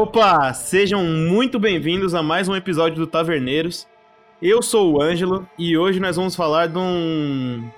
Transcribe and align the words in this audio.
Opa, 0.00 0.54
sejam 0.54 1.02
muito 1.02 1.58
bem-vindos 1.58 2.14
a 2.14 2.22
mais 2.22 2.48
um 2.48 2.54
episódio 2.54 2.98
do 2.98 3.06
Taverneiros. 3.08 3.84
Eu 4.40 4.62
sou 4.62 4.92
o 4.92 5.02
Ângelo 5.02 5.44
e 5.58 5.76
hoje 5.76 5.98
nós 5.98 6.14
vamos 6.14 6.36
falar 6.36 6.68
de 6.68 6.78
um 6.78 7.68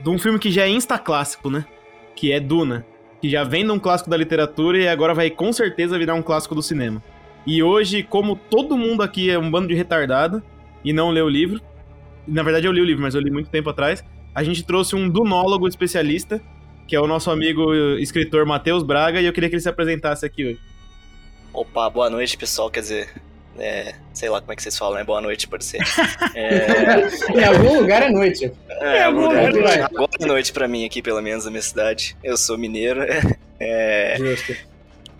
de 0.00 0.08
um 0.08 0.16
filme 0.20 0.38
que 0.38 0.52
já 0.52 0.66
é 0.66 0.68
insta 0.68 0.96
clássico, 1.00 1.50
né? 1.50 1.66
Que 2.14 2.30
é 2.30 2.38
Duna, 2.38 2.86
que 3.20 3.28
já 3.28 3.42
vem 3.42 3.64
de 3.64 3.72
um 3.72 3.78
clássico 3.80 4.08
da 4.08 4.16
literatura 4.16 4.78
e 4.78 4.86
agora 4.86 5.12
vai 5.12 5.30
com 5.30 5.52
certeza 5.52 5.98
virar 5.98 6.14
um 6.14 6.22
clássico 6.22 6.54
do 6.54 6.62
cinema. 6.62 7.02
E 7.44 7.60
hoje, 7.60 8.04
como 8.04 8.36
todo 8.36 8.78
mundo 8.78 9.02
aqui 9.02 9.28
é 9.28 9.36
um 9.36 9.50
bando 9.50 9.66
de 9.66 9.74
retardado 9.74 10.40
e 10.84 10.92
não 10.92 11.10
leu 11.10 11.26
o 11.26 11.28
livro, 11.28 11.60
na 12.24 12.44
verdade 12.44 12.68
eu 12.68 12.72
li 12.72 12.80
o 12.80 12.84
livro, 12.84 13.02
mas 13.02 13.16
eu 13.16 13.20
li 13.20 13.32
muito 13.32 13.50
tempo 13.50 13.68
atrás, 13.68 14.04
a 14.32 14.44
gente 14.44 14.62
trouxe 14.62 14.94
um 14.94 15.08
dunólogo 15.08 15.66
especialista, 15.66 16.40
que 16.86 16.94
é 16.94 17.00
o 17.00 17.08
nosso 17.08 17.32
amigo 17.32 17.74
escritor 17.96 18.46
Matheus 18.46 18.84
Braga, 18.84 19.20
e 19.20 19.26
eu 19.26 19.32
queria 19.32 19.48
que 19.48 19.56
ele 19.56 19.62
se 19.62 19.68
apresentasse 19.68 20.24
aqui 20.24 20.44
hoje. 20.46 20.77
Opa, 21.52 21.88
boa 21.90 22.10
noite, 22.10 22.36
pessoal. 22.36 22.70
Quer 22.70 22.80
dizer, 22.80 23.14
é, 23.58 23.94
sei 24.12 24.28
lá 24.28 24.40
como 24.40 24.52
é 24.52 24.56
que 24.56 24.62
vocês 24.62 24.76
falam, 24.76 24.98
né? 24.98 25.04
Boa 25.04 25.20
noite, 25.20 25.48
pode 25.48 25.64
ser. 25.64 25.80
É... 26.34 27.36
em 27.36 27.44
algum 27.44 27.80
lugar 27.80 28.02
é 28.02 28.10
noite. 28.10 28.52
É, 28.68 28.98
em 28.98 29.02
algum 29.04 29.22
lugar 29.22 29.44
é 29.44 29.50
noite. 29.50 29.80
Agora 29.80 30.10
é 30.20 30.26
noite 30.26 30.52
pra 30.52 30.68
mim 30.68 30.84
aqui, 30.84 31.02
pelo 31.02 31.20
menos, 31.20 31.44
na 31.44 31.50
minha 31.50 31.62
cidade. 31.62 32.16
Eu 32.22 32.36
sou 32.36 32.56
mineiro. 32.56 33.00
É... 33.58 34.16
Justo. 34.18 34.54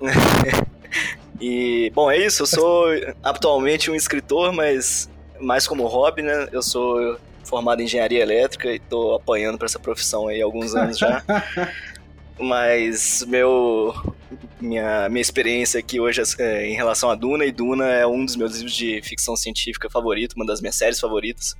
e, 1.41 1.91
bom, 1.95 2.11
é 2.11 2.19
isso. 2.19 2.43
Eu 2.43 2.47
sou 2.47 2.87
atualmente 3.23 3.91
um 3.91 3.95
escritor, 3.95 4.53
mas 4.53 5.11
mais 5.41 5.67
como 5.67 5.87
hobby, 5.87 6.23
né? 6.23 6.49
Eu 6.53 6.63
sou 6.63 7.19
formado 7.45 7.81
em 7.81 7.85
engenharia 7.85 8.23
elétrica 8.23 8.71
e 8.71 8.79
tô 8.79 9.15
apanhando 9.15 9.59
para 9.59 9.67
essa 9.67 9.79
profissão 9.79 10.29
aí 10.29 10.41
há 10.41 10.45
alguns 10.45 10.75
anos 10.75 10.99
já. 10.99 11.23
mas 12.39 13.25
meu 13.27 13.95
minha, 14.61 15.09
minha 15.09 15.23
experiência 15.23 15.79
aqui 15.81 16.01
hoje 16.01 16.21
é, 16.39 16.67
em 16.67 16.75
relação 16.75 17.11
a 17.11 17.15
Duna, 17.15 17.45
e 17.45 17.53
Duna 17.53 17.87
é 17.87 18.07
um 18.07 18.25
dos 18.25 18.37
meus 18.37 18.55
livros 18.55 18.75
de 18.75 19.01
ficção 19.03 19.37
científica 19.37 19.89
favorito, 19.89 20.35
uma 20.35 20.47
das 20.47 20.61
minhas 20.61 20.75
séries 20.75 21.01
favoritas. 21.01 21.55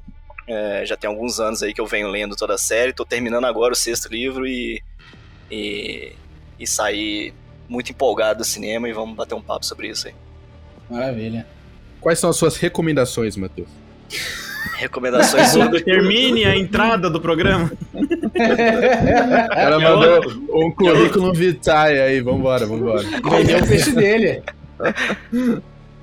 É, 0.47 0.85
já 0.87 0.97
tem 0.97 1.09
alguns 1.09 1.39
anos 1.39 1.63
aí 1.63 1.75
que 1.75 1.81
eu 1.81 1.87
venho 1.87 2.09
lendo 2.09 2.35
toda 2.35 2.55
a 2.55 2.59
série, 2.59 2.93
tô 2.93 3.05
terminando 3.05 3.45
agora 3.45 3.73
o 3.73 3.77
sexto 3.77 4.09
livro 4.11 4.47
e, 4.47 4.83
e, 5.51 6.13
e 6.59 6.67
saí 6.67 7.35
muito 7.69 7.91
empolgado 7.91 8.39
do 8.39 8.45
cinema 8.45 8.89
e 8.89 8.93
vamos 8.93 9.15
bater 9.15 9.35
um 9.35 9.43
papo 9.43 9.67
sobre 9.67 9.89
isso 9.89 10.09
aí. 10.09 10.15
Maravilha. 10.89 11.47
Quais 12.01 12.19
são 12.19 12.31
as 12.31 12.37
suas 12.37 12.57
recomendações, 12.57 13.37
Matheus? 13.37 13.69
Recomendações 14.77 15.49
sobre. 15.49 15.81
Termine 15.81 16.45
a 16.45 16.57
entrada 16.57 17.11
do 17.11 17.21
programa. 17.21 17.71
O 17.95 19.49
cara 19.49 19.79
mandou 19.81 20.33
um 20.65 20.71
currículo 20.71 21.33
vitae 21.33 22.01
aí, 22.01 22.21
vambora, 22.21 22.67
vambora. 22.67 23.03
Vendeu 23.03 23.59
o 23.59 23.67
peixe 23.67 23.93
dele. 23.93 24.43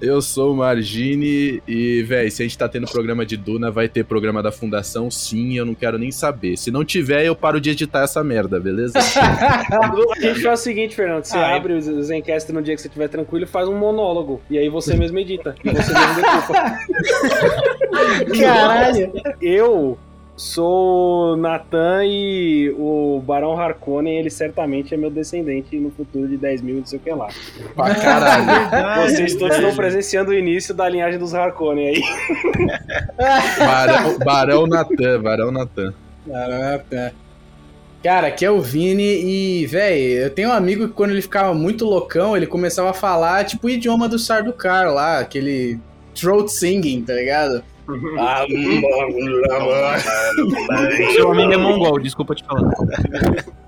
Eu 0.06 0.22
sou 0.22 0.54
o 0.54 0.56
Margine 0.56 1.64
e, 1.68 2.04
véi, 2.04 2.30
se 2.30 2.44
a 2.44 2.46
gente 2.46 2.56
tá 2.56 2.70
tendo 2.70 2.86
programa 2.86 3.26
de 3.26 3.36
Duna, 3.36 3.72
vai 3.72 3.90
ter 3.90 4.06
programa 4.06 4.44
da 4.44 4.52
Fundação, 4.52 5.10
sim, 5.10 5.58
eu 5.58 5.66
não 5.66 5.74
quero 5.74 5.98
nem 5.98 6.12
saber. 6.12 6.58
Se 6.58 6.70
não 6.70 6.86
tiver, 6.86 7.26
eu 7.26 7.36
paro 7.36 7.60
de 7.60 7.72
editar 7.72 8.04
essa 8.04 8.24
merda, 8.24 8.60
beleza? 8.60 9.00
a 9.02 10.20
gente 10.20 10.44
faz 10.44 10.60
o 10.60 10.64
seguinte, 10.64 10.96
Fernando, 10.96 11.24
você 11.24 11.36
ah, 11.36 11.56
abre 11.56 11.74
os 11.74 11.86
Zencast 11.86 12.52
no 12.54 12.62
dia 12.62 12.76
que 12.76 12.82
você 12.82 12.88
estiver 12.88 13.08
tranquilo 13.08 13.46
e 13.46 13.48
faz 13.48 13.68
um 13.68 13.76
monólogo, 13.76 14.40
e 14.48 14.60
aí 14.60 14.70
você 14.70 14.96
mesmo 14.96 15.18
edita, 15.18 15.56
e 15.64 15.72
você 15.72 15.92
mesmo 15.92 16.16
decupa. 16.16 16.80
Caralho! 18.40 19.12
Eu 19.42 19.98
Sou 20.38 21.38
Natan 21.38 22.04
e 22.04 22.70
o 22.78 23.22
Barão 23.26 23.58
Harkonnen, 23.58 24.18
ele 24.18 24.30
certamente 24.30 24.94
é 24.94 24.98
meu 24.98 25.10
descendente 25.10 25.78
no 25.78 25.90
futuro 25.92 26.28
de 26.28 26.36
10 26.36 26.62
mil, 26.62 26.76
não 26.78 26.86
sei 26.86 27.00
o 27.00 27.02
que 27.02 27.10
lá. 27.12 27.30
Pra 27.74 27.96
caralho. 27.96 29.10
Vocês 29.10 29.34
todos 29.36 29.56
estão 29.56 29.74
presenciando 29.74 30.32
o 30.32 30.34
início 30.34 30.74
da 30.74 30.90
linhagem 30.90 31.18
dos 31.18 31.34
Harkonnen 31.34 31.88
aí. 31.88 32.04
Barão, 33.58 34.20
Barão 34.20 34.68
Natan, 34.68 35.22
Barão 35.22 35.52
Natan. 35.52 35.94
Barão 36.26 36.60
Natan. 36.60 37.12
Cara, 38.04 38.28
aqui 38.28 38.46
é 38.46 38.52
o 38.52 38.62
Vini 38.62 39.04
e, 39.04 39.66
velho, 39.66 40.24
eu 40.24 40.30
tenho 40.30 40.50
um 40.50 40.54
amigo 40.54 40.88
que 40.88 40.94
quando 40.94 41.12
ele 41.12 41.22
ficava 41.22 41.54
muito 41.54 41.86
loucão, 41.86 42.36
ele 42.36 42.46
começava 42.46 42.90
a 42.90 42.94
falar, 42.94 43.46
tipo, 43.46 43.68
o 43.68 43.70
idioma 43.70 44.08
do 44.10 44.20
Sarducar 44.20 44.94
lá, 44.94 45.20
aquele 45.20 45.80
throat 46.14 46.52
singing, 46.52 47.04
tá 47.04 47.14
ligado? 47.14 47.64
Seu 51.14 51.32
amigo 51.32 51.54
é 51.54 51.58
mongol, 51.58 52.00
desculpa 52.00 52.34
te 52.36 52.44
falar. 52.44 52.72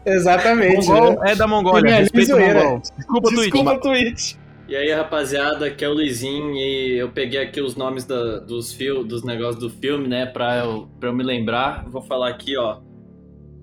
Exatamente. 0.05 0.87
Mongol 0.87 1.19
né? 1.19 1.31
é 1.31 1.35
da 1.35 1.47
Mongólia, 1.47 1.95
respeito 1.97 2.35
o 2.35 2.39
mongol. 2.39 2.81
Desculpa, 2.97 3.29
desculpa 3.29 3.77
Twitch. 3.79 4.35
E 4.67 4.75
aí, 4.75 4.91
rapaziada, 4.91 5.67
aqui 5.67 5.85
é 5.85 5.87
o 5.87 5.93
Luizinho 5.93 6.53
e 6.53 6.97
eu 6.97 7.09
peguei 7.09 7.41
aqui 7.41 7.61
os 7.61 7.77
nomes 7.77 8.03
da, 8.03 8.39
dos, 8.39 8.73
fio, 8.73 9.01
dos 9.01 9.23
negócios 9.23 9.59
do 9.59 9.69
filme, 9.69 10.09
né, 10.09 10.25
pra 10.25 10.57
eu, 10.57 10.89
pra 10.99 11.07
eu 11.07 11.13
me 11.13 11.23
lembrar. 11.23 11.85
Vou 11.87 12.01
falar 12.01 12.27
aqui, 12.27 12.57
ó. 12.57 12.79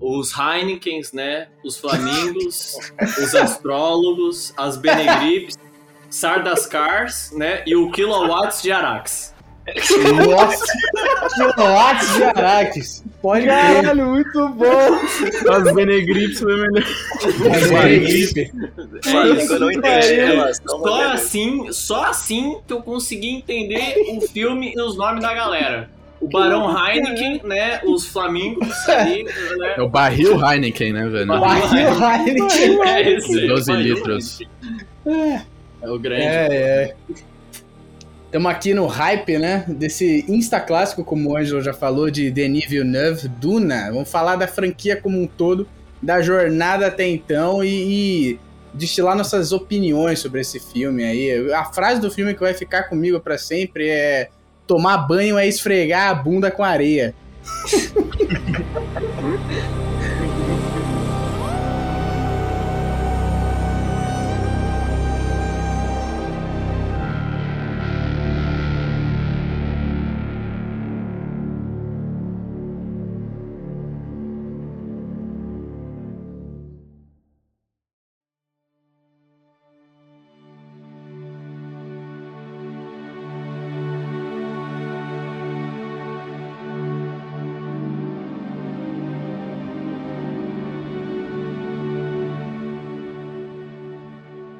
Os 0.01 0.33
Heinekens, 0.35 1.13
né, 1.13 1.47
os 1.63 1.77
Flamingos, 1.77 2.75
os 3.21 3.35
Astrólogos, 3.35 4.51
as 4.57 4.77
Benegrips, 4.77 5.55
Sardaskars, 6.09 7.31
né, 7.37 7.63
e 7.67 7.75
o 7.75 7.91
Kilowatts 7.91 8.63
de 8.63 8.71
Arax. 8.71 9.34
Nossa! 10.27 10.65
Quilowatts 11.35 12.15
de 12.15 12.23
Araques. 12.23 13.03
Pode 13.21 13.45
Caralho, 13.47 14.05
muito 14.05 14.49
bom! 14.49 14.99
As 15.51 15.73
Benegrips 15.73 16.39
foi 16.39 16.55
melhor. 16.55 16.83
As 17.51 17.69
Benegrips. 17.69 19.49
eu 19.49 19.59
não 19.59 19.71
entendi 19.71 20.53
Só 20.65 21.11
assim, 21.11 21.71
só 21.71 22.03
assim 22.05 22.57
que 22.67 22.73
eu 22.73 22.81
consegui 22.83 23.29
entender 23.29 23.95
o 24.15 24.21
filme 24.21 24.73
e 24.75 24.81
os 24.81 24.95
nomes 24.95 25.21
da 25.21 25.33
galera. 25.33 25.89
O 26.21 26.29
Barão 26.29 26.73
Heineken, 26.73 27.41
né? 27.43 27.81
Os 27.83 28.05
Flamingos 28.05 28.87
ali, 28.87 29.23
né? 29.23 29.75
É 29.77 29.81
o 29.81 29.89
barril 29.89 30.39
Heineken, 30.39 30.93
né, 30.93 31.07
velho? 31.07 31.27
Barril 31.27 31.89
Heineken. 31.89 32.87
É 32.87 33.13
esse. 33.13 33.47
12 33.47 33.73
litros. 33.73 34.39
É. 35.05 35.41
É 35.81 35.89
o 35.89 35.99
grande. 35.99 36.23
É, 36.23 36.47
é. 36.53 36.95
Estamos 38.35 38.51
aqui 38.51 38.73
no 38.73 38.85
hype, 38.85 39.37
né? 39.37 39.63
Desse 39.65 40.25
Insta 40.27 40.59
clássico, 40.59 41.05
como 41.05 41.29
o 41.29 41.37
Angelo 41.37 41.61
já 41.61 41.73
falou, 41.73 42.11
de 42.11 42.29
Denis 42.29 42.65
Villeneuve, 42.67 43.29
Duna. 43.29 43.89
Vamos 43.93 44.11
falar 44.11 44.35
da 44.35 44.45
franquia 44.45 44.99
como 44.99 45.21
um 45.21 45.25
todo, 45.25 45.65
da 46.01 46.21
jornada 46.21 46.87
até 46.87 47.07
então 47.07 47.63
e, 47.63 47.69
e 48.33 48.39
destilar 48.73 49.15
nossas 49.15 49.53
opiniões 49.53 50.19
sobre 50.19 50.41
esse 50.41 50.59
filme 50.59 51.05
aí. 51.05 51.53
A 51.53 51.63
frase 51.63 52.01
do 52.01 52.11
filme 52.11 52.33
que 52.33 52.41
vai 52.41 52.53
ficar 52.53 52.89
comigo 52.89 53.21
para 53.21 53.37
sempre 53.37 53.87
é: 53.87 54.27
tomar 54.67 54.97
banho 54.97 55.37
é 55.37 55.47
esfregar 55.47 56.09
a 56.09 56.13
bunda 56.13 56.51
com 56.51 56.61
areia. 56.61 57.15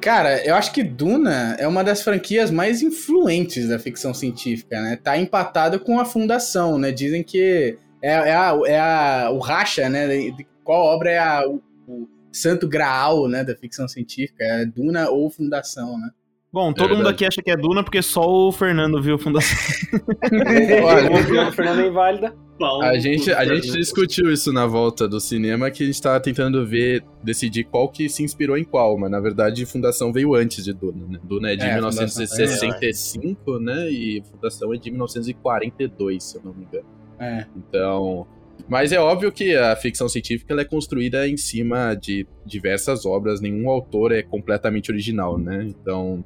Cara, 0.06 0.40
eu 0.46 0.54
acho 0.54 0.70
que 0.72 0.84
Duna 0.84 1.56
é 1.58 1.66
uma 1.66 1.82
das 1.82 2.00
franquias 2.00 2.48
mais 2.48 2.80
influentes 2.80 3.66
da 3.66 3.76
ficção 3.76 4.14
científica, 4.14 4.80
né? 4.80 4.94
Tá 4.94 5.18
empatado 5.18 5.80
com 5.80 5.98
a 5.98 6.04
Fundação, 6.04 6.78
né? 6.78 6.92
Dizem 6.92 7.24
que 7.24 7.76
é, 8.00 8.12
é, 8.12 8.32
a, 8.32 8.56
é 8.66 8.78
a, 8.78 9.30
o 9.32 9.40
racha, 9.40 9.88
né? 9.88 10.06
De 10.30 10.46
qual 10.62 10.80
obra 10.84 11.10
é 11.10 11.18
a, 11.18 11.42
o, 11.48 11.60
o 11.88 12.08
santo 12.30 12.68
graal, 12.68 13.26
né? 13.26 13.42
Da 13.42 13.56
ficção 13.56 13.88
científica, 13.88 14.44
é 14.44 14.64
Duna 14.64 15.10
ou 15.10 15.28
Fundação, 15.28 15.98
né? 15.98 16.10
Bom, 16.56 16.72
todo 16.72 16.94
é 16.94 16.96
mundo 16.96 17.08
aqui 17.10 17.22
acha 17.22 17.42
que 17.42 17.50
é 17.50 17.54
Duna 17.54 17.84
porque 17.84 18.00
só 18.00 18.26
o 18.26 18.50
Fernando 18.50 19.02
viu 19.02 19.18
Fundação. 19.18 19.58
Olha, 20.82 21.48
o 21.48 21.52
Fernando 21.52 21.80
é 21.82 21.86
inválida. 21.86 22.34
A 22.80 22.98
gente, 22.98 23.30
a 23.30 23.44
gente 23.44 23.70
discutiu 23.72 24.32
isso 24.32 24.50
na 24.54 24.66
volta 24.66 25.06
do 25.06 25.20
cinema, 25.20 25.70
que 25.70 25.82
a 25.82 25.86
gente 25.86 26.00
tava 26.00 26.18
tentando 26.18 26.64
ver, 26.64 27.04
decidir 27.22 27.64
qual 27.64 27.90
que 27.90 28.08
se 28.08 28.22
inspirou 28.22 28.56
em 28.56 28.64
qual, 28.64 28.96
mas 28.96 29.10
na 29.10 29.20
verdade 29.20 29.66
Fundação 29.66 30.14
veio 30.14 30.34
antes 30.34 30.64
de 30.64 30.72
Duna, 30.72 31.06
né? 31.06 31.20
Duna 31.22 31.50
é 31.50 31.56
de 31.56 31.66
é, 31.66 31.74
1965, 31.74 33.56
é, 33.56 33.60
né? 33.60 33.90
E 33.90 34.22
Fundação 34.24 34.72
é 34.72 34.78
de 34.78 34.90
1942, 34.90 36.24
se 36.24 36.38
eu 36.38 36.42
não 36.42 36.54
me 36.54 36.64
engano. 36.64 36.86
É. 37.20 37.44
Então... 37.54 38.26
Mas 38.66 38.92
é 38.92 38.98
óbvio 38.98 39.30
que 39.30 39.54
a 39.54 39.76
ficção 39.76 40.08
científica 40.08 40.58
é 40.58 40.64
construída 40.64 41.28
em 41.28 41.36
cima 41.36 41.94
de 41.94 42.26
diversas 42.46 43.04
obras, 43.04 43.42
nenhum 43.42 43.68
autor 43.68 44.10
é 44.10 44.22
completamente 44.22 44.90
original, 44.90 45.36
né? 45.36 45.62
Então 45.68 46.24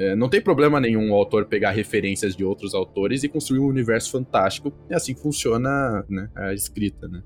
É, 0.00 0.16
não 0.16 0.30
tem 0.30 0.40
problema 0.40 0.80
nenhum 0.80 1.10
o 1.10 1.14
autor 1.14 1.44
pegar 1.44 1.72
referências 1.72 2.34
de 2.34 2.42
outros 2.42 2.74
autores 2.74 3.22
e 3.22 3.28
construir 3.28 3.58
um 3.58 3.66
universo 3.66 4.10
fantástico. 4.10 4.72
É 4.88 4.94
assim 4.94 5.12
que 5.12 5.20
funciona 5.20 6.02
né, 6.08 6.30
a 6.34 6.54
escrita, 6.54 7.06
né? 7.06 7.22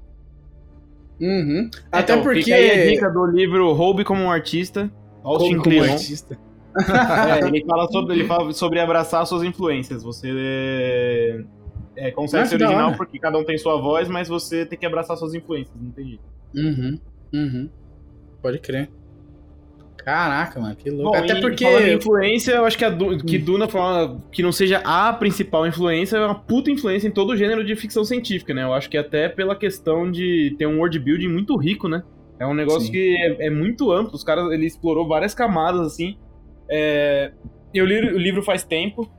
Uhum. 1.21 1.71
Até 1.93 2.15
Então, 2.15 2.25
porque. 2.25 2.43
Fica 2.43 2.56
aí 2.56 2.71
a 2.73 2.91
dica 2.91 3.09
do 3.09 3.26
livro 3.26 3.73
Roube 3.75 4.03
como 4.03 4.23
um 4.23 4.31
Artista, 4.31 4.91
Austin 5.23 5.50
Como, 5.50 5.62
como 5.62 5.76
Kleon. 5.76 5.93
artista. 5.93 6.37
É, 6.76 7.47
ele 7.47 7.65
fala 7.65 7.87
sobre 7.87 8.15
ele 8.17 8.25
fala 8.25 8.53
sobre 8.53 8.81
abraçar 8.81 9.25
suas 9.29 9.44
influências. 9.44 10.03
Você 10.03 10.29
é, 10.37 11.44
é, 11.94 12.11
consegue 12.11 12.49
ser 12.49 12.56
original 12.56 12.97
porque 12.97 13.17
cada 13.21 13.38
um 13.38 13.44
tem 13.44 13.56
sua 13.56 13.81
voz, 13.81 14.09
mas 14.09 14.26
você 14.26 14.67
tem 14.67 14.76
que 14.76 14.85
abraçar 14.85 15.17
suas 15.17 15.35
influências, 15.35 15.76
não 15.81 15.93
tem 15.93 16.05
jeito. 16.09 16.25
Uhum. 16.53 16.99
Uhum. 17.32 17.71
Pode 18.43 18.59
crer. 18.59 18.91
Caraca, 20.04 20.60
mano, 20.60 20.76
que 20.76 20.90
louco. 20.90 21.12
Bom, 21.12 21.16
Até 21.24 21.38
e 21.38 21.40
porque. 21.40 21.64
falando 21.64 21.88
influência, 21.88 22.52
eu 22.52 22.64
acho 22.66 22.76
que, 22.76 22.84
a 22.84 22.90
Du- 22.90 23.16
que 23.24 23.38
Hum. 23.38 23.44
Duna 23.44 23.66
uma- 23.72 24.20
que 24.30 24.42
não 24.42 24.52
seja 24.52 24.82
a 24.84 25.12
principal 25.14 25.66
influência, 25.66 26.16
é 26.18 26.24
uma 26.26 26.34
puta 26.34 26.70
influência 26.70 27.08
em 27.08 27.10
todo 27.10 27.30
o 27.30 27.36
gênero 27.36 27.64
de 27.64 27.74
ficção 27.74 28.04
científica, 28.04 28.52
né? 28.52 28.64
Eu 28.64 28.74
acho 28.74 28.90
que 28.90 28.98
até 28.98 29.28
pela 29.30 29.56
questão 29.56 30.10
de 30.10 30.54
ter 30.58 30.66
um 30.66 30.78
world 30.78 30.98
building 30.98 31.28
muito 31.28 31.56
rico, 31.56 31.88
né? 31.88 32.02
É 32.38 32.46
um 32.46 32.52
negócio 32.52 32.82
Sim. 32.86 32.92
que 32.92 33.16
é, 33.16 33.46
é 33.46 33.50
muito 33.50 33.90
amplo. 33.92 34.14
Os 34.14 34.22
caras, 34.24 34.52
ele 34.52 34.66
explorou 34.66 35.08
várias 35.08 35.34
camadas, 35.34 35.80
assim. 35.86 36.18
É, 36.68 37.32
eu 37.72 37.86
li 37.86 37.98
o 37.98 38.18
livro 38.18 38.42
faz 38.42 38.62
tempo, 38.62 39.10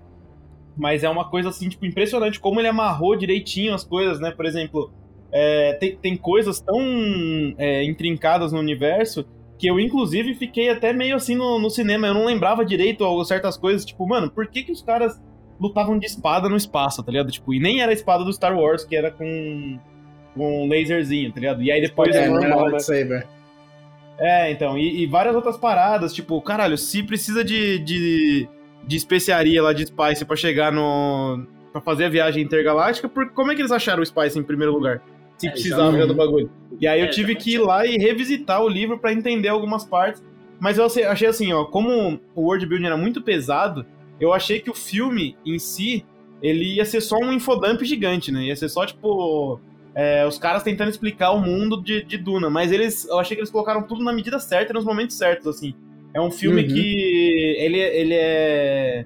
mas 0.78 1.04
é 1.04 1.10
uma 1.10 1.28
coisa, 1.30 1.50
assim, 1.50 1.68
tipo, 1.68 1.86
impressionante 1.86 2.40
como 2.40 2.60
ele 2.60 2.68
amarrou 2.68 3.16
direitinho 3.16 3.74
as 3.74 3.84
coisas, 3.84 4.20
né? 4.20 4.30
Por 4.32 4.46
exemplo, 4.46 4.92
é, 5.32 5.74
tem, 5.80 5.96
tem 5.96 6.16
coisas 6.18 6.60
tão 6.60 6.80
é, 7.58 7.84
intrincadas 7.86 8.52
no 8.52 8.60
universo 8.60 9.26
que 9.58 9.68
eu, 9.68 9.80
inclusive, 9.80 10.34
fiquei 10.34 10.70
até 10.70 10.92
meio 10.92 11.16
assim 11.16 11.36
no, 11.36 11.60
no 11.60 11.70
cinema. 11.70 12.08
Eu 12.08 12.14
não 12.14 12.26
lembrava 12.26 12.66
direito 12.66 13.24
certas 13.26 13.58
coisas. 13.58 13.86
Tipo, 13.86 14.08
mano, 14.08 14.30
por 14.30 14.48
que, 14.48 14.64
que 14.64 14.72
os 14.72 14.82
caras 14.82 15.20
lutavam 15.60 15.98
de 15.98 16.06
espada 16.06 16.50
no 16.50 16.58
espaço, 16.58 17.04
tá 17.04 17.12
ligado? 17.12 17.32
Tipo, 17.32 17.54
e 17.54 17.60
nem 17.60 17.82
era 17.82 17.92
a 17.92 17.94
espada 17.94 18.24
do 18.24 18.34
Star 18.34 18.58
Wars, 18.58 18.84
que 18.84 18.96
era 18.96 19.12
com, 19.12 19.80
com 20.34 20.66
um 20.66 20.70
laserzinho, 20.70 21.32
tá 21.32 21.40
ligado? 21.40 21.64
E 21.64 21.72
aí 21.72 21.82
depois. 21.82 22.14
É, 22.16 22.24
era 22.24 22.32
normal, 22.32 22.66
né? 22.66 22.72
lightsaber. 22.72 23.28
É, 24.18 24.52
então, 24.52 24.78
e, 24.78 25.04
e 25.04 25.08
várias 25.08 25.36
outras 25.36 25.58
paradas, 25.58 26.14
tipo, 26.14 26.42
caralho, 26.42 26.78
se 26.78 27.04
precisa 27.04 27.44
de, 27.44 27.80
de, 27.80 28.48
de 28.86 28.96
especiaria 28.96 29.62
lá 29.62 29.74
de 29.74 29.86
Spice 29.86 30.24
pra 30.24 30.36
chegar 30.36 30.72
no. 30.72 31.46
pra 31.72 31.82
fazer 31.82 32.06
a 32.06 32.10
viagem 32.10 32.44
intergaláctica, 32.44 33.10
por, 33.10 33.32
como 33.32 33.52
é 33.52 33.56
que 33.56 33.62
eles 33.62 33.72
acharam 33.72 34.02
o 34.02 34.06
Spice 34.06 34.40
em 34.40 34.44
primeiro 34.44 34.74
lugar? 34.74 35.02
Se 35.38 35.48
É, 35.48 35.52
precisava 35.52 35.98
já- 35.98 36.06
do 36.06 36.14
bagulho. 36.14 36.50
E 36.80 36.88
aí 36.88 37.00
eu 37.00 37.06
É, 37.08 37.10
tive 37.10 37.36
que 37.36 37.54
ir 37.54 37.60
lá 37.60 37.86
e 37.86 37.98
revisitar 37.98 38.62
o 38.64 38.70
livro 38.70 38.98
pra 38.98 39.12
entender 39.14 39.48
algumas 39.50 39.86
partes. 39.86 40.24
Mas 40.60 40.78
eu 40.78 40.86
achei- 40.86 41.28
assim, 41.28 41.52
ó, 41.52 41.66
como 41.66 42.20
o 42.34 42.42
world 42.42 42.66
building 42.66 42.86
era 42.86 42.98
muito 42.98 43.22
pesado, 43.22 43.86
eu 44.20 44.34
achei 44.34 44.60
que 44.60 44.70
o 44.70 44.74
filme 44.74 45.36
em 45.46 45.60
si, 45.60 46.06
ele 46.42 46.76
ia 46.76 46.86
ser 46.86 47.02
só 47.02 47.18
um 47.18 47.34
infodump 47.34 47.82
gigante, 47.84 48.32
né? 48.32 48.46
Ia 48.46 48.56
ser 48.56 48.70
só, 48.70 48.86
tipo, 48.86 49.60
é, 49.94 50.26
os 50.26 50.38
caras 50.38 50.64
tentando 50.64 50.90
explicar 50.90 51.32
o 51.32 51.40
mundo 51.42 51.82
de, 51.82 52.04
de 52.04 52.18
Duna. 52.18 52.50
Mas 52.50 52.72
eles, 52.72 53.06
eu 53.08 53.20
achei 53.20 53.36
que 53.36 53.42
eles 53.42 53.52
colocaram 53.52 53.84
tudo 53.84 54.04
na 54.04 54.14
medida 54.14 54.40
certa 54.40 54.72
e 54.72 54.74
nos 54.74 54.86
momentos 54.86 55.18
certos, 55.18 55.48
assim. 55.48 55.74
É 56.14 56.22
um 56.22 56.32
filme 56.32 56.62
Uhum. 56.62 56.68
que 56.70 57.56
ele, 57.60 57.78
ele 57.80 58.14
é, 58.14 59.06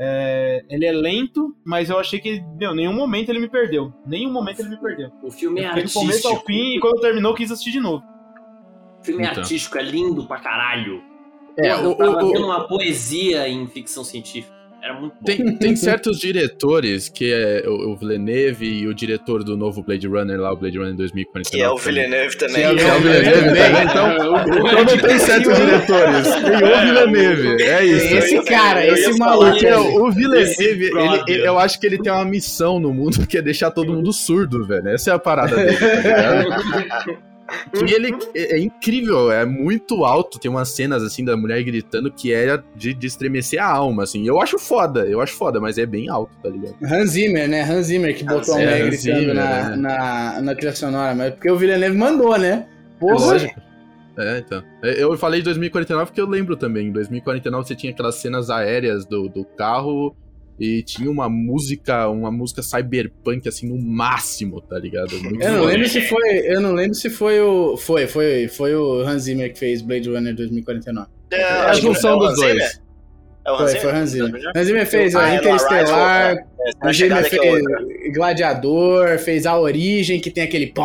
é- 0.00 0.64
Ele 0.70 0.86
é 0.86 0.92
lento, 0.92 1.54
mas 1.64 1.90
eu 1.90 1.98
achei 1.98 2.18
que, 2.18 2.40
meu, 2.58 2.74
nenhum 2.74 2.94
momento 2.94 3.28
ele 3.28 3.38
me 3.38 3.48
perdeu. 3.48 3.92
Nenhum 4.06 4.32
momento 4.32 4.60
ele 4.60 4.70
me 4.70 4.80
perdeu. 4.80 5.10
O 5.22 5.30
filme 5.30 5.60
Eu 5.60 5.64
é 5.66 5.68
fiquei 5.68 5.84
do 5.84 5.92
começo 5.92 6.28
artístico. 6.28 6.34
ao 6.36 6.44
fim 6.46 6.76
e 6.76 6.80
quando 6.80 7.00
terminou 7.00 7.32
eu 7.32 7.36
quis 7.36 7.50
assistir 7.50 7.72
de 7.72 7.80
novo. 7.80 8.02
O 9.00 9.04
filme 9.04 9.22
é 9.24 9.30
Então. 9.30 9.42
artístico, 9.42 9.78
é 9.78 9.82
lindo 9.82 10.26
pra 10.26 10.38
caralho. 10.40 11.02
É, 11.58 11.72
eu 11.72 11.90
o- 11.90 11.94
tava 11.96 12.24
o- 12.24 12.32
vendo 12.32 12.46
uma 12.46 12.66
poesia 12.66 13.46
em 13.48 13.66
ficção 13.66 14.02
científica. 14.04 14.54
Era 14.82 14.94
muito 14.98 15.12
bom. 15.14 15.24
Tem, 15.24 15.56
tem 15.56 15.76
certos 15.76 16.18
diretores, 16.18 17.08
que 17.08 17.32
é 17.32 17.62
o, 17.66 17.90
o 17.92 17.96
Villeneuve 17.96 18.66
e 18.66 18.86
o 18.86 18.94
diretor 18.94 19.44
do 19.44 19.56
novo 19.56 19.82
Blade 19.82 20.06
Runner 20.06 20.40
lá, 20.40 20.52
o 20.52 20.56
Blade 20.56 20.78
Runner 20.78 20.94
2049. 20.94 21.50
Que 21.56 21.62
é 21.62 21.68
o 21.70 21.76
Villeneuve 21.76 22.36
também. 22.38 22.54
Que 22.54 22.62
é 22.62 22.70
o 22.72 22.76
Que 22.76 22.82
é 22.82 22.94
o 22.94 23.00
Villeneuve 23.00 23.40
também, 23.40 23.82
então, 23.84 24.14
então 24.56 24.84
não 24.84 24.98
tem 24.98 25.18
certos 25.18 25.56
diretores, 25.56 26.26
tem 26.34 26.56
o 26.56 26.80
Villeneuve, 26.80 27.62
é 27.62 27.84
isso. 27.84 28.14
Esse 28.14 28.44
cara, 28.44 28.86
esse 28.86 29.18
maluco. 29.18 29.50
Porque 29.50 29.66
aí. 29.66 29.74
o 29.74 30.10
Villeneuve, 30.10 30.84
ele- 30.86 31.22
ele- 31.28 31.46
eu 31.46 31.58
acho 31.58 31.78
que 31.78 31.86
ele 31.86 31.98
tem 31.98 32.12
uma 32.12 32.24
missão 32.24 32.80
no 32.80 32.92
mundo 32.92 33.26
que 33.26 33.36
é 33.38 33.42
deixar 33.42 33.70
todo 33.70 33.92
mundo 33.92 34.12
surdo, 34.12 34.64
velho. 34.66 34.88
Essa 34.88 35.10
é 35.10 35.14
a 35.14 35.18
parada 35.18 35.54
dele, 35.56 35.76
tá 35.76 35.86
ligado? 35.96 37.18
E 37.74 37.92
ele 37.92 38.14
é, 38.34 38.56
é 38.56 38.58
incrível, 38.60 39.30
é 39.30 39.44
muito 39.44 40.04
alto. 40.04 40.38
Tem 40.38 40.50
umas 40.50 40.68
cenas 40.70 41.02
assim 41.02 41.24
da 41.24 41.36
mulher 41.36 41.62
gritando 41.62 42.10
que 42.12 42.32
é 42.32 42.60
de, 42.76 42.94
de 42.94 43.06
estremecer 43.06 43.62
a 43.62 43.66
alma, 43.66 44.02
assim. 44.04 44.26
Eu 44.26 44.40
acho 44.40 44.58
foda, 44.58 45.06
eu 45.06 45.20
acho 45.20 45.34
foda, 45.34 45.60
mas 45.60 45.78
é 45.78 45.86
bem 45.86 46.08
alto, 46.08 46.36
tá 46.42 46.48
ligado? 46.48 46.76
Hans 46.82 47.10
Zimmer, 47.10 47.48
né? 47.48 47.62
Hans 47.62 47.86
Zimmer 47.86 48.16
que 48.16 48.24
botou 48.24 48.54
a 48.54 48.58
Hans- 48.58 48.62
é, 48.64 48.66
mulher 48.66 48.82
Hans 48.82 49.02
gritando 49.02 49.20
Zimmer, 49.20 49.34
na, 49.34 49.68
né? 49.70 49.76
na, 49.76 50.42
na 50.42 50.54
trilha 50.54 50.74
sonora, 50.74 51.14
mas 51.14 51.32
porque 51.34 51.50
o 51.50 51.56
Villeneuve 51.56 51.96
mandou, 51.96 52.36
né? 52.38 52.66
Porra. 52.98 53.14
Lógico. 53.32 53.60
É, 54.18 54.38
então. 54.38 54.62
É, 54.82 55.02
Eu 55.02 55.16
falei 55.16 55.40
2049 55.40 56.06
porque 56.10 56.20
eu 56.20 56.28
lembro 56.28 56.56
também. 56.56 56.88
Em 56.88 56.92
2049 56.92 57.66
você 57.66 57.74
tinha 57.74 57.92
aquelas 57.92 58.16
cenas 58.16 58.50
aéreas 58.50 59.06
do, 59.06 59.28
do 59.28 59.44
carro 59.44 60.14
e 60.60 60.82
tinha 60.82 61.10
uma 61.10 61.26
música, 61.26 62.06
uma 62.10 62.30
música 62.30 62.62
cyberpunk 62.62 63.48
assim 63.48 63.66
no 63.66 63.78
máximo, 63.78 64.60
tá 64.60 64.78
ligado? 64.78 65.18
Muito 65.22 65.42
Eu 65.42 65.52
não 65.52 65.64
lembro 65.64 65.88
se 65.88 66.02
foi, 66.02 66.38
eu 66.44 66.60
não 66.60 66.74
lembro 66.74 66.94
se 66.94 67.08
foi 67.08 67.40
o, 67.40 67.78
foi, 67.78 68.06
foi, 68.06 68.46
foi 68.46 68.74
o 68.74 69.00
Hans 69.00 69.22
Zimmer 69.22 69.50
que 69.50 69.58
fez 69.58 69.80
Blade 69.80 70.10
Runner 70.10 70.36
2049. 70.36 71.08
É, 71.30 71.40
É 71.40 71.44
a 71.44 71.70
acho 71.70 71.80
que 71.80 71.86
junção 71.86 72.18
é 73.44 73.50
o 73.52 73.54
Hans 73.54 73.70
Zimmer. 73.70 73.76
É 73.76 73.80
Foi, 73.80 73.80
Hans 73.80 73.82
foi? 73.82 73.92
Hans 73.92 74.10
Zimmer. 74.10 74.42
Hans 74.56 74.66
Zimmer 74.66 74.86
fez 74.86 75.16
Ah, 75.16 75.28
é 75.28 75.30
no 75.32 75.36
Interestelar, 75.40 76.30
é. 76.30 76.32
É, 76.32 76.36
Hans 76.36 76.76
a 76.82 76.92
Zimmer 76.92 77.18
é 77.18 77.22
fez 77.24 77.54
outra. 77.62 77.86
Gladiador, 78.14 79.18
fez 79.18 79.46
A 79.46 79.58
Origem, 79.58 80.20
que 80.20 80.30
tem 80.30 80.44
aquele 80.44 80.66
pom, 80.68 80.84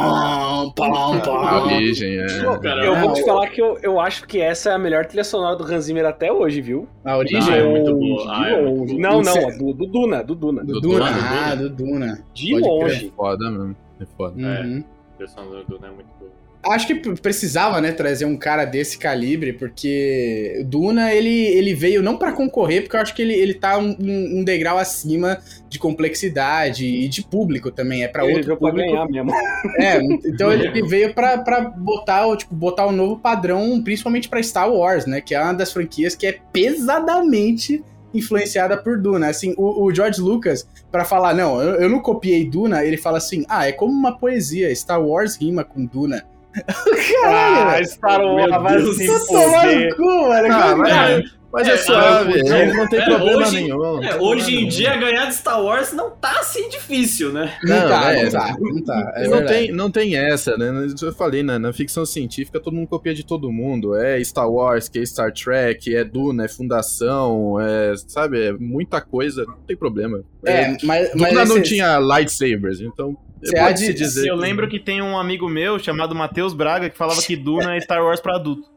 pom, 0.75 0.93
A 0.93 1.19
pom. 1.21 1.75
origem, 1.75 2.17
é. 2.19 2.43
Pô, 2.43 2.57
cara, 2.59 2.85
eu 2.85 2.95
vou 2.99 3.13
te 3.13 3.23
falar 3.25 3.49
que 3.49 3.61
eu, 3.61 3.77
eu 3.83 3.99
acho 3.99 4.25
que 4.27 4.39
essa 4.41 4.69
é 4.69 4.73
a 4.73 4.77
melhor 4.79 5.05
trilha 5.05 5.23
sonora 5.23 5.55
do 5.55 5.63
Hans 5.63 5.85
Zimmer 5.85 6.05
até 6.05 6.31
hoje, 6.31 6.61
viu? 6.61 6.87
A 7.03 7.17
Origem? 7.17 7.39
Ah, 7.41 7.57
é 7.57 7.61
De 7.61 7.67
muito 7.67 7.91
longe, 7.91 8.09
boa. 8.09 8.33
Ah, 8.35 8.43
de 8.43 8.49
é 8.53 8.61
muito 8.61 8.93
boa. 8.93 8.99
Não, 9.01 9.21
não, 9.21 9.57
do, 9.57 9.73
do 9.73 9.85
Duna, 9.85 10.23
do 10.23 10.35
Duna. 10.35 10.63
do 10.63 10.73
do 10.73 10.81
Duna. 10.81 11.05
Duna, 11.11 11.17
Ah, 11.51 11.55
do 11.55 11.69
Duna. 11.69 12.23
De 12.33 12.51
Pode 12.51 12.63
longe. 12.63 13.13
Foda 13.15 13.51
mesmo. 13.51 13.75
É 13.99 14.05
foda. 14.17 14.35
Uhum. 14.41 14.83
A 15.15 15.17
versão 15.17 15.49
do 15.49 15.63
Duna 15.65 15.87
é 15.87 15.91
muito 15.91 16.07
boa. 16.19 16.31
Acho 16.67 16.87
que 16.87 16.95
precisava, 16.95 17.79
né, 17.79 17.91
trazer 17.91 18.25
um 18.25 18.35
cara 18.35 18.65
desse 18.65 18.97
calibre, 18.97 19.53
porque 19.53 20.63
Duna, 20.65 21.13
ele, 21.13 21.29
ele 21.29 21.73
veio 21.73 22.01
não 22.01 22.17
pra 22.17 22.31
concorrer, 22.31 22.81
porque 22.81 22.95
eu 22.95 23.01
acho 23.01 23.13
que 23.13 23.21
ele, 23.21 23.33
ele 23.33 23.53
tá 23.53 23.77
um, 23.77 23.95
um 23.99 24.43
degrau 24.43 24.77
acima 24.77 25.37
de 25.69 25.77
complexidade 25.77 26.85
e 26.85 27.07
de 27.07 27.21
público 27.23 27.69
também, 27.69 28.03
é 28.03 28.07
pra 28.07 28.23
Ele 28.23 28.33
outro 28.37 28.47
veio 28.47 28.57
pra 28.57 28.69
público. 28.69 28.91
ganhar 28.91 29.07
mesmo. 29.07 29.31
É, 29.79 29.99
então 30.27 30.51
ele 30.51 30.81
veio 30.87 31.13
pra, 31.13 31.37
pra 31.37 31.61
botar, 31.61 32.35
tipo, 32.37 32.55
botar 32.55 32.87
um 32.87 32.91
novo 32.91 33.17
padrão, 33.19 33.81
principalmente 33.83 34.27
pra 34.29 34.41
Star 34.41 34.71
Wars, 34.71 35.05
né, 35.05 35.21
que 35.21 35.35
é 35.35 35.41
uma 35.41 35.53
das 35.53 35.71
franquias 35.71 36.15
que 36.15 36.25
é 36.25 36.39
pesadamente 36.51 37.83
influenciada 38.13 38.77
por 38.77 38.97
Duna. 38.99 39.27
Assim, 39.27 39.53
o, 39.57 39.83
o 39.85 39.93
George 39.93 40.21
Lucas, 40.21 40.67
pra 40.91 41.03
falar, 41.05 41.33
não, 41.33 41.61
eu, 41.61 41.81
eu 41.81 41.89
não 41.89 41.99
copiei 41.99 42.49
Duna, 42.49 42.83
ele 42.83 42.97
fala 42.97 43.17
assim, 43.17 43.43
ah, 43.47 43.67
é 43.67 43.71
como 43.71 43.91
uma 43.91 44.17
poesia, 44.17 44.73
Star 44.73 45.01
Wars 45.01 45.35
rima 45.35 45.63
com 45.63 45.85
Duna. 45.85 46.23
Caralho! 46.55 47.81
Ah, 47.81 47.83
Star 47.85 48.21
Wars 48.21 48.51
vai 48.61 48.79
se 48.81 49.07
Tá 49.07 49.19
foder. 49.19 49.95
cu, 49.95 50.03
mano. 50.27 50.47
Ah, 50.53 50.75
mas, 50.75 51.35
mas 51.51 51.67
é, 51.67 51.71
É, 51.71 51.77
suave, 51.77 52.39
é, 52.47 52.73
não 52.73 52.87
tem 52.89 52.99
é, 52.99 53.05
problema 53.05 53.37
hoje- 53.37 53.55
nenhum. 53.61 53.75
É, 54.03 54.07
problema 54.09 54.23
hoje 54.23 54.51
em 54.51 54.55
nenhum. 54.57 54.69
dia, 54.69 54.97
ganhar 54.97 55.25
de 55.27 55.35
Star 55.35 55.61
Wars 55.63 55.93
não 55.93 56.11
tá 56.11 56.39
assim 56.39 56.67
difícil, 56.69 57.31
né? 57.31 57.53
Não, 57.63 57.75
Não, 57.79 57.87
tá, 57.89 58.13
é. 58.13 58.23
não 58.23 58.31
tá, 58.31 58.55
não 58.59 58.83
tá. 58.83 59.13
É 59.15 59.27
não, 59.27 59.45
tem, 59.45 59.71
não 59.71 59.91
tem 59.91 60.15
essa, 60.17 60.57
né? 60.57 60.85
Isso 60.85 61.05
Eu 61.05 61.13
falei, 61.13 61.43
né? 61.43 61.57
Na 61.57 61.71
ficção 61.73 62.05
científica 62.05 62.59
todo 62.59 62.73
mundo 62.73 62.87
copia 62.87 63.13
de 63.13 63.25
todo 63.25 63.51
mundo. 63.51 63.95
É 63.95 64.21
Star 64.23 64.49
Wars, 64.49 64.89
que 64.89 64.99
é 64.99 65.05
Star 65.05 65.31
Trek, 65.33 65.95
é 65.95 66.03
Duna, 66.03 66.45
é 66.45 66.47
Fundação, 66.47 67.59
é, 67.61 67.93
sabe? 68.07 68.47
É 68.47 68.51
muita 68.53 68.99
coisa, 69.01 69.45
não 69.45 69.57
tem 69.65 69.75
problema. 69.77 70.21
É, 70.45 70.71
mas, 70.83 71.09
mas 71.15 71.29
Duna 71.31 71.45
não 71.45 71.57
esse- 71.57 71.69
tinha 71.69 71.97
lightsabers, 71.99 72.79
então 72.81 73.17
Você 73.45 73.57
há 73.59 73.65
pode 73.65 73.79
de- 73.79 73.85
se 73.85 73.93
dizer. 73.93 74.27
Eu 74.29 74.35
lembro 74.35 74.67
que 74.67 74.79
tem 74.79 75.01
um 75.01 75.17
amigo 75.17 75.47
meu 75.47 75.77
chamado 75.79 76.13
Matheus 76.15 76.53
Braga 76.53 76.89
que 76.89 76.97
falava 76.97 77.21
que 77.21 77.35
Duna 77.35 77.75
é 77.75 77.81
Star 77.81 78.03
Wars 78.03 78.19
pra 78.19 78.35
adulto. 78.35 78.67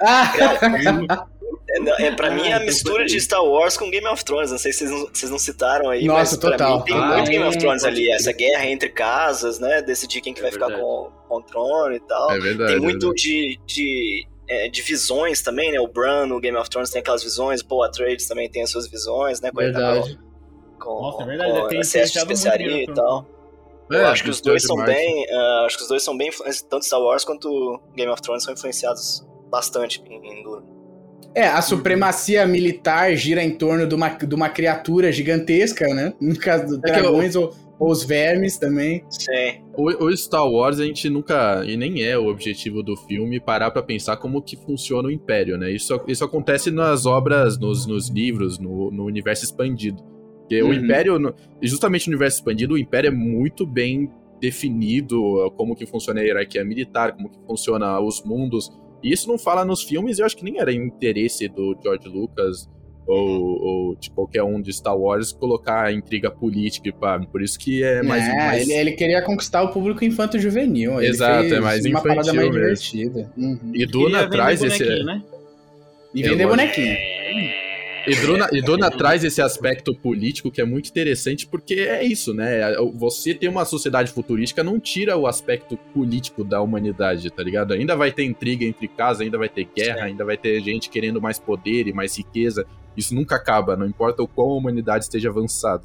Ah, 0.00 0.32
É, 1.66 1.80
não, 1.80 1.94
é, 1.98 2.10
pra 2.12 2.30
mim 2.30 2.46
é 2.48 2.52
a 2.52 2.58
tem 2.58 2.66
mistura 2.66 3.04
de 3.06 3.18
Star 3.20 3.42
Wars 3.42 3.76
com 3.76 3.90
Game 3.90 4.06
of 4.06 4.22
Thrones. 4.24 4.50
Não 4.50 4.58
sei 4.58 4.72
se 4.72 4.80
vocês 4.86 4.90
não, 4.90 5.08
vocês 5.12 5.30
não 5.32 5.38
citaram 5.38 5.88
aí, 5.90 6.04
Nossa, 6.04 6.18
mas 6.32 6.36
pra 6.36 6.50
total. 6.52 6.78
mim 6.78 6.84
tem 6.84 6.94
Ah, 6.96 7.06
muito 7.16 7.30
Game 7.30 7.44
of 7.44 7.56
é, 7.56 7.60
Thrones 7.60 7.84
ali. 7.84 8.10
Essa 8.12 8.32
guerra 8.32 8.66
entre 8.66 8.90
casas, 8.90 9.58
né? 9.58 9.80
Decidir 9.82 10.20
quem 10.20 10.34
que 10.34 10.40
vai 10.40 10.50
É 10.50 10.52
ficar 10.52 10.66
verdade. 10.66 10.86
com, 10.86 11.10
com 11.28 11.36
o 11.38 11.42
trono 11.42 11.94
e 11.94 12.00
tal. 12.00 12.30
É 12.32 12.38
verdade. 12.38 12.70
tem 12.70 12.76
é 12.76 12.80
muito 12.80 13.00
verdade. 13.08 13.22
de, 13.22 13.60
de, 13.66 14.26
é, 14.48 14.68
de 14.68 14.82
visões 14.82 15.40
também, 15.42 15.72
né? 15.72 15.80
O 15.80 15.88
Bran 15.88 16.26
no 16.26 16.38
Game 16.38 16.56
of 16.56 16.68
Thrones 16.68 16.90
tem 16.90 17.00
aquelas 17.00 17.22
visões, 17.24 17.60
o 17.62 17.66
Paul 17.66 17.82
Atreides 17.82 18.28
também 18.28 18.48
tem 18.50 18.62
as 18.62 18.70
suas 18.70 18.86
visões, 18.86 19.40
né? 19.40 19.50
Ele 19.56 19.72
tá 19.72 19.78
verdade. 19.80 20.18
com, 20.78 21.00
Nossa, 21.02 21.22
é 21.22 21.26
verdade, 21.26 21.50
com 21.52 21.58
muito 21.60 21.74
especiaria 21.74 22.82
e 22.84 22.90
of 22.90 22.94
Tal. 23.88 23.98
Eu 23.98 24.06
É, 24.06 24.10
acho 24.10 24.24
que 24.24 24.30
os 24.30 24.40
dois 24.40 24.62
são 24.62 24.76
Martin. 24.76 24.92
bem. 24.94 25.26
ah, 25.30 25.62
acho 25.66 25.76
que 25.76 25.82
os 25.82 25.88
dois 25.88 26.02
são 26.02 26.16
bem 26.16 26.28
influenciados. 26.28 26.62
Tanto 26.70 26.84
Star 26.84 27.00
Wars 27.00 27.24
quanto 27.24 27.80
Game 27.96 28.10
of 28.10 28.20
Thrones 28.22 28.42
são 28.44 28.52
influenciados 28.54 29.26
bastante 29.50 30.02
em, 30.08 30.38
em 30.40 30.42
Duna. 30.42 30.62
É, 31.36 31.48
a 31.48 31.60
supremacia 31.62 32.46
militar 32.46 33.14
gira 33.16 33.42
em 33.42 33.50
torno 33.56 33.86
de 33.88 33.94
uma, 33.94 34.08
de 34.08 34.34
uma 34.34 34.48
criatura 34.48 35.10
gigantesca, 35.10 35.86
né? 35.92 36.12
No 36.20 36.38
caso 36.38 36.78
do 36.78 36.86
É 36.86 36.92
que 36.92 36.98
eu- 36.98 37.02
dragões 37.02 37.34
ou, 37.34 37.52
ou 37.78 37.90
os 37.90 38.04
vermes 38.04 38.56
também. 38.56 39.04
Sim. 39.10 39.60
O, 39.76 40.04
o 40.06 40.16
Star 40.16 40.48
Wars 40.48 40.78
a 40.78 40.84
gente 40.84 41.10
nunca, 41.10 41.64
e 41.66 41.76
nem 41.76 42.04
é 42.04 42.16
o 42.16 42.28
objetivo 42.28 42.84
do 42.84 42.96
filme, 42.96 43.40
parar 43.40 43.72
pra 43.72 43.82
pensar 43.82 44.16
como 44.16 44.40
que 44.40 44.56
funciona 44.56 45.08
o 45.08 45.10
Império, 45.10 45.58
né? 45.58 45.72
Isso, 45.72 46.00
isso 46.06 46.24
acontece 46.24 46.70
nas 46.70 47.04
obras, 47.04 47.58
nos, 47.58 47.84
nos 47.84 48.08
livros, 48.08 48.58
no, 48.60 48.92
no 48.92 49.04
universo 49.04 49.44
expandido. 49.44 50.00
Porque 50.44 50.62
o 50.62 50.66
Uhum. 50.66 50.74
Império, 50.74 51.18
no- 51.18 51.34
justamente 51.62 52.06
no 52.06 52.12
universo 52.12 52.38
expandido, 52.38 52.74
o 52.74 52.78
Império 52.78 53.08
é 53.08 53.10
muito 53.10 53.66
bem 53.66 54.10
definido, 54.40 55.50
como 55.56 55.74
que 55.74 55.86
funciona 55.86 56.20
a 56.20 56.22
hierarquia 56.22 56.62
militar, 56.64 57.12
como 57.12 57.30
que 57.30 57.38
funciona 57.46 57.98
os 58.00 58.22
mundos. 58.22 58.70
E 59.02 59.10
isso 59.12 59.26
não 59.28 59.38
fala 59.38 59.64
nos 59.64 59.82
filmes, 59.82 60.18
e 60.18 60.22
eu 60.22 60.26
acho 60.26 60.36
que 60.36 60.44
nem 60.44 60.58
era 60.60 60.72
interesse 60.72 61.48
do 61.48 61.76
George 61.82 62.08
Lucas 62.08 62.68
ou, 63.06 63.18
ou 63.62 63.96
de 63.96 64.10
qualquer 64.10 64.42
um 64.42 64.60
de 64.62 64.72
Star 64.72 64.96
Wars 64.98 65.30
colocar 65.32 65.92
intriga 65.92 66.30
política, 66.30 66.88
e 66.88 66.92
pá. 66.92 67.18
por 67.20 67.42
isso 67.42 67.58
que 67.58 67.82
é 67.82 68.02
mais... 68.02 68.24
É, 68.24 68.34
mais... 68.36 68.62
ele, 68.68 68.72
ele 68.78 68.92
queria 68.92 69.22
conquistar 69.22 69.62
o 69.62 69.68
público 69.68 70.04
infanto-juvenil. 70.04 71.00
Exato, 71.02 71.40
fez 71.48 71.52
é 71.52 71.60
mais 71.60 71.84
uma 71.86 72.02
parada 72.02 72.20
infantil 72.30 72.34
mais 72.34 72.54
mesmo. 72.54 72.92
divertida. 72.92 73.32
Uhum. 73.36 73.58
E 73.74 73.86
Duna 73.86 74.28
traz 74.28 74.62
esse. 74.62 75.04
né? 75.04 75.22
E 76.14 76.22
vender 76.22 76.46
bonequinho. 76.46 76.96
E 78.06 78.14
Duna, 78.60 78.88
e 78.88 78.96
traz 78.96 79.24
esse 79.24 79.40
aspecto 79.40 79.94
político 79.94 80.50
que 80.50 80.60
é 80.60 80.64
muito 80.64 80.90
interessante, 80.90 81.46
porque 81.46 81.74
é 81.74 82.04
isso, 82.04 82.34
né? 82.34 82.74
Você 82.94 83.34
ter 83.34 83.48
uma 83.48 83.64
sociedade 83.64 84.12
futurística 84.12 84.62
não 84.62 84.78
tira 84.78 85.16
o 85.16 85.26
aspecto 85.26 85.76
político 85.94 86.44
da 86.44 86.60
humanidade, 86.60 87.30
tá 87.30 87.42
ligado? 87.42 87.72
Ainda 87.72 87.96
vai 87.96 88.12
ter 88.12 88.24
intriga 88.24 88.64
entre 88.64 88.88
casas, 88.88 89.22
ainda 89.22 89.38
vai 89.38 89.48
ter 89.48 89.66
guerra, 89.74 90.04
ainda 90.04 90.24
vai 90.24 90.36
ter 90.36 90.60
gente 90.60 90.90
querendo 90.90 91.20
mais 91.20 91.38
poder 91.38 91.88
e 91.88 91.92
mais 91.92 92.18
riqueza. 92.18 92.66
Isso 92.96 93.14
nunca 93.14 93.36
acaba, 93.36 93.76
não 93.76 93.86
importa 93.86 94.22
o 94.22 94.28
quão 94.28 94.50
a 94.50 94.56
humanidade 94.56 95.04
esteja 95.04 95.30
avançada. 95.30 95.82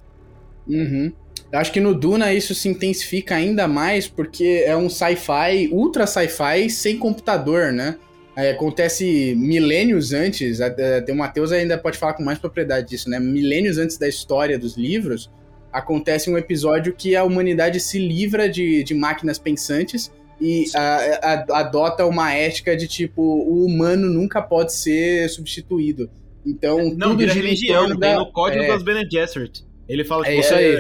Uhum. 0.67 1.11
Eu 1.51 1.59
acho 1.59 1.71
que 1.71 1.79
no 1.79 1.95
Duna 1.95 2.33
isso 2.33 2.53
se 2.53 2.67
intensifica 2.67 3.35
ainda 3.35 3.67
mais 3.67 4.07
porque 4.07 4.63
é 4.65 4.75
um 4.75 4.89
sci-fi, 4.89 5.69
ultra 5.71 6.05
sci-fi 6.05 6.69
sem 6.69 6.97
computador, 6.97 7.71
né? 7.71 7.97
É, 8.41 8.51
acontece 8.51 9.35
milênios 9.37 10.13
antes, 10.13 10.61
até- 10.61 11.03
o 11.11 11.15
Matheus 11.15 11.51
ainda 11.51 11.77
pode 11.77 11.97
falar 11.97 12.13
com 12.13 12.23
mais 12.23 12.37
propriedade 12.39 12.87
disso, 12.87 13.09
né? 13.09 13.19
Milênios 13.19 13.77
antes 13.77 13.97
da 13.97 14.07
história 14.07 14.57
dos 14.57 14.77
livros, 14.77 15.29
acontece 15.73 16.29
um 16.29 16.37
episódio 16.37 16.93
que 16.93 17.15
a 17.15 17.23
humanidade 17.23 17.79
se 17.79 17.99
livra 17.99 18.47
de, 18.47 18.83
de 18.83 18.93
máquinas 18.93 19.37
pensantes 19.37 20.11
e 20.39 20.65
a- 20.73 21.19
a- 21.49 21.59
adota 21.59 22.05
uma 22.05 22.33
ética 22.33 22.77
de 22.77 22.87
tipo, 22.87 23.21
o 23.21 23.65
humano 23.65 24.07
nunca 24.09 24.41
pode 24.41 24.73
ser 24.73 25.27
substituído. 25.29 26.09
Então, 26.45 26.77
Não, 26.95 27.09
tudo 27.09 27.17
vira 27.17 27.33
religião, 27.33 27.81
torno 27.81 27.99
tem 27.99 28.09
da- 28.11 28.19
no 28.19 28.31
código 28.31 28.63
é, 28.63 28.67
das 28.67 28.81
Bene 28.83 29.05
Gesserit. 29.11 29.65
Ele 29.89 30.03
fala 30.05 30.25
É 30.27 30.31
que 30.33 30.39
isso 30.39 30.49
você- 30.49 30.55
aí. 30.55 30.75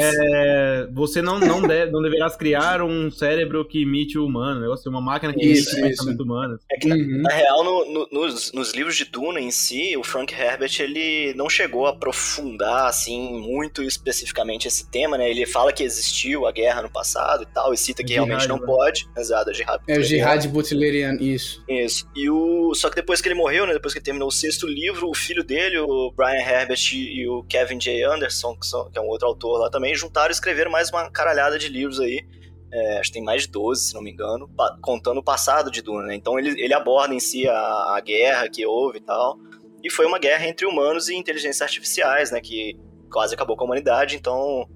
É, 0.00 0.88
você 0.92 1.20
não, 1.22 1.38
não, 1.38 1.62
deve, 1.62 1.90
não 1.92 2.02
deverás 2.02 2.36
criar 2.36 2.82
um 2.82 3.10
cérebro 3.10 3.64
que 3.64 3.82
imite 3.82 4.18
o 4.18 4.24
humano, 4.26 4.58
um 4.58 4.62
negócio, 4.62 4.90
uma 4.90 5.00
máquina 5.00 5.32
que 5.32 5.44
Isso, 5.44 5.70
imite 5.70 5.74
o 5.74 5.86
isso. 5.90 5.98
pensamento 6.04 6.22
humano. 6.22 6.58
É 6.70 6.76
que, 6.78 6.88
na, 6.88 6.94
Uhum. 6.96 7.22
na 7.22 7.30
real, 7.30 7.64
no- 7.64 7.84
no- 7.92 8.08
nos, 8.10 8.52
nos 8.52 8.72
livros 8.74 8.96
de 8.96 9.04
Duna 9.04 9.40
em 9.40 9.50
si, 9.50 9.96
o 9.96 10.02
Frank 10.02 10.32
Herbert 10.34 10.70
ele 10.80 11.34
não 11.36 11.48
chegou 11.48 11.86
a 11.86 11.90
aprofundar 11.90 12.86
assim 12.86 13.38
muito 13.40 13.82
especificamente 13.82 14.66
esse 14.68 14.90
tema, 14.90 15.18
né? 15.18 15.30
Ele 15.30 15.46
fala 15.46 15.72
que 15.72 15.82
existiu 15.82 16.46
a 16.46 16.52
guerra 16.52 16.82
no 16.82 16.90
passado 16.90 17.42
e 17.42 17.46
tal, 17.46 17.72
e 17.74 17.76
cita 17.76 18.02
que 18.02 18.10
Jihad, 18.14 18.26
realmente 18.26 18.48
não 18.48 18.58
né? 18.58 18.66
pode. 18.66 19.06
Exato, 19.16 19.52
Jihad. 19.52 19.80
É 19.88 19.98
o 19.98 20.02
Jihad 20.02 20.46
Butleriano, 20.48 21.22
isso. 21.22 21.62
Isso. 21.68 22.06
E 22.16 22.28
o 22.30 22.72
só 22.74 22.88
que 22.88 22.96
depois 22.96 23.20
que 23.20 23.28
ele 23.28 23.34
morreu, 23.34 23.66
né, 23.66 23.72
depois 23.74 23.92
que 23.92 23.98
ele 23.98 24.04
terminou 24.04 24.28
o 24.28 24.32
sexto 24.32 24.66
livro, 24.66 25.08
o 25.08 25.14
filho 25.14 25.42
dele, 25.44 25.78
o 25.78 26.12
Brian 26.16 26.40
Herbert 26.40 26.80
e 26.94 27.26
o 27.28 27.42
Kevin 27.44 27.78
J. 27.78 28.02
Anderson, 28.04 28.29
que, 28.56 28.66
são- 28.66 28.90
que 28.90 28.98
é 28.98 29.00
um 29.00 29.06
outro 29.08 29.26
autor 29.28 29.58
lá 29.60 29.70
também, 29.70 29.94
juntaram 29.94 30.28
e 30.28 30.32
escreveram 30.32 30.70
mais 30.70 30.90
uma 30.90 31.10
caralhada 31.10 31.58
de 31.58 31.68
livros 31.68 32.00
aí. 32.00 32.24
É, 32.72 32.98
acho 32.98 33.08
que 33.10 33.14
tem 33.14 33.24
mais 33.24 33.42
de 33.42 33.48
12, 33.48 33.88
se 33.88 33.94
não 33.94 34.00
me 34.02 34.12
engano, 34.12 34.48
contando 34.80 35.18
o 35.18 35.24
passado 35.24 35.70
de 35.70 35.82
Duna, 35.82 36.04
né? 36.06 36.14
Então 36.14 36.38
ele, 36.38 36.50
ele 36.62 36.72
aborda 36.72 37.12
em 37.12 37.18
si 37.20 37.48
a, 37.48 37.56
a 37.96 38.00
guerra 38.00 38.48
que 38.48 38.64
houve 38.64 38.98
e 38.98 39.00
tal. 39.00 39.36
E 39.82 39.90
foi 39.90 40.06
uma 40.06 40.18
guerra 40.20 40.46
entre 40.46 40.66
humanos 40.66 41.08
e 41.08 41.14
inteligências 41.16 41.62
artificiais, 41.62 42.30
né? 42.30 42.40
Que 42.40 42.78
quase 43.10 43.34
acabou 43.34 43.56
com 43.56 43.64
a 43.64 43.66
humanidade, 43.66 44.14
então. 44.14 44.68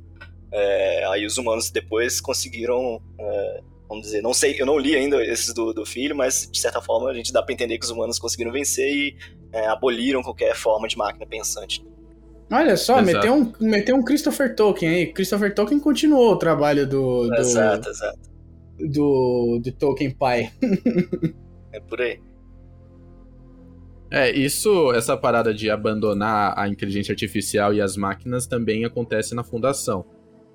é, 0.52 1.04
aí 1.06 1.24
os 1.26 1.38
humanos 1.38 1.70
depois 1.70 2.20
conseguiram. 2.20 3.00
é, 3.20 3.60
vamos 3.88 4.06
dizer, 4.06 4.22
não 4.22 4.32
sei, 4.34 4.60
eu 4.60 4.66
não 4.66 4.78
li 4.78 4.96
ainda 4.96 5.22
esses 5.24 5.52
do, 5.54 5.72
do 5.72 5.84
filho, 5.86 6.16
mas 6.16 6.48
de 6.50 6.58
certa 6.58 6.80
forma 6.80 7.10
a 7.10 7.14
gente 7.14 7.32
dá 7.32 7.42
pra 7.42 7.52
entender 7.52 7.78
que 7.78 7.84
os 7.84 7.90
humanos 7.90 8.18
conseguiram 8.18 8.50
vencer 8.50 8.88
e 8.90 9.16
é, 9.52 9.66
aboliram 9.66 10.22
qualquer 10.22 10.56
forma 10.56 10.88
de 10.88 10.96
máquina 10.96 11.26
pensante. 11.26 11.84
Olha 12.50 12.76
só, 12.76 13.00
Exato. 13.00 13.06
meteu 13.06 13.34
um, 13.34 13.52
meteu 13.60 13.96
um 13.96 14.02
Christopher 14.02 14.54
Tolkien 14.54 14.90
aí. 14.90 15.12
Christopher 15.12 15.54
Tolkien 15.54 15.80
continuou 15.80 16.32
o 16.32 16.36
trabalho 16.36 16.86
do, 16.86 17.28
do, 17.28 17.34
Exato, 17.34 17.88
exato. 17.88 18.18
do, 18.78 19.60
do 19.62 19.72
Tolkien 19.72 20.10
pai. 20.10 20.50
É 21.72 21.80
por 21.80 22.00
aí. 22.00 22.20
É, 24.10 24.30
isso, 24.30 24.92
essa 24.92 25.16
parada 25.16 25.52
de 25.52 25.68
abandonar 25.68 26.54
a 26.56 26.68
inteligência 26.68 27.10
artificial 27.10 27.74
e 27.74 27.80
as 27.80 27.96
máquinas 27.96 28.46
também 28.46 28.84
acontece 28.84 29.34
na 29.34 29.42
fundação. 29.42 30.04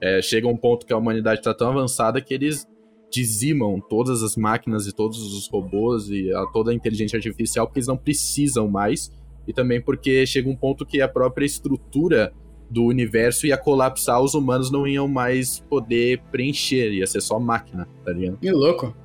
É, 0.01 0.21
chega 0.21 0.47
um 0.47 0.55
ponto 0.55 0.85
que 0.85 0.93
a 0.93 0.97
humanidade 0.97 1.41
está 1.41 1.53
tão 1.53 1.69
avançada 1.69 2.21
que 2.21 2.33
eles 2.33 2.65
dizimam 3.11 3.81
todas 3.81 4.23
as 4.23 4.37
máquinas 4.37 4.87
e 4.87 4.93
todos 4.93 5.19
os 5.33 5.49
robôs 5.49 6.09
e 6.09 6.31
a, 6.33 6.45
toda 6.53 6.71
a 6.71 6.73
inteligência 6.73 7.17
artificial 7.17 7.67
porque 7.67 7.79
eles 7.79 7.87
não 7.87 7.97
precisam 7.97 8.69
mais. 8.69 9.11
E 9.49 9.53
também 9.53 9.81
porque 9.81 10.27
chega 10.27 10.47
um 10.47 10.55
ponto 10.55 10.85
que 10.85 11.01
a 11.01 11.07
própria 11.07 11.43
estrutura 11.43 12.31
do 12.69 12.85
universo 12.85 13.47
ia 13.47 13.57
colapsar, 13.57 14.21
os 14.21 14.35
humanos 14.35 14.71
não 14.71 14.87
iam 14.87 15.07
mais 15.07 15.59
poder 15.61 16.21
preencher, 16.31 16.91
ia 16.91 17.07
ser 17.07 17.19
só 17.19 17.39
máquina, 17.39 17.89
tá 18.05 18.11
ligado? 18.11 18.37
Que 18.37 18.51
louco. 18.51 18.95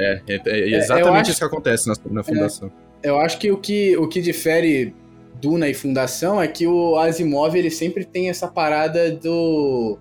É, 0.00 0.22
é, 0.26 0.40
é 0.46 0.74
eu 0.74 0.78
exatamente 0.78 1.20
acho- 1.20 1.32
isso 1.32 1.40
que 1.40 1.44
acontece 1.44 1.86
na, 1.86 1.94
na 2.10 2.22
fundação. 2.22 2.72
Eu 3.02 3.18
acho 3.18 3.38
que 3.38 3.52
o 3.52 3.58
que, 3.58 3.94
o 3.98 4.08
que 4.08 4.22
difere 4.22 4.94
Duna 5.38 5.68
e 5.68 5.74
Fundação 5.74 6.40
é 6.40 6.48
que 6.48 6.66
o 6.66 6.96
Asimov 6.96 7.54
ele 7.54 7.70
sempre 7.70 8.02
tem 8.02 8.30
essa 8.30 8.48
parada 8.48 9.10
do, 9.10 9.98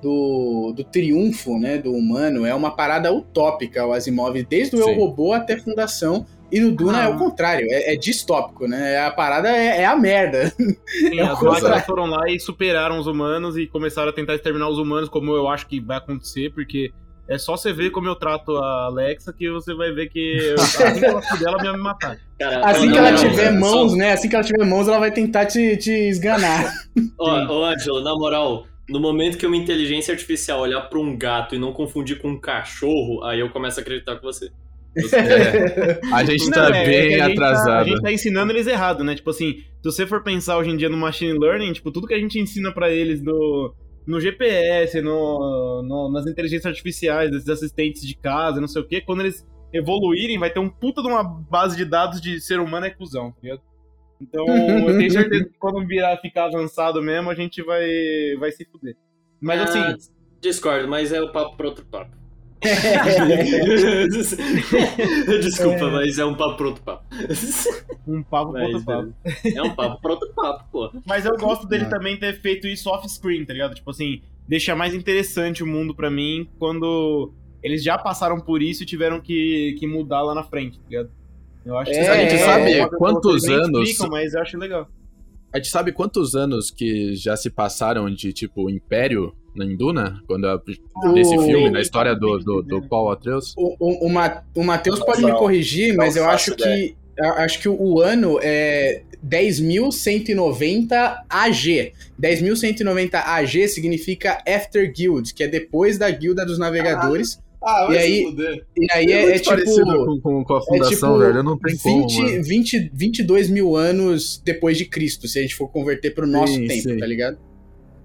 do, 0.00 0.72
do 0.76 0.84
triunfo 0.84 1.58
né, 1.58 1.78
do 1.78 1.92
humano. 1.92 2.46
É 2.46 2.54
uma 2.54 2.76
parada 2.76 3.12
utópica 3.12 3.84
o 3.84 3.92
Asimov, 3.92 4.40
desde 4.44 4.76
o 4.76 4.78
Eu 4.78 4.88
Sim. 4.88 4.94
Robô 4.94 5.32
até 5.32 5.56
Fundação. 5.56 6.24
E 6.52 6.60
no 6.60 6.70
Duna 6.72 6.98
Ah. 6.98 7.04
é 7.04 7.08
o 7.08 7.16
contrário, 7.16 7.66
é, 7.70 7.94
é 7.94 7.96
distópico, 7.96 8.68
né? 8.68 8.98
A 8.98 9.10
parada 9.10 9.48
é, 9.48 9.80
é 9.80 9.84
a 9.86 9.96
merda. 9.96 10.50
Sim, 10.50 10.76
É 11.18 11.22
as 11.22 11.40
máquinas 11.40 11.84
foram 11.86 12.04
lá 12.06 12.28
e 12.28 12.38
superaram 12.38 12.98
os 12.98 13.06
humanos 13.06 13.56
e 13.56 13.66
começaram 13.66 14.10
a 14.10 14.12
tentar 14.12 14.34
exterminar 14.34 14.68
os 14.68 14.78
humanos, 14.78 15.08
como 15.08 15.34
eu 15.34 15.48
acho 15.48 15.66
que 15.66 15.80
vai 15.80 15.96
acontecer, 15.96 16.52
porque 16.52 16.92
é 17.28 17.38
só 17.38 17.56
você 17.56 17.72
ver 17.72 17.90
como 17.90 18.08
eu 18.08 18.14
trato 18.16 18.54
a 18.58 18.84
Alexa 18.86 19.32
que 19.32 19.50
você 19.50 19.72
vai 19.74 19.92
ver 19.92 20.08
que 20.10 20.54
assim 20.58 20.82
que 21.00 21.04
ela 21.06 21.22
puder, 21.22 21.48
ela 21.48 21.56
vai 21.56 21.72
me 21.72 21.78
matar. 21.78 22.18
Cara, 22.38 22.66
Assim 22.66 22.86
não, 22.86 22.92
que 22.92 22.98
ela 22.98 23.10
não, 23.12 23.18
tiver 23.18 23.50
não, 23.52 23.60
mãos, 23.60 23.90
só- 23.92 23.96
né? 23.96 24.12
Assim 24.12 24.28
que 24.28 24.34
ela 24.34 24.44
tiver 24.44 24.64
mãos, 24.66 24.88
ela 24.88 24.98
vai 24.98 25.10
tentar 25.12 25.46
te, 25.46 25.76
te 25.78 25.90
esganar. 25.90 26.70
Ó, 27.18 27.64
Ângelo, 27.64 28.02
na 28.02 28.14
moral, 28.14 28.66
no 28.90 29.00
momento 29.00 29.38
que 29.38 29.46
uma 29.46 29.56
inteligência 29.56 30.12
artificial 30.12 30.60
olhar 30.60 30.80
pra 30.82 30.98
um 30.98 31.16
gato 31.16 31.54
e 31.54 31.58
não 31.58 31.72
confundir 31.72 32.18
com 32.20 32.28
um 32.30 32.38
cachorro, 32.40 33.22
aí 33.24 33.40
eu 33.40 33.48
começo 33.50 33.78
a 33.78 33.82
acreditar 33.82 34.16
com 34.16 34.22
você. 34.26 34.50
É, 34.96 36.00
a 36.12 36.24
gente 36.24 36.50
tá 36.50 36.68
Não, 36.68 36.74
é- 36.76 36.82
é 36.82 36.86
bem 36.86 37.08
que 37.08 37.14
a 37.20 37.28
gente 37.28 37.36
tá- 37.36 37.48
atrasado. 37.48 37.80
a 37.80 37.84
gente 37.84 38.02
tá 38.02 38.12
ensinando 38.12 38.52
eles 38.52 38.66
errado, 38.66 39.02
né? 39.04 39.14
Tipo 39.14 39.30
assim, 39.30 39.54
se 39.54 39.84
você 39.84 40.06
for 40.06 40.22
pensar 40.22 40.58
hoje 40.58 40.70
em 40.70 40.76
dia 40.76 40.88
no 40.88 40.96
machine 40.96 41.38
learning, 41.38 41.72
tipo, 41.72 41.90
tudo 41.90 42.06
que 42.06 42.14
a 42.14 42.18
gente 42.18 42.38
ensina 42.38 42.72
pra 42.72 42.90
eles 42.90 43.22
no, 43.22 43.74
no 44.06 44.20
GPS, 44.20 45.00
no, 45.00 45.82
no- 45.82 46.10
nas 46.12 46.26
inteligências 46.26 46.66
artificiais, 46.66 47.30
desses 47.30 47.48
assistentes 47.48 48.02
de 48.06 48.14
casa, 48.16 48.60
não 48.60 48.68
sei 48.68 48.82
o 48.82 48.86
quê, 48.86 49.00
quando 49.00 49.20
eles 49.20 49.46
evoluírem, 49.72 50.38
vai 50.38 50.50
ter 50.50 50.58
um 50.60 50.68
puta 50.68 51.00
de 51.00 51.08
uma 51.08 51.22
base 51.24 51.76
de 51.76 51.84
dados 51.84 52.20
de 52.20 52.38
ser 52.40 52.60
humano 52.60 52.84
é 52.86 52.90
cuzão, 52.90 53.30
tá 53.32 53.38
ligado? 53.42 53.60
Então, 54.20 54.46
eu 54.46 54.98
tenho 54.98 55.10
certeza 55.10 55.44
que 55.46 55.58
quando 55.58 55.84
virar 55.86 56.16
ficar 56.18 56.44
avançado 56.44 57.02
mesmo, 57.02 57.30
a 57.30 57.34
gente 57.34 57.60
vai, 57.62 57.84
vai 58.38 58.52
se 58.52 58.64
fuder. 58.66 58.94
Mas 59.40 59.60
Ah, 59.60 59.64
assim, 59.64 60.08
Discordo, 60.40 60.86
mas 60.88 61.12
é 61.12 61.20
o 61.22 61.32
papo 61.32 61.56
pra 61.56 61.66
outro 61.68 61.84
papo. 61.86 62.14
Desculpa, 65.40 65.90
mas 65.90 66.18
é 66.18 66.24
um 66.24 66.34
papo 66.34 66.56
pra 66.56 66.66
outro 66.68 66.82
papo. 66.82 67.04
um 68.06 68.22
papo 68.22 68.52
Mas, 68.52 68.74
outro 68.74 68.84
papo. 68.84 69.14
É 69.54 69.62
um 69.62 69.74
papo 69.74 70.00
pra 70.00 70.12
outro 70.12 70.30
papo, 70.34 70.64
pô. 70.70 70.90
Mas 71.06 71.24
eu 71.24 71.36
gosto 71.36 71.66
dele 71.66 71.84
Ah. 71.84 71.88
também 71.90 72.16
ter 72.16 72.40
feito 72.40 72.66
isso 72.66 72.88
off-screen, 72.90 73.44
tá 73.44 73.52
ligado? 73.52 73.74
Tipo 73.74 73.90
assim, 73.90 74.22
deixa 74.48 74.74
mais 74.74 74.94
interessante 74.94 75.62
o 75.62 75.66
mundo 75.66 75.94
pra 75.94 76.10
mim 76.10 76.48
quando 76.58 77.32
eles 77.62 77.82
já 77.82 77.96
passaram 77.98 78.40
por 78.40 78.62
isso 78.62 78.82
e 78.82 78.86
tiveram 78.86 79.20
que, 79.20 79.76
que 79.78 79.86
mudar 79.86 80.22
lá 80.22 80.34
na 80.34 80.42
frente, 80.44 80.78
tá 80.78 80.84
ligado? 80.88 81.10
Eu 81.64 81.78
acho 81.78 81.90
que 81.92 81.96
É, 81.96 82.08
a 82.08 82.28
gente 82.28 82.38
sabe 82.42 82.72
é, 82.72 82.88
quantos 82.88 83.44
anos- 83.44 83.88
explicam, 83.88 84.10
mas 84.10 84.34
eu 84.34 84.42
acho 84.42 84.58
legal. 84.58 84.88
A 85.52 85.58
gente 85.58 85.68
sabe 85.68 85.92
quantos 85.92 86.34
anos 86.34 86.70
que 86.70 87.14
já 87.14 87.36
se 87.36 87.50
passaram 87.50 88.10
de, 88.12 88.32
tipo, 88.32 88.68
Império 88.70 89.34
na 89.54 89.64
Induna? 89.64 90.20
Quando 90.26 90.46
a, 90.46 90.56
desse 91.14 91.36
O- 91.36 91.42
filme, 91.42 91.70
na 91.70 91.80
história 91.80 92.14
do, 92.14 92.38
do, 92.38 92.62
do 92.62 92.82
Paul 92.88 93.10
Atreus? 93.12 93.54
O, 93.56 93.76
o, 93.78 94.06
o, 94.06 94.10
Ma- 94.10 94.42
o 94.54 94.62
Matheus 94.64 95.00
pode 95.00 95.22
me 95.24 95.30
não. 95.30 95.38
corrigir, 95.38 95.94
mas 95.96 96.14
Não 96.16 96.22
eu 96.22 96.28
acho 96.30 96.54
que 96.56 96.96
Acho 97.36 97.60
que 97.60 97.68
o 97.68 98.00
ano 98.00 98.38
é 98.42 99.02
10.190 99.24 101.16
AG. 101.28 101.92
10.190 102.20 103.14
AG 103.14 103.68
significa 103.68 104.38
After 104.48 104.90
Guild, 104.92 105.34
que 105.34 105.42
é 105.44 105.48
depois 105.48 105.98
da 105.98 106.10
guilda 106.10 106.44
dos 106.44 106.58
navegadores. 106.58 107.38
Ah, 107.62 107.86
vai 107.86 107.96
E 107.96 108.00
se 108.00 108.06
aí- 108.06 108.24
fuder. 108.24 108.66
E 108.76 108.92
aí 108.92 109.12
é, 109.12 109.36
é 109.36 109.38
tipo. 109.38 109.54
com, 109.64 110.20
com, 110.20 110.44
com 110.44 110.54
a 110.54 110.58
É 110.58 110.62
fundação, 110.62 111.12
tipo 111.14 111.18
velho. 111.18 111.42
Não 111.44 111.56
tem 111.58 111.76
como. 111.76 112.08
20, 112.08 112.22
mano. 112.22 112.42
20, 112.44 112.90
22 112.92 113.50
mil 113.50 113.76
anos 113.76 114.42
depois 114.44 114.76
de 114.76 114.84
Cristo, 114.84 115.28
se 115.28 115.38
a 115.38 115.42
gente 115.42 115.54
for 115.54 115.68
converter 115.68 116.12
pro 116.12 116.26
nosso 116.26 116.54
Sim, 116.54 116.66
tempo, 116.66 116.82
sim. 116.90 116.98
tá 116.98 117.06
ligado? 117.06 117.38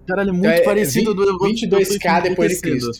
Caralho, 0.07 0.29
é 0.29 0.31
muito 0.31 0.45
Então 0.47 0.57
é 0.59 0.63
parecido 0.63 1.13
do. 1.13 1.23
eu 1.23 1.37
vou- 1.37 1.47
eu 1.47 1.53
22k 1.53 2.15
tô 2.23 2.29
depois 2.29 2.51
de. 2.55 2.61
Cristo. 2.61 2.91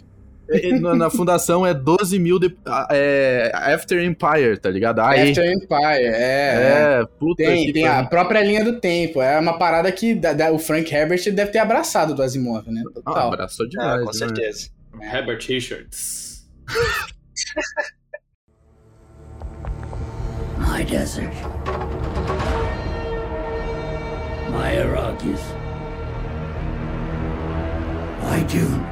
É, 0.50 0.70
é, 0.70 0.80
na, 0.80 0.96
na 0.96 1.10
fundação 1.10 1.66
é 1.68 1.74
12 1.74 2.18
mil 2.20 2.40
de, 2.40 2.56
é, 2.90 3.52
After 3.54 4.02
Empire, 4.02 4.58
tá 4.58 4.70
ligado? 4.70 5.00
Aí. 5.02 5.32
After 5.32 5.44
Empire, 5.52 6.06
é. 6.06 7.00
É, 7.02 7.06
puta 7.20 7.44
Tem, 7.44 7.66
que 7.66 7.74
tem 7.74 7.86
a 7.86 8.06
própria 8.06 8.42
linha 8.44 8.64
do 8.64 8.80
tempo. 8.80 9.22
É 9.22 9.38
uma 9.40 9.58
parada 9.58 9.92
que 9.92 10.16
da- 10.16 10.32
da- 10.32 10.52
o 10.54 10.58
Frank 10.60 10.94
Herbert 10.94 11.22
deve 11.34 11.52
ter 11.52 11.60
abraçado 11.60 12.16
do 12.16 12.24
Asimov, 12.24 12.66
né? 12.72 12.82
Ah, 12.88 12.92
Total. 12.94 13.28
abraçou 13.34 13.66
Ah, 13.66 13.70
demais. 13.70 14.00
com 14.02 14.06
né? 14.08 14.14
certeza. 14.14 14.70
Herbert 15.02 15.46
Richards. 15.48 16.48
My 20.58 20.84
desert. 20.84 21.34
My 24.52 24.76
Iraqis. 24.76 25.42
My 28.29 28.43
Dune. 28.43 28.86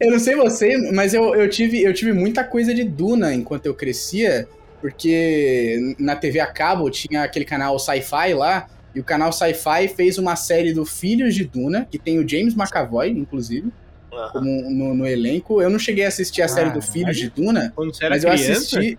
Eu 0.00 0.10
não 0.10 0.18
sei 0.18 0.36
você, 0.36 0.76
mas 0.92 1.12
eu, 1.14 1.34
eu, 1.34 1.48
tive, 1.48 1.82
eu 1.82 1.92
tive 1.92 2.12
muita 2.12 2.44
coisa 2.44 2.74
de 2.74 2.84
Duna 2.84 3.34
enquanto 3.34 3.66
eu 3.66 3.74
crescia, 3.74 4.46
porque 4.80 5.94
na 5.98 6.14
TV 6.14 6.40
a 6.40 6.46
cabo 6.46 6.88
tinha 6.90 7.22
aquele 7.22 7.44
canal 7.44 7.78
Sci-Fi 7.78 8.34
lá, 8.34 8.68
e 8.94 9.00
o 9.00 9.04
canal 9.04 9.32
Sci-Fi 9.32 9.88
fez 9.88 10.18
uma 10.18 10.36
série 10.36 10.72
do 10.72 10.84
Filhos 10.84 11.34
de 11.34 11.44
Duna, 11.44 11.86
que 11.90 11.98
tem 11.98 12.18
o 12.18 12.28
James 12.28 12.54
McAvoy, 12.54 13.10
inclusive, 13.10 13.72
como 14.32 14.70
no, 14.70 14.94
no 14.94 15.06
elenco. 15.06 15.60
Eu 15.60 15.68
não 15.68 15.78
cheguei 15.78 16.04
a 16.04 16.08
assistir 16.08 16.42
a 16.42 16.48
série 16.48 16.70
do. 16.70 16.80
Filhos 16.80 17.16
de 17.16 17.28
Duna, 17.28 17.72
mas 18.08 18.24
eu 18.24 18.30
criança, 18.30 18.52
assisti. 18.52 18.98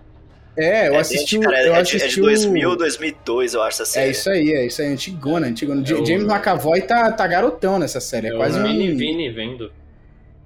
É, 0.56 0.88
eu 0.88 0.94
É 0.94 0.98
assisti. 0.98 1.36
o- 1.38 1.40
cara, 1.42 1.56
é, 1.58 1.60
eu 1.68 1.72
de- 1.72 1.78
é 1.78 1.80
assisti 1.80 2.14
de 2.14 2.20
o- 2.20 2.24
2000, 2.24 2.76
2002, 2.76 3.54
eu 3.54 3.62
acho, 3.62 3.82
essa 3.82 3.92
série. 3.92 4.08
É 4.08 4.10
isso 4.10 4.30
aí, 4.30 4.52
é 4.52 4.66
isso 4.66 4.80
aí, 4.82 4.88
antigona, 4.88 5.46
antigona. 5.46 5.80
É 5.86 5.94
o- 5.94 6.04
James 6.06 6.24
McAvoy 6.26 6.80
tá, 6.82 7.12
tá 7.12 7.26
garotão 7.26 7.78
nessa 7.78 8.00
série, 8.00 8.28
é, 8.28 8.30
É 8.30 8.36
quase 8.36 8.58
o 8.58 8.62
um... 8.62 8.66
Vini 8.66 8.94
Vini 8.94 9.30
vendo. 9.30 9.70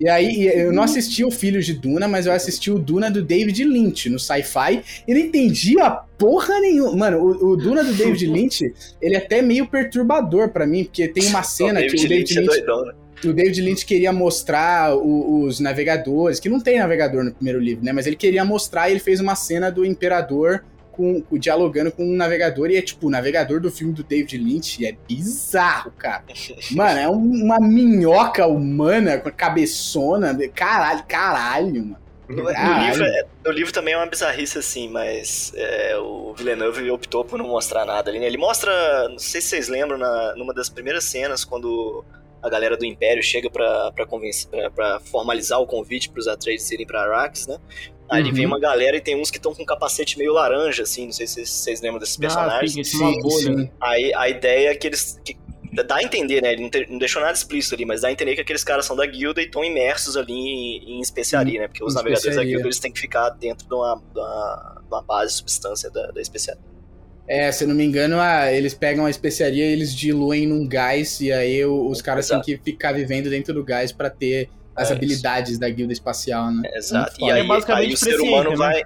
E 0.00 0.08
aí, 0.08 0.46
eu 0.46 0.72
não 0.72 0.82
assisti 0.82 1.22
o 1.22 1.30
Filhos 1.30 1.66
de 1.66 1.74
Duna, 1.74 2.08
mas 2.08 2.24
eu 2.24 2.32
assisti 2.32 2.70
o 2.70 2.78
Duna 2.78 3.10
do 3.10 3.22
David 3.22 3.62
Lynch 3.64 4.08
no 4.08 4.18
Sci-Fi 4.18 4.82
e 5.06 5.12
não 5.12 5.20
entendia 5.20 5.90
porra 6.16 6.58
nenhuma. 6.58 6.96
Mano, 6.96 7.18
o, 7.18 7.50
o 7.50 7.56
Duna 7.56 7.84
do 7.84 7.92
David 7.92 8.24
Lynch, 8.32 8.72
ele 9.00 9.14
é 9.14 9.18
até 9.18 9.42
meio 9.42 9.66
perturbador 9.66 10.48
pra 10.48 10.66
mim, 10.66 10.84
porque 10.84 11.06
tem 11.06 11.26
uma 11.26 11.40
O 11.42 11.44
cena 11.44 11.80
que 11.82 11.88
David 11.88 12.06
o 12.06 12.08
David 12.08 12.18
Lynch 12.34 12.38
é 12.38 12.40
Lynch, 12.40 12.56
doidão, 12.66 12.84
né? 12.86 12.92
O 13.24 13.32
David 13.32 13.60
Lynch 13.60 13.84
queria 13.86 14.12
mostrar 14.12 14.94
o- 14.96 15.42
os 15.44 15.60
navegadores, 15.60 16.40
que 16.40 16.48
não 16.48 16.60
tem 16.60 16.78
navegador 16.78 17.24
no 17.24 17.32
primeiro 17.32 17.58
livro, 17.60 17.84
né? 17.84 17.92
Mas 17.92 18.06
ele 18.06 18.16
queria 18.16 18.44
mostrar 18.44 18.88
e 18.88 18.92
ele 18.92 19.00
fez 19.00 19.20
uma 19.20 19.34
cena 19.34 19.70
do 19.70 19.84
Imperador 19.84 20.64
com, 20.92 21.22
dialogando 21.32 21.90
com 21.92 22.04
um 22.04 22.14
navegador, 22.16 22.70
e 22.70 22.76
é 22.76 22.82
tipo, 22.82 23.06
o 23.06 23.10
navegador 23.10 23.60
do 23.60 23.70
filme 23.70 23.92
do 23.94 24.02
David 24.02 24.36
Lynch 24.36 24.84
é 24.84 24.94
bizarro, 25.08 25.90
cara. 25.92 26.24
Mano, 26.72 26.98
é 26.98 27.08
um- 27.08 27.44
uma 27.44 27.58
minhoca 27.58 28.46
humana 28.46 29.16
com 29.18 29.28
a 29.28 29.32
cabeçona. 29.32 30.36
Caralho, 30.54 31.02
caralho, 31.08 31.74
mano. 31.84 31.96
No, 32.28 32.36
no 32.44 32.86
livro, 32.86 33.04
é- 33.04 33.24
no 33.44 33.50
livro 33.50 33.72
também 33.72 33.94
é 33.94 33.96
uma 33.96 34.06
bizarrice 34.06 34.56
assim, 34.58 34.88
mas 34.88 35.52
é, 35.56 35.96
o 35.98 36.32
Villeneuve 36.32 36.88
optou 36.90 37.24
por 37.24 37.36
não 37.38 37.48
mostrar 37.48 37.84
nada 37.84 38.08
ali. 38.08 38.20
né? 38.20 38.26
Ele 38.26 38.36
mostra, 38.38 38.70
não 39.08 39.18
sei 39.18 39.40
se 39.40 39.48
vocês 39.48 39.68
lembram, 39.68 39.98
na, 39.98 40.34
numa 40.36 40.54
das 40.54 40.68
primeiras 40.68 41.02
cenas, 41.04 41.44
quando 41.44 42.04
a 42.42 42.48
galera 42.48 42.76
do 42.76 42.84
Império 42.84 43.22
chega 43.22 43.50
pra, 43.50 43.92
pra, 43.92 44.06
convencer, 44.06 44.48
pra, 44.50 44.70
pra 44.70 45.00
formalizar 45.00 45.60
o 45.60 45.66
convite 45.66 46.10
pros 46.10 46.26
Atreides 46.28 46.70
irem 46.70 46.86
pra 46.86 47.02
Arrakis, 47.02 47.46
né? 47.46 47.58
Aí 48.10 48.24
Uhum. 48.24 48.32
vem 48.32 48.46
uma 48.46 48.58
galera 48.58 48.96
e 48.96 49.00
tem 49.00 49.14
uns 49.20 49.30
que 49.30 49.36
estão 49.36 49.54
com 49.54 49.62
um 49.62 49.66
capacete 49.66 50.18
meio 50.18 50.32
laranja, 50.32 50.82
assim, 50.82 51.06
não 51.06 51.12
sei 51.12 51.26
se 51.28 51.46
vocês, 51.46 51.80
lembram 51.80 52.00
desses 52.00 52.16
personagens. 52.16 52.72
Ah, 52.76 52.82
sim, 52.84 52.98
tinha 52.98 53.08
uma 53.08 53.22
bolha. 53.22 53.50
né? 53.56 53.70
Aí 53.80 54.12
a 54.14 54.28
ideia 54.28 54.70
é 54.70 54.74
que 54.74 54.86
eles. 54.88 55.20
Que, 55.24 55.36
dá 55.86 55.96
a 55.96 56.02
entender, 56.02 56.42
né? 56.42 56.52
Ele 56.54 56.62
não, 56.62 56.70
te- 56.70 56.86
não 56.90 56.98
deixou 56.98 57.22
nada 57.22 57.32
explícito 57.34 57.76
ali, 57.76 57.84
mas 57.84 58.00
dá 58.00 58.08
a 58.08 58.12
entender 58.12 58.34
que 58.34 58.40
aqueles 58.40 58.64
caras 58.64 58.84
são 58.84 58.96
da 58.96 59.06
guilda 59.06 59.40
e 59.40 59.44
estão 59.44 59.62
imersos 59.62 60.16
ali 60.16 60.32
em, 60.32 60.96
em 60.96 61.00
especiaria, 61.00 61.60
né? 61.60 61.68
Porque 61.68 61.84
os 61.84 61.94
navegadores 61.94 62.24
da 62.24 62.30
especiaria. 62.30 62.52
guilda 62.54 62.66
eles 62.66 62.80
têm 62.80 62.90
que 62.90 62.98
ficar 62.98 63.28
dentro 63.30 63.68
de 63.68 63.72
uma, 63.74 63.94
de 64.12 64.18
uma, 64.18 64.76
de 64.82 64.88
uma 64.88 65.02
base, 65.02 65.34
substância 65.34 65.88
da, 65.88 66.10
da 66.10 66.20
especiaria. 66.20 66.60
É, 67.32 67.52
se 67.52 67.62
eu 67.62 67.68
não 67.68 67.76
me 67.76 67.84
engano, 67.84 68.18
a- 68.18 68.52
eles 68.52 68.74
pegam 68.74 69.06
a 69.06 69.10
especiaria 69.10 69.64
e 69.64 69.72
eles 69.72 69.94
diluem 69.94 70.48
num 70.48 70.66
gás, 70.66 71.20
e 71.20 71.30
aí 71.32 71.64
o- 71.64 71.88
os 71.88 72.02
caras 72.02 72.26
têm 72.26 72.40
que 72.40 72.56
ficar 72.58 72.92
vivendo 72.92 73.30
dentro 73.30 73.54
do 73.54 73.62
gás 73.62 73.92
pra 73.92 74.10
ter 74.10 74.50
as 74.74 74.90
É, 74.90 74.94
habilidades 74.94 75.56
da 75.56 75.68
guilda 75.68 75.92
espacial, 75.92 76.50
né? 76.50 76.62
É, 76.72 76.78
exato. 76.78 77.14
E 77.20 77.30
aí, 77.30 77.40
É 77.40 77.44
basicamente 77.44 77.86
aí 77.86 77.94
o 77.94 77.96
ser 77.96 78.20
humano 78.20 78.50
né? 78.50 78.56
vai. 78.56 78.82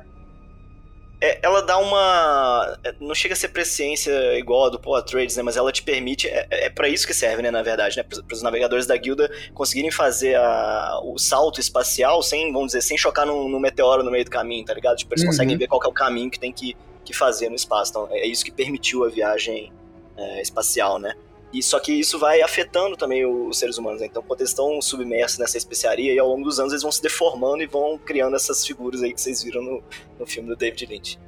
É, 1.20 1.38
ela 1.42 1.62
dá 1.62 1.78
uma. 1.78 2.76
é, 2.84 2.92
Não 3.00 3.14
chega 3.14 3.32
a 3.32 3.36
ser 3.36 3.48
presciência 3.48 4.12
igual 4.38 4.66
a 4.66 4.68
do 4.68 4.78
Paul 4.78 4.96
Atreides, 4.96 5.36
né? 5.36 5.42
Mas 5.42 5.56
ela 5.56 5.72
te 5.72 5.82
permite. 5.82 6.28
É, 6.28 6.46
é 6.50 6.68
para 6.70 6.86
isso 6.88 7.06
que 7.06 7.14
serve, 7.14 7.40
né? 7.40 7.50
Na 7.50 7.62
verdade, 7.62 7.96
né? 7.96 8.02
Para 8.02 8.34
os 8.34 8.42
navegadores 8.42 8.86
da 8.86 8.94
guilda 8.96 9.30
conseguirem 9.54 9.90
fazer 9.90 10.34
a- 10.36 11.00
o 11.02 11.16
salto 11.18 11.60
espacial 11.60 12.22
sem, 12.22 12.52
vamos 12.52 12.68
dizer, 12.68 12.82
sem 12.82 12.98
chocar 12.98 13.24
num, 13.24 13.48
num 13.48 13.58
meteoro 13.60 14.02
no 14.02 14.10
meio 14.10 14.24
do 14.26 14.30
caminho, 14.30 14.66
tá 14.66 14.74
ligado? 14.74 14.96
Tipo, 14.96 15.14
eles 15.14 15.22
Uhum. 15.22 15.30
conseguem 15.30 15.56
ver 15.56 15.66
qual 15.66 15.80
que 15.80 15.86
é 15.86 15.90
o 15.90 15.94
caminho 15.94 16.30
que 16.30 16.38
tem 16.38 16.52
que, 16.52 16.76
que 17.04 17.12
fazer 17.14 17.48
no 17.48 17.54
espaço. 17.54 17.90
Então, 17.90 18.08
é 18.10 18.26
isso 18.26 18.44
que 18.44 18.50
permitiu 18.50 19.04
a 19.04 19.08
viagem 19.08 19.72
é, 20.16 20.42
espacial, 20.42 20.98
né? 20.98 21.14
E 21.52 21.62
só 21.62 21.78
que 21.78 21.92
isso 21.92 22.18
vai 22.18 22.42
afetando 22.42 22.96
também 22.96 23.24
os 23.24 23.56
seres 23.58 23.78
humanos. 23.78 24.00
né? 24.00 24.08
Então, 24.10 24.22
quando 24.26 24.40
eles 24.40 24.50
estão 24.50 24.82
submersos 24.82 25.38
nessa 25.38 25.56
especiaria, 25.56 26.12
e 26.12 26.18
ao 26.18 26.28
longo 26.28 26.42
dos 26.44 26.58
anos 26.58 26.72
eles 26.72 26.82
vão 26.82 26.90
se 26.90 27.00
deformando 27.00 27.62
e 27.62 27.66
vão 27.66 27.96
criando 27.96 28.34
essas 28.34 28.66
figuras 28.66 29.02
aí 29.04 29.12
que 29.14 29.20
vocês 29.20 29.40
viram 29.42 29.62
no, 29.62 29.82
no 30.18 30.26
filme 30.26 30.48
do 30.48 30.56
David 30.56 30.86
Lynch. 30.86 31.18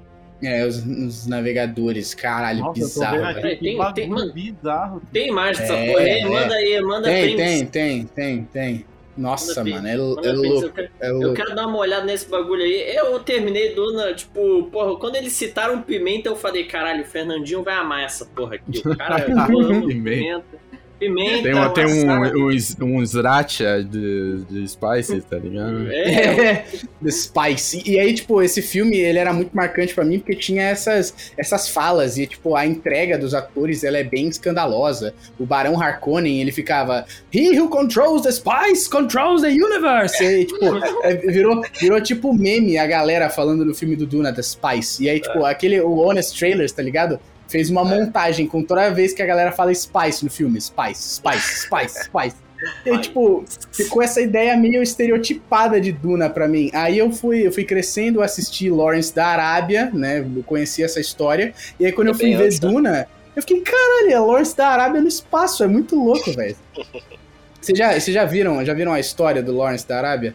É, 0.42 0.66
os, 0.66 0.78
os 0.84 1.26
navegadores, 1.26 2.12
caralho, 2.12 2.58
Nossa, 2.60 2.72
bizarro, 2.80 3.24
aqui, 3.24 3.56
Tem- 3.56 3.78
tem- 3.94 4.08
mano, 4.08 4.32
bizarro. 4.32 5.02
Tem 5.12 5.28
imagem 5.28 5.62
dessa 5.62 5.74
É, 5.74 5.86
porra 5.92 6.02
aí? 6.04 6.10
é. 6.10 6.24
Manda 6.26 6.54
aí, 6.54 6.80
manda 6.82 7.08
Tem, 7.08 7.22
prints. 7.36 7.46
tem, 7.46 7.66
tem, 7.66 8.04
tem, 8.06 8.44
tem. 8.52 8.86
Nossa, 9.16 9.64
mano, 9.64 9.88
é, 9.88 9.92
é 9.92 9.96
louco, 9.96 10.64
eu 10.66 10.72
quero- 10.72 10.90
é 11.00 11.11
Eu 11.11 11.35
quero 11.35 11.55
dar 11.55 11.66
uma 11.66 11.79
olhada 11.79 12.05
nesse 12.05 12.29
bagulho 12.29 12.62
aí. 12.62 12.94
Eu 12.96 13.18
terminei 13.20 13.74
Duna, 13.74 14.12
tipo, 14.14 14.64
porra, 14.64 14.96
quando 14.98 15.16
eles 15.16 15.33
citaram 15.33 15.81
Pimenta, 15.83 16.29
eu 16.29 16.37
falei, 16.37 16.64
caralho, 16.64 17.02
o 17.02 17.07
Fernandinho 17.07 17.62
vai 17.62 17.74
amar 17.74 18.05
essa 18.05 18.24
porra 18.26 18.57
aqui. 18.57 18.83
O 18.87 18.96
cara 18.96 19.26
eu 19.29 19.37
amo 19.38 19.87
Pimenta. 19.87 20.44
Pimenta. 20.98 21.42
Tem, 21.42 21.54
uma, 21.54 21.70
tem 21.70 21.87
um, 21.87 22.85
um, 22.85 22.98
um 22.98 23.06
sriracha 23.06 23.82
de, 23.82 24.44
de 24.48 24.68
spices, 24.68 25.24
tá 25.24 25.37
ligado? 25.37 25.90
É, 25.90 26.64
The 27.02 27.11
Spice. 27.11 27.82
E 27.87 27.98
aí, 27.98 28.14
tipo, 28.14 28.42
esse 28.42 28.62
filme, 28.62 28.96
ele 28.96 29.18
era 29.18 29.32
muito 29.32 29.54
marcante 29.54 29.94
pra 29.94 30.04
mim 30.04 30.18
porque 30.18 30.35
tinha 30.35 30.62
essas, 30.64 31.32
essas 31.37 31.68
falas 31.68 32.18
e, 32.18 32.26
tipo, 32.26 32.56
a 32.56 32.66
entrega 32.66 33.18
dos 33.18 33.35
atores, 33.35 33.85
ela 33.85 33.98
é 33.98 34.04
bem 34.04 34.28
escandalosa. 34.28 35.14
O 35.38 35.46
Barão 35.46 35.80
Harkonnen, 35.80 36.40
ele 36.40 36.52
ficava 36.52 37.04
He 37.32 37.59
who 37.59 37.68
controls 37.68 38.22
the 38.22 38.32
spice 38.32 38.88
controls 38.90 39.42
the 39.42 39.48
universe. 39.48 40.22
E, 40.22 40.26
aí, 40.26 40.44
tipo, 40.44 40.64
é, 41.02 41.14
virou, 41.14 41.62
virou, 41.80 42.00
tipo, 42.00 42.32
meme 42.32 42.78
a 42.78 42.87
galera 42.87 43.28
falando 43.30 43.64
no 43.64 43.74
filme 43.74 43.96
do 43.96 44.06
Duna, 44.06 44.32
The 44.32 44.42
Spice. 44.42 45.04
E 45.04 45.11
aí, 45.11 45.20
tipo, 45.20 45.44
aquele, 45.44 45.80
o 45.80 45.98
Honest 45.98 46.38
Trailers, 46.38 46.72
tá 46.72 46.82
ligado? 46.82 47.20
Fez 47.48 47.70
uma 47.70 47.85
montagem 47.85 48.46
com 48.46 48.62
toda 48.62 48.90
vez 48.90 49.12
que 49.12 49.22
a 49.22 49.26
galera 49.26 49.52
fala 49.52 49.74
Spice 49.74 50.24
no 50.24 50.30
filme. 50.30 50.61
Spice, 50.61 51.16
Spice, 51.16 51.66
Spice, 51.66 52.04
Spice. 52.04 52.46
E 52.85 52.98
tipo, 52.98 53.44
ficou 53.72 54.02
essa 54.02 54.20
ideia 54.20 54.56
meio 54.56 54.82
estereotipada 54.82 55.80
de 55.80 55.92
Duna 55.92 56.30
pra 56.30 56.48
mim. 56.48 56.70
Aí 56.72 56.98
eu 56.98 57.12
fui, 57.12 57.46
eu 57.46 57.52
fui 57.52 57.64
crescendo, 57.64 58.22
assisti 58.22 58.70
Lawrence 58.70 59.14
da 59.14 59.26
Arábia, 59.26 59.90
né? 59.92 60.20
Eu 60.20 60.42
conheci 60.42 60.82
essa 60.82 61.00
história. 61.00 61.52
E 61.78 61.87
aí 61.87 61.92
quando 61.92 62.09
eu 62.09 62.14
fui 62.14 62.35
ver 62.35 62.44
antes, 62.44 62.61
né? 62.61 62.68
Duna, 62.68 63.09
eu 63.35 63.42
fiquei, 63.42 63.61
caralho, 63.61 64.12
é 64.12 64.18
Lawrence 64.18 64.56
da 64.56 64.68
Arábia 64.68 65.00
no 65.00 65.09
espaço, 65.09 65.62
é 65.62 65.66
muito 65.66 66.02
louco, 66.02 66.32
velho. 66.32 66.56
Vocês 67.61 67.76
já, 67.76 67.98
já 67.98 68.24
viram, 68.24 68.64
já 68.64 68.72
viram 68.72 68.92
a 68.92 69.00
história 69.00 69.42
do 69.42 69.54
Lawrence 69.54 69.87
da 69.87 69.98
Arábia? 69.98 70.35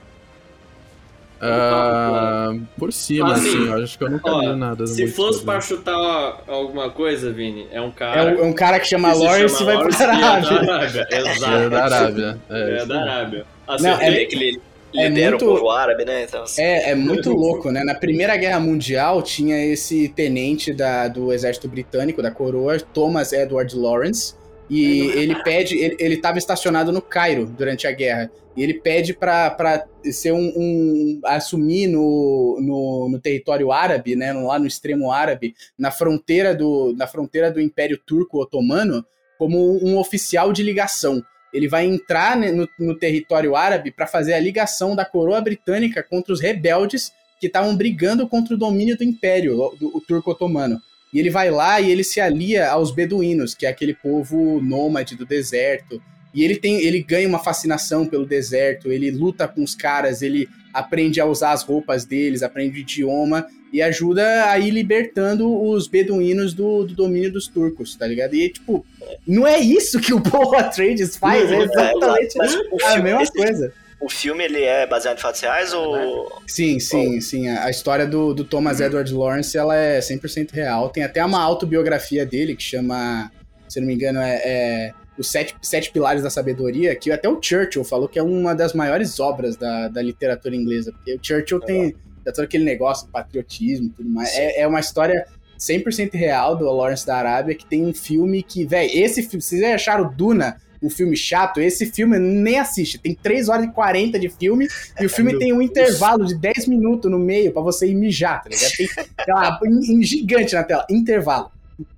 Ah, 1.41 2.53
por 2.77 2.93
cima, 2.93 3.33
Assim, 3.33 3.49
assim, 3.49 3.67
eu 3.67 3.83
acho 3.83 3.97
que 3.97 4.03
eu 4.03 4.09
nunca 4.11 4.31
ó, 4.31 4.39
vi 4.39 4.55
nada. 4.55 4.85
Se 4.87 5.07
fosse 5.07 5.39
sobre 5.39 5.51
pra 5.53 5.61
chutar 5.61 6.41
alguma 6.47 6.89
coisa, 6.89 7.31
Vini, 7.31 7.67
é 7.71 7.81
um 7.81 7.87
É, 7.87 7.91
cara. 7.91 8.35
um, 8.35 8.39
é 8.39 8.43
um 8.43 8.53
cara 8.53 8.79
que 8.79 8.87
chama 8.87 9.13
Lawrence 9.13 9.61
e 9.61 9.65
vai 9.65 9.75
Lawrence 9.75 9.97
pra 9.97 10.13
e 10.13 10.17
é 10.17 10.21
da 10.21 10.27
Arábia. 10.27 10.73
Arábia. 10.73 11.07
É 11.11 11.31
Exato. 11.31 11.69
da 11.69 11.83
Arábia. 11.83 12.37
É, 12.49 12.77
É 12.81 12.85
da. 12.85 13.01
Arábia. 13.01 13.45
Não, 13.67 13.75
Acertei. 13.75 14.07
Você 14.07 14.11
vê 14.11 14.25
que 14.25 14.35
ele 14.35 14.61
é 14.95 15.07
lidera 15.07 15.29
muito- 15.31 15.45
o 15.45 15.55
povo 15.55 15.69
árabe, 15.69 16.05
né? 16.05 16.23
Então, 16.27 16.43
assim, 16.43 16.61
É, 16.61 16.91
é 16.91 16.95
muito 16.95 17.31
louco, 17.31 17.71
né? 17.71 17.83
Na 17.83 17.95
Primeira 17.95 18.35
Guerra 18.37 18.59
Mundial 18.59 19.21
tinha 19.21 19.57
esse 19.65 20.09
tenente 20.09 20.73
da, 20.73 21.07
do 21.07 21.31
exército 21.31 21.67
britânico, 21.67 22.21
da 22.21 22.29
coroa, 22.31 22.77
Thomas 22.93 23.31
Edward 23.33 23.73
Lawrence, 23.75 24.35
E 24.71 25.01
ele 25.17 25.35
pede, 25.43 25.77
ele, 25.77 25.97
ele 25.99 26.15
tava 26.15 26.37
estacionado 26.37 26.93
no 26.93 27.01
Cairo 27.01 27.45
durante 27.45 27.85
a 27.85 27.91
guerra. 27.91 28.31
E 28.55 28.63
ele 28.63 28.75
pede 28.75 29.13
para 29.13 29.85
ser 30.13 30.31
um, 30.31 30.53
um, 30.55 31.21
assumir 31.25 31.87
no, 31.87 32.57
no, 32.61 33.09
no, 33.09 33.19
território 33.19 33.69
árabe, 33.73 34.15
né, 34.15 34.31
lá 34.31 34.57
no 34.57 34.65
extremo 34.65 35.11
árabe, 35.11 35.53
na 35.77 35.91
fronteira 35.91 36.55
do, 36.55 36.95
na 36.95 37.05
fronteira 37.05 37.51
do 37.51 37.59
Império 37.59 37.99
Turco 38.05 38.41
Otomano, 38.41 39.05
como 39.37 39.77
um 39.85 39.97
oficial 39.97 40.53
de 40.53 40.63
ligação. 40.63 41.21
Ele 41.53 41.67
vai 41.67 41.85
entrar 41.85 42.37
né, 42.37 42.49
no, 42.53 42.65
no 42.79 42.97
território 42.97 43.57
árabe 43.57 43.91
para 43.91 44.07
fazer 44.07 44.35
a 44.35 44.39
ligação 44.39 44.95
da 44.95 45.03
coroa 45.03 45.41
britânica 45.41 46.01
contra 46.01 46.31
os 46.31 46.39
rebeldes 46.39 47.11
que 47.41 47.47
estavam 47.47 47.75
brigando 47.75 48.25
contra 48.25 48.53
o 48.53 48.57
domínio 48.57 48.95
do 48.95 49.03
Império, 49.03 49.57
do, 49.77 50.01
Turco 50.07 50.31
Otomano. 50.31 50.79
E 51.13 51.19
ele 51.19 51.29
vai 51.29 51.51
lá 51.51 51.81
e 51.81 51.91
ele 51.91 52.03
se 52.03 52.21
alia 52.21 52.69
aos 52.69 52.91
beduínos, 52.91 53.53
que 53.53 53.65
é 53.65 53.69
aquele 53.69 53.93
povo 53.93 54.61
nômade 54.61 55.15
do 55.15 55.25
deserto. 55.25 56.01
E 56.33 56.43
ele 56.43 56.55
tem, 56.55 56.81
ele 56.81 57.03
ganha 57.03 57.27
uma 57.27 57.39
fascinação 57.39 58.05
pelo 58.05 58.25
deserto, 58.25 58.91
ele 58.91 59.11
luta 59.11 59.47
com 59.47 59.61
os 59.61 59.75
caras, 59.75 60.21
ele 60.21 60.47
aprende 60.73 61.19
a 61.19 61.25
usar 61.25 61.51
as 61.51 61.63
roupas 61.63 62.05
deles, 62.05 62.41
aprende 62.41 62.77
o 62.77 62.81
idioma 62.81 63.45
e 63.73 63.81
ajuda 63.81 64.49
a 64.49 64.59
ir 64.59 64.71
libertando 64.71 65.61
os 65.61 65.87
beduínos 65.87 66.53
do, 66.53 66.85
do 66.85 66.93
domínio 66.93 67.31
dos 67.31 67.47
turcos, 67.47 67.95
tá 67.95 68.05
ligado? 68.05 68.33
E 68.33 68.49
tipo, 68.49 68.85
não 69.27 69.45
é 69.47 69.59
isso 69.59 69.99
que 69.99 70.13
o 70.13 70.19
Paul 70.23 70.55
Atreides 70.55 71.17
faz, 71.17 71.51
é, 71.51 71.55
é 71.55 71.63
exatamente 71.63 72.37
é, 72.41 72.85
a 72.87 72.99
mesma 72.99 73.27
coisa. 73.27 73.73
O 74.01 74.09
filme 74.09 74.43
ele 74.43 74.63
é 74.63 74.87
baseado 74.87 75.19
em 75.19 75.21
fatos 75.21 75.39
reais 75.41 75.71
ou. 75.73 76.41
Sim, 76.47 76.79
sim, 76.79 77.15
ou... 77.15 77.21
sim. 77.21 77.47
A 77.47 77.69
história 77.69 78.07
do, 78.07 78.33
do 78.33 78.43
Thomas 78.43 78.79
hum. 78.79 78.85
Edward 78.85 79.13
Lawrence 79.13 79.55
ela 79.55 79.75
é 79.75 79.99
100% 79.99 80.51
real. 80.51 80.89
Tem 80.89 81.03
até 81.03 81.23
uma 81.23 81.39
autobiografia 81.39 82.25
dele 82.25 82.55
que 82.55 82.63
chama, 82.63 83.31
se 83.69 83.79
não 83.79 83.85
me 83.85 83.93
engano, 83.93 84.19
é, 84.19 84.41
é 84.43 84.93
Os 85.19 85.29
Sete, 85.29 85.55
Sete 85.61 85.91
Pilares 85.91 86.23
da 86.23 86.31
Sabedoria, 86.31 86.95
que 86.95 87.11
até 87.11 87.29
o 87.29 87.39
Churchill 87.39 87.83
falou 87.83 88.07
que 88.07 88.17
é 88.17 88.23
uma 88.23 88.55
das 88.55 88.73
maiores 88.73 89.19
obras 89.19 89.55
da, 89.55 89.87
da 89.87 90.01
literatura 90.01 90.55
inglesa. 90.55 90.91
Porque 90.91 91.13
o 91.13 91.19
Churchill 91.21 91.59
é. 91.61 91.65
tem, 91.65 91.95
tem 92.23 92.33
todo 92.33 92.43
aquele 92.43 92.63
negócio 92.63 93.05
de 93.05 93.11
patriotismo 93.11 93.85
e 93.85 93.89
tudo 93.91 94.09
mais. 94.09 94.35
É, 94.35 94.61
é 94.61 94.67
uma 94.67 94.79
história 94.79 95.27
100% 95.59 96.15
real 96.15 96.55
do 96.55 96.65
Lawrence 96.65 97.05
da 97.05 97.17
Arábia, 97.17 97.53
que 97.53 97.67
tem 97.67 97.85
um 97.85 97.93
filme 97.93 98.41
que, 98.41 98.65
velho, 98.65 98.89
esse 98.91 99.21
filme, 99.21 99.43
vocês 99.43 99.61
acharam 99.61 100.11
Duna 100.11 100.57
um 100.81 100.89
filme 100.89 101.15
chato, 101.15 101.59
esse 101.59 101.85
filme 101.85 102.17
nem 102.17 102.57
assiste. 102.57 102.97
Tem 102.97 103.13
3 103.13 103.49
horas 103.49 103.65
e 103.65 103.71
40 103.71 104.19
de 104.19 104.29
filme 104.29 104.67
e 104.99 105.05
o 105.05 105.09
filme 105.09 105.37
tem 105.37 105.53
um 105.53 105.61
intervalo 105.61 106.25
de 106.25 106.35
10 106.35 106.67
minutos 106.67 107.09
no 107.09 107.19
meio 107.19 107.51
para 107.51 107.61
você 107.61 107.87
ir 107.87 107.95
mijar, 107.95 108.43
tá 108.43 108.49
ligado? 108.49 108.71
Tem 108.75 108.87
lá, 109.33 109.59
em, 109.65 110.01
gigante 110.01 110.55
na 110.55 110.63
tela, 110.63 110.85
intervalo. 110.89 111.51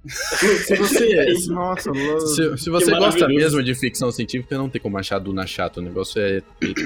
se 0.06 0.76
você, 0.76 1.34
Nossa, 1.48 1.91
se, 1.93 2.58
se 2.58 2.69
você 2.69 2.91
gosta 2.91 3.28
mesmo 3.28 3.63
de 3.63 3.74
ficção 3.74 4.12
científica, 4.12 4.58
não 4.58 4.69
tem 4.69 4.82
como 4.82 4.98
achar 4.98 5.19
Duna 5.19 5.46
chato. 5.48 5.78
O 5.78 5.82
negócio 5.82 6.22
é 6.22 6.41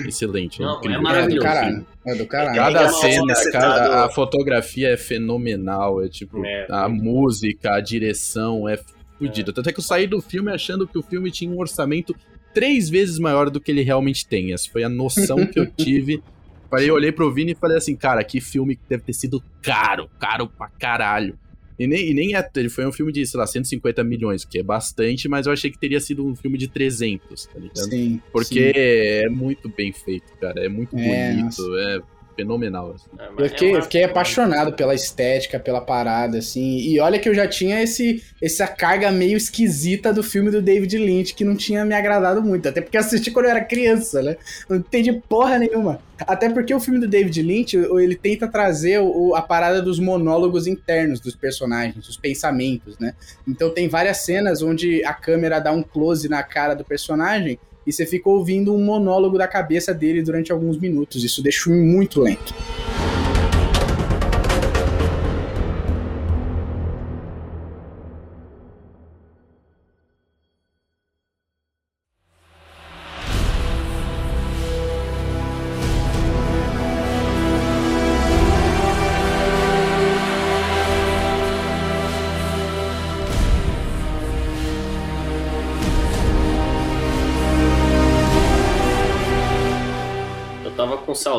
excelente. 0.07 0.61
Não, 0.61 0.79
é 0.83 0.99
maravilhoso. 0.99 1.47
É 1.47 1.49
do 1.49 1.55
caralho. 1.55 1.85
É 2.05 2.15
do 2.15 2.25
caralho. 2.27 2.55
Cada 2.55 2.83
é 2.83 2.89
cena, 2.89 3.33
cada, 3.51 4.05
a 4.05 4.09
fotografia 4.09 4.89
é 4.89 4.97
fenomenal. 4.97 6.03
É 6.03 6.07
tipo, 6.07 6.43
é, 6.45 6.67
a 6.69 6.87
música, 6.87 7.73
a 7.73 7.81
direção 7.81 8.67
é 8.67 8.77
fudido. 9.17 9.53
Tanto 9.53 9.69
é 9.69 9.73
que 9.73 9.79
eu 9.79 9.83
saí 9.83 10.07
do 10.07 10.21
filme 10.21 10.51
achando 10.51 10.87
que 10.87 10.97
o 10.97 11.03
filme 11.03 11.31
tinha 11.31 11.51
um 11.51 11.59
orçamento 11.59 12.15
três 12.53 12.89
vezes 12.89 13.19
maior 13.19 13.49
do 13.49 13.59
que 13.59 13.71
ele 13.71 13.81
realmente 13.81 14.25
tem. 14.25 14.53
Essa 14.53 14.69
foi 14.71 14.83
a 14.83 14.89
noção 14.89 15.45
que 15.45 15.59
eu 15.59 15.65
tive. 15.75 16.23
Aí 16.71 16.87
eu 16.87 16.95
olhei 16.95 17.11
pro 17.11 17.33
Vini 17.33 17.53
e 17.53 17.55
falei 17.55 17.77
assim, 17.77 17.95
cara, 17.95 18.23
que 18.23 18.41
filme 18.41 18.75
que 18.75 18.81
deve 18.89 19.03
ter 19.03 19.13
sido 19.13 19.43
caro, 19.61 20.09
caro 20.19 20.47
pra 20.47 20.67
caralho. 20.67 21.37
E 21.79 21.85
nem, 21.85 22.09
e 22.09 22.13
nem 22.13 22.35
é, 22.35 22.49
ele 22.55 22.69
foi 22.69 22.87
um 22.87 22.91
filme 22.91 23.11
de, 23.11 23.25
sei 23.25 23.39
lá, 23.39 23.45
150 23.45 24.03
milhões, 24.03 24.43
que 24.43 24.57
é 24.57 24.63
bastante, 24.63 25.29
mas 25.29 25.45
eu 25.45 25.53
achei 25.53 25.69
que 25.69 25.77
teria 25.77 25.99
sido 25.99 26.25
um 26.25 26.35
filme 26.35 26.57
de 26.57 26.67
300, 26.67 27.45
tá 27.45 27.59
ligado? 27.59 27.89
Sim. 27.89 28.19
Porque 28.31 28.73
sim. 28.73 28.79
é 28.79 29.29
muito 29.29 29.69
bem 29.69 29.93
feito, 29.93 30.25
cara, 30.41 30.65
é 30.65 30.67
muito 30.67 30.97
é, 30.97 31.33
bonito, 31.33 31.61
nossa. 31.61 31.79
é 31.79 32.16
fenomenal. 32.37 32.93
Assim. 32.93 33.09
É, 33.17 33.43
eu 33.43 33.49
fiquei, 33.49 33.75
é 33.75 33.81
fiquei 33.81 34.03
apaixonado 34.03 34.73
pela 34.73 34.93
estética, 34.93 35.59
pela 35.59 35.81
parada, 35.81 36.37
assim. 36.37 36.77
E 36.77 36.99
olha 36.99 37.17
que 37.17 37.27
eu 37.27 37.33
já 37.33 37.47
tinha 37.47 37.81
esse, 37.81 38.23
essa 38.41 38.67
carga 38.67 39.11
meio 39.11 39.35
esquisita 39.35 40.13
do 40.13 40.23
filme 40.23 40.51
do 40.51 40.61
David 40.61 40.97
Lynch, 40.97 41.33
que 41.33 41.43
não 41.43 41.55
tinha 41.55 41.83
me 41.83 41.95
agradado 41.95 42.41
muito. 42.43 42.69
Até 42.69 42.79
porque 42.79 42.95
eu 42.95 43.01
assisti 43.01 43.31
quando 43.31 43.45
eu 43.45 43.51
era 43.51 43.63
criança, 43.63 44.21
né? 44.21 44.37
Não 44.69 44.77
entendi 44.77 45.11
porra 45.11 45.57
nenhuma. 45.57 45.99
Até 46.19 46.49
porque 46.49 46.73
o 46.73 46.79
filme 46.79 46.99
do 46.99 47.07
David 47.07 47.41
Lynch, 47.41 47.75
ele 47.75 48.15
tenta 48.15 48.47
trazer 48.47 48.99
o, 48.99 49.35
a 49.35 49.41
parada 49.41 49.81
dos 49.81 49.99
monólogos 49.99 50.67
internos 50.67 51.19
dos 51.19 51.35
personagens, 51.35 52.07
os 52.07 52.17
pensamentos, 52.17 52.97
né? 52.99 53.13
Então 53.47 53.69
tem 53.71 53.87
várias 53.87 54.17
cenas 54.17 54.61
onde 54.61 55.03
a 55.03 55.13
câmera 55.13 55.59
dá 55.59 55.71
um 55.71 55.81
close 55.81 56.29
na 56.29 56.43
cara 56.43 56.73
do 56.73 56.83
personagem 56.83 57.59
e 57.87 57.93
você 57.93 58.05
fica 58.05 58.29
ouvindo 58.29 58.75
um 58.75 58.83
monólogo 58.83 59.37
da 59.37 59.47
cabeça 59.47 59.93
dele 59.93 60.21
durante 60.21 60.51
alguns 60.51 60.77
minutos. 60.77 61.23
Isso 61.23 61.41
deixa 61.41 61.69
muito 61.69 62.19
lento. 62.19 62.53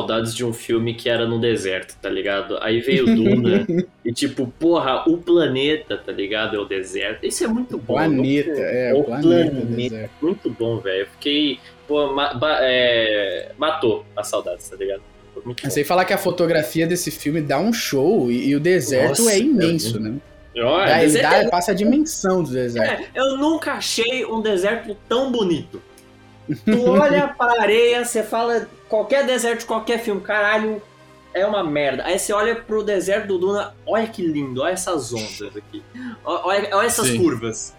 Saudades 0.09 0.33
de 0.33 0.43
um 0.43 0.51
filme 0.51 0.95
que 0.95 1.07
era 1.07 1.27
no 1.27 1.39
deserto, 1.39 1.95
tá 2.01 2.09
ligado? 2.09 2.57
Aí 2.61 2.81
veio 2.81 3.05
Duna 3.05 3.65
e 4.03 4.11
tipo, 4.11 4.51
porra, 4.59 5.07
o 5.07 5.17
planeta, 5.17 5.97
tá 5.97 6.11
ligado? 6.11 6.55
É 6.55 6.59
o 6.59 6.65
deserto. 6.65 7.25
Isso 7.25 7.43
é 7.43 7.47
muito 7.47 7.77
bom. 7.77 7.93
Planeta, 7.93 8.59
é, 8.59 8.93
o 8.93 9.03
planeta. 9.03 9.51
planeta 9.51 10.09
muito 10.21 10.49
bom, 10.49 10.79
velho. 10.79 11.07
Fiquei, 11.13 11.59
pô, 11.87 12.11
ma 12.11 12.33
é, 12.61 13.51
matou 13.57 14.03
as 14.15 14.27
saudades, 14.27 14.67
tá 14.67 14.75
ligado? 14.75 15.01
Sem 15.69 15.83
falar 15.83 16.03
que 16.03 16.11
a 16.11 16.17
fotografia 16.17 16.85
desse 16.85 17.11
filme 17.11 17.39
dá 17.39 17.59
um 17.59 17.71
show 17.71 18.29
e, 18.31 18.49
e 18.49 18.55
o 18.55 18.59
deserto 18.59 19.21
Nossa, 19.21 19.31
é 19.31 19.39
imenso, 19.39 19.97
é... 19.97 19.99
né? 19.99 20.15
Olha, 20.57 21.21
dá, 21.21 21.43
dá, 21.43 21.49
passa 21.49 21.71
a 21.71 21.75
dimensão 21.75 22.43
do 22.43 22.51
deserto. 22.51 23.03
É, 23.03 23.05
eu 23.13 23.37
nunca 23.37 23.73
achei 23.73 24.25
um 24.25 24.41
deserto 24.41 24.97
tão 25.07 25.31
bonito. 25.31 25.81
Tu 26.65 26.89
olha 26.89 27.27
para 27.27 27.59
a 27.59 27.61
areia, 27.61 28.03
você 28.03 28.23
fala 28.23 28.67
qualquer 28.89 29.25
deserto, 29.25 29.65
qualquer 29.65 29.99
filme, 29.99 30.19
caralho, 30.19 30.81
é 31.33 31.45
uma 31.45 31.63
merda. 31.63 32.03
Aí 32.05 32.17
você 32.17 32.33
olha 32.33 32.55
pro 32.55 32.83
deserto 32.83 33.27
do 33.27 33.37
Duna, 33.37 33.75
olha 33.85 34.07
que 34.07 34.21
lindo, 34.21 34.61
olha 34.61 34.73
essas 34.73 35.13
ondas 35.13 35.55
aqui. 35.55 35.83
Olha, 36.25 36.75
olha 36.75 36.87
essas 36.87 37.07
Sim. 37.07 37.17
curvas. 37.17 37.75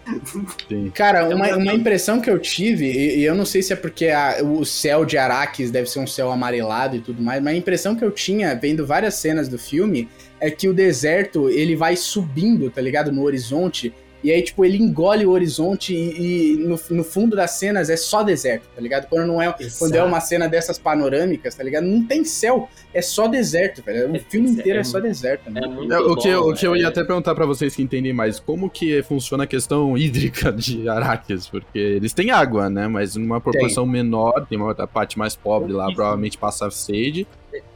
Sim. 0.69 0.89
Cara, 0.95 1.27
uma, 1.35 1.57
uma 1.57 1.73
impressão 1.73 2.21
que 2.21 2.29
eu 2.29 2.39
tive, 2.39 2.85
e, 2.85 3.19
e 3.19 3.23
eu 3.25 3.35
não 3.35 3.45
sei 3.45 3.61
se 3.61 3.73
é 3.73 3.75
porque 3.75 4.07
a, 4.07 4.37
o 4.41 4.65
céu 4.65 5.03
de 5.03 5.17
Araques 5.17 5.69
deve 5.69 5.89
ser 5.89 5.99
um 5.99 6.07
céu 6.07 6.31
amarelado 6.31 6.95
e 6.95 7.01
tudo 7.01 7.21
mais, 7.21 7.43
mas 7.43 7.53
a 7.53 7.57
impressão 7.57 7.95
que 7.95 8.05
eu 8.05 8.11
tinha 8.11 8.55
vendo 8.55 8.87
várias 8.87 9.15
cenas 9.15 9.49
do 9.49 9.59
filme 9.59 10.09
é 10.39 10.49
que 10.49 10.69
o 10.69 10.73
deserto 10.73 11.49
ele 11.49 11.75
vai 11.75 11.95
subindo, 11.97 12.69
tá 12.71 12.81
ligado? 12.81 13.11
No 13.11 13.23
horizonte 13.23 13.93
e 14.23 14.31
aí, 14.31 14.41
tipo, 14.41 14.63
ele 14.63 14.77
engole 14.77 15.25
o 15.25 15.31
horizonte 15.31 15.93
e, 15.93 16.53
e 16.53 16.57
no, 16.57 16.79
no, 16.91 17.03
fundo 17.03 17.35
das 17.35 17.51
cenas 17.51 17.89
é 17.89 17.97
só 17.97 18.21
deserto, 18.21 18.67
tá 18.75 18.81
ligado? 18.81 19.07
Quando 19.07 19.27
não 19.27 19.41
é, 19.41 19.53
quando 19.79 19.95
é 19.95 20.03
uma 20.03 20.19
cena 20.19 20.47
dessas 20.47 20.77
panorâmicas, 20.77 21.55
tá 21.55 21.63
ligado? 21.63 21.85
Não 21.85 22.05
tem 22.05 22.23
céu, 22.23 22.69
é 22.93 23.01
só 23.01 23.27
deserto, 23.27 23.81
velho. 23.83 24.11
O 24.11 24.15
é, 24.15 24.19
filme 24.19 24.51
inteiro 24.51 24.77
é, 24.77 24.81
é 24.81 24.83
só 24.83 24.99
deserto, 24.99 25.49
né? 25.49 25.61
É 25.63 25.99
o, 25.99 26.15
que, 26.15 26.33
bom, 26.33 26.51
o 26.51 26.53
que 26.53 26.67
eu 26.67 26.75
ia 26.75 26.87
até 26.87 27.03
perguntar 27.03 27.33
para 27.33 27.45
vocês 27.45 27.75
que 27.75 27.81
entendem 27.81 28.13
mais, 28.13 28.39
como 28.39 28.69
que 28.69 29.01
funciona 29.03 29.45
a 29.45 29.47
questão 29.47 29.97
hídrica 29.97 30.51
de 30.53 30.87
Araques? 30.87 31.47
Porque 31.47 31.79
eles 31.79 32.13
têm 32.13 32.29
água, 32.29 32.69
né? 32.69 32.87
Mas 32.87 33.15
numa 33.15 33.41
proporção 33.41 33.83
tem. 33.83 33.93
menor, 33.93 34.45
tem 34.47 34.57
uma 34.57 34.75
parte 34.87 35.17
mais 35.17 35.35
pobre 35.35 35.73
lá, 35.73 35.91
provavelmente 35.93 36.37
passa 36.37 36.69
sede. 36.69 37.27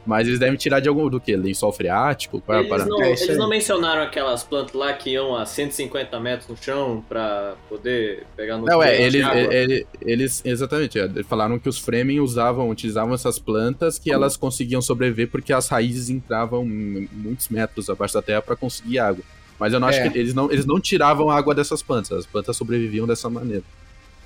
Mas 0.06 0.26
eles 0.28 0.38
devem 0.38 0.56
tirar 0.56 0.80
de 0.80 0.88
algum 0.88 1.08
do 1.08 1.20
que? 1.20 1.36
Lençol 1.36 1.72
freático? 1.72 2.40
Qual 2.40 2.60
eles, 2.60 2.70
é 2.70 2.74
a 2.74 2.84
não, 2.86 3.02
é 3.02 3.10
eles 3.10 3.36
não 3.36 3.48
mencionaram 3.48 4.02
aquelas 4.02 4.44
plantas 4.44 4.74
lá 4.74 4.92
que 4.92 5.10
iam 5.10 5.34
a 5.34 5.44
150 5.44 6.18
metros 6.20 6.48
no 6.48 6.56
chão 6.56 7.04
pra 7.08 7.54
poder 7.68 8.24
pegar 8.36 8.56
no 8.56 8.64
Não, 8.64 8.82
é, 8.82 9.02
eles, 9.02 9.26
ele, 9.50 9.86
eles, 10.00 10.42
exatamente, 10.44 10.98
é, 10.98 11.08
falaram 11.24 11.58
que 11.58 11.68
os 11.68 11.78
Fremen 11.78 12.20
usavam, 12.20 12.70
utilizavam 12.70 13.14
essas 13.14 13.38
plantas 13.38 13.98
que 13.98 14.12
elas 14.12 14.36
conseguiam 14.36 14.80
sobreviver 14.80 15.28
porque 15.30 15.52
as 15.52 15.68
raízes 15.68 16.08
entravam 16.08 16.64
muitos 16.64 17.48
metros 17.48 17.90
abaixo 17.90 18.14
da 18.14 18.22
terra 18.22 18.42
para 18.42 18.56
conseguir 18.56 18.98
água. 18.98 19.24
Mas 19.58 19.72
eu 19.72 19.80
não 19.80 19.88
acho 19.88 19.98
é. 19.98 20.08
que 20.08 20.18
eles 20.18 20.34
não, 20.34 20.50
eles 20.50 20.66
não 20.66 20.78
tiravam 20.78 21.30
água 21.30 21.54
dessas 21.54 21.82
plantas, 21.82 22.12
as 22.12 22.26
plantas 22.26 22.56
sobreviviam 22.56 23.06
dessa 23.06 23.28
maneira. 23.28 23.64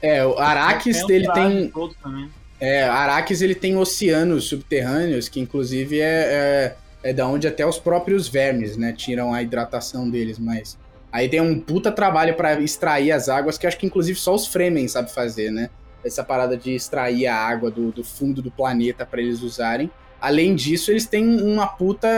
É, 0.02 0.24
o 0.24 0.38
Araques, 0.38 1.08
ele 1.08 1.30
tem... 1.32 1.70
É, 2.60 2.84
Araques 2.84 3.40
ele 3.40 3.54
tem 3.54 3.76
oceanos 3.76 4.44
subterrâneos 4.44 5.28
que 5.28 5.40
inclusive 5.40 5.98
é, 5.98 6.04
é, 6.04 7.10
é, 7.10 7.12
da 7.12 7.26
onde 7.26 7.48
até 7.48 7.64
os 7.64 7.78
próprios 7.78 8.28
vermes, 8.28 8.76
né, 8.76 8.92
tiram 8.92 9.32
a 9.32 9.42
hidratação 9.42 10.10
deles, 10.10 10.38
mas 10.38 10.78
Aí 11.12 11.28
tem 11.28 11.40
um 11.40 11.58
puta 11.58 11.90
trabalho 11.90 12.34
pra 12.34 12.58
extrair 12.60 13.10
as 13.10 13.28
águas, 13.28 13.58
que 13.58 13.66
acho 13.66 13.76
que 13.76 13.86
inclusive 13.86 14.18
só 14.18 14.34
os 14.34 14.46
Fremen 14.46 14.86
sabem 14.86 15.12
fazer, 15.12 15.50
né? 15.50 15.68
Essa 16.04 16.22
parada 16.22 16.56
de 16.56 16.74
extrair 16.74 17.26
a 17.26 17.34
água 17.34 17.70
do, 17.70 17.90
do 17.90 18.04
fundo 18.04 18.40
do 18.40 18.50
planeta 18.50 19.04
pra 19.04 19.20
eles 19.20 19.42
usarem. 19.42 19.90
Além 20.20 20.54
disso, 20.54 20.90
eles 20.90 21.06
têm 21.06 21.42
uma 21.42 21.66
puta 21.66 22.08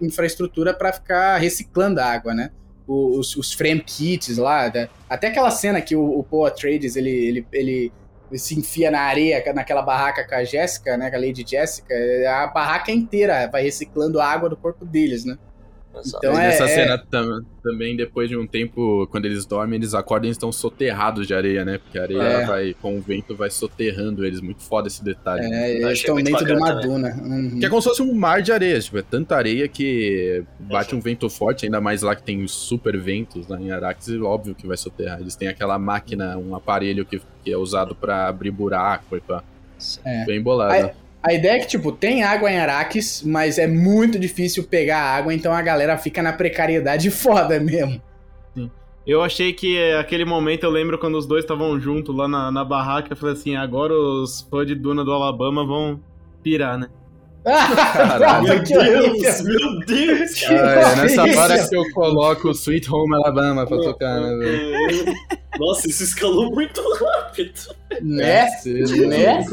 infraestrutura 0.00 0.74
pra 0.74 0.92
ficar 0.92 1.38
reciclando 1.38 2.00
a 2.00 2.04
água, 2.04 2.34
né? 2.34 2.50
Os, 2.86 3.36
os 3.36 3.52
frame 3.52 3.80
kits 3.80 4.38
lá, 4.38 4.70
né? 4.72 4.88
até 5.08 5.28
aquela 5.28 5.50
cena 5.50 5.80
que 5.80 5.94
o, 5.94 6.26
o 6.30 6.46
Atreides, 6.46 6.96
ele, 6.96 7.10
ele, 7.10 7.46
ele 7.52 7.92
se 8.34 8.58
enfia 8.58 8.90
na 8.90 9.00
areia, 9.00 9.42
naquela 9.54 9.82
barraca 9.82 10.26
com 10.26 10.34
a 10.34 10.44
Jéssica, 10.44 10.96
né, 10.96 11.10
com 11.10 11.16
a 11.16 11.20
Lady 11.20 11.44
Jéssica, 11.46 11.94
a 12.28 12.46
barraca 12.48 12.92
inteira 12.92 13.48
vai 13.50 13.62
reciclando 13.62 14.20
a 14.20 14.26
água 14.26 14.48
do 14.48 14.56
corpo 14.56 14.84
deles, 14.84 15.24
né? 15.24 15.38
Então 16.06 16.32
é, 16.32 16.48
nessa 16.48 16.64
é... 16.64 16.68
cena 16.68 16.98
tam, 16.98 17.44
também, 17.62 17.96
depois 17.96 18.28
de 18.28 18.36
um 18.36 18.46
tempo, 18.46 19.06
quando 19.10 19.26
eles 19.26 19.44
dormem, 19.44 19.78
eles 19.78 19.94
acordam 19.94 20.28
e 20.28 20.32
estão 20.32 20.50
soterrados 20.50 21.26
de 21.26 21.34
areia, 21.34 21.64
né? 21.64 21.78
Porque 21.78 21.98
a 21.98 22.02
areia 22.02 22.22
é. 22.22 22.46
vai, 22.46 22.74
com 22.80 22.96
o 22.96 23.00
vento, 23.00 23.34
vai 23.34 23.50
soterrando 23.50 24.24
eles. 24.24 24.40
Muito 24.40 24.62
foda 24.62 24.88
esse 24.88 25.02
detalhe. 25.04 25.44
É, 25.44 25.48
né? 25.48 25.72
eles 25.72 25.98
estão 25.98 26.16
dentro 26.16 26.44
de 26.44 26.52
uma 26.52 26.72
duna. 26.72 27.08
Uhum. 27.22 27.58
Que 27.58 27.66
é 27.66 27.68
como 27.68 27.82
se 27.82 27.88
fosse 27.88 28.02
um 28.02 28.14
mar 28.14 28.42
de 28.42 28.52
areia. 28.52 28.80
Tipo, 28.80 28.98
é 28.98 29.02
tanta 29.02 29.36
areia 29.36 29.68
que 29.68 30.44
bate 30.58 30.94
um 30.94 31.00
vento 31.00 31.28
forte, 31.28 31.66
ainda 31.66 31.80
mais 31.80 32.02
lá 32.02 32.14
que 32.14 32.22
tem 32.22 32.46
super 32.46 32.98
ventos 32.98 33.46
lá 33.46 33.60
em 33.60 33.70
Arax, 33.70 34.08
óbvio 34.20 34.54
que 34.54 34.66
vai 34.66 34.76
soterrar. 34.76 35.20
Eles 35.20 35.34
têm 35.34 35.48
aquela 35.48 35.78
máquina, 35.78 36.36
um 36.36 36.54
aparelho 36.54 37.04
que, 37.04 37.20
que 37.44 37.52
é 37.52 37.56
usado 37.56 37.94
para 37.94 38.28
abrir 38.28 38.50
buraco 38.50 39.16
e 39.16 39.20
pá. 39.20 39.42
É. 40.04 40.24
Bem 40.24 40.42
bolado. 40.42 40.72
Aí, 40.72 40.90
a 41.22 41.32
ideia 41.32 41.56
é 41.56 41.58
que, 41.58 41.66
tipo, 41.66 41.90
tem 41.90 42.22
água 42.22 42.50
em 42.50 42.58
Araques, 42.58 43.22
mas 43.24 43.58
é 43.58 43.66
muito 43.66 44.18
difícil 44.18 44.64
pegar 44.64 45.00
água, 45.00 45.34
então 45.34 45.52
a 45.52 45.60
galera 45.60 45.98
fica 45.98 46.22
na 46.22 46.32
precariedade 46.32 47.10
foda 47.12 47.58
mesmo. 47.58 48.00
Sim. 48.54 48.70
Eu 49.06 49.22
achei 49.22 49.52
que 49.52 49.92
aquele 49.94 50.24
momento, 50.24 50.64
eu 50.64 50.70
lembro 50.70 50.98
quando 50.98 51.16
os 51.16 51.26
dois 51.26 51.44
estavam 51.44 51.78
juntos 51.80 52.14
lá 52.14 52.28
na, 52.28 52.50
na 52.50 52.64
barraca, 52.64 53.12
eu 53.12 53.16
falei 53.16 53.34
assim, 53.34 53.56
agora 53.56 53.92
os 53.94 54.42
fãs 54.50 54.66
de 54.66 54.74
Duna 54.74 55.04
do 55.04 55.12
Alabama 55.12 55.66
vão 55.66 56.00
pirar, 56.42 56.78
né? 56.78 56.88
Caralho, 57.44 58.44
meu 58.44 58.62
Deus, 58.62 59.42
meu 59.42 59.78
Deus! 59.86 60.44
Ah, 60.48 60.52
é 60.52 60.96
nessa 60.96 61.22
hora 61.22 61.68
que 61.68 61.76
eu 61.76 61.90
coloco 61.92 62.48
o 62.48 62.50
Sweet 62.50 62.92
Home 62.92 63.14
Alabama 63.14 63.66
pra 63.66 63.78
tocar, 63.78 64.20
né, 64.20 64.36
velho? 64.36 65.14
Nossa, 65.58 65.88
isso 65.88 66.02
escalou 66.02 66.50
muito 66.50 66.82
rápido. 67.00 67.74
Né? 68.02 68.46
né? 69.06 69.44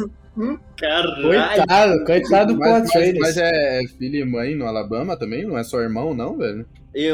Caralho. 0.78 1.22
Coitado, 1.22 2.06
coitado 2.06 2.54
do 2.54 2.60
mas, 2.60 2.90
mas, 2.94 3.18
mas 3.20 3.38
é 3.38 3.82
filho 3.98 4.18
e 4.18 4.26
mãe 4.26 4.56
no 4.56 4.66
Alabama 4.66 5.18
também? 5.18 5.46
Não 5.46 5.58
é 5.58 5.64
só 5.64 5.80
irmão, 5.80 6.14
não, 6.14 6.38
velho? 6.38 6.66
E, 6.94 7.10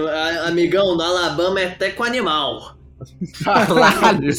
amigão, 0.46 0.96
no 0.96 1.02
Alabama 1.02 1.62
é 1.62 1.66
até 1.66 1.92
com 1.92 2.04
animal. 2.04 2.76
Caralho. 3.44 4.34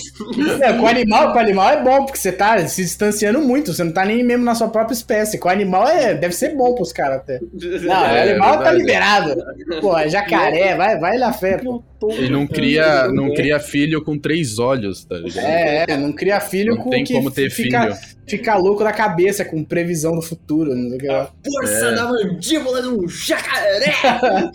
é, 0.61 0.73
com 0.73 0.87
animal, 0.87 1.33
com 1.33 1.39
animal 1.39 1.71
é 1.71 1.83
bom, 1.83 2.05
porque 2.05 2.19
você 2.19 2.33
tá 2.33 2.59
se 2.67 2.83
distanciando 2.83 3.41
muito, 3.41 3.73
você 3.73 3.85
não 3.85 3.93
tá 3.93 4.05
nem 4.05 4.23
mesmo 4.23 4.45
na 4.45 4.55
sua 4.55 4.69
própria 4.69 4.95
espécie. 4.95 5.39
Com 5.39 5.49
animal 5.49 5.89
é, 5.89 6.15
deve 6.15 6.35
ser 6.35 6.55
bom 6.57 6.75
pros 6.75 6.93
caras 6.93 7.19
até. 7.19 7.41
Não, 7.83 8.05
é, 8.07 8.31
animal 8.31 8.61
é 8.61 8.65
tá 8.65 8.73
liberado. 8.73 9.37
Pô, 9.81 9.97
é 9.99 10.09
jacaré, 10.09 10.75
vai, 10.77 10.99
vai 10.99 11.19
na 11.19 11.33
fé, 11.33 11.59
pô. 11.59 11.83
E 12.19 12.29
não 12.29 12.49
cria, 12.49 13.07
não 13.09 13.33
cria 13.33 13.61
filho 13.61 14.03
com 14.03 14.19
três 14.19 14.59
olhos, 14.59 15.05
tá 15.05 15.17
ligado? 15.17 15.47
É, 15.47 15.85
é 15.89 15.97
não 15.97 16.13
cria 16.13 16.41
filho 16.41 16.75
não 16.75 16.83
com 16.83 16.91
tem 16.91 17.05
como 17.05 17.31
ter 17.31 17.49
fica, 17.49 17.95
filho. 17.95 18.13
Fica 18.27 18.57
louco 18.57 18.83
da 18.83 18.93
cabeça 18.93 19.45
com 19.45 19.63
previsão 19.63 20.15
do 20.17 20.23
futuro. 20.23 20.75
Não 20.75 20.91
sei 20.91 20.99
que 20.99 21.07
lá. 21.07 21.31
Força 21.45 21.87
É. 21.87 21.95
da 21.95 22.05
mandíbula 22.07 22.83
de 22.83 22.89
um 22.89 23.09
jacaré! 23.09 23.93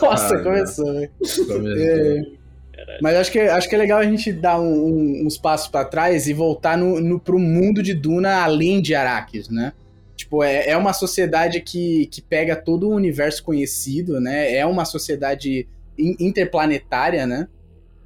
Nossa, 0.00 0.36
Ah, 0.36 0.42
começou, 0.42 0.92
né? 0.94 1.08
Começou. 1.18 1.68
É. 1.76 2.22
Mas 3.02 3.16
acho 3.16 3.32
que, 3.32 3.38
acho 3.40 3.68
que 3.68 3.74
é 3.74 3.78
legal 3.78 3.98
a 3.98 4.04
gente 4.04 4.32
dar 4.32 4.60
um- 4.60 4.86
um- 4.86 5.26
uns 5.26 5.36
passos 5.38 5.68
pra 5.68 5.84
trás 5.84 6.26
e 6.28 6.32
voltar 6.32 6.76
no, 6.78 7.00
no, 7.00 7.18
pro 7.20 7.38
mundo 7.38 7.82
de 7.82 7.94
Duna 7.94 8.42
além 8.42 8.80
de 8.80 8.94
Arrakis, 8.94 9.48
né? 9.48 9.72
Tipo, 10.16 10.42
é, 10.42 10.68
é 10.68 10.76
uma 10.76 10.92
sociedade 10.92 11.60
que, 11.60 12.06
que 12.06 12.20
pega 12.20 12.56
todo 12.56 12.88
o 12.88 12.94
universo 12.94 13.42
conhecido, 13.44 14.20
né? 14.20 14.52
É 14.54 14.66
uma 14.66 14.84
sociedade 14.84 15.66
in- 15.98 16.16
interplanetária, 16.18 17.26
né? 17.26 17.46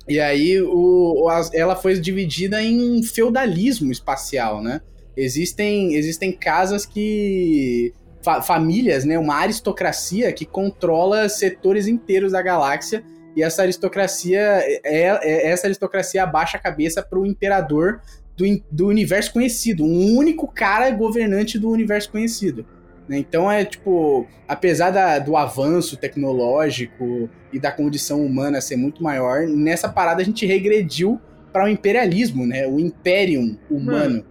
E 0.09 0.19
aí 0.21 0.61
o, 0.61 1.27
ela 1.55 1.77
foi 1.77 1.99
dividida 1.99 2.63
em 2.63 3.03
feudalismo 3.03 3.91
espacial, 3.93 4.63
né? 4.63 4.81
Existem, 5.17 5.95
existem 5.95 6.33
casas 6.33 6.85
que. 6.85 7.93
fa- 8.23 8.43
famílias, 8.43 9.05
né? 9.05 9.19
Uma 9.19 9.37
aristocracia 9.37 10.33
que 10.33 10.45
controla 10.45 11.29
setores 11.29 11.87
inteiros 11.87 12.33
da 12.33 12.43
galáxia. 12.43 13.03
E 13.37 13.43
essa 13.43 13.63
aristocracia. 13.63 14.41
É, 14.41 14.81
é- 14.85 15.51
essa 15.51 15.67
aristocracia 15.67 16.23
abaixa 16.23 16.57
a 16.57 16.61
cabeça 16.61 17.03
pro 17.03 17.25
imperador 17.27 18.01
do, 18.37 18.45
do 18.71 18.87
universo 18.89 19.33
conhecido. 19.33 19.85
Um 19.85 20.17
único 20.17 20.47
cara 20.49 20.91
governante 20.91 21.59
do 21.59 21.71
universo 21.71 22.11
conhecido. 22.11 22.65
né? 23.09 23.19
Então 23.19 23.51
é 23.51 23.65
tipo, 23.65 24.27
apesar 24.47 24.91
da- 24.91 25.19
do 25.19 25.37
avanço 25.37 25.97
tecnológico 25.97 27.29
e 27.53 27.59
da 27.59 27.71
condição 27.73 28.25
humana 28.25 28.61
ser 28.61 28.77
muito 28.77 29.03
maior, 29.03 29.47
nessa 29.47 29.89
parada 29.89 30.23
a 30.23 30.25
gente 30.25 30.47
regrediu 30.47 31.21
para 31.53 31.65
o 31.65 31.69
imperialismo, 31.69 32.47
né? 32.47 32.67
O 32.67 32.79
imperium 32.79 33.59
humano. 33.71 34.25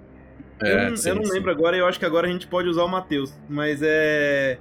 eu 0.62 0.68
É, 0.68 0.90
não, 0.90 0.98
sim, 0.98 1.10
eu 1.10 1.16
não 1.16 1.26
sim. 1.26 1.34
lembro 1.34 1.52
agora, 1.52 1.76
eu 1.76 1.86
acho 1.86 2.00
que 2.00 2.06
agora 2.06 2.28
a 2.28 2.32
gente 2.32 2.48
pode 2.48 2.68
usar 2.70 2.84
o 2.84 2.88
Matheus. 2.88 3.34
Mas 3.50 3.80
é. 3.84 4.58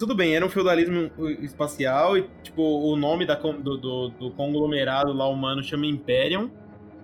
Tudo 0.00 0.14
bem, 0.14 0.34
era 0.34 0.46
um 0.46 0.48
feudalismo 0.48 1.10
espacial 1.42 2.16
e, 2.16 2.26
tipo, 2.42 2.62
o 2.62 2.96
nome 2.96 3.26
da, 3.26 3.34
do, 3.34 3.76
do, 3.76 4.08
do 4.08 4.30
conglomerado 4.30 5.12
lá 5.12 5.28
humano 5.28 5.62
chama 5.62 5.84
Imperium. 5.84 6.50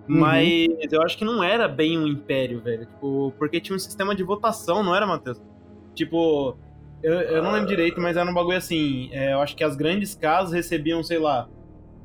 Mas 0.07 0.91
eu 0.91 1.03
acho 1.03 1.15
que 1.15 1.23
não 1.23 1.43
era 1.43 1.67
bem 1.67 1.95
um 1.95 2.07
império, 2.07 2.59
velho. 2.59 2.87
Tipo, 2.87 3.31
porque 3.37 3.59
tinha 3.61 3.75
um 3.75 3.79
sistema 3.79 4.15
de 4.15 4.23
votação, 4.23 4.83
não 4.83 4.95
era, 4.95 5.05
Matheus? 5.05 5.39
Tipo, 5.93 6.57
eu, 7.03 7.13
eu 7.13 7.43
não 7.43 7.51
lembro 7.51 7.67
direito, 7.67 8.01
mas 8.01 8.17
era 8.17 8.27
um 8.27 8.33
bagulho 8.33 8.57
assim. 8.57 9.09
é, 9.11 9.33
eu 9.33 9.41
acho 9.41 9.55
que 9.55 9.63
as 9.63 9.75
grandes 9.75 10.15
casas 10.15 10.51
recebiam, 10.51 11.03
sei 11.03 11.19
lá, 11.19 11.47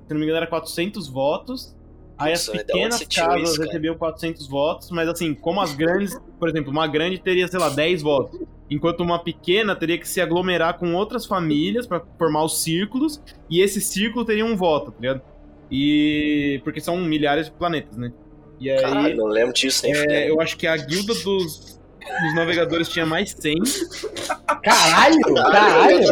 se 0.07 0.12
não 0.12 0.18
me 0.18 0.24
engano, 0.26 0.37
era 0.37 0.46
400 0.46 1.09
votos. 1.09 1.74
Aí 2.22 2.32
as 2.32 2.48
onde 2.48 2.64
pequenas 2.64 3.02
casas 3.02 3.50
isso, 3.50 3.62
recebiam 3.62 3.94
400 3.96 4.46
votos, 4.46 4.90
mas 4.90 5.08
assim, 5.08 5.35
como 5.35 5.61
as 5.61 5.74
grandes, 5.74 6.18
por 6.38 6.48
exemplo, 6.48 6.70
uma 6.70 6.87
grande 6.87 7.18
teria, 7.18 7.46
sei 7.48 7.58
lá, 7.58 7.68
10 7.68 8.02
votos, 8.02 8.40
enquanto 8.70 9.00
uma 9.00 9.18
pequena 9.18 9.76
teria 9.76 9.98
que 9.98 10.08
se 10.08 10.20
aglomerar 10.20 10.78
com 10.78 10.94
outras 10.94 11.26
famílias 11.26 11.87
pra 11.87 12.02
formar 12.18 12.44
os 12.44 12.62
círculos, 12.62 13.20
e 13.50 13.61
esse 13.61 13.80
círculo 13.80 14.24
teria 14.24 14.44
um 14.44 14.56
voto, 14.56 14.92
tá 14.92 14.98
ligado? 15.00 15.22
E. 15.70 16.61
Porque 16.64 16.80
são 16.80 16.96
milhares 16.98 17.46
de 17.46 17.52
planetas, 17.52 17.96
né? 17.96 18.12
E 18.61 18.70
aí. 18.70 18.80
Caralho, 18.80 19.16
não 19.16 19.26
lembro 19.26 19.52
disso 19.52 19.82
nem 19.85 19.94
é, 19.94 20.30
eu 20.30 20.40
acho 20.40 20.56
que 20.56 20.66
a 20.66 20.76
guilda 20.76 21.14
dos, 21.14 21.80
dos 22.22 22.34
navegadores 22.34 22.88
tinha 22.88 23.06
mais 23.06 23.34
100. 23.38 23.54
Caralho! 24.62 25.34
Caralho! 25.34 26.08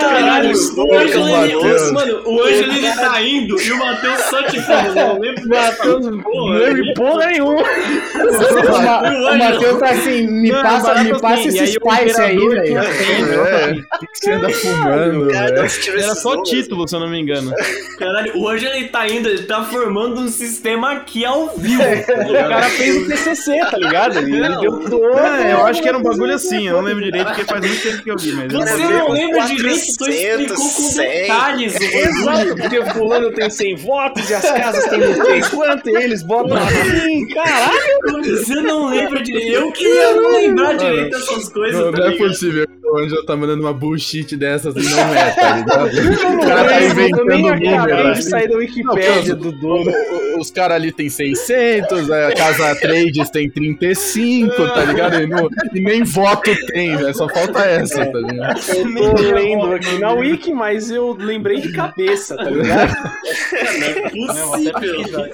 Caralho, 0.00 0.50
o 0.76 0.94
Ângelo, 0.94 1.28
ele, 1.44 1.92
mano, 1.92 2.22
o 2.26 2.42
Ângelo 2.42 2.72
ele 2.72 2.92
tá 2.92 3.22
indo 3.22 3.60
e 3.60 3.72
o 3.72 3.78
Matheus 3.78 4.20
só 4.22 4.42
tipo, 4.44 4.66
não 4.94 5.18
lembro 5.18 5.48
Matheus, 5.48 6.06
não 6.06 6.44
lembro 6.46 6.82
de 6.84 6.94
porra 6.94 7.26
nenhuma. 7.26 7.62
O, 7.62 8.82
Ma- 8.82 9.30
o 9.32 9.38
Matheus 9.38 9.78
tá 9.78 9.90
assim, 9.90 10.26
me 10.26 10.50
Não, 10.50 10.62
passa, 10.62 11.02
me 11.04 11.20
passa 11.20 11.34
assim, 11.34 11.48
esse 11.48 11.58
aí 11.60 11.68
o 11.68 11.70
spice 11.70 12.20
aí, 12.20 12.36
velho. 12.38 12.64
100, 12.64 13.22
né? 13.22 13.34
É, 13.36 13.70
o 13.72 13.98
que 13.98 14.06
você 14.14 14.30
anda 14.32 14.50
fumando, 14.50 15.26
velho? 15.26 15.98
Era 15.98 16.14
só 16.14 16.42
título, 16.42 16.86
se 16.88 16.94
eu 16.96 17.00
não 17.00 17.08
me 17.08 17.18
engano. 17.20 17.52
Caralho, 17.98 18.36
o 18.36 18.48
Ângelo 18.48 18.74
ele 18.74 18.88
tá 18.88 19.08
indo, 19.08 19.28
ele 19.28 19.44
tá 19.44 19.64
formando 19.64 20.20
um 20.20 20.28
sistema 20.28 20.92
aqui 20.92 21.24
ao 21.24 21.48
vivo. 21.56 21.80
O 22.30 22.32
cara 22.32 22.62
fez 22.70 22.96
o 22.96 23.08
TCC, 23.08 23.58
tá 23.70 23.76
ligado? 23.78 24.18
Ele, 24.18 24.56
deu 24.60 24.72
É, 25.18 25.52
eu 25.52 25.66
acho 25.66 25.82
que 25.82 25.88
era 25.88 25.98
um 25.98 26.02
bagulho 26.02 26.34
assim, 26.34 26.68
eu 26.68 26.74
não 26.74 26.82
lembro 26.82 27.04
direito, 27.04 27.26
porque 27.26 27.44
faz 27.44 27.60
muito 27.60 27.82
tempo 27.82 28.02
que 28.02 28.10
eu 28.10 28.18
vi, 28.18 28.32
mas... 28.32 28.52
Você 28.52 28.76
não 28.76 29.10
lembra 29.10 29.46
direito, 29.46 29.96
tu 29.98 30.10
explicou 30.10 30.56
400, 30.56 30.56
com 30.56 30.82
100. 30.82 31.08
detalhes. 31.08 31.80
Exato, 31.80 32.56
porque 32.56 32.84
fulano 32.92 33.30
tem 33.32 33.50
100 33.50 33.76
votos 33.76 34.30
e 34.30 34.34
as 34.34 34.50
casas 34.50 34.84
têm 34.86 35.00
não 35.00 35.24
sei 35.24 35.40
quanto, 35.42 35.90
e 35.90 35.96
eles 35.96 36.22
botam 36.22 36.56
assim, 36.56 37.28
caralho. 37.28 37.80
Você 38.24 38.54
não 38.54 38.86
lembra 38.88 39.22
direito. 39.22 39.52
Eu 39.52 39.72
queria 39.72 40.14
não 40.14 40.32
lembrar 40.32 40.74
direito 40.74 41.10
dessas 41.10 41.48
coisas. 41.48 41.80
Não, 41.80 41.92
tá 41.92 41.98
não 41.98 42.06
é 42.08 42.16
possível 42.16 42.66
que 42.66 42.88
o 42.88 42.98
Angel 42.98 43.24
tá 43.24 43.36
mandando 43.36 43.62
uma 43.62 43.72
bullshit 43.72 44.36
dessas 44.36 44.74
e 44.74 44.88
não 44.88 45.14
é, 45.14 45.30
tá 45.30 45.56
ligado? 45.56 45.86
O 45.86 46.40
cara 46.40 46.64
tá 46.64 46.82
inventando 46.82 47.32
acabei 47.32 47.70
número. 47.70 48.14
de 48.14 48.22
sair 48.22 48.48
da 48.48 48.56
Wikipédia 48.56 49.34
do 49.34 49.52
dono. 49.52 49.92
Os 50.38 50.50
caras 50.50 50.76
ali 50.76 50.92
tem 50.92 51.08
600, 51.08 52.10
a 52.10 52.32
casa 52.34 52.74
Trades 52.76 53.30
tem 53.30 53.50
35, 53.50 54.54
tá 54.54 54.84
ligado? 54.84 54.99
E, 55.74 55.78
e 55.78 55.80
nem 55.80 56.02
voto 56.04 56.50
tem, 56.72 56.96
velho. 56.96 57.14
Só 57.14 57.28
falta 57.28 57.60
essa, 57.60 58.04
tá 58.06 58.18
ligado? 58.18 58.60
Eu 58.68 59.14
tô 59.14 59.22
lendo 59.22 59.72
aqui 59.72 59.98
na 59.98 60.12
Wiki, 60.12 60.52
mas 60.52 60.90
eu 60.90 61.12
lembrei 61.14 61.60
de 61.60 61.72
cabeça, 61.72 62.36
tá 62.36 62.50
ligado? 62.50 62.92
Da 62.92 64.10
puta. 64.10 65.30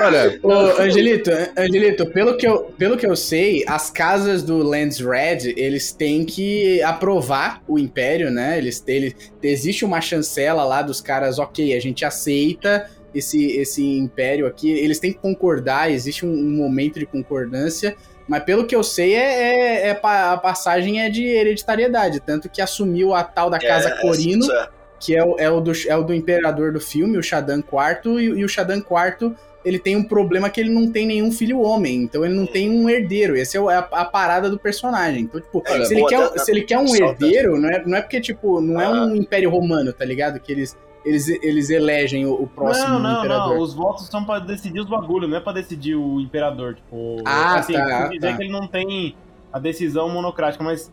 Olha, 0.00 0.38
Ô, 0.42 0.52
Angelito, 0.80 1.30
Angelito, 1.56 2.06
pelo 2.06 2.36
que, 2.36 2.46
eu, 2.46 2.72
pelo 2.76 2.96
que 2.96 3.06
eu 3.06 3.16
sei, 3.16 3.64
as 3.66 3.90
casas 3.90 4.42
do 4.42 4.58
Lands 4.58 4.98
Red, 4.98 5.54
eles 5.56 5.92
têm 5.92 6.24
que 6.24 6.82
aprovar 6.82 7.62
o 7.66 7.78
Império, 7.78 8.30
né? 8.30 8.58
Eles, 8.58 8.82
eles, 8.86 9.14
existe 9.42 9.84
uma 9.84 10.00
chancela 10.00 10.64
lá 10.64 10.82
dos 10.82 11.00
caras, 11.00 11.38
ok, 11.38 11.74
a 11.76 11.80
gente 11.80 12.04
aceita 12.04 12.88
esse, 13.14 13.52
esse 13.58 13.84
Império 13.98 14.46
aqui, 14.46 14.70
eles 14.70 14.98
têm 14.98 15.12
que 15.12 15.18
concordar, 15.18 15.90
existe 15.90 16.24
um, 16.26 16.30
um 16.32 16.50
momento 16.50 16.98
de 16.98 17.06
concordância, 17.06 17.96
mas 18.28 18.42
pelo 18.44 18.66
que 18.66 18.74
eu 18.74 18.82
sei, 18.82 19.14
é, 19.14 19.18
é- 19.18 19.88
é 19.88 20.00
a 20.02 20.36
passagem 20.36 21.00
é 21.00 21.08
de 21.10 21.24
hereditariedade, 21.26 22.20
tanto 22.20 22.48
que 22.48 22.60
assumiu 22.62 23.14
a 23.14 23.22
tal 23.24 23.50
da 23.50 23.58
Casa 23.58 23.88
É, 23.90 24.00
Corino, 24.00 24.50
é. 24.50 24.68
que 25.00 25.14
é 25.16 25.24
o, 25.24 25.36
é 25.38 25.50
o, 25.50 25.60
do, 25.60 25.72
é 25.88 25.96
o 25.96 26.02
do 26.02 26.14
imperador 26.14 26.72
do 26.72 26.80
filme, 26.80 27.18
o 27.18 27.22
Shadan 27.22 27.58
IV, 27.60 28.18
e, 28.20 28.24
e 28.40 28.44
o 28.44 28.48
Shadan 28.48 28.78
IV 28.78 29.34
ele 29.64 29.78
tem 29.78 29.94
um 29.94 30.02
problema 30.02 30.50
que 30.50 30.60
ele 30.60 30.70
não 30.70 30.90
tem 30.90 31.06
nenhum 31.06 31.30
filho 31.30 31.60
homem, 31.60 32.02
então 32.02 32.24
ele 32.24 32.34
não 32.34 32.46
tem 32.46 32.68
um 32.68 32.90
herdeiro. 32.90 33.36
Essa 33.38 33.58
é 33.58 33.60
é 33.60 33.74
a, 33.76 33.78
a 33.92 34.04
parada 34.04 34.50
do 34.50 34.58
personagem. 34.58 35.22
Então, 35.22 35.40
tipo, 35.40 35.62
Olha, 35.68 35.84
se, 35.84 35.94
ele 35.94 36.00
boa, 36.00 36.08
quer, 36.10 36.28
tá- 36.30 36.38
se 36.44 36.50
ele 36.50 36.62
quer 36.62 36.78
um 36.78 36.92
herdeiro, 36.96 37.56
não 37.60 37.68
é, 37.68 37.82
não 37.86 37.96
é 37.96 38.00
porque, 38.00 38.20
tipo, 38.20 38.60
não 38.60 38.80
é 38.80 38.86
Ah. 38.86 39.04
um 39.04 39.14
império 39.14 39.48
romano, 39.50 39.92
tá 39.92 40.04
ligado? 40.04 40.40
Que 40.40 40.50
eles, 40.50 40.76
eles, 41.04 41.28
eles 41.28 41.70
elegem 41.70 42.26
o, 42.26 42.34
o 42.34 42.46
próximo 42.46 42.94
não, 42.94 43.00
não, 43.00 43.18
imperador. 43.20 43.54
não. 43.56 43.62
Os 43.62 43.74
votos 43.74 44.06
são 44.06 44.24
pra 44.24 44.38
decidir 44.38 44.80
os 44.80 44.88
bagulhos, 44.88 45.28
não 45.28 45.36
é 45.36 45.40
pra 45.40 45.52
decidir 45.52 45.94
o 45.96 46.20
imperador. 46.20 46.74
Tipo, 46.76 47.16
Ah, 47.24 47.56
assim, 47.58 47.72
tá, 47.74 47.84
preciso 47.84 48.10
dizer 48.12 48.30
tá. 48.30 48.36
que 48.36 48.42
ele 48.44 48.52
não 48.52 48.66
tem 48.66 49.16
a 49.52 49.58
decisão 49.58 50.08
monocrática, 50.08 50.62
mas. 50.64 50.92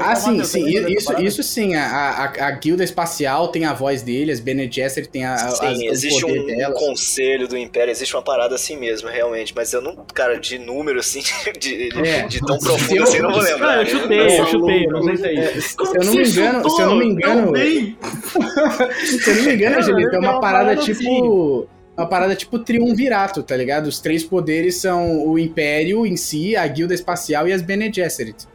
Ah, 0.00 0.16
sim, 0.16 0.30
Matheus, 0.30 0.48
sim, 0.48 0.66
isso, 0.92 1.20
isso 1.20 1.42
sim, 1.42 1.74
a, 1.74 1.84
a, 1.86 2.46
a 2.48 2.50
guilda 2.52 2.82
espacial 2.82 3.48
tem 3.48 3.64
a 3.64 3.72
voz 3.72 4.02
dele, 4.02 4.32
as 4.32 4.40
Bene 4.40 4.70
Gesserit 4.70 5.08
tem 5.10 5.24
a, 5.24 5.36
Sim, 5.36 5.66
as- 5.66 5.80
existe 5.80 6.20
poder 6.22 6.40
um, 6.40 6.46
delas. 6.46 6.78
conselho 6.78 7.46
do 7.46 7.56
Império, 7.56 7.90
existe 7.90 8.14
uma 8.14 8.22
parada 8.22 8.54
assim 8.54 8.76
mesmo, 8.76 9.08
realmente. 9.08 9.52
Mas 9.54 9.72
eu 9.72 9.80
não, 9.80 9.94
cara, 10.14 10.38
de 10.38 10.58
número 10.58 10.98
assim, 11.00 11.22
de, 11.58 11.90
de- 11.90 11.98
É. 12.08 12.26
de 12.26 12.40
tão 12.40 12.58
profundo 12.58 12.96
eu- 12.96 13.02
assim, 13.04 13.16
eu 13.18 13.22
não 13.22 13.32
vou 13.32 13.40
lembrar. 13.42 13.78
eu 13.80 13.86
chutei, 13.86 14.40
eu 14.40 14.46
chutei, 14.46 14.86
não 14.86 15.02
sei 15.04 15.16
se 15.16 15.26
é 15.26 15.56
isso. 15.56 15.68
Se 15.86 15.96
eu 15.96 16.04
não 16.04 16.14
me 16.14 16.26
engano, 16.28 16.70
se 16.70 16.82
eu 16.82 16.86
não 16.88 16.96
me 16.96 17.06
engano, 17.06 17.52
se 17.56 19.30
eu 19.30 19.34
não 19.36 19.42
me 19.44 19.54
engano, 19.54 19.72
Não, 19.76 19.82
Angelito, 19.82 20.10
é 20.12 20.16
é 20.16 20.18
uma 20.18 20.30
uma 20.32 20.40
parada 20.40 20.64
parada 20.70 20.82
tipo. 20.82 21.68
Uma 21.96 22.08
parada 22.08 22.34
tipo 22.34 22.58
triunvirato, 22.58 23.40
tá 23.44 23.56
ligado? 23.56 23.86
Os 23.86 24.00
três 24.00 24.24
poderes 24.24 24.74
são 24.78 25.28
o 25.28 25.38
Império 25.38 26.04
em 26.04 26.16
si, 26.16 26.56
a 26.56 26.66
Guilda 26.66 26.92
Espacial 26.92 27.46
e 27.46 27.52
as 27.52 27.62
Bene 27.62 27.88
Gesserit. 27.92 28.48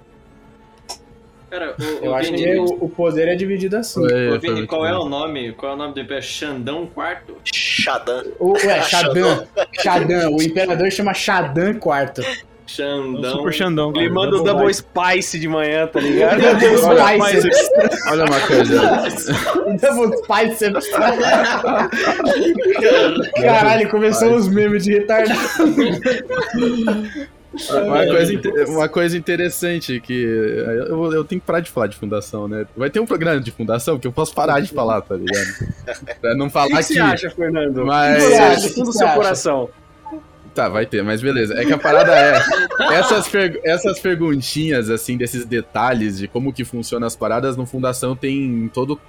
Cara, 1.50 1.76
o, 1.80 2.06
Eu 2.06 2.12
o 2.12 2.16
acho 2.16 2.32
Vini, 2.32 2.44
que 2.44 2.58
o, 2.58 2.66
o 2.82 2.90
poder 2.90 3.28
é 3.28 3.36
dividido 3.36 3.78
assim. 3.78 4.06
o 4.06 4.08
foi 4.08 4.40
Vini, 4.40 4.68
qual 4.68 4.86
é 4.86 4.98
o 4.98 5.06
nome? 5.06 5.52
Qual 5.54 5.72
é 5.72 5.76
o 5.76 5.78
nome 5.78 5.94
do 5.94 6.00
Império? 6.00 6.24
Xandão 6.24 6.84
IV? 6.84 7.36
Shadan. 7.44 8.24
O, 8.40 8.54
ué, 8.54 8.82
Shadan. 8.82 9.48
Shadan. 9.82 10.30
O 10.30 10.42
Imperador 10.42 10.92
chama 10.92 11.14
Shadan 11.14 11.72
IV. 11.72 12.26
Xandão. 12.68 13.38
Super 13.38 13.52
Xandão. 13.52 13.92
Ele 13.96 14.10
manda 14.10 14.36
o 14.36 14.44
Double 14.44 14.72
Spice 14.72 15.40
de 15.40 15.48
manhã, 15.48 15.88
tá 15.88 16.00
ligado? 16.00 16.40
Double 16.60 16.78
Spice. 16.78 17.50
Olha 18.10 18.26
uma 18.26 18.40
coisa. 18.42 18.76
Double 19.82 20.16
Spice. 20.18 20.72
Caralho, 23.42 23.90
começou 23.90 24.36
os 24.36 24.48
memes 24.48 24.84
de 24.84 24.94
retardado. 24.94 25.40
Uma 27.86 28.06
coisa, 28.06 28.34
inte- 28.34 28.50
uma 28.68 28.90
coisa 28.90 29.18
interessante 29.18 30.00
que 30.00 30.14
eu, 30.24 31.14
eu 31.14 31.24
tenho 31.24 31.40
que 31.42 31.48
parar 31.48 31.60
de 31.60 31.70
falar 31.70 31.88
de 31.88 31.98
fundação, 31.98 32.48
né? 32.48 32.66
Vai 32.76 32.90
ter 32.90 33.00
um 33.00 33.06
programa 33.06 33.40
de 33.40 33.52
fundação 33.52 34.00
que 34.00 34.08
eu 34.08 34.12
posso 34.12 34.34
parar 34.34 34.60
de 34.60 34.70
falar, 34.74 35.02
tá 35.02 35.16
ligado? 35.16 35.48
Pra 36.22 36.36
não 36.36 36.48
O 36.48 36.50
falar 36.50 36.68
que 36.68 36.94
que 36.94 37.00
aqui. 37.00 37.18
você 37.18 37.26
acha, 37.26 37.30
Fernando? 37.32 37.86
Mas- 37.86 38.24
O 38.24 38.28
que 38.28 38.34
você 38.36 38.40
O 38.40 38.44
acha? 38.44 38.68
que 38.70 38.74
Tudo 38.76 38.86
do 38.86 38.94
seu 38.94 39.08
acha? 39.08 39.16
coração. 39.16 39.70
Tá, 40.56 40.68
vai 40.68 40.86
ter, 40.86 41.04
mas 41.04 41.22
beleza. 41.22 41.54
É 41.54 41.64
que 41.64 41.72
a 41.72 41.78
parada 41.78 42.12
é. 42.14 42.42
Essas, 42.96 43.30
essas 43.64 44.00
perguntinhas, 44.00 44.90
assim, 44.90 45.16
desses 45.16 45.46
detalhes 45.46 46.18
de 46.18 46.28
como 46.28 46.52
que 46.52 46.66
funcionam 46.66 47.06
as 47.08 47.16
paradas, 47.16 47.56
no 47.56 47.66
Fundação 47.66 48.16
tem. 48.16 48.70
Todo, 48.74 49.00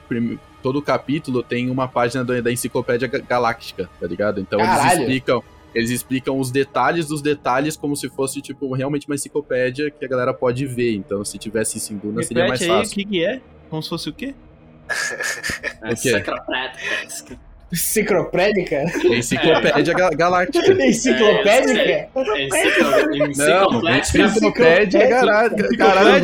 todo 0.62 0.82
capítulo 0.82 1.42
tem 1.42 1.70
uma 1.70 1.88
página 1.88 2.22
do- 2.22 2.40
da 2.42 2.52
Enciclopédia 2.52 3.08
Ga- 3.08 3.22
Galáctica, 3.26 3.88
tá 3.98 4.06
ligado? 4.06 4.38
Então 4.40 4.60
eles 4.60 4.70
Caralho. 4.70 5.00
explicam. 5.00 5.42
Eles 5.74 5.90
explicam 5.90 6.38
os 6.38 6.50
detalhes 6.50 7.06
dos 7.06 7.22
detalhes 7.22 7.76
como 7.76 7.94
se 7.96 8.08
fosse, 8.08 8.40
tipo, 8.40 8.72
realmente 8.74 9.06
uma 9.06 9.14
enciclopédia 9.14 9.90
que 9.90 10.04
a 10.04 10.08
galera 10.08 10.34
pode 10.34 10.66
ver. 10.66 10.94
Então, 10.94 11.24
se 11.24 11.38
tivesse 11.38 11.78
isso 11.78 11.92
em 11.92 11.96
Duna, 11.96 12.22
seria 12.22 12.46
mais 12.48 12.60
Repete 12.60 12.72
aí 12.72 12.76
o 12.78 12.80
fácil. 12.82 12.94
que, 12.96 13.04
que 13.04 13.24
é? 13.24 13.40
Como 13.68 13.82
se 13.82 13.88
fosse 13.88 14.08
o 14.08 14.12
quê? 14.12 14.34
É, 15.82 15.92
O 15.92 15.96
quê? 15.96 17.36
Enciclopédica? 17.72 18.82
Enciclopédia 19.14 19.94
Ga- 19.94 20.10
Galáctica. 20.10 20.72
Enciclopédica? 20.84 21.80
É, 21.80 22.08
enciclo- 22.46 22.90
Não, 22.90 23.26
Encicloprática. 23.26 24.22
enciclopédia, 24.24 25.08
caralho. 25.08 25.76
Caralho, 25.78 26.20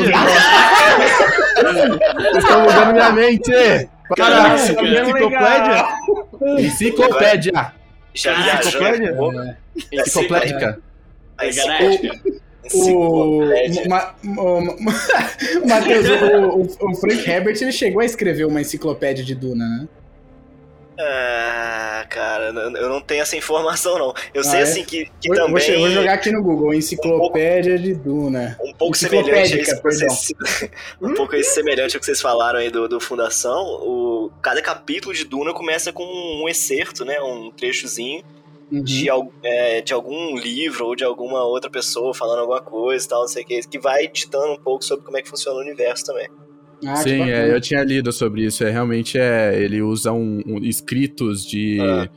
vocês 2.16 2.36
estão 2.44 2.62
mudando 2.62 2.92
minha 2.94 3.10
mente. 3.12 3.52
Caraca, 4.16 4.54
Enciclopédia? 4.54 5.84
Enciclopédia. 6.58 7.72
Já 8.16 8.34
viajando. 8.60 9.12
um 9.12 9.16
pouco. 9.16 9.38
Enciclopédica. 9.92 10.78
A 11.38 11.46
Galáctica. 11.46 12.20
O, 12.74 13.42
enciclopédia. 13.44 13.88
Ma, 13.88 14.14
o, 14.24 14.60
Ma- 14.82 14.94
Matheus, 15.68 16.06
o, 16.08 16.84
o- 16.86 16.90
o 16.90 16.94
Frank 16.96 17.28
Herbert 17.30 17.56
ele 17.60 17.72
chegou 17.72 18.00
a 18.00 18.04
escrever 18.04 18.44
uma 18.46 18.60
enciclopédia 18.60 19.24
de 19.24 19.34
Duna, 19.34 19.64
né? 19.64 19.88
Ah, 20.98 22.06
cara, 22.08 22.46
eu 22.50 22.76
eu 22.76 22.88
não 22.88 23.00
tenho 23.00 23.22
essa 23.22 23.36
informação, 23.36 23.98
não. 23.98 24.14
Eu 24.32 24.40
Ah, 24.40 24.44
sei, 24.44 24.60
é? 24.60 24.62
assim, 24.62 24.84
que, 24.84 25.10
que 25.20 25.28
Vou, 25.28 25.36
também... 25.36 25.62
che- 25.62 25.76
vou 25.76 25.90
jogar 25.90 26.14
aqui 26.14 26.30
no 26.32 26.42
Google, 26.42 26.72
enciclopédia 26.74 27.78
de 27.78 27.94
Duna. 27.94 28.56
um 28.64 28.72
pouco 28.72 28.96
semelhante 28.96 29.54
a 29.54 29.58
isso 29.62 29.76
que 29.76 29.82
vocês, 29.82 30.32
um 31.00 31.14
pouco 31.14 31.42
semelhante 31.44 31.94
ao 31.96 32.00
que 32.00 32.06
vocês 32.06 32.20
falaram 32.20 32.58
aí 32.58 32.70
do, 32.70 32.88
do 32.88 32.98
Fundação, 33.00 33.62
o, 33.66 34.30
cada 34.42 34.60
capítulo 34.62 35.14
de 35.14 35.24
Duna 35.24 35.52
começa 35.52 35.92
com 35.92 36.02
um 36.04 36.48
excerto, 36.48 37.04
né, 37.04 37.20
um 37.20 37.50
trechozinho 37.50 38.22
Uhum. 38.68 38.82
de, 38.82 39.06
é, 39.44 39.80
de 39.80 39.92
algum 39.94 40.36
livro 40.36 40.86
ou 40.86 40.96
de 40.96 41.04
alguma 41.04 41.44
outra 41.44 41.70
pessoa 41.70 42.12
falando 42.12 42.40
alguma 42.40 42.60
coisa 42.60 43.06
e 43.06 43.08
tal, 43.08 43.20
não 43.20 43.28
sei 43.28 43.44
o 43.44 43.46
que, 43.46 43.60
que 43.60 43.78
vai 43.78 44.08
ditando 44.08 44.54
um 44.54 44.56
pouco 44.56 44.84
sobre 44.84 45.04
como 45.04 45.16
é 45.16 45.22
que 45.22 45.28
funciona 45.28 45.56
o 45.56 45.62
universo 45.62 46.04
também. 46.04 46.26
Ah, 46.84 46.96
Sim, 46.96 47.22
é, 47.30 47.52
eu 47.54 47.60
tinha 47.60 47.82
lido 47.82 48.12
sobre 48.12 48.44
isso. 48.44 48.62
É 48.64 48.70
realmente 48.70 49.18
é. 49.18 49.58
Ele 49.58 49.80
usa 49.80 50.12
um, 50.12 50.42
um- 50.46 50.58
escritos 50.58 51.44
de, 51.46 51.78
Ah. 51.80 52.08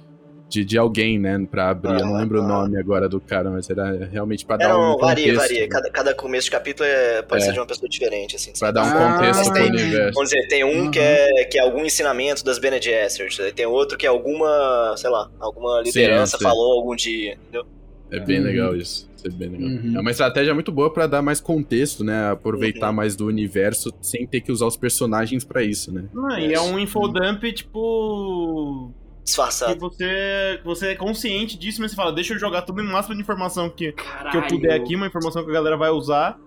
de, 0.49 0.65
de 0.65 0.77
alguém, 0.77 1.17
né? 1.17 1.39
Pra 1.49 1.69
abrir. 1.69 1.91
eu 1.93 2.05
não 2.05 2.15
Ah, 2.15 2.19
lembro 2.19 2.39
o 2.41 2.43
ah. 2.43 2.47
nome 2.47 2.77
agora 2.77 3.07
do 3.07 3.21
cara, 3.21 3.49
mas 3.49 3.69
era 3.69 4.05
realmente 4.11 4.45
pra 4.45 4.55
É, 4.57 4.59
dar 4.59 4.69
não, 4.69 4.95
um 4.95 4.97
varia, 4.97 5.33
contexto. 5.33 5.37
varia. 5.49 5.69
Cada, 5.69 5.89
cada 5.89 6.13
começo 6.13 6.45
de 6.45 6.51
capítulo 6.51 6.87
é, 6.89 7.21
pode 7.21 7.41
É. 7.41 7.45
ser 7.45 7.53
de 7.53 7.59
uma 7.59 7.65
pessoa 7.65 7.87
diferente, 7.87 8.35
assim. 8.35 8.51
Pra 8.59 8.71
dar 8.71 8.83
um 8.83 8.87
Ah, 8.89 9.13
contexto 9.17 9.51
pro 9.53 9.63
universo. 9.65 10.13
Vamos 10.15 10.29
dizer, 10.29 10.47
tem 10.49 10.63
um 10.65 10.83
Uhum. 10.85 10.91
que, 10.91 10.99
é, 10.99 11.43
que 11.45 11.57
é 11.57 11.61
algum 11.61 11.85
ensinamento 11.85 12.43
das 12.43 12.59
Bene 12.59 12.81
Gesserit, 12.81 13.53
tem 13.53 13.65
outro 13.65 13.97
que 13.97 14.05
é 14.05 14.09
alguma, 14.09 14.93
sei 14.97 15.09
lá, 15.09 15.31
alguma 15.39 15.81
liderança 15.81 16.37
sim. 16.37 16.43
falou 16.43 16.73
algum 16.79 16.95
dia, 16.95 17.33
entendeu? 17.41 17.65
É 18.11 18.19
bem 18.19 18.39
Uhum. 18.39 18.45
legal 18.45 18.75
isso. 18.75 19.08
Isso 19.19 19.27
é 19.27 19.37
bem 19.37 19.49
legal. 19.49 19.69
Uhum. 19.69 19.97
É 19.97 19.99
uma 20.01 20.11
estratégia 20.11 20.53
muito 20.53 20.71
boa 20.71 20.91
pra 20.91 21.07
dar 21.07 21.21
mais 21.21 21.39
contexto, 21.41 22.03
né? 22.03 22.31
Aproveitar 22.31 22.89
Uhum. 22.89 22.95
mais 22.95 23.15
do 23.15 23.25
universo 23.27 23.91
sem 24.01 24.25
ter 24.25 24.41
que 24.41 24.51
usar 24.51 24.65
os 24.65 24.77
personagens 24.77 25.43
pra 25.43 25.61
isso, 25.63 25.93
né? 25.93 26.05
Ah, 26.31 26.39
e 26.39 26.53
é 26.53 26.61
um 26.61 26.79
infodump, 26.79 27.43
tipo. 27.53 28.91
Que 29.19 29.23
Disfarçado. 29.25 29.79
você, 29.79 30.57
que 30.59 30.65
você 30.65 30.87
é 30.87 30.95
consciente 30.95 31.55
disso, 31.57 31.79
mas 31.81 31.91
você 31.91 31.95
fala, 31.97 32.11
deixa 32.11 32.33
eu 32.33 32.39
jogar 32.39 32.63
todo 32.63 32.79
o 32.79 32.83
máximo 32.83 33.13
de 33.15 33.21
informação 33.21 33.69
que, 33.69 33.91
que 33.91 34.37
eu 34.37 34.41
puder 34.47 34.73
aqui, 34.73 34.95
uma 34.95 35.05
informação 35.05 35.43
que 35.43 35.51
a 35.51 35.53
galera 35.53 35.77
vai 35.77 35.91
usar 35.91 36.39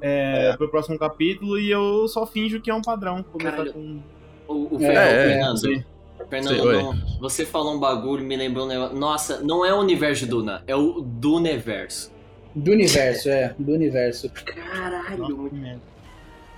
é, 0.00 0.56
pro 0.56 0.70
próximo 0.70 0.98
capítulo, 0.98 1.58
e 1.58 1.70
eu 1.70 2.08
só 2.08 2.24
finjo 2.26 2.58
que 2.60 2.70
é 2.70 2.74
um 2.74 2.80
padrão. 2.80 3.22
Começar 3.24 3.50
Caralho. 3.50 3.72
com. 3.74 4.00
O, 4.48 4.74
o 4.74 4.76
É, 4.76 4.86
Fer- 4.86 4.96
é, 4.96 5.28
Fernando, 5.34 5.56
Sim, 5.58 5.84
não, 6.82 7.18
você 7.20 7.44
falou 7.44 7.74
um 7.74 7.80
bagulho, 7.80 8.24
me 8.24 8.36
lembrou 8.36 8.64
um 8.64 8.68
negócio. 8.68 8.96
Nossa, 8.96 9.40
não 9.42 9.62
é 9.64 9.74
o 9.74 9.78
universo 9.78 10.24
de 10.24 10.30
Duna, 10.30 10.62
é 10.66 10.74
o 10.74 11.00
Duneverso. 11.02 12.10
Do 12.54 12.72
universo, 12.72 13.28
é, 13.28 13.54
do 13.58 13.72
universo. 13.72 14.30
Caralho. 14.30 15.36
Muito-. 15.36 15.90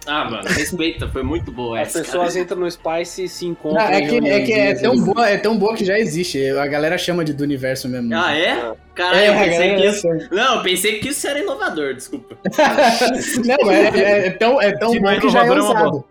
Ah, 0.05 0.25
mano, 0.29 0.43
respeita, 0.49 1.07
foi 1.09 1.23
muito 1.23 1.53
boa 1.53 1.81
As 1.81 1.89
essa. 1.95 2.01
pessoas 2.03 2.35
entram 2.35 2.59
no 2.59 2.69
Spice 2.69 3.23
e 3.25 3.29
se 3.29 3.45
Não, 3.45 3.53
encontram. 3.53 3.87
é, 3.87 4.01
em 4.01 4.09
que, 4.21 4.29
é 4.29 4.41
que 4.45 4.53
é 4.53 4.75
tão 4.75 5.01
boa, 5.01 5.29
é 5.29 5.37
tão 5.39 5.57
boa 5.57 5.77
que 5.77 5.85
já 5.85 5.97
existe. 5.97 6.45
A 6.51 6.67
galera 6.67 6.99
chama 6.99 7.25
de 7.25 7.33
do 7.33 7.45
universo 7.45 7.89
mesmo. 7.89 8.13
Ah, 8.13 8.35
é? 8.37 8.75
Caralho, 8.97 9.21
É, 9.21 9.29
eu 9.29 9.35
pensei 9.45 9.77
que 9.77 9.87
isso. 9.87 10.01
chama. 10.01 10.29
Não, 10.33 10.57
eu 10.57 10.63
pensei 10.65 10.99
que 10.99 11.09
isso 11.11 11.25
era 11.29 11.39
inovador, 11.39 11.95
desculpa. 11.95 12.37
Não, 13.47 13.71
é, 13.71 13.89
é- 14.01 14.27
é 14.27 14.31
tão, 14.31 14.61
é 14.61 14.73
tão 14.77 14.93
não 14.93 15.01
bom 15.03 15.11
é 15.11 15.21
que 15.21 15.29
já 15.29 15.45
é 15.45 15.49
é 15.49 15.53
usado. 15.53 16.05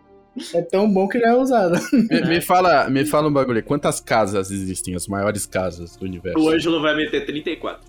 É 0.56 0.62
tão 0.62 0.90
bom 0.90 1.08
que 1.10 1.20
já 1.20 1.28
é 1.28 1.36
usado. 1.36 1.78
Me, 1.92 2.22
me 2.22 2.40
fala, 2.42 2.90
me 2.90 3.06
fala 3.06 3.28
um 3.28 3.34
bagulho. 3.34 3.62
Quantas 3.62 4.00
casas 4.00 4.50
existem? 4.52 4.96
As 4.96 5.06
maiores 5.08 5.46
casas 5.46 5.98
do 5.98 6.06
universo? 6.06 6.40
O 6.40 6.48
Ângelo 6.50 6.82
vai 6.82 6.96
meter 6.96 7.26
34. 7.26 7.82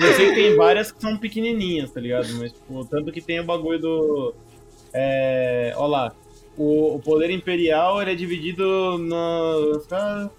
Eu 0.00 0.12
sei 0.14 0.28
que 0.28 0.34
tem 0.34 0.56
várias 0.56 0.92
que 0.92 1.00
são 1.00 1.16
pequenininhas, 1.16 1.90
tá 1.90 2.00
ligado? 2.00 2.28
Mas, 2.34 2.52
tipo, 2.52 2.84
tanto 2.84 3.10
que 3.12 3.20
tem 3.20 3.40
o 3.40 3.44
bagulho 3.44 3.78
do. 3.78 4.34
É. 4.92 5.72
Ó 5.76 5.86
lá. 5.86 6.12
O, 6.56 6.94
o 6.94 7.00
poder 7.00 7.30
imperial 7.30 8.00
ele 8.00 8.12
é 8.12 8.14
dividido 8.14 8.96
no. 8.96 9.82
Tá, 9.88 10.30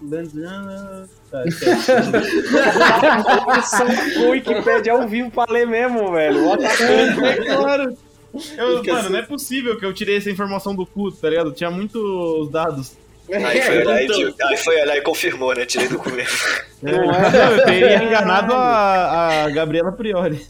o 4.16 4.30
Wikipedia 4.30 4.94
ao 4.94 5.06
vivo 5.06 5.30
pra 5.30 5.44
ler 5.50 5.66
mesmo, 5.66 6.10
velho. 6.12 6.46
What 6.46 6.62
the 6.62 6.70
fuck? 6.70 7.20
É 7.22 7.54
claro. 7.56 7.96
Eu, 8.56 8.84
mano, 8.84 9.10
não 9.10 9.18
é 9.18 9.22
possível 9.22 9.78
que 9.78 9.84
eu 9.84 9.92
tirei 9.92 10.16
essa 10.16 10.30
informação 10.30 10.74
do 10.74 10.86
cu, 10.86 11.10
tá 11.12 11.28
ligado? 11.28 11.52
Tinha 11.52 11.70
muitos 11.70 12.50
dados. 12.50 12.96
Aí 13.32 13.60
foi, 13.60 13.78
olhar 13.78 14.02
e, 14.02 14.06
então. 14.06 14.48
aí 14.48 14.56
foi 14.56 14.80
olhar 14.80 14.96
e 14.96 15.02
confirmou, 15.02 15.54
né? 15.54 15.66
Tirei 15.66 15.88
do 15.88 15.98
cu 15.98 16.10
mesmo. 16.10 16.38
É, 16.84 16.92
não, 16.92 17.52
eu 17.52 17.64
teria 17.64 18.04
enganado 18.04 18.52
a, 18.52 19.44
a 19.44 19.50
Gabriela 19.50 19.90
Priori. 19.90 20.46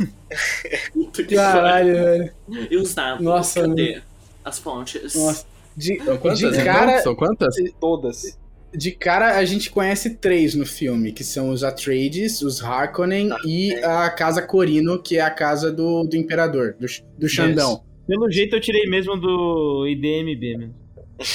Puta 0.93 1.23
que 1.23 1.35
Caralho, 1.35 1.95
velho. 1.95 2.33
E 2.71 2.77
os 2.77 2.95
dados? 2.95 3.25
Nossa, 3.25 3.63
Cadê? 3.63 4.03
As 4.45 4.59
fontes. 4.59 5.15
Nossa. 5.15 5.47
De, 5.77 6.03
São 6.03 6.17
quantas? 6.19 6.39
de 6.39 6.47
então? 6.47 6.65
cara, 6.65 7.03
São 7.03 7.15
quantas? 7.15 7.55
Todas. 7.81 8.39
de 8.75 8.93
cara, 8.93 9.37
a 9.39 9.45
gente 9.45 9.71
conhece 9.71 10.17
três 10.17 10.55
no 10.55 10.67
filme, 10.67 11.13
que 11.13 11.25
são 11.25 11.51
os 11.51 11.63
Atreides, 11.63 12.43
os 12.43 12.63
Harkonnen 12.63 13.31
e 13.45 13.75
a 13.77 14.09
Casa 14.11 14.43
Corino, 14.43 15.03
que 15.03 15.17
é 15.19 15.21
a 15.21 15.31
casa 15.31 15.71
do, 15.73 16.05
do 16.05 16.17
Imperador, 16.17 16.77
do, 16.79 16.87
do 17.19 17.29
Xandão. 17.29 17.83
Pelo 18.07 18.31
jeito 18.31 18.57
eu 18.57 18.61
tirei 18.61 18.87
mesmo 18.89 19.17
do 19.17 19.87
IDMB 19.87 20.59
mesmo. 20.59 20.86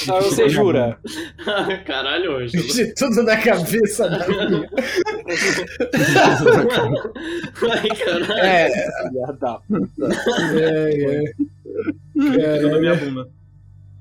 Ah, 0.10 0.20
você 0.22 0.48
jura? 0.48 1.00
Caralho, 1.86 2.38
Ângelo. 2.38 2.64
De 2.68 2.94
tudo 2.94 3.26
da 3.26 3.36
cabeça 3.38 4.08
da 4.10 4.28
minha. 4.28 4.70
Ai, 7.72 7.90
caralho. 7.90 8.32
É, 8.34 8.70
Filha 8.70 9.34
da 9.40 9.54
puta. 9.56 10.10
é, 10.60 11.24
é. 11.24 12.80
Minha 12.80 12.96
bunda. 12.96 13.30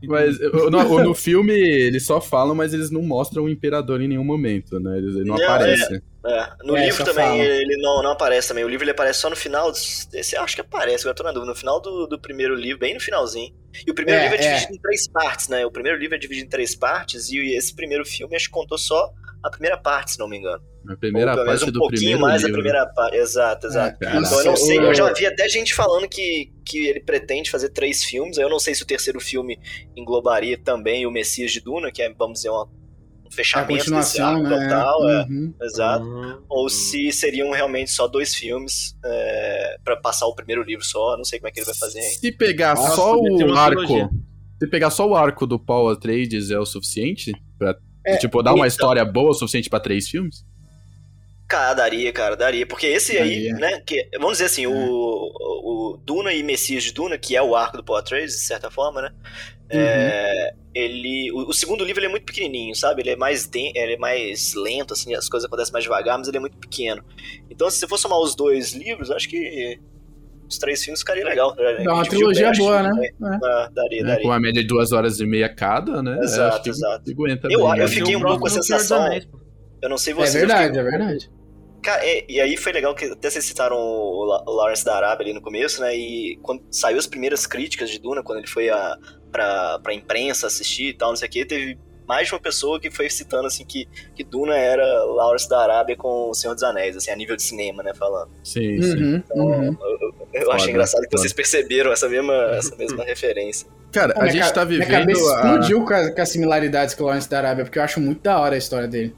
Mas 0.02 0.38
no, 0.40 1.04
no- 1.04 1.14
filme 1.14 1.52
eles 1.52 2.06
só 2.06 2.20
falam, 2.20 2.54
mas 2.54 2.72
eles 2.72 2.90
não 2.90 3.02
mostram 3.02 3.44
o 3.44 3.48
imperador 3.50 4.00
em 4.00 4.08
nenhum 4.08 4.24
momento, 4.24 4.80
né? 4.80 4.96
Eles, 4.98 5.14
ele 5.14 5.24
não 5.24 5.36
Não, 5.36 5.44
aparece. 5.44 6.02
É, 6.26 6.50
no 6.64 6.76
É, 6.76 6.84
livro 6.84 7.02
também 7.02 7.24
fala. 7.24 7.38
ele 7.38 7.76
não, 7.78 8.02
não 8.02 8.10
aparece 8.12 8.48
também. 8.48 8.62
O 8.64 8.68
livro 8.68 8.84
ele 8.84 8.90
aparece 8.90 9.20
só 9.20 9.30
no 9.30 9.36
final. 9.36 9.70
Esse 9.70 10.36
eu 10.36 10.42
acho 10.42 10.54
que 10.54 10.60
aparece, 10.60 11.04
agora 11.04 11.14
tô 11.14 11.22
na 11.22 11.32
dúvida. 11.32 11.50
No 11.50 11.56
final 11.56 11.80
do, 11.80 12.06
do 12.06 12.20
primeiro 12.20 12.54
livro, 12.54 12.78
bem 12.80 12.92
no 12.94 13.00
finalzinho. 13.00 13.54
E 13.86 13.90
o 13.90 13.94
primeiro 13.94 14.20
É, 14.20 14.24
livro 14.28 14.36
é 14.36 14.40
é. 14.44 14.54
dividido 14.54 14.74
em 14.74 14.80
três 14.80 15.08
partes, 15.08 15.48
né? 15.48 15.64
O 15.64 15.70
primeiro 15.70 15.98
livro 15.98 16.14
é 16.16 16.18
dividido 16.18 16.46
em 16.46 16.50
três 16.50 16.74
partes 16.76 17.30
e 17.30 17.56
esse 17.56 17.74
primeiro 17.74 18.04
filme 18.04 18.36
acho 18.36 18.46
que 18.46 18.50
contou 18.52 18.76
só 18.76 19.10
a 19.42 19.50
primeira 19.50 19.78
parte, 19.78 20.12
se 20.12 20.18
não 20.18 20.28
me 20.28 20.36
engano. 20.36 20.62
A 20.88 20.96
primeira 20.96 21.30
Ou 21.30 21.34
pelo 21.34 21.46
menos 21.46 21.62
parte 21.62 21.70
um 21.70 21.72
do 21.72 21.78
pouquinho 21.78 22.18
primeiro 22.18 22.20
mais 22.20 22.42
livro. 22.42 22.48
a 22.48 22.52
primeira 22.52 22.86
parte. 22.94 23.16
Exato, 23.16 23.66
exato. 23.66 23.96
É, 24.04 24.06
cara. 24.06 24.18
então 24.18 24.38
eu 24.40 24.44
não 24.44 24.56
sei, 24.56 24.78
o- 24.78 24.82
eu 24.82 24.94
já 24.94 25.10
vi 25.12 25.26
até 25.26 25.48
gente 25.48 25.74
falando 25.74 26.08
que, 26.08 26.52
que 26.66 26.86
ele 26.86 27.00
pretende 27.00 27.50
fazer 27.50 27.70
três 27.70 28.04
filmes. 28.04 28.36
aí 28.38 28.44
Eu 28.44 28.50
não 28.50 28.58
sei 28.58 28.74
se 28.74 28.82
o 28.82 28.86
terceiro 28.86 29.20
filme 29.20 29.58
englobaria 29.96 30.58
também 30.62 31.06
o 31.06 31.10
Messias 31.10 31.52
de 31.52 31.60
Duna, 31.60 31.90
que 31.92 32.02
é, 32.02 32.12
vamos 32.12 32.34
dizer, 32.40 32.50
uma, 32.50 32.64
um 32.64 32.79
fechamento 33.30 33.90
desse 33.90 34.20
arco 34.20 34.42
né? 34.42 34.64
total. 34.68 35.08
É, 35.08 35.22
Uhum. 35.24 35.54
exato 35.62 36.04
Hum, 36.04 36.42
ou 36.48 36.68
se 36.68 37.10
seriam 37.12 37.50
realmente 37.52 37.90
só 37.90 38.06
dois 38.08 38.34
filmes 38.34 38.96
é, 39.04 39.76
para 39.84 39.96
passar 39.96 40.26
o 40.26 40.34
primeiro 40.34 40.62
livro 40.62 40.84
só. 40.84 41.16
Não 41.16 41.24
sei 41.24 41.38
como 41.38 41.48
é 41.48 41.52
que 41.52 41.60
ele 41.60 41.66
vai 41.66 41.74
fazer 41.74 42.00
ainda. 42.00 42.14
Se 42.20 42.32
pegar 42.32 42.74
Nossa, 42.74 42.96
só 42.96 43.14
o 43.16 43.54
arco. 43.56 43.82
trilogia. 43.86 44.10
Se 44.58 44.66
pegar 44.66 44.90
só 44.90 45.08
o 45.08 45.14
arco 45.16 45.46
do 45.46 45.58
Paul 45.58 45.90
Atreides 45.90 46.50
é 46.50 46.58
o 46.58 46.66
suficiente? 46.66 47.32
Pra, 47.58 47.74
É, 48.04 48.16
tipo, 48.16 48.42
dar 48.42 48.50
uma 48.50 48.58
então. 48.58 48.66
história 48.66 49.04
boa 49.04 49.30
o 49.30 49.34
suficiente 49.34 49.70
pra 49.70 49.80
três 49.80 50.08
filmes? 50.08 50.44
Cara, 51.50 51.74
daria, 51.74 52.12
cara, 52.12 52.36
daria. 52.36 52.64
Porque 52.64 52.86
esse 52.86 53.18
aí, 53.18 53.50
Daria. 53.50 53.54
né, 53.54 53.82
que, 53.84 54.08
vamos 54.14 54.32
dizer 54.34 54.44
assim, 54.44 54.66
o, 54.68 54.72
o 54.72 56.00
Duna 56.04 56.32
e 56.32 56.42
Messias 56.44 56.84
de 56.84 56.92
Duna, 56.92 57.18
que 57.18 57.34
é 57.34 57.42
o 57.42 57.56
arco 57.56 57.76
do 57.76 57.82
Paul 57.84 57.98
Atreides, 57.98 58.34
de 58.36 58.42
certa 58.42 58.70
forma, 58.70 59.02
né, 59.02 59.10
é, 59.68 60.52
ele, 60.72 61.30
o, 61.32 61.48
o 61.48 61.52
segundo 61.52 61.84
livro 61.84 62.00
ele 62.00 62.06
é 62.06 62.10
muito 62.10 62.24
pequenininho, 62.24 62.74
sabe? 62.76 63.02
Ele 63.02 63.10
é 63.10 63.16
mais 63.16 63.46
den- 63.46 63.72
ele 63.74 63.94
é 63.94 63.98
mais 63.98 64.54
lento, 64.54 64.94
assim, 64.94 65.12
as 65.14 65.28
coisas 65.28 65.46
acontecem 65.46 65.72
mais 65.72 65.82
devagar, 65.84 66.18
mas 66.18 66.28
ele 66.28 66.36
é 66.36 66.40
muito 66.40 66.56
pequeno. 66.56 67.04
Então, 67.50 67.68
se 67.68 67.78
você 67.80 67.88
for 67.88 67.98
somar 67.98 68.20
os 68.20 68.36
dois 68.36 68.72
livros, 68.72 69.10
acho 69.10 69.28
que 69.28 69.78
os 70.48 70.56
três 70.58 70.82
filmes 70.84 71.00
ficaria 71.00 71.24
legal. 71.24 71.54
Dá 71.56 71.62
uma 71.94 72.02
Dividir 72.04 72.26
o 72.26 72.32
trilogia 72.32 72.52
boa, 72.52 72.82
né? 72.82 72.90
É. 73.06 73.10
Ah, 73.44 73.70
daria, 73.74 74.02
Né? 74.02 74.08
daria. 74.08 74.22
Com 74.22 74.28
uma 74.28 74.40
média 74.40 74.62
de 74.62 74.68
duas 74.68 74.92
horas 74.92 75.18
e 75.20 75.26
meia 75.26 75.48
cada, 75.48 76.00
né? 76.02 76.18
Exato, 76.22 76.54
acho 76.54 76.62
que 76.62 76.70
exato. 76.70 77.10
Aguenta 77.10 77.48
Eu- 77.50 77.58
bem, 77.60 77.68
eu 77.70 77.76
né? 77.76 77.88
fiquei 77.88 78.14
um 78.16 78.20
pouco 78.22 78.40
com 78.40 78.46
a 78.46 78.50
sensação-. 78.50 79.08
Eu 79.82 79.88
não 79.88 79.96
sei 79.96 80.12
É 80.12 80.16
vocês. 80.16 80.34
eu 80.34 80.40
verdade, 80.40 80.66
fiquei- 80.66 80.80
é 80.80 80.84
verdade. 80.84 81.30
Cara, 81.82 82.04
é- 82.04 82.24
e 82.28 82.40
aí 82.40 82.56
foi 82.56 82.72
legal 82.72 82.94
que 82.94 83.06
até 83.06 83.30
vocês 83.30 83.44
citaram 83.44 83.76
o, 83.76 84.24
La- 84.24 84.42
o 84.46 84.50
Lawrence 84.52 84.84
da 84.84 84.94
Arábia 84.96 85.24
ali 85.26 85.32
no 85.32 85.40
começo, 85.40 85.80
né? 85.80 85.96
E 85.96 86.38
quando 86.42 86.62
saiu 86.70 86.98
as 86.98 87.06
primeiras 87.06 87.46
críticas 87.46 87.88
de 87.90 87.98
Duna, 87.98 88.22
quando 88.22 88.38
ele 88.38 88.46
foi 88.48 88.68
a, 88.68 88.96
pra, 89.32 89.78
pra 89.82 89.94
imprensa 89.94 90.46
assistir 90.46 90.88
e 90.88 90.94
tal, 90.94 91.10
não 91.10 91.16
sei 91.16 91.28
o 91.28 91.30
que, 91.30 91.44
teve 91.46 91.78
mais 92.06 92.26
de 92.26 92.34
uma 92.34 92.40
pessoa 92.40 92.80
que 92.80 92.90
foi 92.90 93.08
citando 93.08 93.46
assim 93.46 93.64
que, 93.64 93.86
que 94.16 94.24
Duna 94.24 94.56
era 94.56 94.84
Lawrence 95.04 95.48
da 95.48 95.60
Arábia 95.62 95.96
com 95.96 96.28
o 96.30 96.34
Senhor 96.34 96.54
dos 96.54 96.64
Anéis, 96.64 96.96
assim, 96.96 97.10
a 97.12 97.14
nível 97.16 97.36
de 97.36 97.42
cinema, 97.42 97.82
né? 97.84 97.94
Falando. 97.94 98.30
Sim, 98.42 98.82
sim. 98.82 98.96
Uhum, 98.96 99.22
uhum. 99.36 99.76
Eu 100.34 100.42
Foda, 100.42 100.56
acho 100.56 100.70
engraçado 100.70 101.02
que 101.08 101.16
vocês 101.16 101.32
perceberam 101.32 101.92
essa 101.92 102.08
mesma, 102.08 102.34
essa 102.58 102.74
mesma 102.76 103.04
referência. 103.04 103.68
Cara, 103.92 104.12
a 104.16 104.22
Minha 104.22 104.32
gente 104.32 104.42
ca- 104.46 104.52
tá 104.52 104.64
Minha 104.64 104.80
vivendo. 104.80 104.98
cabeça 105.00 105.22
a- 105.22 105.36
explodiu 105.36 105.84
com, 105.84 105.94
a- 105.94 106.10
com 106.12 106.20
as 106.20 106.28
similaridades 106.28 106.94
com 106.96 107.04
o 107.04 107.06
Lawrence 107.06 107.30
da 107.30 107.38
Arábia, 107.38 107.64
porque 107.64 107.78
eu 107.78 107.82
acho 107.84 108.00
muito 108.00 108.20
da 108.22 108.38
hora 108.40 108.54
a 108.56 108.58
história 108.58 108.88
dele. 108.88 109.14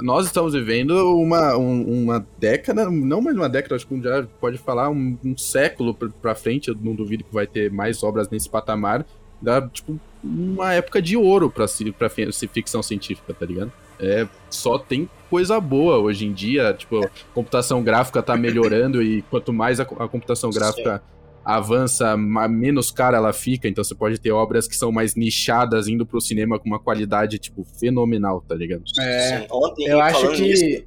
Nós 0.00 0.26
estamos 0.26 0.52
vivendo 0.52 0.90
uma, 1.20 1.56
um- 1.56 2.02
uma 2.04 2.26
década, 2.38 2.88
não 2.90 3.20
mais 3.20 3.36
uma 3.36 3.48
década, 3.48 3.74
acho 3.74 3.86
que 3.86 4.00
já 4.02 4.24
pode 4.40 4.56
falar 4.58 4.90
um, 4.90 5.18
um 5.24 5.36
século 5.36 5.92
pra- 5.94 6.08
pra 6.22 6.34
frente. 6.34 6.68
Eu 6.68 6.76
não 6.80 6.94
duvido 6.94 7.24
que 7.24 7.34
vai 7.34 7.46
ter 7.46 7.70
mais 7.70 8.02
obras 8.02 8.28
nesse 8.28 8.48
patamar. 8.48 9.04
Da, 9.40 9.62
tipo, 9.68 9.98
uma 10.22 10.72
época 10.74 11.00
de 11.00 11.16
ouro 11.16 11.48
pra, 11.48 11.68
ci- 11.68 11.92
pra 11.92 12.08
ficção 12.08 12.82
científica, 12.82 13.32
tá 13.32 13.46
ligado? 13.46 13.72
É, 14.00 14.26
só 14.50 14.78
tem 14.78 15.08
coisa 15.30 15.60
boa 15.60 15.98
hoje 15.98 16.26
em 16.26 16.32
dia. 16.32 16.72
Tipo, 16.74 17.04
a 17.04 17.10
computação 17.34 17.82
gráfica 17.82 18.22
tá 18.22 18.36
melhorando 18.36 19.02
e 19.02 19.22
quanto 19.22 19.52
mais 19.52 19.78
a, 19.80 19.82
a 19.84 20.08
computação 20.08 20.50
gráfica 20.50 21.02
avança, 21.48 22.14
menos 22.14 22.90
cara 22.90 23.16
ela 23.16 23.32
fica. 23.32 23.66
Então 23.66 23.82
você 23.82 23.94
pode 23.94 24.20
ter 24.20 24.30
obras 24.30 24.68
que 24.68 24.76
são 24.76 24.92
mais 24.92 25.14
nichadas 25.14 25.88
indo 25.88 26.04
pro 26.04 26.20
cinema 26.20 26.58
com 26.58 26.68
uma 26.68 26.78
qualidade, 26.78 27.38
tipo, 27.38 27.64
fenomenal, 27.80 28.44
tá 28.46 28.54
ligado? 28.54 28.82
É, 29.00 29.38
Sim, 29.40 29.46
ontem, 29.50 29.86
eu 29.86 29.98
acho 30.00 30.30
que. 30.32 30.42
nisso- 30.42 30.84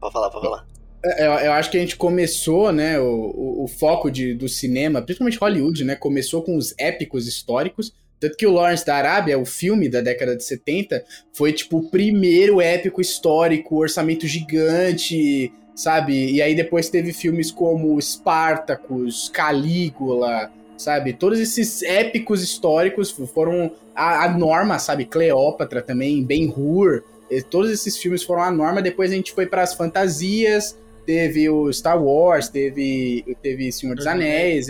Pode 0.00 0.12
falar, 0.14 0.30
pode 0.30 0.44
falar. 0.46 0.66
É, 1.04 1.26
Eu, 1.26 1.32
eu 1.32 1.52
acho 1.52 1.70
que 1.70 1.76
a 1.76 1.80
gente 1.80 1.96
começou, 1.96 2.72
né, 2.72 2.98
o, 2.98 3.04
o, 3.04 3.64
o 3.64 3.68
foco 3.68 4.10
de, 4.10 4.32
do 4.34 4.48
cinema, 4.48 5.02
principalmente 5.02 5.38
Hollywood, 5.38 5.84
né, 5.84 5.94
começou 5.94 6.42
com 6.42 6.56
os 6.56 6.74
épicos 6.78 7.26
históricos, 7.28 7.92
tanto 8.18 8.36
que 8.36 8.46
o 8.46 8.52
Lawrence 8.52 8.84
da 8.84 8.96
Arábia, 8.96 9.38
o 9.38 9.44
filme 9.46 9.88
da 9.90 10.00
década 10.00 10.36
de 10.36 10.44
70, 10.44 11.02
foi, 11.34 11.52
tipo, 11.52 11.78
o 11.78 11.90
primeiro 11.90 12.60
épico 12.62 13.00
histórico, 13.00 13.76
orçamento 13.78 14.26
gigante, 14.26 15.52
sabe? 15.80 16.30
E 16.30 16.42
aí 16.42 16.54
depois 16.54 16.90
teve 16.90 17.10
filmes 17.10 17.50
como 17.50 17.98
Spartacus, 18.00 19.30
Calígula, 19.30 20.52
sabe? 20.76 21.14
Todos 21.14 21.40
esses 21.40 21.82
épicos 21.82 22.42
históricos 22.42 23.10
foram 23.10 23.72
a, 23.94 24.26
a 24.26 24.28
norma, 24.28 24.78
sabe? 24.78 25.06
Cleópatra 25.06 25.80
também, 25.80 26.22
Ben-Hur, 26.22 27.02
todos 27.48 27.70
esses 27.70 27.96
filmes 27.96 28.22
foram 28.22 28.42
a 28.42 28.50
norma, 28.50 28.82
depois 28.82 29.10
a 29.10 29.14
gente 29.14 29.32
foi 29.32 29.46
para 29.46 29.62
as 29.62 29.72
fantasias, 29.72 30.78
teve 31.06 31.48
o 31.48 31.72
Star 31.72 32.02
Wars, 32.02 32.50
teve, 32.50 33.24
teve 33.42 33.72
Senhor 33.72 33.96
dos 33.96 34.04
Uhum. 34.04 34.12
Anéis, 34.12 34.66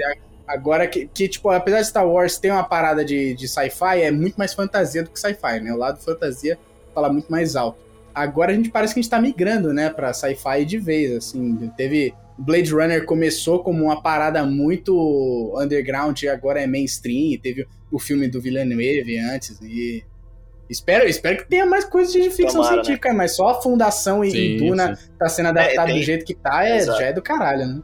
agora 0.47 0.87
que, 0.87 1.09
que, 1.13 1.27
tipo, 1.27 1.51
apesar 1.51 1.81
de 1.81 1.89
Star 1.89 2.09
Wars 2.09 2.39
ter 2.39 2.53
uma 2.53 2.63
parada 2.63 3.05
de, 3.05 3.35
de 3.35 3.49
sci-fi, 3.49 4.03
é 4.03 4.13
muito 4.13 4.37
mais 4.37 4.55
fantasia 4.55 5.03
do 5.03 5.11
que 5.11 5.19
sci-fi, 5.19 5.59
né? 5.61 5.73
O 5.73 5.77
lado 5.77 5.99
fantasia 5.99 6.57
fala 6.95 7.13
muito 7.13 7.33
mais 7.33 7.57
alto. 7.57 7.90
Agora 8.15 8.53
a 8.53 8.55
gente 8.55 8.71
parece 8.71 8.95
que 8.95 9.01
a 9.01 9.03
gente 9.03 9.11
tá 9.11 9.21
migrando, 9.21 9.73
né, 9.73 9.91
pra 9.91 10.13
sci-fi 10.13 10.65
de 10.65 10.79
vez, 10.79 11.13
assim, 11.13 11.71
teve... 11.77 12.15
Blade 12.39 12.73
Runner 12.73 13.05
começou 13.05 13.63
como 13.63 13.85
uma 13.85 14.01
parada 14.03 14.43
muito 14.47 15.55
underground 15.59 16.23
e 16.23 16.29
agora 16.29 16.59
é 16.61 16.67
mainstream, 16.67 17.39
teve 17.39 17.67
o 17.93 17.99
filme 17.99 18.29
do 18.29 18.41
Villeneuve 18.41 19.19
antes, 19.19 19.61
e... 19.61 20.03
Espero, 20.69 21.09
espero 21.09 21.39
que 21.39 21.49
tenha 21.49 21.67
mais 21.67 21.85
coisas 21.85 22.13
de 22.13 22.31
ficção 22.31 22.63
Tomara, 22.63 22.77
né? 22.77 22.85
científica, 22.85 23.13
mas 23.13 23.35
só 23.35 23.49
a 23.49 23.61
Fundação 23.61 24.25
e, 24.25 24.29
e 24.29 24.31
Sim, 24.31 24.57
Duna 24.69 24.95
sim. 24.95 25.11
tá 25.19 25.29
sendo 25.29 25.49
adaptado 25.49 25.87
tem- 25.89 25.97
do 25.99 26.03
jeito 26.03 26.25
que 26.25 26.33
tá, 26.35 26.65
é, 26.65 26.77
Exato. 26.77 26.99
já 27.01 27.07
é 27.07 27.13
do 27.13 27.21
caralho, 27.21 27.67
né? 27.67 27.83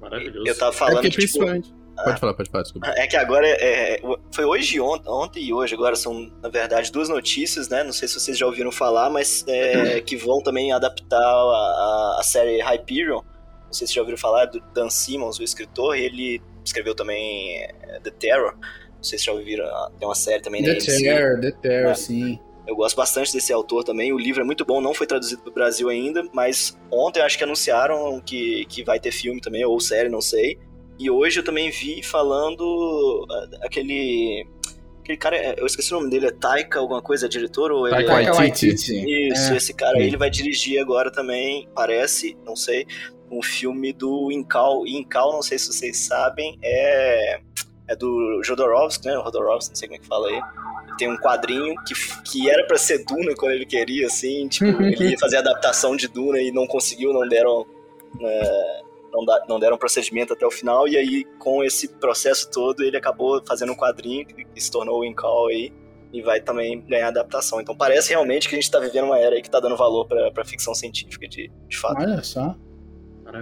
Maravilhoso. 0.00 0.48
Eu 0.48 0.56
tava 0.58 0.74
É 0.74 0.78
falando 0.78 0.94
porque 0.94 1.10
que, 1.10 1.16
tipo, 1.18 1.44
principalmente. 1.44 1.74
Pode 2.02 2.20
falar, 2.20 2.34
pode 2.34 2.50
falar, 2.50 2.62
desculpa. 2.62 2.88
É 2.96 3.06
que 3.06 3.16
agora 3.16 3.46
é, 3.46 4.00
foi 4.32 4.44
hoje 4.44 4.76
e 4.76 4.80
ontem, 4.80 5.08
ontem 5.08 5.44
e 5.44 5.52
hoje, 5.52 5.74
agora 5.74 5.94
são, 5.94 6.30
na 6.42 6.48
verdade, 6.48 6.90
duas 6.90 7.08
notícias, 7.08 7.68
né? 7.68 7.84
Não 7.84 7.92
sei 7.92 8.08
se 8.08 8.18
vocês 8.18 8.36
já 8.36 8.46
ouviram 8.46 8.72
falar, 8.72 9.10
mas 9.10 9.44
é, 9.46 10.00
que 10.00 10.16
vão 10.16 10.42
também 10.42 10.72
adaptar 10.72 11.18
a, 11.20 12.16
a 12.18 12.22
série 12.24 12.60
Hyperion. 12.60 13.22
Não 13.66 13.72
sei 13.72 13.86
se 13.86 13.94
já 13.94 14.00
ouviram 14.00 14.18
falar 14.18 14.46
do 14.46 14.60
Dan 14.72 14.90
Simmons, 14.90 15.38
o 15.38 15.42
escritor, 15.42 15.96
ele 15.96 16.40
escreveu 16.64 16.94
também 16.94 17.62
é, 17.62 18.00
The 18.02 18.10
Terror. 18.10 18.54
Não 18.96 19.02
sei 19.02 19.18
se 19.18 19.26
já 19.26 19.32
ouviram, 19.32 19.66
tem 19.98 20.08
uma 20.08 20.14
série 20.14 20.42
também 20.42 20.62
na 20.62 20.68
The 20.68 20.74
AMC. 20.74 21.02
Terror, 21.02 21.40
The 21.40 21.50
Terror, 21.52 21.90
É. 21.90 21.94
sim. 21.94 22.38
Eu 22.66 22.74
gosto 22.74 22.96
bastante 22.96 23.30
desse 23.30 23.52
autor 23.52 23.84
também. 23.84 24.10
O 24.10 24.18
livro 24.18 24.40
é 24.40 24.44
muito 24.44 24.64
bom, 24.64 24.80
não 24.80 24.94
foi 24.94 25.06
traduzido 25.06 25.42
para 25.42 25.50
o 25.50 25.52
Brasil 25.54 25.90
ainda, 25.90 26.22
mas 26.32 26.74
ontem 26.90 27.20
acho 27.20 27.36
que 27.36 27.44
anunciaram 27.44 28.18
que, 28.22 28.64
que 28.66 28.82
vai 28.82 28.98
ter 28.98 29.12
filme 29.12 29.38
também, 29.38 29.62
ou 29.66 29.78
série, 29.78 30.08
não 30.08 30.22
sei. 30.22 30.58
E 30.98 31.10
hoje 31.10 31.40
eu 31.40 31.44
também 31.44 31.70
vi 31.70 32.02
falando 32.02 33.26
ah, 33.30 33.48
aquele. 33.62 34.46
Aquele 35.00 35.18
cara, 35.18 35.36
é, 35.36 35.54
eu 35.58 35.66
esqueci 35.66 35.92
o 35.92 35.98
nome 35.98 36.08
dele, 36.08 36.28
é 36.28 36.30
Taika 36.30 36.78
alguma 36.78 37.02
coisa, 37.02 37.26
é 37.26 37.28
diretor? 37.28 37.70
Ou 37.70 37.86
ele 37.86 38.06
Taika 38.06 38.30
é... 38.30 38.34
Waititi. 38.34 39.28
Isso, 39.28 39.52
É. 39.52 39.56
esse 39.56 39.74
cara 39.74 39.98
aí, 39.98 40.06
ele 40.06 40.16
vai 40.16 40.30
dirigir 40.30 40.80
agora 40.80 41.12
também, 41.12 41.68
parece, 41.74 42.38
não 42.42 42.56
sei, 42.56 42.86
um 43.30 43.42
filme 43.42 43.92
do 43.92 44.32
Incal. 44.32 44.86
E 44.86 44.96
Incal, 44.96 45.32
não 45.32 45.42
sei 45.42 45.58
se 45.58 45.66
vocês 45.66 45.98
sabem, 45.98 46.58
é, 46.62 47.38
é 47.88 47.96
do 47.96 48.40
Jodorowsky, 48.42 49.06
né? 49.06 49.18
O 49.18 49.24
Jodorowsky, 49.24 49.72
não 49.72 49.76
sei 49.76 49.88
como 49.88 49.96
é 49.96 50.00
que 50.00 50.06
fala 50.06 50.28
aí. 50.28 50.40
Tem 50.96 51.10
um 51.10 51.16
quadrinho 51.18 51.74
que, 51.84 51.94
que 52.22 52.48
era 52.48 52.64
pra 52.66 52.78
ser 52.78 53.04
Duna 53.04 53.34
quando 53.36 53.52
ele 53.52 53.66
queria, 53.66 54.06
assim, 54.06 54.48
tipo, 54.48 54.64
ele 54.82 55.10
ia 55.10 55.18
fazer 55.18 55.36
a 55.36 55.40
adaptação 55.40 55.96
de 55.96 56.08
Duna 56.08 56.40
e 56.40 56.50
não 56.50 56.66
conseguiu, 56.66 57.12
não 57.12 57.28
deram. 57.28 57.66
é, 58.22 58.80
não, 59.14 59.24
da- 59.24 59.44
não 59.48 59.60
deram 59.60 59.78
procedimento 59.78 60.32
até 60.32 60.44
o 60.44 60.50
final, 60.50 60.88
e 60.88 60.96
aí, 60.96 61.24
com 61.38 61.62
esse 61.62 61.88
processo 61.98 62.50
todo, 62.50 62.82
ele 62.82 62.96
acabou 62.96 63.40
fazendo 63.46 63.72
um 63.72 63.76
quadrinho 63.76 64.26
que 64.26 64.60
se 64.60 64.70
tornou 64.70 65.00
o 65.00 65.04
Incal 65.04 65.46
aí 65.48 65.72
e 66.12 66.20
vai 66.22 66.40
também 66.40 66.80
ganhar 66.86 67.08
adaptação. 67.08 67.60
Então 67.60 67.76
parece 67.76 68.10
realmente 68.10 68.48
que 68.48 68.54
a 68.54 68.60
gente 68.60 68.70
tá 68.70 68.78
vivendo 68.78 69.04
uma 69.04 69.18
era 69.18 69.36
aí 69.36 69.42
que 69.42 69.50
tá 69.50 69.60
dando 69.60 69.76
valor 69.76 70.06
pra, 70.06 70.30
pra 70.32 70.44
ficção 70.44 70.74
científica 70.74 71.26
de, 71.28 71.50
de 71.68 71.76
fato. 71.78 72.02
Olha 72.02 72.22
só. 72.22 72.54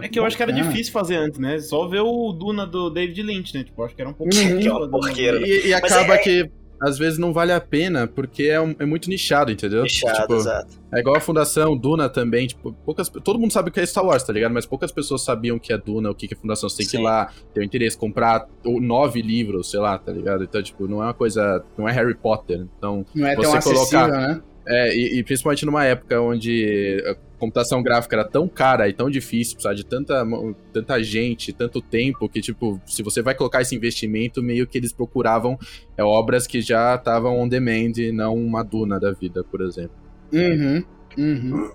É 0.01 0.09
que 0.09 0.18
eu 0.18 0.25
acho 0.25 0.37
que 0.37 0.43
era 0.43 0.53
difícil 0.53 0.93
fazer 0.93 1.16
antes, 1.16 1.39
né? 1.39 1.59
Só 1.59 1.87
ver 1.87 2.01
o 2.01 2.33
Duna 2.33 2.66
do 2.66 2.89
David 2.89 3.20
Lynch, 3.23 3.55
né? 3.55 3.64
Tipo, 3.64 3.83
acho 3.83 3.95
que 3.95 4.01
era 4.01 4.09
um 4.11 4.14
pouco. 4.14 4.35
Uhum. 4.35 4.59
Que 4.59 4.66
é 4.68 4.73
uma 4.73 4.89
porqueira. 4.89 5.39
né? 5.41 5.47
E, 5.47 5.66
e 5.68 5.75
acaba 5.75 6.14
é- 6.14 6.18
que 6.18 6.51
às 6.83 6.99
vezes 6.99 7.18
não 7.18 7.33
vale 7.33 7.53
a 7.53 7.61
pena, 7.61 8.07
porque 8.07 8.45
é, 8.45 8.61
um- 8.61 8.74
é 8.78 8.85
muito 8.85 9.09
nichado, 9.09 9.53
entendeu? 9.53 9.83
Fechado, 9.83 10.20
Tipo, 10.22 10.35
exato. 10.35 10.83
É 10.93 10.99
igual 11.01 11.16
a 11.16 11.20
Fundação, 11.20 11.76
Duna 11.76 12.09
também, 12.09 12.47
tipo, 12.47 12.72
poucas, 12.85 13.09
todo 13.09 13.39
mundo 13.39 13.53
sabe 13.53 13.70
o 13.70 13.72
que 13.72 13.80
é 13.80 13.87
Star 13.87 14.05
Wars, 14.05 14.22
tá 14.22 14.33
ligado? 14.33 14.53
Mas 14.53 14.66
poucas 14.66 14.91
pessoas 14.93 15.22
sabiam 15.22 15.57
o 15.57 15.61
que 15.61 15.72
é 15.72 15.78
Duna, 15.78 16.11
o 16.11 16.14
que 16.14 16.28
é 16.33 16.37
Fundação, 16.37 16.68
você 16.68 16.78
tem 16.78 16.87
que 16.87 16.97
ir 16.97 16.99
Sim. 16.99 17.05
lá, 17.05 17.30
ter 17.55 17.61
o 17.61 17.62
interesse, 17.62 17.97
comprar 17.97 18.47
nove 18.64 19.22
livros, 19.22 19.70
sei 19.70 19.80
lá, 19.80 19.97
tá 19.97 20.12
ligado? 20.12 20.45
Então, 20.45 20.62
tipo, 20.62 20.87
não 20.89 21.01
é 21.03 21.07
uma 21.07 21.14
coisa, 21.14 21.64
não 21.78 21.89
é 21.89 21.93
Harry 21.93 22.14
Potter, 22.14 22.66
então... 22.76 23.07
Não 23.14 23.26
é 23.26 23.35
tão 23.37 23.45
Você 23.45 23.57
acessível, 23.59 24.01
colocar- 24.01 24.09
né? 24.09 24.43
É, 24.64 24.97
e, 24.97 25.18
e 25.18 25.24
principalmente 25.24 25.66
numa 25.66 25.85
época 25.85 26.20
onde 26.20 27.03
computação 27.43 27.82
gráfica 27.82 28.14
era 28.14 28.24
tão 28.24 28.47
cara 28.47 28.88
e 28.88 28.93
tão 28.93 29.11
difícil, 29.11 29.57
precisar 29.57 29.74
de 29.74 29.84
tanta, 29.84 30.24
tanta 30.72 31.03
gente, 31.03 31.53
tanto 31.53 31.82
tempo, 31.82 32.28
que, 32.28 32.40
tipo, 32.40 32.80
se 32.86 33.03
você 33.03 33.20
vai 33.20 33.34
colocar 33.34 33.61
esse 33.61 33.74
investimento, 33.74 34.40
meio 34.40 34.64
que 34.64 34.78
eles 34.78 34.93
procuravam 34.93 35.59
é, 35.97 36.05
obras 36.05 36.47
que 36.47 36.61
já 36.61 36.95
estavam 36.95 37.40
on 37.40 37.49
demand 37.49 37.95
e 37.97 38.12
não 38.12 38.36
uma 38.36 38.62
Duna 38.62 39.01
da 39.01 39.11
vida, 39.11 39.43
por 39.43 39.61
exemplo. 39.61 39.97
Uhum. 40.32 40.84
Uhum. 41.18 41.72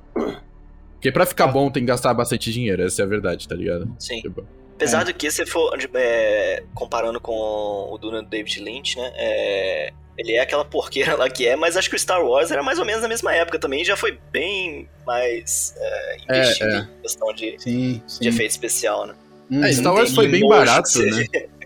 Porque 0.93 1.11
pra 1.11 1.25
ficar 1.25 1.47
bom 1.47 1.69
tem 1.69 1.83
que 1.83 1.87
gastar 1.87 2.13
bastante 2.13 2.49
dinheiro, 2.49 2.83
essa 2.83 3.01
é 3.01 3.05
a 3.05 3.07
verdade, 3.07 3.45
tá 3.45 3.53
ligado? 3.53 3.93
Sim. 3.99 4.21
Tipo, 4.21 4.47
Apesar 4.75 5.03
do 5.03 5.13
que, 5.13 5.29
se 5.29 5.45
for 5.45 5.77
é, 5.95 6.63
comparando 6.73 7.19
com 7.19 7.33
o 7.33 7.97
Duna 7.97 8.23
do 8.23 8.29
David 8.29 8.63
Lynch, 8.63 8.95
né? 8.95 9.11
é, 9.15 9.93
ele 10.17 10.33
é 10.33 10.41
aquela 10.41 10.65
porqueira 10.65 11.15
lá 11.15 11.29
que 11.29 11.45
é, 11.47 11.55
mas 11.55 11.77
acho 11.77 11.89
que 11.89 11.95
o 11.95 11.99
Star 11.99 12.23
Wars 12.25 12.49
era 12.51 12.63
mais 12.63 12.79
ou 12.79 12.85
menos 12.85 13.01
na 13.01 13.07
mesma 13.07 13.33
época 13.33 13.59
também, 13.59 13.85
já 13.85 13.95
foi 13.95 14.17
bem 14.31 14.87
mais 15.05 15.75
é, 15.77 16.17
investido 16.39 16.69
É, 16.71 16.75
é. 16.75 16.79
em 16.79 17.01
questão 17.01 17.33
de, 17.33 17.55
Sim, 17.59 18.01
sim. 18.07 18.19
de 18.21 18.27
efeito 18.29 18.51
especial, 18.51 19.05
né? 19.07 19.13
Uhum. 19.49 19.63
É, 19.63 19.71
Star 19.71 19.93
Wars 19.93 20.13
foi 20.13 20.27
bem 20.27 20.41
emoji 20.41 20.65
barato, 20.65 20.99
né? 20.99 21.25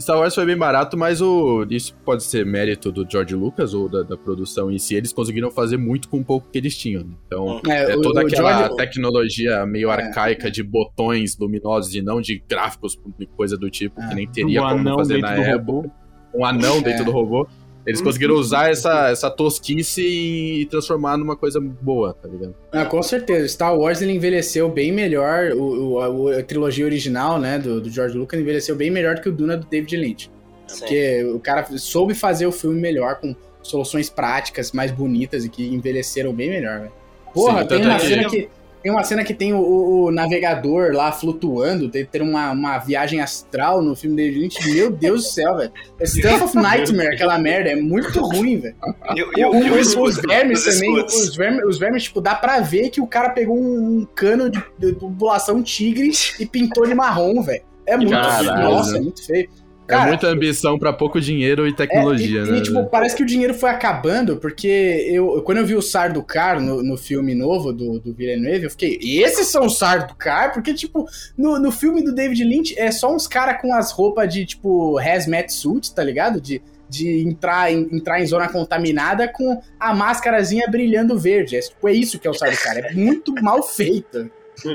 Star 0.00 0.18
Wars 0.18 0.34
foi 0.34 0.46
bem 0.46 0.56
barato, 0.56 0.96
mas 0.96 1.20
o 1.20 1.66
isso 1.68 1.94
pode 2.04 2.24
ser 2.24 2.46
mérito 2.46 2.90
do 2.90 3.06
George 3.08 3.34
Lucas 3.34 3.74
ou 3.74 3.88
da, 3.88 4.02
da 4.02 4.16
produção 4.16 4.70
em 4.72 4.78
si. 4.78 4.94
Eles 4.94 5.12
conseguiram 5.12 5.50
fazer 5.50 5.76
muito 5.76 6.08
com 6.08 6.18
o 6.18 6.24
pouco 6.24 6.48
que 6.50 6.56
eles 6.56 6.76
tinham. 6.76 7.04
Então, 7.26 7.60
É, 7.68 7.92
é 7.92 7.96
o- 7.96 8.00
toda 8.00 8.22
o 8.22 8.26
aquela 8.26 8.58
George- 8.60 8.76
tecnologia 8.76 9.66
meio 9.66 9.90
É. 9.90 9.92
arcaica 9.92 10.50
de 10.50 10.62
botões 10.62 11.36
luminosos 11.38 11.94
e 11.94 12.00
não 12.00 12.20
de 12.22 12.42
gráficos 12.48 12.98
e 13.20 13.26
coisa 13.26 13.56
do 13.58 13.68
tipo, 13.70 14.00
É. 14.00 14.08
que 14.08 14.14
nem 14.14 14.26
teria 14.26 14.62
um 14.62 14.68
como 14.68 14.80
anão 14.80 14.96
fazer 14.98 15.14
dentro 15.16 15.28
na 15.28 15.36
do 15.36 15.42
época. 15.42 15.56
robô. 15.72 15.90
Um 16.34 16.44
anão 16.46 16.80
dentro 16.80 17.02
É. 17.02 17.04
do 17.04 17.10
robô. 17.10 17.46
Eles 17.86 18.00
conseguiram 18.02 18.34
usar 18.34 18.70
essa, 18.70 19.08
essa 19.08 19.30
tosquice 19.30 20.02
e 20.02 20.66
transformar 20.66 21.16
numa 21.16 21.34
coisa 21.34 21.58
boa, 21.60 22.12
tá 22.14 22.28
ligado? 22.28 22.54
Ah, 22.70 22.84
com 22.84 23.02
certeza. 23.02 23.48
Star 23.48 23.76
Wars 23.76 24.02
ele 24.02 24.12
envelheceu 24.12 24.68
bem 24.68 24.92
melhor. 24.92 25.52
O, 25.52 25.94
o- 25.94 26.28
a, 26.28 26.38
a 26.40 26.42
trilogia 26.42 26.84
original, 26.84 27.38
né, 27.38 27.58
do, 27.58 27.80
do 27.80 27.88
George 27.90 28.16
Lucas, 28.16 28.38
envelheceu 28.38 28.76
bem 28.76 28.90
melhor 28.90 29.14
do 29.16 29.22
que 29.22 29.28
o 29.28 29.32
Duna 29.32 29.56
do 29.56 29.66
David 29.66 29.96
Lynch. 29.96 30.30
Sim. 30.66 30.78
Porque 30.78 31.24
o 31.34 31.40
cara 31.40 31.66
soube 31.78 32.14
fazer 32.14 32.46
o 32.46 32.52
filme 32.52 32.78
melhor, 32.80 33.16
com 33.16 33.34
soluções 33.62 34.08
práticas 34.10 34.72
mais 34.72 34.90
bonitas 34.90 35.44
e 35.44 35.48
que 35.48 35.66
envelheceram 35.66 36.32
bem 36.32 36.50
melhor, 36.50 36.80
velho. 36.80 36.92
Porra, 37.34 37.62
Sim, 37.62 37.68
tem 37.68 37.80
uma 37.84 37.94
é 37.94 37.98
que- 37.98 38.06
cena 38.06 38.28
que. 38.30 38.48
Tem 38.82 38.90
uma 38.90 39.04
cena 39.04 39.22
que 39.22 39.34
tem 39.34 39.52
o, 39.52 39.58
o- 39.60 40.10
navegador 40.10 40.92
lá 40.94 41.12
flutuando, 41.12 41.88
tem 41.88 42.04
ter 42.04 42.22
uma, 42.22 42.50
uma 42.52 42.78
viagem 42.78 43.20
astral 43.20 43.82
no 43.82 43.94
filme 43.94 44.16
dele. 44.16 44.40
Gente, 44.42 44.70
meu 44.72 44.90
Deus 44.90 45.22
do 45.24 45.28
céu, 45.28 45.56
velho. 45.56 45.72
É 45.98 46.06
Stuff 46.06 46.42
of 46.44 46.56
Nightmare, 46.56 47.14
aquela 47.14 47.38
merda. 47.38 47.70
É 47.70 47.76
muito 47.76 48.20
ruim, 48.20 48.58
velho. 48.58 48.74
O- 48.82 49.46
o- 49.46 49.56
o 49.76 49.80
os, 49.80 49.94
os 49.94 50.16
vermes 50.22 50.66
os 50.66 50.74
também, 50.74 51.04
os 51.04 51.36
vermes, 51.36 51.64
os 51.66 51.78
vermes, 51.78 52.02
tipo, 52.04 52.20
dá 52.20 52.34
pra 52.34 52.60
ver 52.60 52.88
que 52.90 53.00
o 53.00 53.06
cara 53.06 53.30
pegou 53.30 53.56
um, 53.58 53.98
um 54.00 54.06
cano 54.14 54.48
de, 54.48 54.62
de 54.78 54.92
população 54.94 55.62
tigre 55.62 56.10
e 56.38 56.46
pintou 56.46 56.86
de 56.86 56.94
marrom, 56.94 57.42
velho. 57.42 57.62
É 57.86 57.96
muito 57.96 58.10
Caralho. 58.10 58.62
Nossa, 58.62 58.96
é 58.96 59.00
muito 59.00 59.24
feio. 59.26 59.48
É 59.90 59.98
Cara, 59.98 60.08
muita 60.08 60.28
ambição 60.28 60.78
pra 60.78 60.92
pouco 60.92 61.20
dinheiro 61.20 61.66
e 61.66 61.70
é, 61.70 61.74
tecnologia, 61.74 62.42
e, 62.42 62.50
né? 62.50 62.58
e, 62.58 62.62
tipo, 62.62 62.84
parece 62.86 63.16
que 63.16 63.22
o 63.22 63.26
dinheiro 63.26 63.54
foi 63.54 63.70
acabando, 63.70 64.36
porque 64.36 65.06
eu, 65.10 65.42
quando 65.42 65.58
eu 65.58 65.66
vi 65.66 65.74
o 65.74 65.82
Sarducar 65.82 66.60
no, 66.60 66.82
no 66.82 66.96
filme 66.96 67.34
novo 67.34 67.72
do, 67.72 67.98
do 67.98 68.14
Villeneuve, 68.14 68.64
eu 68.64 68.70
fiquei, 68.70 68.98
esses 69.02 69.48
são 69.48 69.66
os 69.66 69.78
Sarducar? 69.78 70.52
Porque, 70.52 70.72
tipo, 70.74 71.06
no, 71.36 71.58
no 71.58 71.72
filme 71.72 72.02
do 72.02 72.14
David 72.14 72.44
Lynch 72.44 72.78
é 72.78 72.90
só 72.90 73.14
uns 73.14 73.26
caras 73.26 73.60
com 73.60 73.72
as 73.72 73.90
roupas 73.90 74.32
de, 74.32 74.44
tipo, 74.44 74.98
hazmat 74.98 75.50
suit, 75.50 75.94
tá 75.94 76.04
ligado? 76.04 76.40
De, 76.40 76.62
de 76.88 77.26
entrar, 77.26 77.72
em, 77.72 77.88
entrar 77.92 78.20
em 78.20 78.26
zona 78.26 78.48
contaminada 78.48 79.28
com 79.28 79.60
a 79.78 79.94
máscarazinha 79.94 80.68
brilhando 80.68 81.18
verde. 81.18 81.56
É, 81.56 81.60
tipo, 81.60 81.88
é 81.88 81.92
isso 81.92 82.18
que 82.18 82.26
é 82.26 82.30
o 82.30 82.34
Sarducar. 82.34 82.78
É 82.78 82.92
muito 82.92 83.32
mal 83.42 83.62
feito. 83.62 84.30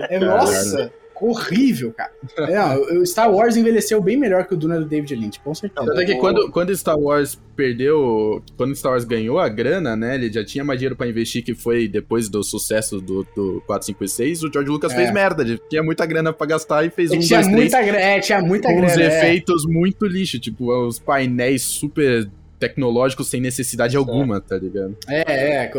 É, 0.10 0.20
nossa, 0.20 0.92
horrível, 1.22 1.94
cara. 1.94 2.12
Não, 2.50 3.00
o 3.02 3.06
Star 3.06 3.32
Wars 3.32 3.56
envelheceu 3.56 4.02
bem 4.02 4.18
melhor 4.18 4.46
que 4.46 4.54
o 4.54 4.58
Duna 4.58 4.80
do 4.80 4.86
David 4.86 5.16
Lynch, 5.16 5.40
com 5.40 5.54
certeza. 5.54 5.86
Tanto 5.88 6.00
é 6.02 6.06
que 6.06 6.14
O- 6.14 6.20
quando, 6.20 6.52
quando 6.52 6.76
Star 6.76 6.98
Wars 6.98 7.40
perdeu. 7.56 8.42
Quando 8.58 8.76
Star 8.76 8.92
Wars 8.92 9.06
ganhou 9.06 9.40
a 9.40 9.48
grana, 9.48 9.96
né? 9.96 10.16
Ele 10.16 10.32
já 10.32 10.44
tinha 10.44 10.64
mais 10.64 10.80
dinheiro 10.80 10.96
pra 10.96 11.08
investir, 11.08 11.44
que 11.44 11.54
foi 11.56 11.88
depois 11.88 12.28
do 12.28 12.44
sucesso 12.44 13.00
do, 13.00 13.26
do 13.36 13.62
4, 13.66 13.86
5 13.86 14.04
e 14.04 14.08
6. 14.10 14.44
O 14.44 14.52
George 14.52 14.70
Lucas 14.70 14.92
É. 14.92 14.96
fez 14.96 15.14
merda. 15.14 15.44
Ele 15.44 15.60
tinha 15.70 15.84
muita 15.84 16.06
grana 16.06 16.34
pra 16.34 16.48
gastar 16.48 16.86
e 16.86 16.90
fez 16.90 17.12
um, 17.12 17.16
E 17.16 17.20
tinha 17.20 17.40
dois, 17.40 17.48
três. 17.48 17.62
muita 17.72 17.82
grana, 17.82 18.00
é, 18.00 18.20
tinha 18.20 18.42
muita 18.42 18.68
grana. 18.72 18.88
uns 18.88 18.98
é. 18.98 19.08
efeitos 19.08 19.66
muito 19.66 20.06
lixo. 20.06 20.40
Tipo, 20.40 20.72
os 20.88 21.00
painéis 21.00 21.62
super 21.62 22.28
tecnológicos 22.60 23.28
sem 23.28 23.42
necessidade 23.42 23.96
alguma, 23.98 24.40
tá 24.42 24.58
ligado? 24.58 24.96
É, 25.08 25.66
é, 25.66 25.72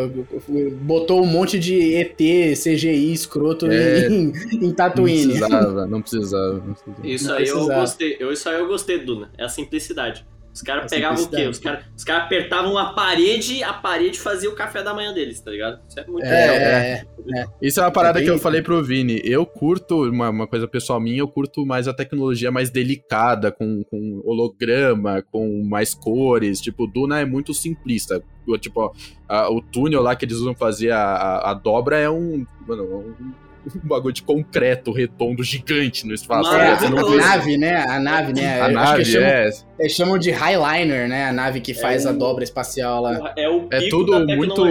botou 0.82 1.22
um 1.22 1.26
monte 1.26 1.58
de 1.58 1.94
ET, 1.94 2.16
CGI 2.56 3.12
escroto 3.12 3.66
É. 3.70 4.08
em, 4.08 4.32
em 4.52 4.60
Não 4.60 4.72
Tatooine. 4.72 5.24
precisava, 5.26 5.86
não 5.86 6.00
precisava. 6.02 6.54
Não 6.54 6.74
precisava. 6.74 7.06
Isso 7.06 7.28
Não 7.28 7.34
aí 7.36 7.46
eu 7.46 7.54
precisava. 7.54 7.80
gostei. 7.80 8.16
Eu, 8.20 8.32
isso 8.32 8.48
aí 8.48 8.58
eu 8.58 8.66
gostei, 8.68 8.98
Duna. 9.04 9.30
É 9.38 9.44
a 9.44 9.48
simplicidade. 9.48 10.24
Os 10.56 10.62
caras 10.62 10.90
pegavam 10.90 11.22
o 11.22 11.28
quê? 11.28 11.46
Os 11.46 11.58
caras 11.58 11.84
os 11.94 12.02
cara 12.02 12.24
apertavam 12.24 12.78
a 12.78 12.94
parede, 12.94 13.62
a 13.62 13.74
parede 13.74 14.18
fazia 14.18 14.48
o 14.48 14.54
café 14.54 14.82
da 14.82 14.94
manhã 14.94 15.12
deles, 15.12 15.38
tá 15.38 15.50
ligado? 15.50 15.80
Isso 15.86 16.00
é 16.00 16.06
muito 16.06 16.24
legal. 16.24 16.54
É, 16.56 17.04
é, 17.36 17.46
Isso 17.60 17.78
é 17.78 17.82
uma 17.82 17.90
parada 17.92 18.14
bem- 18.18 18.24
que 18.24 18.30
eu 18.30 18.38
falei 18.38 18.62
pro 18.62 18.82
Vini. 18.82 19.20
Eu 19.22 19.44
curto, 19.44 20.04
uma, 20.08 20.30
uma 20.30 20.46
coisa 20.46 20.66
pessoal 20.66 20.98
minha, 20.98 21.18
eu 21.18 21.28
curto 21.28 21.66
mais 21.66 21.86
a 21.86 21.92
tecnologia 21.92 22.50
mais 22.50 22.70
delicada, 22.70 23.52
com, 23.52 23.84
com 23.84 24.22
holograma, 24.24 25.22
com 25.30 25.62
mais 25.62 25.92
cores. 25.94 26.58
Tipo, 26.58 26.84
o 26.84 26.86
Duna 26.86 27.20
é 27.20 27.26
muito 27.26 27.52
simplista. 27.52 28.22
O- 28.46 28.56
Tipo, 28.56 28.80
ó, 28.80 28.92
a- 29.28 29.50
o 29.50 29.60
túnel 29.60 30.00
lá 30.00 30.16
que 30.16 30.24
eles 30.24 30.36
usam 30.38 30.54
fazer 30.54 30.90
a, 30.90 31.02
a, 31.04 31.50
a 31.50 31.54
dobra 31.54 31.98
é 31.98 32.08
um. 32.08 32.46
Mano, 32.66 32.82
é 32.82 32.96
um, 32.96 33.14
um 33.74 33.88
bagulho 33.88 34.14
de 34.14 34.22
concreto 34.22 34.92
redondo 34.92 35.42
gigante 35.42 36.06
no 36.06 36.14
espaço. 36.14 36.52
É, 36.54 36.58
né? 36.58 36.72
a, 36.72 36.90
nave, 37.16 37.56
né? 37.56 37.84
A 37.88 37.98
nave, 37.98 38.32
né? 38.32 38.54
a 38.54 38.56
Eu 38.58 38.62
acho 38.62 38.68
que 38.68 38.74
nave, 38.74 38.96
eles 39.02 39.08
chamam, 39.08 39.28
é. 39.28 39.50
eles 39.80 39.92
chamam 39.92 40.18
de 40.18 40.30
Highliner, 40.30 41.08
né? 41.08 41.28
A 41.28 41.32
nave 41.32 41.60
que 41.60 41.74
faz 41.74 42.06
É 42.06 42.08
a 42.08 42.12
dobra 42.12 42.44
espacial 42.44 43.02
lá. 43.02 43.32
É 43.36 43.48
o 43.48 43.66
É 43.70 43.88
tudo 43.88 44.24
da 44.24 44.36
muito-. 44.36 44.64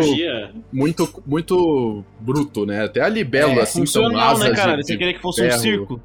Muito, 0.72 1.24
muito 1.26 2.04
bruto, 2.20 2.66
né? 2.66 2.84
Até 2.86 3.02
a 3.02 3.10
libélula, 3.10 3.60
É, 3.60 3.64
assim, 3.64 3.86
são 3.86 4.04
Funcional, 4.04 4.32
asas 4.32 4.50
né, 4.50 4.56
cara? 4.56 4.78
de- 4.78 4.86
Você 4.88 4.98
queria 4.98 5.14
que 5.14 5.22
fosse 5.22 5.41
um 5.41 5.46
ferro. 5.50 5.60
circo. 5.62 6.02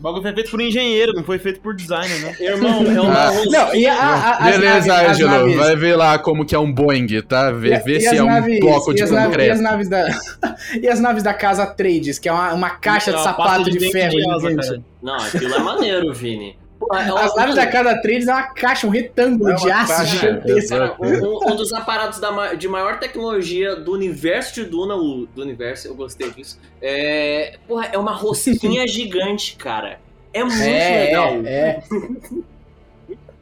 O 0.00 0.02
bagulho 0.02 0.22
foi 0.22 0.32
feito 0.32 0.50
por 0.50 0.60
engenheiro, 0.62 1.12
não 1.12 1.22
foi 1.22 1.38
feito 1.38 1.60
por 1.60 1.76
designer, 1.76 2.18
né? 2.22 2.34
Irmão, 2.40 2.82
é 2.86 3.00
uma 3.02 3.28
Ah. 3.28 3.32
Não, 3.50 3.74
e 3.74 3.86
a, 3.86 3.94
a, 3.94 4.36
as 4.48 4.56
Beleza, 4.56 5.10
Ângelo, 5.10 5.56
vai 5.58 5.76
ver 5.76 5.94
lá 5.94 6.18
como 6.18 6.42
que 6.46 6.54
é 6.54 6.58
um 6.58 6.72
Boeing, 6.72 7.20
tá? 7.20 7.50
Vê, 7.50 7.74
E- 7.74 7.78
vê 7.80 7.96
e 7.98 8.00
se 8.00 8.16
é 8.16 8.22
um 8.22 8.26
naves- 8.26 8.60
bloco 8.60 8.94
de 8.94 9.00
naves- 9.02 9.18
E 9.18 9.24
concreto. 9.26 9.52
as 9.52 9.60
naves 9.60 9.88
da, 9.90 10.06
e 10.82 10.88
as 10.88 11.00
naves 11.00 11.22
da 11.22 11.34
casa 11.34 11.66
Trades, 11.66 12.18
que 12.18 12.30
é 12.30 12.32
uma, 12.32 12.54
uma 12.54 12.70
caixa 12.70 13.10
de 13.10 13.18
uma 13.18 13.22
sapato 13.24 13.70
de, 13.70 13.78
dente 13.78 13.92
ferro 13.92 14.30
asa, 14.32 14.48
gigante. 14.48 14.68
cara. 14.68 14.82
Não, 15.02 15.16
aquilo 15.16 15.54
é 15.54 15.58
maneiro, 15.58 16.14
Vini. 16.14 16.56
As 16.90 17.34
naves 17.36 17.54
da 17.54 17.66
cada 17.66 18.00
três 18.00 18.26
é 18.26 18.32
uma 18.32 18.42
caixa, 18.54 18.86
um 18.86 18.90
retângulo 18.90 19.50
É 19.50 19.54
de 19.54 19.70
aço 19.70 19.94
caixa, 19.96 20.16
gigantesco. 20.16 20.58
exato. 20.58 20.96
Um, 21.04 21.52
um 21.52 21.56
dos 21.56 21.72
aparatos 21.72 22.18
da 22.20 22.54
de 22.54 22.68
maior 22.68 22.98
tecnologia 22.98 23.76
do 23.76 23.92
universo 23.92 24.54
de 24.54 24.64
Duna, 24.64 24.94
o 24.96 25.26
do 25.26 25.42
universo, 25.42 25.88
eu 25.88 25.94
gostei 25.94 26.30
disso. 26.30 26.58
É, 26.80 27.58
porra, 27.68 27.88
é 27.92 27.98
uma 27.98 28.12
rosquinha 28.12 28.86
gigante, 28.88 29.56
cara. 29.56 29.98
É 30.32 30.42
muito 30.44 30.60
É, 30.62 31.04
legal. 31.06 31.28
é, 31.44 31.82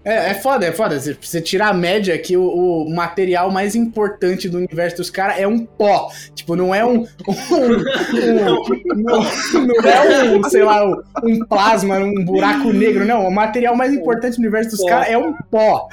é. 0.08 0.28
É, 0.28 0.30
é 0.30 0.34
foda, 0.34 0.66
é 0.66 0.72
foda. 0.72 0.98
Se 1.00 1.16
você 1.20 1.40
tirar 1.40 1.68
a 1.68 1.74
média 1.74 2.14
aqui, 2.14 2.36
o, 2.36 2.42
o 2.84 2.90
material 2.94 3.50
mais 3.50 3.74
importante 3.74 4.48
do 4.48 4.58
universo 4.58 4.96
dos 4.98 5.10
caras 5.10 5.38
é 5.38 5.46
um 5.46 5.64
pó. 5.64 6.08
Tipo, 6.34 6.56
não 6.56 6.74
é 6.74 6.84
um. 6.84 7.00
um- 7.00 7.04
um- 7.52 8.94
não, 8.96 9.22
não 9.66 9.90
é 9.90 10.24
um, 10.36 10.42
sei 10.44 10.62
lá, 10.62 10.84
um, 10.84 10.94
um 11.24 11.44
plasma, 11.46 11.98
um 11.98 12.24
buraco 12.24 12.72
negro. 12.72 13.04
Não, 13.04 13.26
o 13.26 13.30
material 13.30 13.74
mais 13.76 13.92
importante 13.92 14.36
do 14.36 14.40
universo 14.40 14.70
dos 14.70 14.80
Pó. 14.80 14.86
caras 14.88 15.08
é 15.08 15.18
um 15.18 15.32
pó. 15.50 15.88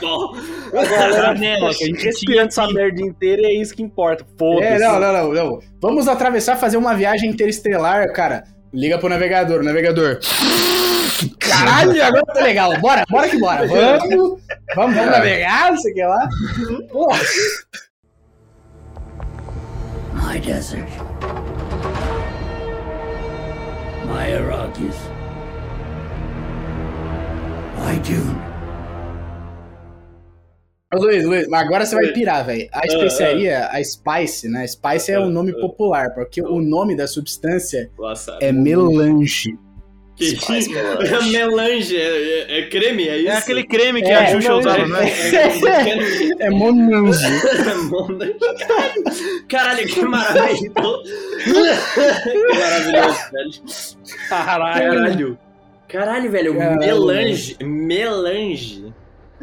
Pô, 0.00 0.36
A 0.78 0.84
galera 0.84 1.12
Janela 1.12 1.74
que 1.74 1.84
a 1.84 1.86
gente 1.86 2.04
respirando 2.04 2.48
essa 2.48 2.66
merda 2.68 3.00
inteira 3.02 3.42
e 3.42 3.46
é 3.46 3.54
isso 3.60 3.74
que 3.74 3.82
importa. 3.82 4.24
Foda-se. 4.38 4.66
É, 4.66 4.78
não, 4.78 5.00
não, 5.00 5.12
não, 5.12 5.32
não. 5.32 5.58
Vamos 5.80 6.08
atravessar, 6.08 6.56
fazer 6.56 6.76
uma 6.76 6.94
viagem 6.94 7.30
interestelar, 7.30 8.12
cara. 8.12 8.44
Liga 8.74 8.98
pro 8.98 9.08
navegador, 9.08 9.62
navegador. 9.62 10.18
Caralho, 11.38 12.04
agora 12.04 12.24
tá 12.26 12.40
legal. 12.42 12.80
Bora, 12.80 13.04
bora 13.08 13.28
que 13.28 13.38
bora. 13.38 13.66
Vamos, 13.68 14.08
vamos, 14.08 14.40
vamos 14.74 14.96
navegar, 14.96 15.70
não 15.70 15.78
sei 15.78 15.92
o 15.92 15.94
que 15.94 16.04
lá. 16.04 16.28
Porra. 16.90 17.20
My 20.14 20.40
desert. 20.40 20.88
My 24.06 24.32
Iraqis. 24.32 24.96
My 27.78 27.96
Dune. 28.00 28.53
Ô, 30.94 30.98
Luiz, 31.00 31.24
Luiz, 31.24 31.48
mas 31.48 31.60
agora 31.66 31.84
você 31.86 31.94
vai 31.94 32.08
pirar, 32.12 32.44
velho. 32.46 32.68
Ah, 32.72 32.80
A 32.82 32.86
especiaria, 32.86 33.66
a 33.68 33.82
Spice, 33.82 34.48
né? 34.48 34.66
Spice 34.66 35.12
é 35.12 35.20
um 35.20 35.30
nome 35.30 35.52
popular, 35.60 36.12
porque 36.14 36.42
o 36.42 36.60
nome 36.60 36.96
da 36.96 37.06
substância 37.06 37.90
é 38.40 38.52
melange. 38.52 39.56
que 40.16 40.26
Spice 40.36 40.70
melange. 40.70 41.30
melange, 41.32 41.96
é, 41.96 42.02
é- 42.02 42.60
é 42.60 42.68
creme, 42.68 43.08
é 43.08 43.18
isso? 43.18 43.28
É 43.30 43.36
aquele 43.36 43.64
creme 43.64 44.00
que 44.00 44.08
É, 44.08 44.14
a 44.14 44.26
Xuxa 44.30 44.54
usava, 44.54 44.86
né? 44.86 45.10
É 46.38 46.50
monange. 46.50 47.24
Caralho, 49.48 49.86
que 49.86 50.02
maravilhoso. 50.04 50.70
que 52.22 52.54
maravilhoso, 52.54 53.18
velho. 53.32 53.50
Caralho. 54.28 54.94
Caralho. 54.94 55.38
Caralho, 55.88 56.30
velho, 56.30 56.56
Caralho. 56.56 56.78
melange. 56.78 57.56
Melange. 57.62 58.92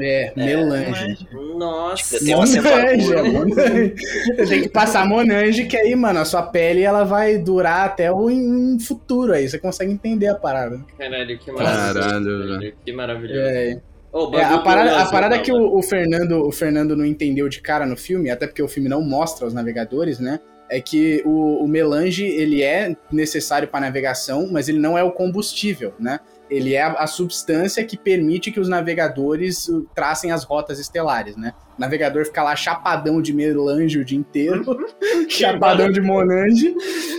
É, 0.03 0.33
melange. 0.35 1.27
Nossa. 1.55 2.19
Tem 2.19 2.35
uma 2.35 2.45
Monange, 2.45 3.13
é. 3.13 4.35
Você 4.37 4.47
tem 4.47 4.61
que 4.63 4.69
passar 4.69 5.05
monange, 5.05 5.65
que 5.65 5.77
aí, 5.77 5.95
mano, 5.95 6.19
a 6.19 6.25
sua 6.25 6.43
pele 6.43 6.81
ela 6.81 7.03
vai 7.03 7.37
durar 7.37 7.85
até 7.85 8.11
o 8.11 8.29
em 8.29 8.79
futuro 8.79 9.33
aí. 9.33 9.47
Você 9.47 9.59
consegue 9.59 9.91
entender 9.91 10.27
a 10.27 10.35
parada. 10.35 10.79
Caralho, 10.97 11.37
que 11.37 11.51
maravilhoso. 11.51 11.99
Caralho, 11.99 12.59
velho, 12.59 12.73
Que 12.85 12.91
maravilhoso. 12.91 13.39
É, 13.39 13.81
Ô, 14.11 14.29
o 14.29 14.37
É, 14.37 14.43
a 14.43 14.57
parada, 14.59 15.01
a 15.01 15.09
parada 15.09 15.39
que 15.39 15.51
o, 15.51 15.77
o 15.77 15.81
Fernando, 15.81 16.45
o 16.45 16.51
Fernando 16.51 16.95
não 16.95 17.05
entendeu 17.05 17.47
de 17.47 17.61
cara 17.61 17.85
no 17.85 17.95
filme, 17.95 18.29
até 18.29 18.45
porque 18.45 18.61
o 18.61 18.67
filme 18.67 18.89
não 18.89 19.01
mostra 19.01 19.47
os 19.47 19.53
navegadores, 19.53 20.19
né? 20.19 20.39
É 20.69 20.79
que 20.79 21.21
o, 21.25 21.63
o 21.63 21.67
melange, 21.67 22.25
ele 22.25 22.61
é 22.61 22.95
necessário 23.11 23.67
para 23.67 23.81
navegação, 23.81 24.47
mas 24.51 24.69
ele 24.69 24.79
não 24.79 24.97
é 24.97 25.03
o 25.03 25.11
combustível, 25.11 25.93
né? 25.99 26.19
Ele 26.51 26.75
é 26.75 26.81
a, 26.83 27.07
substância 27.07 27.81
que 27.85 27.97
permite 27.97 28.51
que 28.51 28.59
os 28.59 28.67
navegadores 28.67 29.69
uh, 29.69 29.87
tracem 29.95 30.31
as 30.33 30.43
rotas 30.43 30.79
estelares, 30.79 31.37
né? 31.37 31.53
O 31.77 31.81
navegador 31.81 32.25
fica 32.25 32.43
lá 32.43 32.53
chapadão 32.57 33.21
de 33.21 33.31
melange 33.33 33.97
o 33.97 34.03
dia 34.03 34.17
inteiro, 34.19 34.63
chapadão 35.29 35.89
de 35.89 36.01
monange, 36.01 36.75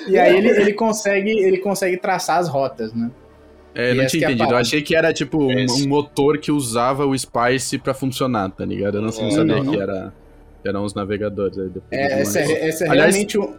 e 0.07 0.19
aí 0.19 0.37
ele, 0.37 0.51
ele, 0.51 0.73
consegue, 0.75 1.31
ele 1.31 1.57
consegue 1.59 1.97
traçar 1.97 2.39
as 2.39 2.49
rotas, 2.49 2.93
né? 2.93 3.11
É, 3.75 3.89
eu 3.91 3.95
E 3.95 3.97
não 3.97 4.07
tinha 4.07 4.23
é 4.23 4.25
entendido. 4.27 4.43
Eu 4.45 4.49
parada. 4.49 4.61
achei 4.61 4.83
que 4.83 4.95
era 4.95 5.13
tipo 5.15 5.43
um, 5.45 5.51
É 5.51 5.65
um 5.65 5.89
motor 5.89 6.37
que 6.37 6.53
usava 6.53 7.07
o 7.07 7.19
Spice 7.19 7.79
pra 7.79 7.95
funcionar, 7.95 8.51
tá 8.51 8.67
ligado? 8.67 8.97
Eu 8.99 9.01
não, 9.01 9.09
não 9.09 9.31
sabia 9.31 9.57
Uhum. 9.57 9.71
que 9.71 9.81
era, 9.81 10.13
eram 10.63 10.85
os 10.85 10.93
navegadores. 10.93 11.57
Aí 11.57 11.69
depois 11.71 11.91
eu 11.91 11.99
É, 11.99 12.21
essa, 12.21 12.39
é- 12.41 12.69
essa 12.69 12.85
é 12.85 12.91
Aliás, 12.91 13.15
realmente 13.15 13.39
o, 13.39 13.55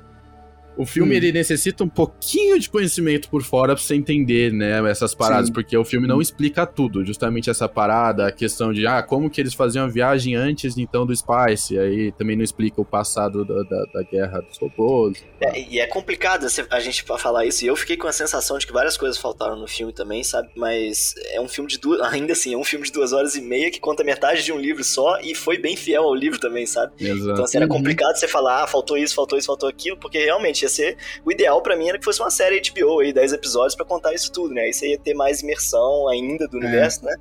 O 0.77 0.85
filme 0.85 1.13
Hum. 1.13 1.17
ele 1.17 1.31
necessita 1.31 1.83
um 1.83 1.89
pouquinho 1.89 2.59
de 2.59 2.69
conhecimento 2.69 3.29
por 3.29 3.43
fora 3.43 3.75
pra 3.75 3.83
você 3.83 3.95
entender, 3.95 4.51
né, 4.51 4.89
essas 4.89 5.13
paradas, 5.13 5.47
Sim. 5.47 5.53
porque 5.53 5.77
o 5.77 5.85
filme 5.85 6.07
não 6.07 6.21
explica 6.21 6.65
tudo, 6.65 7.05
justamente 7.05 7.49
essa 7.49 7.67
parada, 7.69 8.27
a 8.27 8.31
questão 8.31 8.73
de 8.73 8.85
ah, 8.87 9.01
como 9.03 9.29
que 9.29 9.39
eles 9.39 9.53
faziam 9.53 9.85
a 9.85 9.87
viagem 9.87 10.35
antes 10.35 10.77
então 10.77 11.05
do 11.05 11.15
Spice, 11.15 11.77
aí 11.77 12.11
também 12.13 12.35
não 12.35 12.43
explica 12.43 12.81
o 12.81 12.85
passado 12.85 13.45
da, 13.45 13.61
da, 13.63 13.85
da 13.93 14.03
guerra 14.03 14.41
dos 14.41 14.57
robôs. 14.57 15.23
É, 15.41 15.61
e 15.61 15.79
é 15.79 15.87
complicado 15.87 16.47
a 16.71 16.79
gente 16.79 17.03
falar 17.03 17.45
isso, 17.45 17.63
e 17.63 17.67
eu 17.67 17.75
fiquei 17.75 17.95
com 17.97 18.07
a 18.07 18.11
sensação 18.11 18.57
de 18.57 18.65
que 18.65 18.73
várias 18.73 18.97
coisas 18.97 19.17
faltaram 19.17 19.55
no 19.55 19.67
filme 19.67 19.93
também, 19.93 20.23
sabe? 20.23 20.49
Mas 20.55 21.13
é 21.33 21.39
um 21.41 21.47
filme 21.47 21.69
de 21.69 21.77
duas. 21.77 22.01
Ainda 22.13 22.33
assim, 22.33 22.53
é 22.53 22.57
um 22.57 22.63
filme 22.63 22.85
de 22.85 22.91
duas 22.91 23.13
horas 23.13 23.35
e 23.35 23.41
meia 23.41 23.69
que 23.69 23.79
conta 23.79 24.03
metade 24.03 24.43
de 24.43 24.51
um 24.51 24.57
livro 24.59 24.83
só 24.83 25.19
e 25.21 25.35
foi 25.35 25.57
bem 25.57 25.75
fiel 25.75 26.03
ao 26.03 26.15
livro 26.15 26.39
também, 26.39 26.65
sabe? 26.65 26.93
Exato. 26.99 27.31
Então, 27.31 27.43
assim, 27.43 27.57
era 27.57 27.65
Uhum. 27.65 27.71
complicado 27.71 28.15
você 28.15 28.27
falar, 28.27 28.63
ah, 28.63 28.67
faltou 28.67 28.97
isso, 28.97 29.13
faltou 29.15 29.37
isso, 29.37 29.47
faltou 29.47 29.69
aquilo, 29.69 29.97
porque 29.97 30.17
realmente 30.19 30.62
ia 30.63 30.69
ser. 30.69 30.97
O 31.25 31.31
ideal 31.31 31.61
pra 31.61 31.75
mim 31.75 31.89
era 31.89 31.97
que 31.97 32.05
fosse 32.05 32.21
uma 32.21 32.31
série 32.31 32.61
HBO 32.61 32.99
aí, 32.99 33.13
10 33.13 33.33
episódios 33.33 33.75
pra 33.75 33.85
contar 33.85 34.13
isso 34.13 34.31
tudo, 34.31 34.53
né? 34.53 34.63
Aí 34.63 34.73
você 34.73 34.89
ia 34.91 34.97
ter 34.97 35.13
mais 35.13 35.41
imersão 35.41 36.07
ainda 36.09 36.47
do 36.47 36.57
universo, 36.57 37.03
né? 37.05 37.15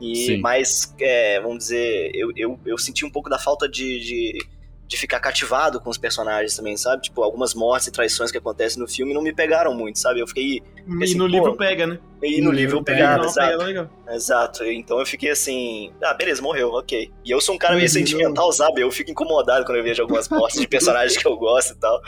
E 0.00 0.16
Sim. 0.16 0.40
mais, 0.40 0.92
é, 1.00 1.40
vamos 1.40 1.58
dizer, 1.58 2.10
eu, 2.12 2.32
eu, 2.36 2.58
eu 2.66 2.76
senti 2.76 3.04
um 3.04 3.10
pouco 3.10 3.30
da 3.30 3.38
falta 3.38 3.68
de, 3.68 4.00
de, 4.00 4.46
de 4.88 4.96
ficar 4.96 5.20
cativado 5.20 5.80
com 5.80 5.88
os 5.88 5.96
personagens 5.96 6.56
também, 6.56 6.76
sabe? 6.76 7.02
Tipo, 7.02 7.22
algumas 7.22 7.54
mortes 7.54 7.86
e 7.86 7.92
traições 7.92 8.32
que 8.32 8.36
acontecem 8.36 8.80
no 8.80 8.88
filme 8.88 9.14
não 9.14 9.22
me 9.22 9.32
pegaram 9.32 9.72
muito, 9.72 10.00
sabe? 10.00 10.20
Eu 10.20 10.26
fiquei. 10.26 10.60
E 10.86 11.04
Assim, 11.04 11.14
no 11.14 11.26
livro 11.28 11.56
pega, 11.56 11.86
né? 11.86 11.98
E 12.20 12.40
no, 12.40 12.50
livro 12.50 12.78
eu 12.78 12.84
Pega, 12.84 12.98
pegava, 12.98 13.22
não, 13.22 13.28
exato. 13.30 13.50
pega, 13.50 13.64
legal. 13.64 13.90
Exato, 14.10 14.64
então 14.64 14.98
eu 14.98 15.06
fiquei 15.06 15.30
assim, 15.30 15.92
ah, 16.02 16.14
beleza, 16.14 16.42
morreu, 16.42 16.70
ok. 16.72 17.10
E 17.24 17.30
eu 17.30 17.40
sou 17.40 17.54
um 17.54 17.58
cara 17.58 17.74
meio 17.74 17.88
sentimental, 17.88 18.52
sabe? 18.52 18.80
Eu 18.80 18.90
fico 18.90 19.10
incomodado 19.10 19.64
quando 19.64 19.78
eu 19.78 19.84
vejo 19.84 20.02
algumas 20.02 20.28
mortes 20.28 20.60
de 20.60 20.66
personagens 20.68 21.16
que 21.16 21.26
eu 21.26 21.36
gosto 21.36 21.72
e 21.72 21.76
tal. 21.76 22.00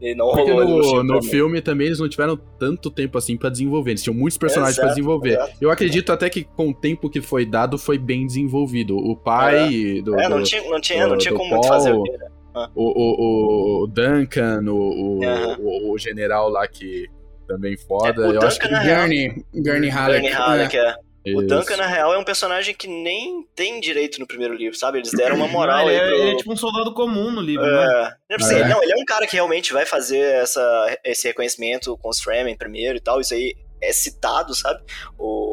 E 0.00 0.14
não 0.14 0.30
Porque 0.30 0.50
rolou 0.50 0.78
no, 0.78 0.82
filme 0.84 1.08
no 1.12 1.22
filme 1.22 1.60
também 1.60 1.86
eles 1.88 1.98
não 2.00 2.08
tiveram 2.08 2.36
tanto 2.58 2.90
tempo 2.90 3.18
assim 3.18 3.36
pra 3.36 3.50
desenvolver. 3.50 3.90
Eles 3.90 4.02
tinham 4.02 4.14
muitos 4.14 4.38
personagens 4.38 4.76
pra 4.76 4.86
Exato, 4.86 4.96
desenvolver. 4.96 5.32
exato. 5.34 5.52
Eu 5.60 5.70
acredito 5.70 6.10
até 6.10 6.30
que 6.30 6.42
com 6.44 6.70
o 6.70 6.74
tempo 6.74 7.10
que 7.10 7.20
foi 7.20 7.44
dado 7.44 7.76
foi 7.76 7.98
bem 7.98 8.26
desenvolvido. 8.26 8.96
O 8.96 9.14
pai 9.14 10.00
do, 10.02 10.18
É, 10.18 10.28
não 10.28 10.42
tinha, 10.42 10.62
não 10.70 10.80
tinha, 10.80 11.06
não 11.06 11.16
do- 11.16 11.18
tinha 11.18 11.32
do 11.32 11.36
como 11.38 11.50
muito 11.50 11.68
fazer 11.68 11.90
Paul, 11.90 12.00
o 12.00 12.04
quê, 12.04 12.16
né? 12.16 12.26
o, 12.74 12.82
o, 12.84 13.82
o 13.82 13.86
Duncan, 13.86 14.62
o, 14.68 14.74
o, 14.74 15.20
o, 15.90 15.92
o 15.92 15.98
general 15.98 16.48
lá 16.48 16.66
que 16.66 17.06
também 17.46 17.76
foda. 17.76 18.24
É, 18.24 18.28
o 18.28 18.32
eu 18.32 18.42
acho 18.42 18.58
que 18.58 18.66
Duncan, 18.68 18.76
na 18.78 18.82
real, 18.82 19.00
Gurney, 19.02 19.44
Gurney 19.54 19.88
Halleck. 19.90 20.20
Gurney 20.22 20.32
Halleck, 20.34 20.76
é. 20.76 20.90
O 20.92 20.94
Isso. 21.24 21.46
Duncan, 21.46 21.76
na 21.76 21.86
real, 21.86 22.14
é 22.14 22.18
um 22.18 22.24
personagem 22.24 22.74
que 22.74 22.88
nem 22.88 23.46
tem 23.54 23.78
direito 23.80 24.18
no 24.18 24.26
primeiro 24.26 24.54
livro, 24.54 24.76
sabe? 24.78 24.98
Eles 24.98 25.10
deram 25.10 25.36
uma 25.36 25.46
moral 25.48 25.84
Não, 25.84 25.90
ele, 25.90 26.00
aí 26.00 26.06
é, 26.06 26.08
pro... 26.08 26.18
ele 26.18 26.30
é 26.30 26.36
tipo 26.36 26.52
um 26.52 26.56
soldado 26.56 26.94
comum 26.94 27.30
no 27.30 27.40
livro, 27.40 27.64
né? 27.66 27.84
É, 27.84 28.36
não, 28.38 28.46
assim, 28.46 28.56
É. 28.56 28.68
não, 28.68 28.82
ele 28.82 28.92
é 28.92 28.96
um 28.96 29.04
cara 29.04 29.26
que 29.26 29.34
realmente 29.34 29.72
vai 29.72 29.84
fazer 29.84 30.18
essa, 30.18 30.98
esse 31.04 31.28
reconhecimento 31.28 31.96
com 31.98 32.08
os 32.08 32.20
Fremen 32.20 32.56
primeiro 32.56 32.96
e 32.96 33.00
tal. 33.00 33.20
Isso 33.20 33.34
aí 33.34 33.54
é 33.82 33.92
citado, 33.92 34.54
sabe? 34.54 34.80
O. 35.18 35.49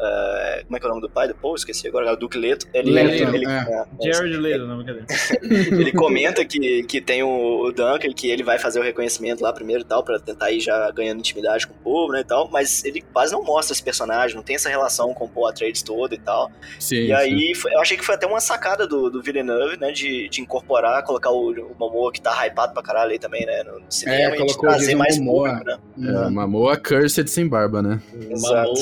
é, 0.00 0.62
como 0.64 0.76
é 0.76 0.80
que 0.80 0.86
é 0.86 0.88
o 0.88 0.90
nome 0.90 1.02
do 1.02 1.10
pai 1.10 1.28
do 1.28 1.34
Paul? 1.34 1.54
Esqueci 1.54 1.88
agora, 1.88 2.08
é 2.08 2.12
o 2.12 2.16
Duque 2.16 2.38
Leto. 2.38 2.66
Ele, 2.72 2.90
Leto, 2.90 3.34
ele, 3.34 3.46
é. 3.46 3.84
é, 4.02 4.12
Jared 4.12 4.36
Leto, 4.36 4.66
não, 4.66 4.76
brincadeira. 4.76 5.06
ele 5.80 5.92
comenta 5.92 6.44
que, 6.44 6.82
que 6.84 7.00
tem 7.00 7.22
o, 7.22 7.64
o 7.66 7.72
Duncan, 7.72 8.12
que 8.12 8.30
ele 8.30 8.42
vai 8.42 8.58
fazer 8.58 8.80
o 8.80 8.82
reconhecimento 8.82 9.42
lá 9.42 9.52
primeiro 9.52 9.82
e 9.82 9.86
tal, 9.86 10.02
pra 10.04 10.18
tentar 10.18 10.50
ir 10.50 10.60
já 10.60 10.90
ganhando 10.90 11.18
intimidade 11.18 11.66
com 11.66 11.74
o 11.74 11.76
povo, 11.78 12.12
né, 12.12 12.20
e 12.20 12.24
tal, 12.24 12.48
mas 12.50 12.84
ele 12.84 13.00
quase 13.12 13.32
não 13.32 13.42
mostra 13.42 13.72
esse 13.74 13.82
personagem, 13.82 14.36
não 14.36 14.42
tem 14.42 14.56
essa 14.56 14.68
relação 14.68 15.12
com 15.14 15.24
o 15.24 15.28
Paul 15.28 15.48
Atreides 15.48 15.82
toda 15.82 16.14
e 16.14 16.18
tal. 16.18 16.50
Sim, 16.78 17.06
E 17.06 17.12
aí, 17.12 17.54
foi- 17.54 17.72
eu 17.74 17.80
achei 17.80 17.96
que 17.96 18.04
foi 18.04 18.14
até 18.14 18.26
uma 18.26 18.40
sacada 18.40 18.86
do, 18.86 19.10
do 19.10 19.22
Villeneuve, 19.22 19.78
né, 19.78 19.90
de, 19.92 20.28
de 20.28 20.40
incorporar, 20.40 21.02
colocar 21.02 21.30
o, 21.30 21.50
o 21.50 21.74
Momoa, 21.78 22.12
que 22.12 22.20
tá 22.20 22.46
hypado 22.46 22.72
pra 22.72 22.82
caralho 22.82 23.10
aí 23.12 23.18
também, 23.18 23.44
né, 23.46 23.62
no 23.64 23.80
cinema, 23.90 24.28
e 24.28 24.30
de 24.32 24.36
colocou 24.38 24.68
o 24.68 24.72
trazer 24.72 24.94
mais 24.94 25.18
Momoa. 25.18 25.48
público, 25.58 25.64
né. 25.96 26.26
É, 26.26 26.30
Mamoa 26.30 26.76
Cursed 26.76 27.28
sem 27.28 27.48
barba, 27.48 27.82
né? 27.82 28.00
Exato. 28.30 28.72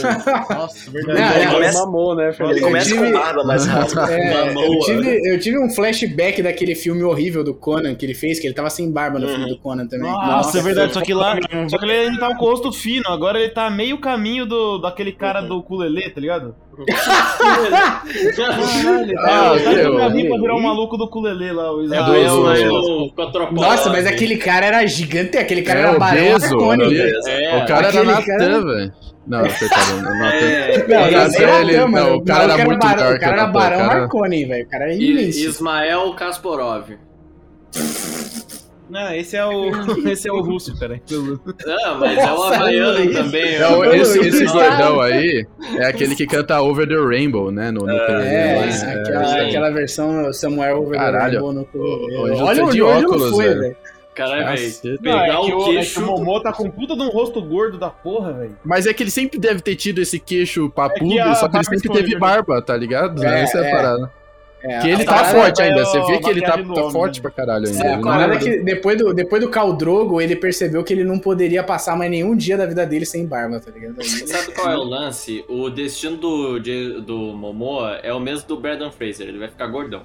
Nossa, 0.50 0.90
verdade. 0.90 1.05
é, 1.08 1.42
Ele 1.42 1.50
começa- 1.52 1.78
mamou, 1.84 2.14
né, 2.14 2.24
Ele 2.24 2.32
Felipe? 2.32 2.60
começa 2.60 2.86
tive- 2.90 3.06
com 3.12 3.18
barba 3.18 3.44
mais 3.44 3.66
rápido. 3.66 4.00
É, 4.00 4.52
eu, 4.54 4.78
tive, 4.80 5.20
eu 5.34 5.40
tive 5.40 5.58
um 5.58 5.70
flashback 5.70 6.42
daquele 6.42 6.74
filme 6.74 7.02
horrível 7.02 7.44
do 7.44 7.54
Conan 7.54 7.94
que 7.94 8.04
ele 8.06 8.14
fez, 8.14 8.38
que 8.40 8.46
ele 8.46 8.54
tava 8.54 8.70
sem 8.70 8.90
barba 8.90 9.18
no 9.18 9.26
Uhum. 9.26 9.32
filme 9.32 9.48
do 9.48 9.58
Conan 9.58 9.86
também. 9.86 10.10
Nossa, 10.10 10.58
é 10.58 10.62
verdade, 10.62 10.92
só 10.92 11.00
que 11.00 11.12
lá. 11.14 11.36
Só 11.68 11.78
que 11.78 11.84
ele 11.84 11.92
ainda 11.92 12.18
tá 12.20 12.34
com 12.34 12.44
o 12.44 12.48
rosto 12.50 12.72
fino, 12.72 13.04
agora 13.08 13.38
ele 13.40 13.50
tá 13.50 13.68
meio 13.70 13.98
caminho 13.98 14.46
do, 14.46 14.78
daquele 14.78 15.12
cara 15.12 15.40
do 15.40 15.58
ukulele, 15.58 16.08
tá 16.10 16.20
ligado? 16.20 16.54
Caralho, 18.36 19.18
Ah, 19.26 19.54
ele 19.56 19.64
tá 19.82 19.88
meu. 19.88 19.96
pra 19.96 20.08
virar 20.40 20.54
um 20.56 20.60
maluco 20.62 20.96
do 20.96 21.04
ukulele 21.04 21.52
lá, 21.52 21.72
o 21.74 21.80
É 21.80 21.84
Israel. 21.84 22.44
né? 22.44 22.68
o 22.68 23.10
Cotropola. 23.14 23.68
Nossa, 23.68 23.90
mas 23.90 24.06
aquele 24.06 24.36
cara 24.36 24.66
era 24.66 24.86
gigante, 24.86 25.36
aquele 25.38 25.62
cara 25.62 25.80
É, 25.80 25.82
era 25.84 25.98
barão 25.98 26.34
obeso. 26.34 26.58
velho. 26.58 27.28
É, 27.28 27.62
o 27.62 27.66
cara 27.66 27.88
aquele 27.88 28.10
era 28.10 28.20
Natan, 28.20 28.64
velho. 28.64 28.92
Não, 29.26 29.40
coitado, 29.40 30.02
não, 30.02 30.14
não, 30.14 30.26
É, 30.26 30.78
Não, 30.86 31.10
No 31.10 31.72
não, 31.72 31.88
mano, 31.88 32.06
não, 32.10 32.16
o 32.16 32.24
cara 32.24 32.52
era 32.54 32.64
muito 32.64 32.78
barão, 32.78 32.96
dark, 33.04 33.16
O 33.16 33.20
cara 33.20 33.32
era 33.42 33.46
Barão 33.46 33.78
cara? 33.78 34.00
Marconi, 34.00 34.44
velho. 34.44 34.64
O 34.64 34.68
cara 34.70 34.92
é 34.92 34.96
imenso. 34.96 35.38
Ismael 35.40 36.14
Kasparov. 36.14 36.90
Não, 38.88 39.12
esse 39.12 39.36
é 39.36 39.44
o. 39.44 39.70
Esse 40.08 40.28
é 40.28 40.32
o 40.32 40.40
russo, 40.40 40.78
cara. 40.78 41.00
Não, 41.10 41.98
mas 41.98 42.16
é 42.18 42.32
o 42.32 42.42
havaiano 42.44 42.98
aí. 42.98 43.12
também. 43.12 43.54
É, 43.56 43.66
o- 43.66 43.78
Mano, 43.80 43.94
esse, 43.94 44.20
esse 44.20 44.44
cara. 44.44 44.76
gordão 44.76 45.00
aí 45.00 45.44
é 45.78 45.86
aquele 45.86 46.14
que 46.14 46.24
canta 46.24 46.60
Over 46.62 46.86
the 46.86 46.94
Rainbow, 46.94 47.50
né? 47.50 47.72
No, 47.72 47.80
no 47.80 47.90
É, 47.90 48.64
né? 48.64 48.92
aquela, 49.02 49.42
aquela 49.42 49.70
versão 49.70 50.32
Samuel 50.32 50.82
Over 50.82 50.92
the 51.00 51.04
Caralho. 51.04 51.32
Rainbow 51.32 51.52
no 51.52 51.64
Olha 52.44 52.60
tô 52.60 52.66
o 52.66 52.72
não 52.72 52.86
óculos, 52.86 53.36
velho. 53.38 53.76
Caralho, 54.16 54.56
velho. 54.56 54.72
Não, 54.84 54.98
Pegar 54.98 55.26
é 55.26 55.40
que 55.44 55.52
o 55.52 55.58
o, 55.58 55.62
é 55.62 55.64
que 55.66 55.72
queixo. 55.74 56.00
o 56.02 56.06
Momô 56.06 56.40
tá 56.40 56.52
com 56.52 56.70
puta 56.70 56.96
de 56.96 57.02
um 57.02 57.08
rosto 57.08 57.40
gordo 57.42 57.78
da 57.78 57.90
porra, 57.90 58.32
velho. 58.32 58.56
Mas 58.64 58.86
é 58.86 58.92
que 58.94 59.02
ele 59.02 59.10
sempre 59.10 59.38
deve 59.38 59.60
ter 59.60 59.76
tido 59.76 60.00
esse 60.00 60.18
queixo 60.18 60.68
papudo, 60.70 61.12
É 61.18 61.22
que 61.28 61.34
só 61.36 61.48
que 61.48 61.56
ele 61.56 61.64
sempre 61.64 61.88
teve 61.90 62.18
barba, 62.18 62.60
tá 62.62 62.76
ligado? 62.76 63.22
É, 63.24 63.42
Essa 63.42 63.58
é 63.58 63.60
a 63.62 63.66
é. 63.66 63.70
parada. 63.70 64.12
É, 64.62 64.78
Que 64.80 64.88
ele 64.88 65.04
tá 65.04 65.22
forte 65.26 65.62
ainda, 65.62 65.82
é 65.82 65.84
você 65.84 66.00
vê 66.06 66.18
que 66.18 66.28
ele 66.30 66.40
tá, 66.40 66.56
tá 66.56 66.90
forte 66.90 67.16
né? 67.16 67.22
pra 67.22 67.30
caralho 67.30 67.68
ainda. 67.68 67.84
É, 67.86 67.94
a 67.94 68.00
parada 68.00 68.32
é- 68.32 68.36
é 68.36 68.40
que 68.40 68.58
depois 68.64 68.98
do, 68.98 69.12
depois 69.14 69.40
do 69.42 69.48
Khal 69.50 69.74
Drogo, 69.76 70.20
ele 70.20 70.34
percebeu 70.34 70.82
que 70.82 70.92
ele 70.94 71.04
não 71.04 71.18
poderia 71.18 71.62
passar 71.62 71.94
mais 71.94 72.10
nenhum 72.10 72.34
dia 72.34 72.56
da 72.56 72.64
vida 72.66 72.84
dele 72.86 73.04
sem 73.04 73.26
barba, 73.26 73.60
tá 73.60 73.70
ligado? 73.70 73.96
Aí- 74.00 74.06
Sabe 74.26 74.52
qual 74.54 74.70
é 74.72 74.76
o 74.76 74.82
lance? 74.82 75.44
O 75.46 75.68
destino 75.70 76.16
do, 76.16 76.58
de- 76.58 77.00
do 77.02 77.16
Momoa 77.36 78.00
é 78.02 78.12
o 78.14 78.18
mesmo 78.18 78.48
do 78.48 78.56
Brandon 78.58 78.90
Fraser. 78.90 79.28
Ele 79.28 79.38
vai 79.38 79.48
ficar 79.48 79.66
gordão. 79.68 80.02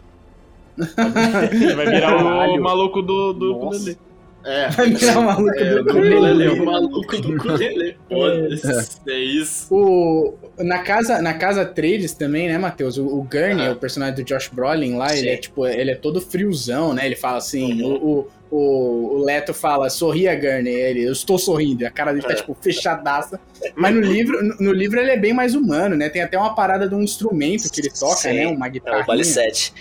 Ele 0.78 1.74
vai 1.76 1.86
virar 1.86 2.16
o 2.16 2.24
Caralho. 2.24 2.62
maluco 2.62 3.02
do, 3.02 3.34
do 3.34 3.56
ukulele. 3.56 3.98
É. 4.44 4.70
Vai 4.70 4.90
virar 4.90 5.20
o 5.20 5.24
maluco 5.24 5.54
É, 5.60 5.76
do 5.76 5.82
ukulele, 5.82 6.50
o 6.50 6.66
maluco 6.66 7.22
do 7.22 7.36
ukulele. 7.36 7.98
Foda-se. 8.10 8.98
É 9.08 9.20
isso. 9.20 9.68
O, 9.74 10.34
na, 10.58 10.80
casa, 10.80 11.22
na 11.22 11.34
casa 11.36 11.64
Trades 11.64 12.14
também, 12.14 12.48
né, 12.48 12.58
Matheus? 12.58 12.98
O, 12.98 13.06
o 13.06 13.24
Gurney, 13.24 13.68
Ah. 13.68 13.72
o 13.74 13.76
personagem 13.76 14.16
do 14.16 14.24
Josh 14.24 14.50
Brolin 14.52 14.96
lá, 14.96 15.12
ele 15.16 15.28
Sim. 15.28 15.30
é 15.30 15.38
tipo, 15.38 15.68
ele 15.68 15.92
é 15.92 15.96
todo 15.96 16.20
friozão, 16.20 16.94
né? 16.94 17.06
Ele 17.06 17.16
fala 17.16 17.38
assim, 17.38 17.84
Uhum. 17.84 17.94
o, 17.94 18.08
o, 18.20 18.28
o, 18.52 19.16
o 19.16 19.24
Leto 19.24 19.54
fala, 19.54 19.90
sorria, 19.90 20.36
Gurney. 20.36 20.74
Ele, 20.74 21.04
eu 21.08 21.12
estou 21.14 21.40
sorrindo. 21.40 21.84
E 21.84 21.86
a 21.86 21.92
cara 21.92 22.12
dele 22.12 22.26
tá, 22.28 22.34
É. 22.34 22.36
tipo, 22.36 22.56
fechadaça. 22.62 23.40
Mas 23.76 23.94
no 23.96 24.02
livro, 24.02 24.44
no, 24.44 24.56
no 24.60 24.72
livro 24.74 25.00
ele 25.00 25.12
é 25.12 25.18
bem 25.18 25.34
mais 25.34 25.56
humano, 25.56 25.96
né? 25.96 26.10
Tem 26.10 26.22
até 26.22 26.38
uma 26.38 26.54
parada 26.54 26.88
de 26.90 26.94
um 26.96 27.02
instrumento 27.02 27.72
que 27.72 27.80
ele 27.82 27.90
toca, 27.90 28.16
Sim. 28.18 28.34
né? 28.34 28.48
Uma 28.48 28.68
É 28.68 28.70
guitarra. 28.70 29.04
o 29.04 29.06
Vale 29.06 29.24
7. 29.24 29.74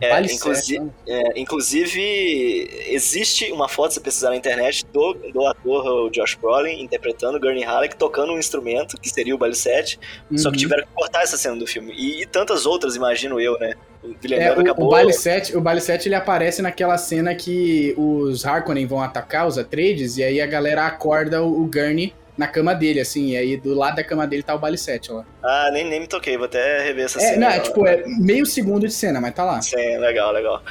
É, 0.00 0.10
Vale 0.10 0.32
inclusive, 0.32 0.80
né? 0.80 0.90
é, 1.06 1.40
inclusive, 1.40 2.68
existe 2.88 3.50
uma 3.52 3.68
foto, 3.68 3.94
se 3.94 4.00
precisar 4.00 4.30
na 4.30 4.36
internet, 4.36 4.84
do, 4.92 5.14
do 5.32 5.46
ator 5.46 5.86
o 6.06 6.10
Josh 6.10 6.34
Brolin 6.34 6.82
interpretando 6.82 7.36
o 7.36 7.40
Gurney 7.40 7.64
Halleck 7.64 7.96
tocando 7.96 8.32
um 8.32 8.38
instrumento, 8.38 8.98
que 9.00 9.08
seria 9.08 9.34
o 9.34 9.38
Vale 9.38 9.54
7, 9.54 9.98
só 10.36 10.50
que 10.50 10.56
Uhum. 10.56 10.60
tiveram 10.60 10.82
que 10.86 10.92
cortar 10.94 11.22
essa 11.22 11.36
cena 11.36 11.56
do 11.56 11.66
filme. 11.66 11.92
E, 11.96 12.22
e 12.22 12.26
tantas 12.26 12.66
outras, 12.66 12.96
imagino 12.96 13.40
eu, 13.40 13.58
né? 13.58 13.74
O 14.02 14.14
É, 14.32 14.54
o, 14.56 14.60
acabou... 14.60 14.86
o 14.86 14.90
Baile 14.90 15.12
7, 15.12 15.56
o 15.56 15.60
Baile 15.60 15.80
7 15.80 16.08
ele 16.08 16.14
aparece 16.14 16.62
naquela 16.62 16.96
cena 16.96 17.34
que 17.34 17.94
os 17.96 18.46
Harkonnen 18.46 18.86
vão 18.86 19.02
atacar 19.02 19.46
os 19.46 19.58
Atreides 19.58 20.16
e 20.18 20.22
aí 20.22 20.40
a 20.40 20.46
galera 20.46 20.86
acorda 20.86 21.42
o, 21.42 21.62
o 21.62 21.66
Gurney 21.66 22.12
na 22.36 22.46
cama 22.46 22.72
dele, 22.72 23.00
assim, 23.00 23.30
e 23.30 23.36
aí 23.36 23.56
do 23.56 23.74
lado 23.74 23.96
da 23.96 24.04
cama 24.04 24.24
dele 24.24 24.44
tá 24.44 24.54
o 24.54 24.58
Baile 24.60 24.78
7 24.78 25.10
lá. 25.10 25.24
Ah, 25.42 25.70
nem, 25.72 25.84
nem 25.84 25.98
me 26.00 26.06
toquei, 26.06 26.36
vou 26.36 26.46
até 26.46 26.84
rever 26.84 27.06
essa 27.06 27.18
É, 27.18 27.22
cena. 27.30 27.48
não, 27.48 27.48
é, 27.48 27.58
tipo, 27.58 27.84
é 27.86 28.04
meio 28.06 28.46
segundo 28.46 28.86
de 28.86 28.92
cena, 28.92 29.20
mas 29.20 29.34
tá 29.34 29.42
lá. 29.44 29.60
Sim, 29.60 29.98
legal, 29.98 30.32
legal. 30.32 30.62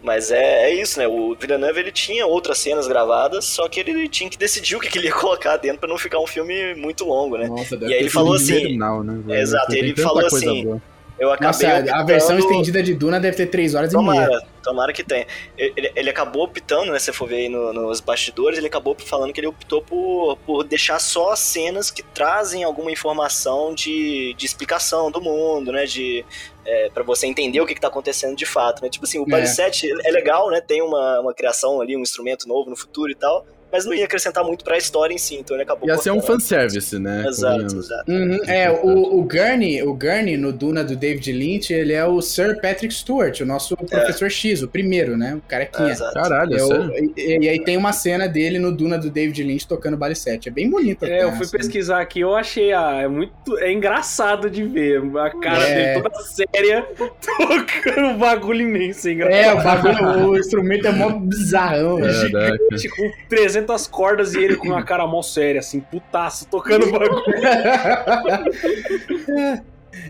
Mas 0.00 0.30
é, 0.30 0.70
é 0.70 0.74
isso, 0.74 1.00
né? 1.00 1.08
O 1.08 1.34
Villeneuve 1.34 1.80
ele 1.80 1.90
tinha 1.90 2.24
outras 2.24 2.58
cenas 2.58 2.86
gravadas, 2.86 3.44
só 3.44 3.68
que 3.68 3.80
ele 3.80 4.08
tinha 4.08 4.30
que 4.30 4.38
decidir 4.38 4.76
o 4.76 4.80
que, 4.80 4.88
que 4.88 4.98
ele 4.98 5.08
ia 5.08 5.12
colocar 5.18 5.56
dentro 5.56 5.80
pra 5.80 5.88
não 5.88 5.98
ficar 5.98 6.20
um 6.20 6.26
filme 6.28 6.76
muito 6.76 7.04
longo, 7.04 7.36
né? 7.36 7.48
Nossa, 7.48 7.74
E 7.74 7.86
aí 7.86 7.92
ele 7.94 8.10
falou 8.10 8.34
assim- 8.34 8.78
né? 8.78 9.40
Exato, 9.40 9.74
ele 9.74 9.96
falou 9.96 10.24
assim, 10.24 10.62
boa. 10.64 10.82
Eu 11.18 11.32
acabei 11.32 11.46
Nossa, 11.48 11.66
a 11.76 11.80
optando- 11.80 12.06
versão 12.06 12.38
estendida 12.38 12.82
de 12.82 12.92
Duna 12.94 13.18
deve 13.18 13.36
ter 13.36 13.46
3 13.46 13.74
horas 13.74 13.92
e 13.92 13.96
meia. 13.96 14.26
Tomara, 14.26 14.46
tomara 14.62 14.92
que 14.92 15.02
tenha. 15.02 15.26
Ele, 15.56 15.90
ele 15.96 16.10
acabou 16.10 16.42
optando, 16.44 16.92
né? 16.92 16.98
Se 16.98 17.06
você 17.06 17.12
for 17.14 17.26
ver 17.26 17.36
aí 17.36 17.48
no- 17.48 17.72
nos 17.72 18.00
bastidores, 18.00 18.58
ele 18.58 18.66
acabou 18.66 18.94
falando 18.98 19.32
que 19.32 19.40
ele 19.40 19.46
optou 19.46 19.80
por, 19.80 20.36
por 20.44 20.62
deixar 20.64 20.98
só 20.98 21.30
as 21.32 21.38
cenas 21.38 21.90
que 21.90 22.02
trazem 22.02 22.64
alguma 22.64 22.90
informação 22.90 23.74
de, 23.74 24.34
de 24.34 24.44
explicação 24.44 25.10
do 25.10 25.20
mundo, 25.20 25.72
né? 25.72 25.86
De. 25.86 26.24
É, 26.66 26.90
para 26.90 27.02
você 27.04 27.26
entender 27.28 27.60
o 27.60 27.66
que, 27.66 27.74
que 27.76 27.80
tá 27.80 27.86
acontecendo 27.88 28.34
de 28.36 28.44
fato, 28.44 28.82
né? 28.82 28.90
Tipo 28.90 29.04
assim, 29.06 29.18
o 29.18 29.22
É. 29.22 29.30
Body 29.30 29.46
7 29.48 29.88
é 30.04 30.10
legal, 30.10 30.50
né? 30.50 30.60
Tem 30.60 30.82
uma, 30.82 31.20
uma 31.20 31.32
criação 31.32 31.80
ali, 31.80 31.96
um 31.96 32.00
instrumento 32.00 32.46
novo 32.48 32.68
no 32.68 32.76
futuro 32.76 33.10
e 33.10 33.14
tal, 33.14 33.46
mas 33.72 33.84
não 33.84 33.92
ia 33.94 34.04
acrescentar 34.04 34.44
muito 34.44 34.64
pra 34.64 34.76
história 34.78 35.12
em 35.14 35.18
si, 35.18 35.34
então 35.36 35.56
ele 35.56 35.62
acabou 35.64 35.88
Ia 35.88 35.96
ser 35.98 36.10
um 36.10 36.20
fanservice, 36.20 36.98
né? 36.98 37.24
Exato, 37.26 37.76
exato. 37.76 38.10
Uhum, 38.10 38.38
é, 38.46 38.70
o, 38.70 39.18
o 39.18 39.22
Gurney, 39.22 39.82
o 39.82 39.92
Gurney 39.94 40.36
no 40.36 40.52
Duna 40.52 40.82
do 40.84 40.96
David 40.96 41.32
Lynch, 41.32 41.72
ele 41.72 41.92
é 41.92 42.04
o 42.04 42.20
Sir 42.22 42.60
Patrick 42.60 42.92
Stewart, 42.94 43.40
o 43.40 43.46
nosso 43.46 43.76
professor 43.76 44.30
X, 44.30 44.62
o 44.62 44.68
primeiro, 44.68 45.16
né? 45.16 45.34
O 45.34 45.38
É, 45.38 45.40
carequinha. 45.48 45.90
exato. 45.90 46.14
Caralho, 46.14 46.56
É 46.56 46.62
o- 46.62 46.66
sério? 46.66 47.12
e, 47.16 47.38
e 47.44 47.48
aí 47.48 47.62
tem 47.64 47.76
uma 47.76 47.92
cena 47.92 48.26
dele 48.28 48.58
no 48.58 48.70
Duna 48.72 48.98
do 48.98 49.10
David 49.10 49.42
Lynch 49.42 49.66
tocando 49.66 49.96
Bale 49.96 50.14
7. 50.14 50.48
É 50.48 50.52
bem 50.52 50.68
bonito. 50.70 51.04
É, 51.04 51.22
eu 51.24 51.32
fui 51.32 51.42
assim. 51.44 51.56
pesquisar 51.56 52.00
aqui, 52.00 52.20
eu 52.20 52.34
achei, 52.34 52.72
ah, 52.72 53.00
é 53.02 53.08
muito, 53.08 53.32
é 53.58 53.72
engraçado 53.72 54.48
de 54.48 54.62
ver, 54.64 55.02
a 55.18 55.30
cara 55.40 55.62
É. 55.64 55.74
dele 55.94 56.02
toda 56.02 56.20
séria, 56.24 56.86
tocando 57.36 58.06
um 58.08 58.18
bagulho 58.18 58.62
imenso, 58.62 59.08
é 59.08 59.12
engraçado. 59.12 59.36
É, 59.44 59.52
o 59.54 59.62
bagulho, 59.62 60.28
o 60.30 60.38
instrumento 60.38 60.86
é 60.86 60.92
mó 60.92 61.10
bizarrão. 61.10 61.98
Caraca. 62.00 62.16
Gigante, 62.26 62.88
com 62.90 63.10
300 63.28 63.55
cordas 63.90 64.34
e 64.34 64.42
ele 64.42 64.56
com 64.56 64.68
uma 64.68 64.82
cara 64.84 65.06
mó 65.06 65.22
séria, 65.22 65.60
assim, 65.60 65.80
putaço, 65.80 66.46
tocando 66.48 66.90
bagulho. 66.90 67.22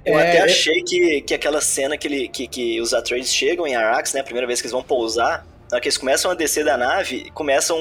Eu 0.05 0.19
É, 0.19 0.29
até 0.29 0.41
eu- 0.41 0.45
achei 0.45 0.83
que, 0.83 1.21
que 1.23 1.35
aquela 1.35 1.61
cena 1.61 1.97
que, 1.97 2.09
ele, 2.09 2.29
que, 2.29 2.47
que 2.49 2.81
os 2.81 2.93
Atreides 2.93 3.33
chegam 3.33 3.67
em 3.67 3.75
Arax, 3.77 4.13
né? 4.15 4.21
A 4.21 4.25
primeira 4.25 4.47
vez 4.47 4.61
que 4.61 4.67
eles 4.67 4.73
vão 4.73 4.83
pousar, 4.83 5.47
na 5.71 5.77
hora 5.77 5.81
que 5.81 5.87
eles 5.89 5.97
começam 5.99 6.31
a 6.31 6.35
descer 6.35 6.65
da 6.65 6.77
nave, 6.77 7.31
começam. 7.35 7.77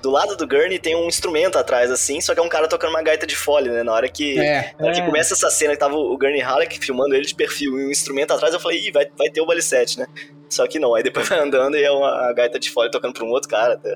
Do 0.00 0.10
lado 0.10 0.36
do 0.36 0.46
Gurney 0.46 0.78
tem 0.78 0.94
um 0.96 1.06
instrumento 1.06 1.58
atrás, 1.58 1.90
assim, 1.90 2.20
só 2.20 2.34
que 2.34 2.40
é 2.40 2.42
um 2.42 2.48
cara 2.48 2.68
tocando 2.68 2.90
uma 2.90 3.02
gaita 3.02 3.26
de 3.26 3.36
fole, 3.36 3.68
né? 3.68 3.82
Na 3.82 3.92
hora 3.92 4.08
que. 4.08 4.38
É, 4.38 4.72
Na 4.78 4.86
hora 4.86 4.94
que 4.94 5.00
É. 5.00 5.04
começa 5.06 5.34
essa 5.34 5.50
cena 5.50 5.72
que 5.72 5.78
tava 5.80 5.94
o 5.96 6.16
Gurney 6.16 6.40
Halleck 6.40 6.78
filmando 6.78 7.14
ele 7.14 7.24
de 7.26 7.34
perfil 7.34 7.78
e 7.80 7.86
um 7.86 7.90
instrumento 7.90 8.32
atrás, 8.32 8.54
eu 8.54 8.60
falei, 8.60 8.78
ih, 8.78 8.92
vai, 8.92 9.06
vai 9.16 9.28
ter 9.28 9.40
o 9.40 9.46
Balicete, 9.46 9.98
né? 9.98 10.06
Só 10.48 10.66
que 10.66 10.78
não, 10.78 10.94
aí 10.94 11.02
depois 11.02 11.28
vai 11.28 11.38
andando 11.40 11.76
e 11.76 11.82
é 11.82 11.90
uma 11.90 12.32
gaita 12.32 12.58
de 12.60 12.70
fole 12.70 12.90
tocando 12.90 13.14
pra 13.14 13.24
um 13.24 13.28
outro 13.30 13.48
cara. 13.48 13.74
Até. 13.74 13.94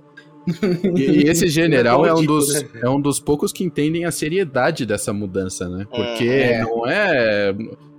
E, 0.97 1.01
e 1.01 1.23
esse 1.29 1.49
general 1.49 2.05
é 2.07 2.15
um, 2.15 2.25
dos, 2.25 2.65
é 2.83 2.89
um 2.89 3.01
dos 3.01 3.21
poucos 3.21 3.53
que 3.53 3.65
entendem 3.65 4.05
a 4.05 4.11
seriedade 4.11 4.85
dessa 4.85 5.13
mudança, 5.13 5.69
né? 5.69 5.87
Porque 5.91 6.25
É. 6.25 6.63
não 6.63 6.87
é. 6.87 7.55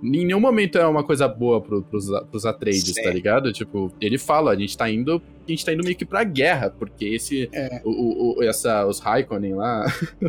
Em 0.06 0.24
nenhum 0.24 0.40
momento 0.40 0.78
é 0.78 0.86
uma 0.86 1.02
coisa 1.02 1.26
boa 1.26 1.60
pro, 1.60 1.82
pros, 1.82 2.06
pros 2.30 2.46
Atreides, 2.46 2.94
Sim. 2.94 3.02
tá 3.02 3.10
ligado? 3.10 3.52
Tipo, 3.52 3.92
ele 4.00 4.18
fala, 4.18 4.52
a 4.52 4.56
gente 4.56 4.76
tá 4.76 4.88
indo. 4.90 5.20
A 5.46 5.50
gente 5.50 5.64
tá 5.64 5.72
indo 5.72 5.84
meio 5.84 5.94
que 5.96 6.04
pra 6.04 6.24
guerra, 6.24 6.70
porque 6.76 7.04
esse. 7.04 7.48
É. 7.52 7.80
O, 7.84 7.90
o, 7.90 8.38
o- 8.38 8.42
essa, 8.42 8.84
os 8.86 8.98
Raikkonen 8.98 9.54
lá. 9.54 9.84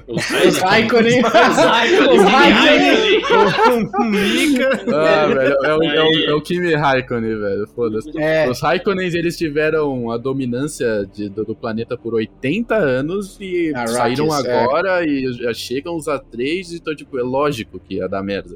os 0.08 0.58
Raikkonen. 0.62 1.22
Os 1.24 1.32
Raikkonen, 1.32 2.18
Os 2.18 2.24
Raikkonen. 2.24 3.22
Raikkonen. 3.22 4.58
Ah, 4.94 5.26
velho, 5.28 5.56
é 5.66 5.76
o, 5.76 5.84
é, 5.84 6.04
o, 6.04 6.30
é 6.30 6.34
o 6.34 6.42
Kimi 6.42 6.74
Raikkonen, 6.76 7.38
velho. 7.38 7.68
Foda-se. 7.76 8.12
É, 8.18 8.50
Os 8.50 8.62
Raikkonens, 8.62 9.14
eles 9.16 9.38
tiveram 9.38 10.12
a 10.12 10.18
dominância 10.18 11.06
de- 11.14 11.30
do, 11.30 11.44
do 11.46 11.56
planeta 11.56 11.98
por 11.98 12.14
80 12.14 12.76
anos 12.76 13.38
e 13.42 13.72
Arrakis, 13.74 13.96
saíram 13.96 14.28
é. 14.46 14.64
agora 14.64 15.06
e 15.06 15.32
já 15.34 15.54
chegam 15.54 15.96
os 15.96 16.06
A3, 16.06 16.74
então, 16.76 16.96
tipo, 16.96 17.18
é 17.18 17.24
lógico 17.24 17.80
que 17.80 17.96
ia 17.96 18.08
dar 18.08 18.22
merda. 18.24 18.56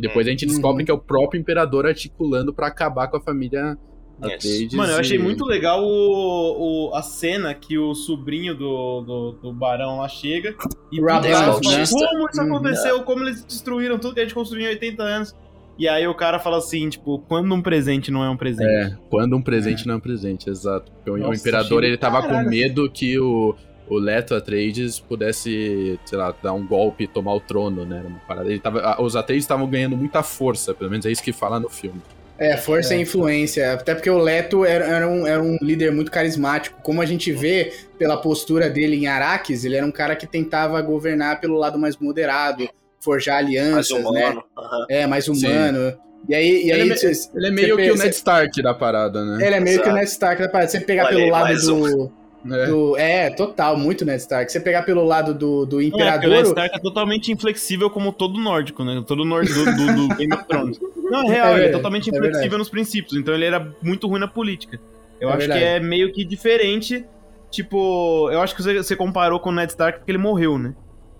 E 0.00 0.08
depois 0.08 0.26
a 0.26 0.30
gente 0.30 0.46
Uhum. 0.46 0.52
descobre 0.52 0.84
que 0.84 0.90
é 0.90 0.94
o 0.94 0.98
próprio 0.98 1.38
imperador 1.38 1.86
articulando 1.86 2.54
pra 2.54 2.68
acabar 2.68 3.08
com 3.08 3.18
a 3.18 3.20
família 3.20 3.76
Atreides. 4.22 4.74
Mano, 4.74 4.92
eu 4.92 4.98
achei 4.98 5.16
e- 5.16 5.20
muito 5.22 5.44
legal 5.46 5.82
o, 5.82 6.88
o- 6.90 6.94
a 6.94 7.00
cena 7.02 7.54
que 7.54 7.78
o 7.78 7.94
sobrinho 7.94 8.54
do, 8.54 9.00
do, 9.00 9.32
do 9.32 9.52
barão 9.52 9.98
lá 9.98 10.08
chega 10.08 10.54
e 10.92 11.00
fala, 11.00 11.20
né? 11.22 11.52
como 11.52 11.78
isso 11.82 11.96
Uhum. 11.96 12.54
aconteceu, 12.56 13.02
como 13.02 13.22
eles 13.24 13.42
destruíram 13.44 13.98
tudo 13.98 14.12
que 14.14 14.20
a 14.20 14.22
gente 14.24 14.34
construiu 14.34 14.66
em 14.66 14.70
80 14.70 15.02
anos. 15.02 15.34
E 15.78 15.88
aí 15.88 16.06
o 16.06 16.14
cara 16.14 16.38
fala 16.38 16.58
assim, 16.58 16.90
tipo, 16.90 17.18
quando 17.20 17.54
um 17.54 17.62
presente 17.62 18.10
não 18.10 18.22
é 18.22 18.28
um 18.28 18.36
presente. 18.36 18.68
É, 18.68 18.94
quando 19.08 19.34
um 19.34 19.40
presente 19.40 19.86
não 19.86 19.94
é 19.94 19.96
um 19.96 20.00
presente, 20.00 20.50
exato. 20.50 20.92
Porque 20.92 21.10
o- 21.10 21.14
o 21.14 21.18
Nossa, 21.18 21.40
imperador, 21.40 21.82
ele 21.82 21.96
tava 21.96 22.20
caralho. 22.20 22.44
com 22.44 22.50
medo 22.50 22.90
que 22.90 23.18
o, 23.18 23.54
o 23.90 23.98
Leto 23.98 24.34
Atreides 24.34 24.98
pudesse, 25.00 25.98
sei 26.06 26.16
lá, 26.16 26.34
dar 26.42 26.52
um 26.52 26.66
golpe 26.66 27.04
e 27.04 27.06
tomar 27.06 27.34
o 27.34 27.40
trono, 27.40 27.84
né? 27.84 28.02
Uma 28.06 28.18
parada. 28.20 28.48
Ele 28.48 28.58
tava, 28.60 28.80
a- 28.80 29.02
os 29.02 29.16
Atreides 29.16 29.44
estavam 29.44 29.66
ganhando 29.68 29.96
muita 29.96 30.22
força, 30.22 30.72
pelo 30.72 30.90
menos 30.90 31.04
é 31.04 31.10
isso 31.10 31.22
que 31.22 31.32
fala 31.32 31.58
no 31.60 31.68
filme. 31.68 32.00
é, 32.38 32.56
força 32.56 32.94
e 32.94 33.02
influência. 33.02 33.74
Até 33.74 33.94
porque 33.94 34.08
o 34.08 34.16
Leto 34.16 34.64
era, 34.64 34.86
era 34.86 35.06
um, 35.06 35.26
era 35.26 35.42
um 35.42 35.58
líder 35.60 35.92
muito 35.92 36.10
carismático. 36.10 36.80
Como 36.82 37.02
a 37.02 37.04
gente 37.04 37.30
vê 37.32 37.70
pela 37.98 38.16
postura 38.16 38.70
dele 38.70 38.96
em 38.96 39.06
Araques, 39.08 39.62
ele 39.62 39.76
era 39.76 39.84
um 39.84 39.90
cara 39.92 40.16
que 40.16 40.26
tentava 40.26 40.80
governar 40.80 41.38
pelo 41.38 41.58
lado 41.58 41.78
mais 41.78 41.98
moderado, 41.98 42.66
forjar 42.98 43.34
Mais 43.42 43.46
alianças, 43.46 43.90
né? 43.90 44.08
humano. 44.08 44.44
aham. 44.56 44.86
É, 44.88 45.06
mais 45.06 45.28
humano. 45.28 45.92
E 46.28 46.34
aí, 46.34 46.48
e 46.66 46.70
Ele 46.70 46.72
aí 46.72 46.80
é 46.80 46.84
me- 46.84 46.96
cês- 46.96 47.30
Ele 47.34 47.46
é 47.46 47.50
meio 47.50 47.76
que 47.76 47.90
o 47.90 47.94
pe- 47.94 47.98
Ned 48.04 48.14
Stark 48.14 48.62
da 48.62 48.72
parada, 48.74 49.22
né? 49.24 49.46
ele 49.46 49.56
é 49.56 49.60
meio 49.60 49.76
que 49.76 49.82
o 49.82 49.90
Exato. 49.90 49.96
Ned 49.98 50.10
Stark 50.10 50.42
da 50.42 50.48
parada. 50.48 50.70
Você 50.70 50.80
pegar 50.80 51.08
pelo 51.08 51.28
lado 51.28 51.42
mais 51.44 51.64
do. 51.66 52.10
É. 52.44 52.66
do- 52.66 52.96
é, 52.96 53.30
total, 53.30 53.76
muito 53.76 54.04
Ned 54.04 54.18
Stark. 54.20 54.50
Você 54.50 54.58
pegar 54.60 54.82
pelo 54.82 55.04
lado 55.04 55.34
do, 55.34 55.66
do 55.66 55.76
Não, 55.76 55.82
é, 55.82 55.86
Imperador. 55.88 56.28
o 56.30 56.32
Ned 56.32 56.48
Stark 56.48 56.76
é 56.76 56.78
totalmente 56.78 57.30
inflexível 57.32 57.90
como 57.90 58.12
todo 58.12 58.38
nórdico, 58.40 58.82
né? 58.84 59.02
Todo 59.06 59.24
nórdico 59.24 59.58
do, 59.58 59.64
do, 59.64 60.08
do 60.08 60.16
Game 60.16 60.32
of 60.32 60.44
Thrones. 60.46 60.80
Não, 61.10 61.22
é 61.24 61.28
real, 61.34 61.48
É 61.48 61.58
ele 61.58 61.64
é 61.66 61.68
totalmente 61.72 62.06
é 62.06 62.16
inflexível 62.16 62.40
verdade. 62.40 62.58
nos 62.58 62.68
princípios, 62.70 63.14
então 63.14 63.34
ele 63.34 63.44
era 63.44 63.70
muito 63.82 64.06
ruim 64.08 64.20
na 64.20 64.28
política. 64.28 64.80
Eu 65.20 65.28
É 65.28 65.32
acho 65.32 65.38
verdade. 65.40 65.60
que 65.60 65.66
é 65.66 65.80
meio 65.80 66.12
que 66.12 66.24
diferente, 66.24 67.04
tipo, 67.50 68.30
eu 68.32 68.40
acho 68.40 68.54
que 68.56 68.62
você, 68.62 68.74
você 68.78 68.96
comparou 68.96 69.38
com 69.38 69.50
o 69.50 69.52
Ned 69.52 69.70
Stark 69.70 69.98
porque 69.98 70.10
ele 70.10 70.18
morreu, 70.18 70.56
né? 70.58 70.74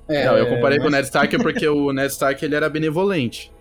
é, 0.09 0.25
Não, 0.25 0.37
eu 0.39 0.47
comparei 0.47 0.79
com 0.79 0.87
o 0.87 0.91
Ned 0.91 1.05
Stark 1.05 1.37
porque 1.39 1.68
o 1.68 1.93
Ned 1.93 2.11
Stark 2.12 2.43
ele 2.45 2.55
era 2.55 2.68
benevolente. 2.68 3.53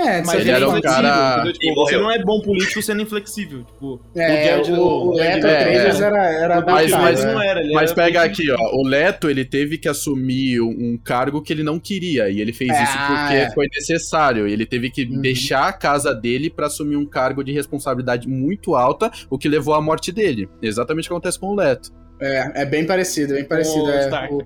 É, 0.00 0.22
Mas 0.24 0.40
ele 0.40 0.50
era 0.50 0.66
um 0.68 0.76
inflexível, 0.76 1.02
cara- 1.02 1.34
entendeu? 1.36 1.52
Tipo, 1.52 1.66
E 1.66 1.74
você 1.74 1.96
não 1.98 2.10
é 2.10 2.18
bom 2.22 2.40
político 2.40 2.82
sendo 2.82 3.02
inflexível. 3.02 3.64
Tipo, 3.64 4.00
É, 4.16 4.44
Jared- 4.44 4.72
o, 4.72 4.82
o 4.82 5.14
Leto 5.14 5.46
Atreides 5.46 6.00
é. 6.00 6.04
era, 6.04 6.26
era 6.32 6.60
o 6.60 6.66
Mas- 6.66 6.90
Jared 6.90 6.90
mas- 6.90 7.02
adaptável, 7.20 7.32
não 7.32 7.38
né? 7.40 7.46
era, 7.48 7.60
ele 7.60 7.74
Mas 7.74 7.90
era 7.90 7.94
pega 8.02 8.22
aqui, 8.22 8.50
ó. 8.50 8.76
O 8.76 8.82
Leto, 8.82 9.28
ele 9.30 9.44
teve 9.44 9.78
que 9.78 9.88
assumir 9.88 10.60
um 10.60 10.98
cargo 11.02 11.42
que 11.42 11.52
ele 11.52 11.62
não 11.62 11.78
queria. 11.78 12.28
E 12.28 12.40
ele 12.40 12.52
fez 12.52 12.70
isso 12.70 12.92
Ah, 12.96 13.24
porque 13.26 13.36
é. 13.38 13.50
foi 13.52 13.66
necessário. 13.74 14.46
Ele 14.46 14.66
teve 14.66 14.90
que 14.90 15.04
Uhum. 15.04 15.20
deixar 15.20 15.68
a 15.68 15.72
casa 15.72 16.14
dele 16.14 16.50
pra 16.50 16.66
assumir 16.66 16.96
um 16.96 17.06
cargo 17.06 17.42
de 17.44 17.52
responsabilidade 17.52 18.28
muito 18.28 18.74
alta, 18.74 19.10
o 19.28 19.38
que 19.38 19.48
levou 19.48 19.74
à 19.74 19.80
morte 19.80 20.10
dele. 20.12 20.48
Exatamente 20.62 21.04
o 21.04 21.08
que 21.08 21.12
acontece 21.14 21.38
com 21.38 21.48
o 21.48 21.54
Leto. 21.54 21.90
É, 22.20 22.62
é 22.62 22.66
bem 22.66 22.84
parecido, 22.86 23.32
bem 23.34 23.44
parecido. 23.44 23.84
o 23.84 23.90
é, 23.90 24.00
Stark, 24.04 24.34
o- 24.34 24.42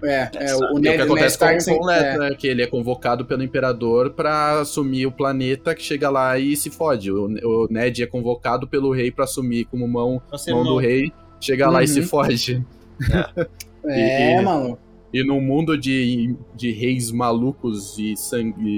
dizer. 0.00 0.10
é, 0.10 0.30
é, 0.34 0.54
o, 0.54 0.58
o 0.58 0.62
E 0.62 0.64
o 0.64 0.74
que 0.74 0.80
Ned, 0.80 0.88
Ned 0.98 1.02
acontece 1.02 1.26
Stark 1.34 1.64
com, 1.64 1.70
o 1.82 1.86
Leto, 1.86 2.04
é, 2.04 2.18
né? 2.30 2.34
Que 2.36 2.46
ele 2.46 2.62
é 2.62 2.66
convocado 2.66 3.24
pelo 3.24 3.42
imperador 3.42 4.10
pra 4.10 4.60
assumir 4.60 5.06
o 5.06 5.12
planeta, 5.12 5.74
que 5.74 5.82
chega 5.82 6.08
lá 6.10 6.38
e 6.38 6.56
se 6.56 6.70
fode. 6.70 7.10
O, 7.10 7.26
o 7.26 7.66
Ned 7.70 8.02
é 8.02 8.06
convocado 8.06 8.66
pelo 8.66 8.92
rei 8.92 9.10
pra 9.10 9.24
assumir 9.24 9.64
como 9.66 9.86
mão, 9.86 10.20
mão 10.48 10.64
do 10.64 10.76
rei, 10.78 11.12
chega 11.40 11.68
lá 11.70 11.82
e 11.82 11.88
se 11.88 12.00
Uhum. 12.00 12.06
foge. 12.06 12.64
é, 13.86 14.38
e- 14.38 14.42
mano. 14.42 14.78
E 15.12 15.24
num 15.24 15.40
mundo 15.40 15.78
de, 15.78 16.34
de 16.54 16.72
reis 16.72 17.10
malucos 17.10 17.96
e, 17.98 18.14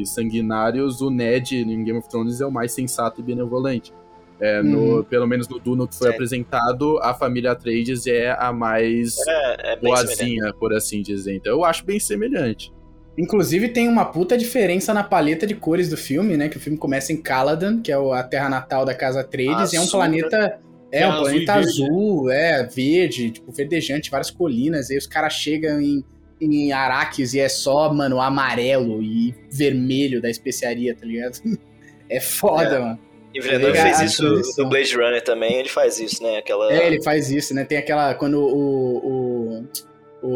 sanguinários, 0.07 1.01
o 1.01 1.11
Ned 1.11 1.57
em 1.57 1.83
Game 1.83 1.99
of 1.99 2.09
Thrones 2.09 2.41
é 2.41 2.47
o 2.47 2.53
mais 2.53 2.73
sensato 2.73 3.21
e 3.21 3.25
benevolente. 3.25 3.93
É, 4.41 4.63
no- 4.63 4.99
Uhum. 4.99 5.05
pelo 5.05 5.27
menos 5.27 5.49
no 5.49 5.59
Duno 5.59 5.89
que 5.89 5.97
foi 5.97 6.09
Sim. 6.09 6.15
apresentado, 6.15 6.99
a 7.03 7.13
família 7.13 7.51
Atreides 7.53 8.07
é 8.07 8.31
a 8.39 8.53
mais 8.53 9.17
É, 9.27 9.73
é 9.73 9.77
bem 9.77 9.95
semelhante. 9.97 10.17
boazinha, 10.17 10.55
por 10.55 10.73
assim 10.73 11.03
dizer. 11.03 11.35
Então 11.35 11.53
eu 11.53 11.65
acho 11.65 11.85
bem 11.85 11.99
semelhante. 11.99 12.73
Inclusive 13.17 13.69
tem 13.69 13.89
uma 13.89 14.05
puta 14.05 14.39
diferença 14.39 14.95
na 14.95 15.03
paleta 15.03 15.45
de 15.45 15.57
cores 15.57 15.89
do 15.91 15.97
filme, 15.97 16.37
né? 16.37 16.49
Que 16.49 16.57
o 16.57 16.61
filme 16.61 16.79
começa 16.79 17.13
em 17.13 17.17
Caladan, 17.17 17.81
que 17.81 17.91
é 17.91 17.97
a 17.97 18.23
terra 18.23 18.49
natal 18.49 18.85
da 18.85 18.95
casa 18.95 19.21
Atreides, 19.23 19.73
e 19.73 19.77
é 19.77 19.81
um 19.81 19.89
planeta. 19.89 20.61
É, 20.93 21.01
É 21.03 21.07
um 21.09 21.11
azul 21.11 21.25
planeta 21.25 21.53
verde, 21.55 21.69
azul, 21.69 22.31
é, 22.31 22.63
verde, 22.65 23.31
tipo, 23.33 23.51
verdejante, 23.53 24.09
várias 24.11 24.31
colinas. 24.31 24.89
E 24.89 24.93
aí 24.93 24.99
os 24.99 25.07
caras 25.07 25.33
chegam 25.35 25.81
em, 25.81 26.03
em 26.41 26.73
Araques 26.73 27.35
e 27.35 27.41
é 27.41 27.49
só, 27.49 27.93
mano, 27.93 28.21
amarelo 28.21 29.03
e 29.03 29.35
vermelho 29.51 30.23
da 30.23 30.31
especiaria, 30.31 30.95
tá 30.95 31.05
ligado? 31.05 31.41
É 32.11 32.21
foda, 32.21 32.77
É. 32.77 32.79
mano. 32.79 32.99
E 33.35 33.41
Villeneuve 33.41 33.77
Liga 33.79 33.95
fez 33.97 34.13
isso 34.13 34.63
no 34.63 34.69
Blade 34.69 34.95
Runner 34.97 35.23
também, 35.23 35.57
ele 35.57 35.69
faz 35.69 36.01
isso, 36.01 36.23
né? 36.23 36.39
Aquela. 36.39 36.73
É, 36.73 36.87
ele 36.87 37.03
faz 37.03 37.31
isso, 37.31 37.55
né? 37.55 37.65
Tem 37.65 37.79
aquela. 37.79 38.15
Quando 38.15 38.41
o. 38.41 38.97
O. 39.61 39.65
O. 40.21 40.29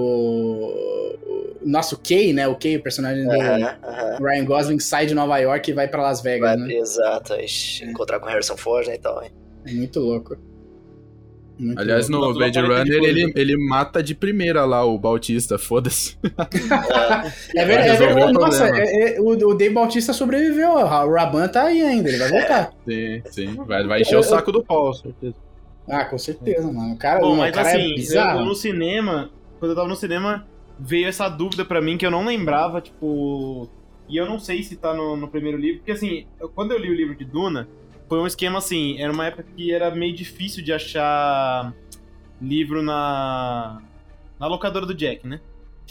o 1.63 1.69
nosso 1.69 1.99
Kay, 1.99 2.33
né? 2.33 2.47
O 2.47 2.55
Kay, 2.57 2.77
o 2.77 2.83
personagem 2.83 3.25
do 3.25 3.31
Aham, 3.33 3.77
aham. 3.83 4.19
Ryan 4.21 4.45
Gosling, 4.45 4.79
sai 4.79 5.07
de 5.07 5.15
Nova 5.15 5.39
York 5.39 5.71
e 5.71 5.75
vai 5.75 5.89
pra 5.89 6.03
Las 6.03 6.21
Vegas, 6.21 6.51
Vai- 6.57 6.57
né? 6.69 6.75
Exato, 6.75 7.35
encontrar 7.83 8.21
com 8.21 8.27
Harrison 8.27 8.57
Ford 8.57 8.87
né, 8.87 8.95
e 8.95 8.99
tal. 8.99 9.23
hein? 9.23 9.31
É 9.67 9.73
muito 9.73 9.99
louco. 10.01 10.37
Muito 11.59 11.79
Aliás, 11.79 12.09
louco. 12.09 12.29
no 12.29 12.35
Blade 12.35 12.59
Runner, 12.59 13.03
ele, 13.05 13.33
ele 13.37 13.57
mata 13.69 14.03
de 14.03 14.15
primeira 14.15 14.65
lá 14.65 14.85
o 14.85 14.99
Bautista, 14.99 15.59
foda-se. 15.59 16.17
É 17.55 17.65
verdade, 17.65 17.89
é 17.89 17.93
resolveu 17.93 18.15
verdade. 18.15 18.37
o 18.37 18.41
Nossa, 18.41 18.65
problema. 18.65 18.87
é- 18.89 19.17
é- 19.17 19.21
o, 19.21 19.27
o 19.29 19.55
Dave 19.55 19.75
Bautista 19.75 20.13
sobreviveu. 20.13 20.71
O 20.73 20.85
Raban 21.13 21.49
tá 21.49 21.65
aí 21.65 21.83
ainda, 21.83 22.09
ele 22.09 22.19
vai 22.19 22.29
voltar. 22.31 22.73
Sim, 22.89 23.23
sim. 23.31 23.55
Vai, 23.67 23.87
vai 23.87 24.01
encher 24.01 24.17
o 24.19 24.23
saco 24.23 24.51
do 24.53 24.63
Paul, 24.65 24.93
certeza. 24.95 25.35
Ah, 25.89 26.05
com 26.05 26.19
certeza, 26.19 26.71
mano. 26.73 26.95
O 26.95 26.97
cara, 26.99 27.21
Bom, 27.21 27.35
o 27.35 27.37
mas 27.39 27.55
cara 27.55 27.69
assim, 27.69 27.79
é 27.79 27.91
eu, 27.91 27.95
bizarro. 27.97 28.41
eu 28.41 28.45
no 28.47 28.55
cinema, 28.55 29.31
quando 29.59 29.73
eu 29.73 29.77
tava 29.77 29.89
no 29.89 29.97
cinema, 29.97 30.47
veio 30.79 31.07
essa 31.09 31.29
dúvida 31.29 31.65
pra 31.65 31.81
mim 31.83 31.97
que 31.99 32.07
eu 32.07 32.11
não 32.11 32.25
lembrava, 32.25 32.81
tipo. 32.81 33.69
E 34.09 34.17
eu 34.17 34.27
não 34.27 34.39
sei 34.39 34.63
se 34.63 34.77
tá 34.77 34.93
no, 34.95 35.17
no 35.17 35.29
primeiro 35.29 35.57
livro, 35.59 35.79
porque 35.79 35.93
assim, 35.93 36.27
eu- 36.41 36.49
quando 36.49 36.73
eu 36.73 36.79
li 36.79 36.91
o 36.91 36.95
livro 36.95 37.17
de 37.17 37.25
Duna, 37.25 37.69
foi 38.13 38.21
um 38.21 38.27
esquema 38.27 38.59
assim, 38.59 39.01
era 39.01 39.11
uma 39.11 39.25
época 39.25 39.43
que 39.57 39.73
era 39.73 39.91
meio 39.91 40.15
difícil 40.15 40.63
de 40.63 40.71
achar 40.71 41.73
livro 42.43 42.83
na. 42.83 43.81
na 44.39 44.47
locadora 44.47 44.85
do 44.85 44.93
Jack, 44.93 45.27
né? 45.27 45.41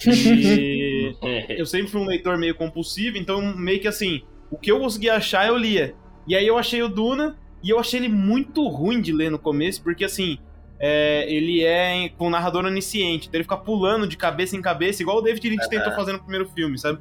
E 0.06 1.16
eu 1.50 1.66
sempre 1.66 1.88
fui 1.88 2.00
um 2.00 2.06
leitor 2.06 2.38
meio 2.38 2.54
compulsivo, 2.54 3.18
então 3.18 3.42
meio 3.58 3.80
que 3.80 3.88
assim, 3.88 4.22
o 4.52 4.58
que 4.58 4.72
eu 4.72 4.80
conseguia 4.80 5.16
achar, 5.16 5.48
eu 5.48 5.58
lia. 5.58 5.96
E 6.28 6.36
aí 6.36 6.46
eu 6.46 6.60
achei 6.60 6.84
o 6.84 6.88
Duna, 6.88 7.40
e 7.64 7.72
eu 7.72 7.80
achei 7.80 8.00
ele 8.00 8.10
muito 8.10 8.68
ruim 8.68 9.02
de 9.02 9.12
ler 9.12 9.32
no 9.32 9.40
começo, 9.40 9.82
porque 9.82 10.06
assim, 10.06 10.38
é, 10.80 11.26
ele 11.28 11.64
é 11.64 12.08
com 12.20 12.30
narrador 12.30 12.66
onisciente, 12.66 13.30
então 13.30 13.40
ele 13.40 13.46
fica 13.46 13.58
pulando 13.58 14.06
de 14.06 14.16
cabeça 14.16 14.56
em 14.56 14.62
cabeça, 14.62 15.02
igual 15.02 15.18
o 15.18 15.22
David 15.22 15.50
Lynch 15.50 15.68
tentou 15.68 15.92
fazer 15.94 16.14
no 16.14 16.20
primeiro 16.20 16.48
filme, 16.50 16.78
sabe? 16.78 17.00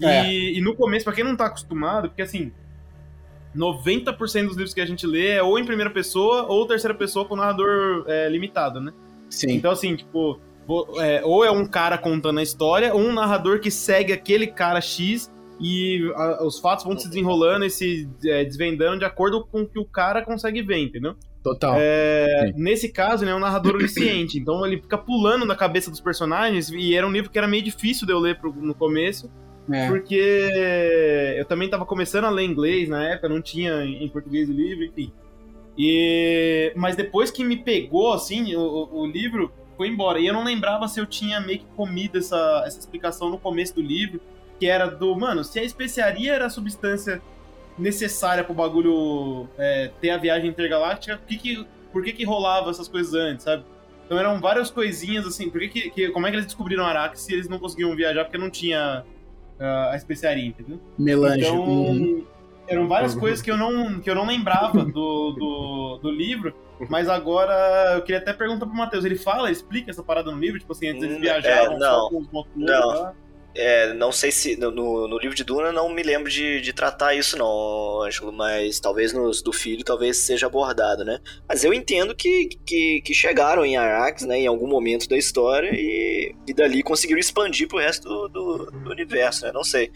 E, 0.00 0.04
É. 0.04 0.52
e 0.52 0.60
no 0.60 0.76
começo, 0.76 1.04
pra 1.04 1.12
quem 1.12 1.24
não 1.24 1.34
tá 1.34 1.46
acostumado, 1.46 2.10
porque 2.10 2.22
assim, 2.22 2.52
90% 3.56 4.46
dos 4.46 4.56
livros 4.56 4.74
que 4.74 4.80
a 4.80 4.86
gente 4.86 5.06
lê 5.06 5.28
é 5.32 5.42
ou 5.42 5.58
em 5.58 5.64
primeira 5.64 5.90
pessoa 5.90 6.44
ou 6.48 6.66
terceira 6.66 6.94
pessoa 6.94 7.24
com 7.24 7.36
narrador 7.36 8.04
é, 8.08 8.28
limitado, 8.28 8.80
né? 8.80 8.92
Sim. 9.28 9.52
Então, 9.52 9.70
assim, 9.72 9.96
tipo, 9.96 10.38
é, 10.98 11.22
ou 11.24 11.44
é 11.44 11.50
um 11.50 11.66
cara 11.66 11.96
contando 11.98 12.38
a 12.38 12.42
história, 12.42 12.94
ou 12.94 13.00
um 13.00 13.12
narrador 13.12 13.60
que 13.60 13.70
segue 13.70 14.12
aquele 14.12 14.46
cara 14.46 14.80
X 14.80 15.30
e 15.60 16.10
a- 16.16 16.44
os 16.44 16.58
fatos 16.58 16.84
vão 16.84 16.96
se 16.98 17.08
desenrolando 17.08 17.64
e 17.64 17.70
se 17.70 18.08
é, 18.24 18.44
desvendando 18.44 18.98
de 19.00 19.04
acordo 19.04 19.44
com 19.46 19.62
o 19.62 19.66
que 19.68 19.78
o 19.78 19.84
cara 19.84 20.22
consegue 20.22 20.62
ver, 20.62 20.78
entendeu? 20.78 21.14
Total. 21.42 21.74
É, 21.76 22.52
nesse 22.56 22.88
caso, 22.88 23.24
ele 23.24 23.32
é 23.32 23.34
um 23.34 23.40
narrador 23.40 23.74
onisciente, 23.74 24.38
então 24.38 24.64
ele 24.64 24.80
fica 24.80 24.96
pulando 24.96 25.44
na 25.44 25.56
cabeça 25.56 25.90
dos 25.90 26.00
personagens 26.00 26.70
e 26.70 26.94
era 26.94 27.06
um 27.06 27.10
livro 27.10 27.30
que 27.30 27.38
era 27.38 27.48
meio 27.48 27.62
difícil 27.64 28.06
de 28.06 28.12
eu 28.12 28.18
ler 28.20 28.38
pro- 28.38 28.54
no 28.54 28.74
começo, 28.74 29.28
É. 29.70 29.86
porque 29.88 31.34
eu 31.38 31.44
também 31.44 31.68
tava 31.68 31.84
começando 31.86 32.24
a 32.24 32.30
ler 32.30 32.44
inglês 32.44 32.88
na 32.88 33.04
época, 33.10 33.28
não 33.28 33.40
tinha 33.40 33.84
em 33.84 34.08
português 34.08 34.48
o 34.48 34.52
livro, 34.52 34.84
enfim. 34.84 35.12
E... 35.78 36.72
Mas 36.76 36.96
depois 36.96 37.30
que 37.30 37.42
me 37.44 37.56
pegou, 37.56 38.12
assim, 38.12 38.54
o, 38.54 38.88
o- 38.92 39.06
livro 39.06 39.52
foi 39.76 39.88
embora. 39.88 40.18
E 40.18 40.26
eu 40.26 40.34
não 40.34 40.44
lembrava 40.44 40.86
se 40.88 41.00
eu 41.00 41.06
tinha 41.06 41.40
meio 41.40 41.60
que 41.60 41.64
comido 41.76 42.18
essa, 42.18 42.62
essa 42.66 42.78
explicação 42.78 43.30
no 43.30 43.38
começo 43.38 43.74
do 43.74 43.80
livro, 43.82 44.20
que 44.58 44.66
era 44.66 44.86
do, 44.86 45.14
mano, 45.16 45.42
se 45.44 45.58
a 45.58 45.62
especiaria 45.64 46.34
era 46.34 46.46
a 46.46 46.50
substância 46.50 47.22
necessária 47.78 48.44
pro 48.44 48.52
bagulho 48.54 49.48
é, 49.58 49.90
ter 50.00 50.10
a 50.10 50.18
viagem 50.18 50.50
intergaláctica, 50.50 51.18
que 51.26 51.36
que, 51.38 51.66
por 51.92 52.02
que 52.04 52.12
que 52.12 52.24
rolava 52.24 52.70
essas 52.70 52.86
coisas 52.86 53.14
antes, 53.14 53.44
sabe? 53.44 53.64
Então 54.04 54.18
eram 54.18 54.38
várias 54.40 54.70
coisinhas, 54.70 55.26
assim, 55.26 55.48
por 55.48 55.60
que, 55.60 55.88
que- 55.90 56.10
como 56.10 56.26
é 56.26 56.30
que 56.30 56.36
eles 56.36 56.46
descobriram 56.46 56.84
Arax 56.84 57.20
se 57.20 57.32
eles 57.32 57.48
não 57.48 57.58
conseguiam 57.58 57.96
viajar 57.96 58.24
porque 58.24 58.36
não 58.36 58.50
tinha 58.50 59.04
ah, 59.62 59.90
a 59.92 59.96
especiaria, 59.96 60.46
entendeu? 60.46 60.80
Melange. 60.98 61.40
Então, 61.44 61.64
Uhum. 61.64 62.24
eram 62.66 62.88
várias 62.88 63.14
coisas 63.14 63.40
que 63.42 63.50
eu 63.50 63.56
não, 63.56 64.00
que 64.00 64.10
eu 64.10 64.14
não 64.14 64.26
lembrava 64.26 64.84
do, 64.84 65.32
do, 65.32 65.98
do 66.02 66.10
livro, 66.10 66.54
mas 66.88 67.08
agora 67.08 67.94
eu 67.96 68.02
queria 68.02 68.18
até 68.20 68.32
perguntar 68.32 68.66
pro 68.66 68.74
Matheus, 68.74 69.04
ele 69.04 69.16
fala, 69.16 69.50
explica 69.50 69.90
essa 69.90 70.02
parada 70.02 70.30
no 70.30 70.38
livro? 70.38 70.58
Tipo 70.58 70.72
assim, 70.72 70.88
antes 70.88 71.02
eles 71.02 71.16
Hum, 71.18 71.20
viajavam 71.20 71.74
é, 71.76 71.78
só 71.78 72.02
não. 72.02 72.08
com 72.10 72.18
os 72.20 72.30
motores 72.30 72.56
Não. 72.56 72.86
lá? 72.88 73.14
É, 73.54 73.92
não 73.92 74.10
sei 74.10 74.30
se 74.32 74.56
no, 74.56 74.70
no, 74.70 75.18
livro 75.18 75.36
de 75.36 75.44
Duna 75.44 75.70
não 75.72 75.92
me 75.92 76.02
lembro 76.02 76.30
de, 76.30 76.60
de 76.60 76.72
tratar 76.72 77.14
isso 77.14 77.36
não, 77.36 78.02
Ângelo, 78.02 78.32
mas 78.32 78.80
talvez 78.80 79.12
nos 79.12 79.42
do 79.42 79.52
filho 79.52 79.84
talvez 79.84 80.16
seja 80.18 80.46
abordado, 80.46 81.04
né? 81.04 81.20
Mas 81.46 81.62
eu 81.62 81.74
entendo 81.74 82.14
que, 82.14 82.48
que, 82.64 83.02
que 83.02 83.14
chegaram 83.14 83.64
em 83.64 83.76
Arax, 83.76 84.22
né, 84.22 84.38
em 84.38 84.46
algum 84.46 84.66
momento 84.66 85.06
da 85.08 85.18
história 85.18 85.70
e, 85.72 86.34
e 86.46 86.54
dali 86.54 86.82
conseguiram 86.82 87.20
expandir 87.20 87.68
pro 87.68 87.78
resto 87.78 88.08
do, 88.08 88.28
do, 88.28 88.70
do 88.70 88.90
universo, 88.90 89.44
né? 89.44 89.52
Não 89.52 89.64
sei. 89.64 89.90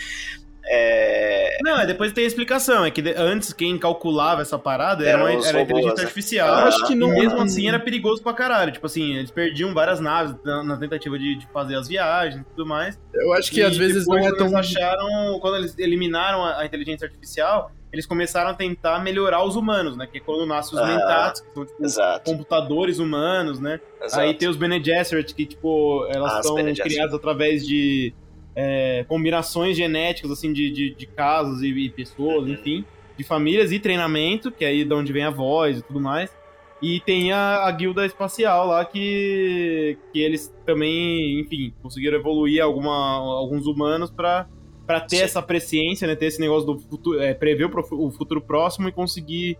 É, 0.68 1.58
Não, 1.62 1.80
é, 1.80 1.86
depois 1.86 2.12
tem 2.12 2.24
a 2.24 2.26
explicação, 2.26 2.84
é 2.84 2.90
que 2.90 3.02
antes 3.16 3.52
quem 3.52 3.78
calculava 3.78 4.42
essa 4.42 4.58
parada 4.58 5.04
era, 5.06 5.18
uma, 5.18 5.46
era 5.46 5.60
inteligência 5.60 5.94
né? 5.96 6.02
artificial. 6.02 6.48
Eu 6.48 6.66
acho 6.66 6.86
que 6.86 6.94
não- 6.94 7.08
mesmo 7.08 7.40
assim 7.40 7.68
era 7.68 7.78
perigoso 7.78 8.22
pra 8.22 8.32
caralho. 8.32 8.72
Tipo 8.72 8.86
assim, 8.86 9.14
eles 9.16 9.30
perdiam 9.30 9.72
várias 9.72 10.00
naves 10.00 10.34
na, 10.44 10.62
na 10.62 10.76
tentativa 10.76 11.18
de, 11.18 11.36
de 11.36 11.46
fazer 11.48 11.76
as 11.76 11.88
viagens 11.88 12.40
e 12.42 12.44
tudo 12.44 12.66
mais. 12.66 12.98
Eu 13.14 13.32
acho 13.32 13.50
que 13.50 13.60
E 13.60 13.62
às 13.62 13.76
vezes 13.76 14.06
não 14.06 14.16
é 14.18 14.20
quando 14.22 14.36
tão. 14.36 14.46
Eles 14.48 14.54
acharam, 14.76 15.38
quando 15.40 15.56
eles 15.56 15.78
eliminaram 15.78 16.44
a, 16.44 16.60
a 16.60 16.66
inteligência 16.66 17.06
artificial, 17.06 17.70
eles 17.92 18.04
começaram 18.04 18.50
a 18.50 18.54
tentar 18.54 18.98
melhorar 19.02 19.44
os 19.44 19.56
humanos, 19.56 19.96
né? 19.96 20.06
Que 20.10 20.18
é 20.18 20.20
quando 20.20 20.44
nascem 20.46 20.76
os 20.78 20.84
Ah, 20.84 20.86
mentatos, 20.86 21.40
que 21.40 21.52
são 21.54 21.64
tipo 21.64 21.84
exato, 21.84 22.30
computadores 22.30 22.98
humanos, 22.98 23.60
né? 23.60 23.80
exato. 24.02 24.20
Aí 24.22 24.34
tem 24.34 24.48
os 24.48 24.56
Bene 24.56 24.82
Gesserit, 24.82 25.32
que, 25.34 25.46
tipo, 25.46 26.06
elas 26.10 26.34
Ah, 26.34 26.42
são 26.42 26.56
criadas 26.56 27.14
através 27.14 27.64
de 27.66 28.12
é, 28.56 29.04
combinações 29.06 29.76
genéticas, 29.76 30.30
assim, 30.30 30.52
de, 30.52 30.70
de, 30.70 30.94
de 30.94 31.06
casos 31.06 31.62
e, 31.62 31.68
e 31.68 31.90
pessoas, 31.90 32.44
Uhum. 32.46 32.54
enfim, 32.54 32.84
de 33.18 33.22
famílias 33.22 33.70
e 33.70 33.78
treinamento, 33.78 34.50
que 34.50 34.64
é 34.64 34.68
aí 34.68 34.84
de 34.84 34.94
onde 34.94 35.12
vem 35.12 35.24
a 35.24 35.30
voz 35.30 35.78
e 35.78 35.82
tudo 35.82 36.00
mais. 36.00 36.34
E 36.82 37.00
tem 37.00 37.32
a, 37.32 37.64
a 37.66 37.70
guilda 37.70 38.04
espacial 38.04 38.66
lá 38.66 38.84
que, 38.84 39.96
que 40.12 40.20
eles 40.20 40.52
também, 40.66 41.40
enfim, 41.40 41.72
conseguiram 41.82 42.18
evoluir 42.18 42.62
alguma, 42.62 42.92
alguns 42.94 43.66
humanos 43.66 44.10
pra, 44.10 44.46
pra 44.86 45.00
ter 45.00 45.16
Sim. 45.16 45.22
essa 45.22 45.42
presciência, 45.42 46.06
né? 46.06 46.14
Ter 46.14 46.26
esse 46.26 46.40
negócio 46.40 46.66
do 46.66 46.78
futuro, 46.78 47.18
é, 47.20 47.32
prever 47.32 47.64
o, 47.66 48.06
o 48.06 48.10
futuro 48.10 48.42
próximo 48.42 48.88
e 48.88 48.92
conseguir 48.92 49.56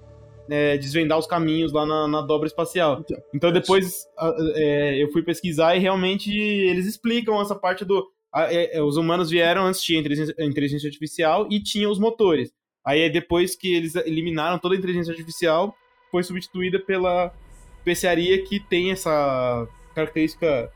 é, 0.51 0.77
desvendar 0.77 1.19
os 1.19 1.27
caminhos 1.27 1.73
lá 1.73 1.87
na, 1.87 2.07
na 2.07 2.21
dobra 2.21 2.47
espacial. 2.47 3.03
Então 3.35 3.51
depois 3.51 4.07
a- 4.19 4.35
é, 4.55 5.03
eu 5.03 5.11
fui 5.11 5.23
pesquisar 5.23 5.75
e 5.75 5.79
realmente 5.81 6.31
eles 6.31 6.87
explicam 6.87 7.41
essa 7.41 7.55
parte 7.55 7.83
do. 7.85 8.07
É, 8.37 8.77
é, 8.79 8.83
os 8.83 8.97
humanos 8.97 9.31
vieram 9.31 9.65
antes 9.67 9.81
tinha 9.83 9.99
inteligência, 9.99 10.35
inteligência 10.41 10.87
artificial 10.89 11.47
e 11.51 11.63
tinha 11.63 11.89
os 11.89 11.99
motores. 11.99 12.51
Aí 12.85 13.09
depois 13.11 13.57
que 13.57 13.75
eles 13.75 13.95
eliminaram 13.97 14.59
toda 14.59 14.75
a 14.75 14.79
inteligência 14.79 15.11
artificial, 15.11 15.75
foi 16.11 16.23
substituída 16.23 16.79
pela 16.79 17.33
especiaria 17.79 18.43
que 18.45 18.61
tem 18.61 18.91
essa 18.93 19.67
característica 19.95 20.71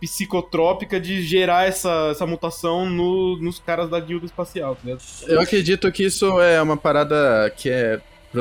psicotrópica 0.00 1.00
de 1.00 1.22
gerar 1.22 1.66
essa, 1.66 2.08
essa 2.10 2.26
mutação 2.26 2.88
no- 2.88 3.36
nos 3.38 3.58
caras 3.58 3.88
da 3.88 3.98
guilda 3.98 4.26
espacial, 4.26 4.76
tá? 4.76 4.96
Eu 5.26 5.40
acredito 5.40 5.90
que 5.90 6.04
isso 6.04 6.40
é 6.40 6.60
uma 6.60 6.76
parada 6.76 7.50
que 7.56 7.70
é 7.70 8.00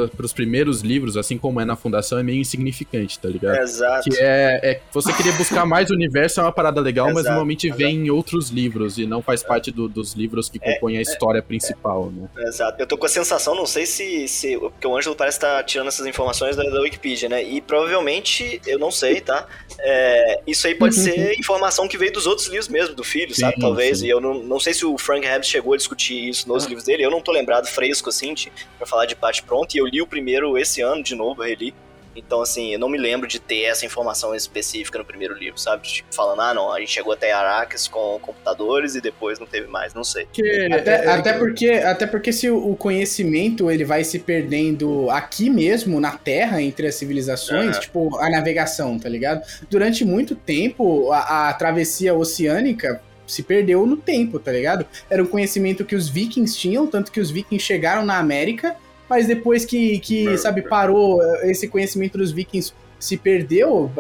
para 0.10 0.26
os 0.26 0.34
primeiros 0.34 0.82
livros, 0.82 1.18
assim 1.18 1.38
como 1.38 1.60
é 1.62 1.66
na 1.66 1.76
fundação, 1.76 2.18
é 2.18 2.24
meio 2.24 2.40
insignificante, 2.40 3.18
tá 3.20 3.30
ligado? 3.30 3.58
Exato. 3.58 4.10
Que 4.10 4.18
é, 4.20 4.60
é 4.64 4.82
você 4.92 5.12
querer 5.14 5.34
buscar 5.34 5.66
mais 5.66 5.90
o 5.90 5.94
universo 5.94 6.40
é 6.40 6.44
uma 6.44 6.52
parada 6.52 6.82
legal, 6.82 7.08
mas 7.08 7.18
Exato, 7.20 7.30
normalmente 7.30 7.68
exato. 7.68 7.82
É. 7.82 7.86
vem 7.86 7.96
em 8.06 8.10
outros 8.10 8.50
livros 8.50 8.98
e 8.98 9.06
não 9.06 9.22
faz 9.22 9.44
parte 9.44 9.72
do- 9.72 9.88
dos 9.88 10.14
livros 10.14 10.50
que 10.50 10.60
compõem 10.60 10.98
a 10.98 11.02
história 11.02 11.42
principal, 11.42 12.12
né? 12.12 12.28
Exato. 12.48 12.82
Eu 12.82 12.88
tô 12.88 12.98
com 12.98 13.06
a 13.06 13.10
sensação, 13.10 13.56
não 13.56 13.66
sei 13.66 13.86
se. 13.86 14.28
se 14.28 14.58
porque 14.58 14.88
o 14.88 14.98
Ângelo 14.98 15.16
parece 15.16 15.38
estar 15.38 15.64
tirando 15.64 15.88
essas 15.88 16.06
informações 16.06 16.56
da, 16.56 16.64
da 16.64 16.82
Wikipedia, 16.82 17.30
né? 17.30 17.44
E 17.44 17.62
provavelmente, 17.62 18.62
eu 18.66 18.78
não 18.80 18.92
sei, 18.92 19.22
tá? 19.22 19.48
É, 19.80 20.42
isso 20.48 20.68
aí 20.68 20.76
pode 20.76 20.96
ser 20.96 21.38
informação 21.40 21.88
que 21.88 21.98
veio 21.98 22.12
dos 22.12 22.26
outros 22.28 22.48
livros 22.48 22.68
mesmo, 22.68 22.96
do 22.96 23.04
filho, 23.04 23.34
sabe? 23.36 23.56
Sim, 23.56 23.62
Talvez. 23.62 24.00
sim. 24.00 24.08
E 24.08 24.10
eu 24.10 24.20
não, 24.20 24.44
não 24.44 24.60
sei 24.60 24.74
se 24.74 24.86
o 24.86 24.98
Frank 24.98 25.26
Herbst 25.26 25.52
chegou 25.52 25.74
a 25.74 25.78
discutir 25.78 26.30
isso 26.30 26.48
nos 26.48 26.66
livros 26.66 26.86
dele. 26.86 27.04
Eu 27.04 27.12
não 27.12 27.22
tô 27.22 27.32
lembrado 27.32 27.68
fresco, 27.68 28.10
assim, 28.10 28.34
de, 28.34 28.52
pra 28.78 28.86
falar 28.88 29.06
de 29.06 29.16
parte 29.16 29.44
pronto. 29.44 29.74
E 29.76 29.78
eu 29.78 29.85
li 29.86 30.02
o 30.02 30.08
primeiro 30.08 30.58
esse 30.58 30.82
ano 30.82 31.04
de 31.04 31.16
novo, 31.16 31.44
eu 31.44 31.48
reli. 31.48 31.74
Então, 32.16 32.42
assim, 32.42 32.72
eu 32.72 32.80
não 32.80 32.88
me 32.88 32.98
lembro 32.98 33.28
de 33.28 33.40
ter 33.40 33.64
essa 33.64 33.86
informação 33.86 34.34
específica 34.34 34.98
no 34.98 35.04
primeiro 35.04 35.38
livro, 35.38 35.60
sabe? 35.60 35.86
Tipo, 35.86 36.16
falando, 36.16 36.42
ah, 36.42 36.54
não, 36.54 36.72
a 36.72 36.80
gente 36.80 36.92
chegou 36.92 37.12
até 37.12 37.32
Arrakis 37.34 37.88
com 37.88 38.18
computadores 38.22 38.96
e 38.96 39.02
depois 39.02 39.38
não 39.38 39.46
teve 39.46 39.68
mais, 39.68 39.94
não 39.94 40.04
sei. 40.04 40.26
Porque 40.26 40.70
Até, 40.72 41.10
até 41.10 41.34
porque, 41.34 41.70
até 41.72 42.08
porque 42.08 42.32
se 42.32 42.50
o 42.50 42.76
conhecimento 42.76 43.70
ele 43.70 43.84
vai 43.84 44.04
se 44.04 44.20
perdendo 44.20 45.10
aqui 45.12 45.50
mesmo, 45.50 46.00
na 46.00 46.12
Terra, 46.12 46.62
entre 46.62 46.88
as 46.88 46.96
civilizações, 46.96 47.72
Aham. 47.72 47.80
tipo 47.82 48.18
a 48.18 48.30
navegação, 48.30 48.98
tá 48.98 49.10
ligado? 49.10 49.46
Durante 49.70 50.06
muito 50.06 50.36
tempo, 50.36 51.12
a, 51.12 51.50
a 51.50 51.54
travessia 51.54 52.14
oceânica 52.14 53.02
se 53.28 53.44
perdeu 53.44 53.86
no 53.86 53.98
tempo, 53.98 54.40
tá 54.40 54.52
ligado? 54.52 54.86
Era 55.10 55.22
um 55.22 55.26
conhecimento 55.26 55.84
que 55.84 55.96
os 55.96 56.08
vikings 56.08 56.58
tinham, 56.58 56.88
tanto 56.88 57.12
que 57.12 57.20
os 57.20 57.32
vikings 57.32 57.66
chegaram 57.66 58.06
na 58.06 58.20
América, 58.20 58.76
mas 59.10 59.28
depois 59.28 59.66
que, 59.66 60.00
que 60.00 60.38
sabe, 60.38 60.62
parou, 60.62 61.22
eh, 61.22 61.52
esse 61.52 61.68
conhecimento 61.68 62.18
dos 62.18 62.32
vikings 62.32 62.74
se 63.00 63.18
perdeu, 63.18 63.92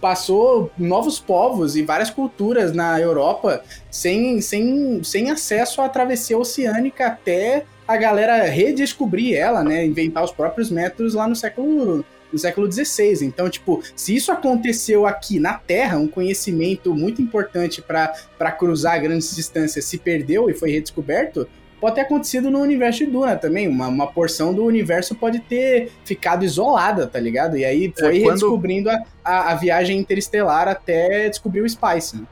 passou 0.00 0.70
novos 0.78 1.18
povos 1.18 1.76
e 1.76 1.82
várias 1.82 2.10
culturas 2.10 2.72
na 2.72 3.00
Europa 3.00 3.62
sem, 3.90 4.40
sem, 4.40 5.02
sem 5.02 5.30
acesso 5.30 5.80
à 5.80 5.88
travessia 5.88 6.38
oceânica 6.38 7.06
até 7.06 7.64
a 7.88 7.96
galera 7.96 8.44
redescobrir 8.44 9.36
ela, 9.36 9.62
né? 9.62 9.84
Inventar 9.84 10.24
os 10.24 10.32
próprios 10.32 10.70
métodos 10.70 11.14
lá 11.14 11.26
no 11.26 11.36
século 11.36 12.04
no 12.32 12.38
século 12.38 12.70
XVI. 12.70 13.24
Então, 13.24 13.48
tipo, 13.48 13.82
se 13.94 14.14
isso 14.14 14.32
aconteceu 14.32 15.06
aqui 15.06 15.38
na 15.38 15.54
Terra, 15.54 15.96
um 15.96 16.08
conhecimento 16.08 16.94
muito 16.94 17.22
importante 17.22 17.80
para 17.80 18.52
cruzar 18.52 19.00
grandes 19.00 19.34
distâncias 19.34 19.84
se 19.84 19.96
perdeu 19.96 20.50
e 20.50 20.54
foi 20.54 20.72
redescoberto, 20.72 21.48
pode 21.80 21.94
ter 21.96 22.02
acontecido 22.02 22.50
no 22.50 22.60
universo 22.60 23.04
de 23.04 23.10
Duna 23.10 23.36
também. 23.36 23.68
Uma, 23.68 23.88
uma 23.88 24.06
porção 24.06 24.52
do 24.54 24.64
universo 24.64 25.14
pode 25.14 25.40
ter 25.40 25.90
ficado 26.04 26.44
isolada, 26.44 27.06
tá 27.06 27.18
ligado? 27.20 27.56
E 27.56 27.64
aí 27.64 27.92
foi 27.98 28.20
quando- 28.20 28.24
redescobrindo 28.28 28.90
a, 28.90 29.02
a, 29.24 29.52
a 29.52 29.54
viagem 29.54 29.98
interestelar 29.98 30.68
até 30.68 31.28
descobrir 31.28 31.60
o 31.60 31.68
Spice. 31.68 32.16
Né? 32.16 32.22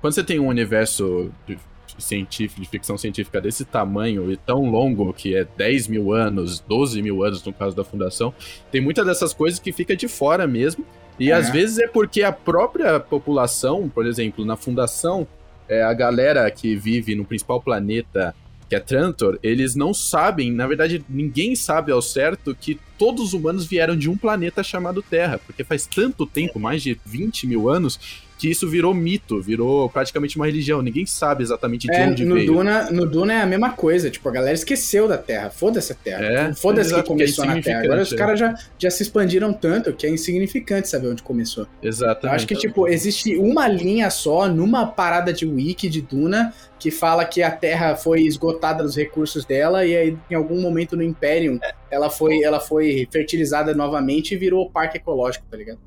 Quando 0.00 0.14
você 0.14 0.24
tem 0.24 0.38
um 0.40 0.46
universo 0.48 1.30
de 1.46 1.58
de 1.94 2.02
científico, 2.02 2.58
de 2.62 2.66
ficção 2.66 2.96
científica 2.96 3.38
desse 3.38 3.66
tamanho 3.66 4.32
e 4.32 4.36
tão 4.38 4.64
longo, 4.70 5.12
que 5.12 5.36
é 5.36 5.46
10 5.58 5.88
mil 5.88 6.14
anos, 6.14 6.58
12 6.60 7.02
mil 7.02 7.22
anos 7.22 7.44
no 7.44 7.52
caso 7.52 7.76
da 7.76 7.84
Fundação, 7.84 8.32
tem 8.70 8.80
muitas 8.80 9.04
dessas 9.04 9.34
coisas 9.34 9.60
que 9.60 9.72
fica 9.72 9.94
de 9.94 10.08
fora 10.08 10.46
mesmo. 10.46 10.86
E 11.20 11.30
É. 11.30 11.34
às 11.34 11.50
vezes 11.50 11.78
é 11.78 11.86
porque 11.86 12.22
a 12.22 12.32
própria 12.32 12.98
população, 12.98 13.90
por 13.90 14.06
exemplo, 14.06 14.42
na 14.42 14.56
Fundação, 14.56 15.26
é, 15.68 15.82
a 15.82 15.92
galera 15.92 16.50
que 16.50 16.74
vive 16.74 17.14
no 17.14 17.26
principal 17.26 17.60
planeta, 17.60 18.34
que 18.72 18.76
é 18.76 18.80
Trantor, 18.80 19.38
eles 19.42 19.74
não 19.74 19.92
sabem, 19.92 20.50
na 20.50 20.66
verdade, 20.66 21.04
ninguém 21.06 21.54
sabe 21.54 21.92
ao 21.92 22.00
certo 22.00 22.56
que 22.58 22.80
todos 22.96 23.22
os 23.22 23.32
humanos 23.34 23.66
vieram 23.66 23.94
de 23.94 24.08
um 24.08 24.16
planeta 24.16 24.62
chamado 24.62 25.02
Terra, 25.02 25.38
porque 25.44 25.62
faz 25.62 25.84
tanto 25.84 26.24
tempo, 26.24 26.58
mais 26.58 26.82
de 26.82 26.98
20 27.04 27.46
mil 27.46 27.68
anos, 27.68 28.00
que 28.42 28.50
isso 28.50 28.68
virou 28.68 28.92
mito, 28.92 29.40
virou 29.40 29.88
praticamente 29.88 30.34
uma 30.34 30.46
religião. 30.46 30.82
Ninguém 30.82 31.06
sabe 31.06 31.44
exatamente 31.44 31.86
de 31.86 31.94
É, 31.94 32.08
onde 32.08 32.24
no 32.24 32.34
veio. 32.34 32.54
Duna, 32.54 32.90
no 32.90 33.06
Duna 33.06 33.34
é 33.34 33.40
a 33.40 33.46
mesma 33.46 33.70
coisa, 33.70 34.10
tipo, 34.10 34.28
a 34.28 34.32
galera 34.32 34.52
esqueceu 34.52 35.06
da 35.06 35.16
Terra, 35.16 35.48
foda-se 35.48 35.92
a 35.92 35.94
Terra, 35.94 36.24
É, 36.24 36.52
foda-se 36.52 36.88
que 36.88 36.94
exato, 36.96 37.06
porque 37.06 37.22
é 37.22 37.26
começou 37.26 37.46
na 37.46 37.62
Terra. 37.62 37.84
Agora 37.84 38.02
os 38.02 38.12
caras 38.12 38.40
já, 38.40 38.52
já 38.76 38.90
se 38.90 39.04
expandiram 39.04 39.52
tanto 39.52 39.92
que 39.92 40.04
é 40.04 40.10
insignificante 40.10 40.88
saber 40.88 41.06
onde 41.06 41.22
começou. 41.22 41.68
Eu 41.80 41.88
Exatamente. 41.88 42.34
acho 42.34 42.46
que, 42.48 42.56
tipo, 42.56 42.88
existe 42.88 43.36
uma 43.36 43.68
linha 43.68 44.10
só, 44.10 44.48
numa 44.48 44.88
parada 44.88 45.32
de 45.32 45.46
wiki 45.46 45.88
de 45.88 46.02
Duna, 46.02 46.52
que 46.80 46.90
fala 46.90 47.24
que 47.24 47.44
a 47.44 47.50
Terra 47.52 47.94
foi 47.94 48.22
esgotada 48.22 48.82
dos 48.82 48.96
recursos 48.96 49.44
dela 49.44 49.86
e 49.86 49.96
aí, 49.96 50.18
em 50.28 50.34
algum 50.34 50.60
momento 50.60 50.96
no 50.96 51.02
Imperium, 51.04 51.60
ela 51.88 52.10
foi, 52.10 52.42
ela 52.42 52.58
foi 52.58 53.06
fertilizada 53.08 53.72
novamente 53.72 54.34
e 54.34 54.36
virou 54.36 54.68
parque 54.68 54.96
ecológico, 54.96 55.46
tá 55.48 55.56
ligado? 55.56 55.78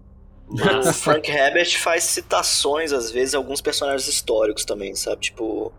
O 0.47 0.93
Frank 0.93 1.29
Herbert 1.29 1.77
faz 1.79 2.03
citações, 2.03 2.93
às 2.93 3.11
vezes, 3.11 3.33
a 3.33 3.37
alguns 3.37 3.61
personagens 3.61 4.07
históricos 4.07 4.63
também, 4.63 4.93
sabe? 4.95 5.21
Tipo, 5.21 5.73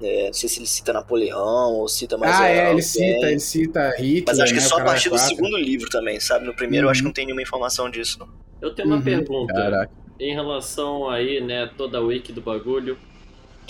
é, 0.00 0.26
não 0.26 0.32
sei 0.32 0.48
se 0.48 0.58
ele 0.60 0.66
cita 0.66 0.92
Napoleão 0.92 1.74
ou 1.74 1.88
cita 1.88 2.16
mais 2.16 2.34
ah, 2.40 2.46
é, 2.48 2.58
alguém. 2.60 2.72
ele 2.72 2.82
cita, 2.82 3.26
ele 3.30 3.40
cita 3.40 3.90
Hitler, 3.98 4.24
Mas 4.28 4.40
acho 4.40 4.54
que 4.54 4.60
né, 4.60 4.66
só 4.66 4.78
a 4.78 4.84
partir 4.84 5.08
do 5.10 5.16
quatro. 5.16 5.28
segundo 5.28 5.56
livro 5.58 5.90
também, 5.90 6.18
sabe? 6.20 6.46
No 6.46 6.54
primeiro 6.54 6.86
eu 6.86 6.90
acho 6.90 7.00
que 7.00 7.04
Uhum. 7.04 7.08
não 7.08 7.14
tem 7.14 7.26
nenhuma 7.26 7.42
informação 7.42 7.90
disso. 7.90 8.18
Não. 8.18 8.28
Eu 8.62 8.74
tenho 8.74 8.88
uma 8.88 8.96
Uhum. 8.96 9.02
pergunta 9.02 9.52
Caraca. 9.52 9.92
em 10.18 10.34
relação 10.34 11.08
aí, 11.10 11.40
né, 11.40 11.70
toda 11.76 11.98
a 11.98 12.00
wiki 12.00 12.32
do 12.32 12.40
bagulho. 12.40 12.96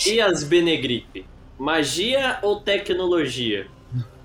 E 0.07 0.21
as 0.21 0.43
Benegripe? 0.43 1.25
Magia 1.57 2.39
ou 2.41 2.61
tecnologia? 2.61 3.67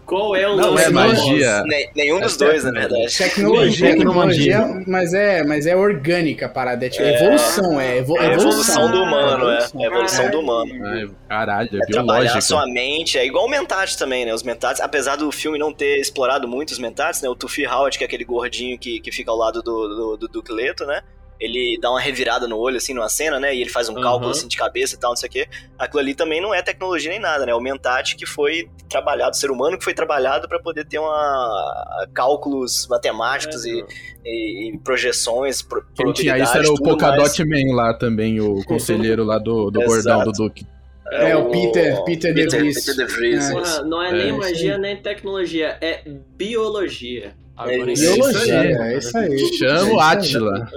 Qual 0.07 0.37
é 0.37 0.47
o 0.49 0.57
Não 0.57 0.79
é 0.79 0.91
magia. 0.91 1.63
Ne- 1.65 1.89
nenhum 1.97 2.21
dos 2.21 2.35
é 2.41 2.45
dois, 2.45 2.65
na 2.65 2.71
verdade. 2.73 3.17
Tecnologia, 3.17 3.91
Tecnologia. 3.91 4.59
tecnologia, 4.59 4.85
mas 4.87 5.15
é, 5.15 5.43
mas 5.45 5.67
é 5.67 5.75
orgânica 5.75 6.47
a 6.47 6.49
parada, 6.49 6.85
é 6.85 6.89
tipo 6.91 7.05
evolução, 7.05 7.81
é, 7.81 7.99
evo- 7.99 8.19
É 8.19 8.35
evolução 8.35 8.91
do 8.91 9.03
humano, 9.03 9.49
é. 9.49 9.55
evolução. 9.57 9.81
É 9.81 9.85
a 9.85 9.87
evolução 9.87 10.31
do 10.31 10.41
humano. 10.41 11.15
Caralho, 11.29 11.69
é, 11.73 11.77
É 11.79 11.87
trabalhar 11.87 12.41
sua 12.41 12.67
mente, 12.67 13.19
é 13.19 13.25
igual 13.27 13.47
o 13.47 13.49
Mentats 13.49 13.97
também, 13.97 14.27
né? 14.27 14.35
Os 14.35 14.43
Mentats, 14.43 14.81
apesar 14.81 15.17
do 15.17 15.31
filme 15.33 15.59
não 15.59 15.73
ter 15.73 15.99
explorado 15.99 16.47
muito 16.47 16.71
os 16.71 16.79
Mentats, 16.79 17.23
né? 17.23 17.29
O 17.29 17.35
Tufi 17.35 17.67
Howard, 17.67 17.97
que 17.97 18.05
é 18.05 18.07
aquele 18.07 18.25
gordinho 18.25 18.79
que, 18.79 19.01
que 19.01 19.11
fica 19.11 19.31
ao 19.31 19.37
lado 19.39 19.63
do, 19.63 19.89
do, 19.89 20.17
do 20.19 20.29
Duke 20.29 20.53
Leto, 20.53 20.85
né? 20.85 21.01
Ele 21.41 21.79
dá 21.81 21.91
uma 21.91 22.01
revirada 22.01 22.47
no 22.47 22.57
olho, 22.57 22.77
assim, 22.77 22.95
numa 22.95 23.09
cena, 23.09 23.39
né? 23.41 23.55
E 23.55 23.61
ele 23.61 23.69
faz 23.71 23.89
um 23.89 23.95
Aham. 23.95 24.03
cálculo, 24.03 24.31
assim, 24.31 24.47
de 24.49 24.57
cabeça 24.57 24.95
e 24.95 24.99
tal, 24.99 25.11
não 25.11 25.17
sei 25.17 25.29
o 25.29 25.33
quê. 25.33 25.49
Aquilo 25.79 26.01
ali 26.01 26.15
também 26.15 26.41
não 26.41 26.55
é 26.55 26.63
tecnologia 26.63 27.11
nem 27.11 27.19
nada, 27.21 27.45
né? 27.45 27.53
É 27.53 27.55
o 27.55 27.61
Mentat 27.61 28.17
que 28.17 28.25
foi 28.25 28.69
trabalhado, 28.89 29.33
o 29.33 29.39
ser 29.39 29.51
humano 29.51 29.77
que 29.77 29.85
foi 29.85 29.93
trabalhado 29.95 30.49
para 30.49 30.61
poder 30.61 30.87
ter 30.87 30.99
uma... 30.99 32.07
cálculos 32.15 32.87
matemáticos 32.89 33.65
e, 33.65 33.85
e- 34.25 34.71
e 34.75 34.79
projeções, 34.79 35.61
pro, 35.63 35.85
Quem 35.95 36.13
tinha 36.13 36.39
isso 36.39 36.57
era 36.57 36.71
o 36.71 36.77
Polkadot 36.81 37.45
Man 37.45 37.75
lá 37.75 37.93
também, 37.95 38.41
o 38.41 38.63
conselheiro 38.67 39.25
lá 39.25 39.39
do, 39.39 39.71
do 39.71 39.81
gordão 39.83 40.23
do 40.25 40.33
Duque. 40.33 40.67
É, 41.13 41.37
o 41.37 41.51
Peter- 41.51 42.03
Peter 42.05 42.33
De 42.35 42.47
Vries. 42.49 42.85
Peter 42.85 43.07
De 43.07 43.13
Vries, 43.13 43.51
É. 43.51 43.53
Não, 43.53 43.85
não 43.91 44.03
é, 44.03 44.09
É, 44.09 44.13
nem 44.13 44.33
magia 44.33 44.79
nem 44.79 44.97
tecnologia, 44.97 45.77
é 45.81 46.03
biologia. 46.09 47.35
Agora 47.57 47.93
isso. 47.93 48.13
Biologia, 48.15 48.61
aí. 48.61 48.95
é 48.95 48.99
isso 48.99 49.17
aí. 49.17 49.39
Chama 49.59 49.95
o 49.95 50.01
É 50.01 50.03
Atila. 50.05 50.69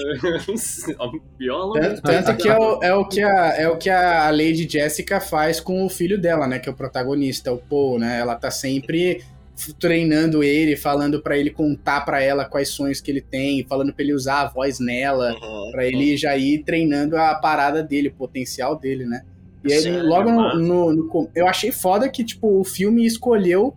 Biologia. 1.37 1.89
Tanto, 1.89 2.01
tanto 2.01 2.37
que 2.37 2.47
é 2.47 2.57
o, 2.57 2.83
é, 2.83 2.93
o 2.95 3.05
que 3.05 3.21
a, 3.21 3.45
é 3.57 3.67
o 3.67 3.77
que 3.77 3.89
a 3.89 4.29
Lady 4.31 4.67
Jessica 4.69 5.19
faz 5.19 5.59
com 5.59 5.85
o 5.85 5.89
filho 5.89 6.19
dela, 6.19 6.47
né? 6.47 6.59
Que 6.59 6.69
é 6.69 6.71
o 6.71 6.75
protagonista, 6.75 7.51
o 7.51 7.57
Paul, 7.57 7.99
né? 7.99 8.19
Ela 8.19 8.35
tá 8.35 8.51
sempre 8.51 9.21
treinando 9.79 10.43
ele, 10.43 10.75
falando 10.75 11.19
pra 11.19 11.35
ele 11.35 11.49
contar 11.49 12.01
pra 12.05 12.21
ela 12.21 12.45
quais 12.45 12.69
sonhos 12.69 13.01
que 13.01 13.09
ele 13.09 13.21
tem, 13.21 13.65
falando 13.67 13.91
pra 13.91 14.03
ele 14.03 14.13
usar 14.13 14.41
a 14.41 14.47
voz 14.47 14.79
nela, 14.79 15.33
Uhum. 15.33 15.71
pra 15.71 15.83
ele 15.87 16.15
já 16.15 16.37
ir 16.37 16.59
treinando 16.63 17.17
a 17.17 17.33
parada 17.33 17.81
dele, 17.81 18.09
o 18.09 18.13
potencial 18.13 18.77
dele, 18.77 19.05
né? 19.05 19.23
E 19.63 19.73
aí, 19.73 19.81
Sim, 19.81 19.99
logo 20.03 20.29
no, 20.29 20.35
massa. 20.35 20.57
no- 20.59 20.93
no 20.93 21.07
com- 21.07 21.27
Eu 21.33 21.47
achei 21.47 21.71
foda 21.71 22.07
que, 22.07 22.23
tipo, 22.23 22.59
o 22.59 22.63
filme 22.63 23.03
escolheu 23.05 23.75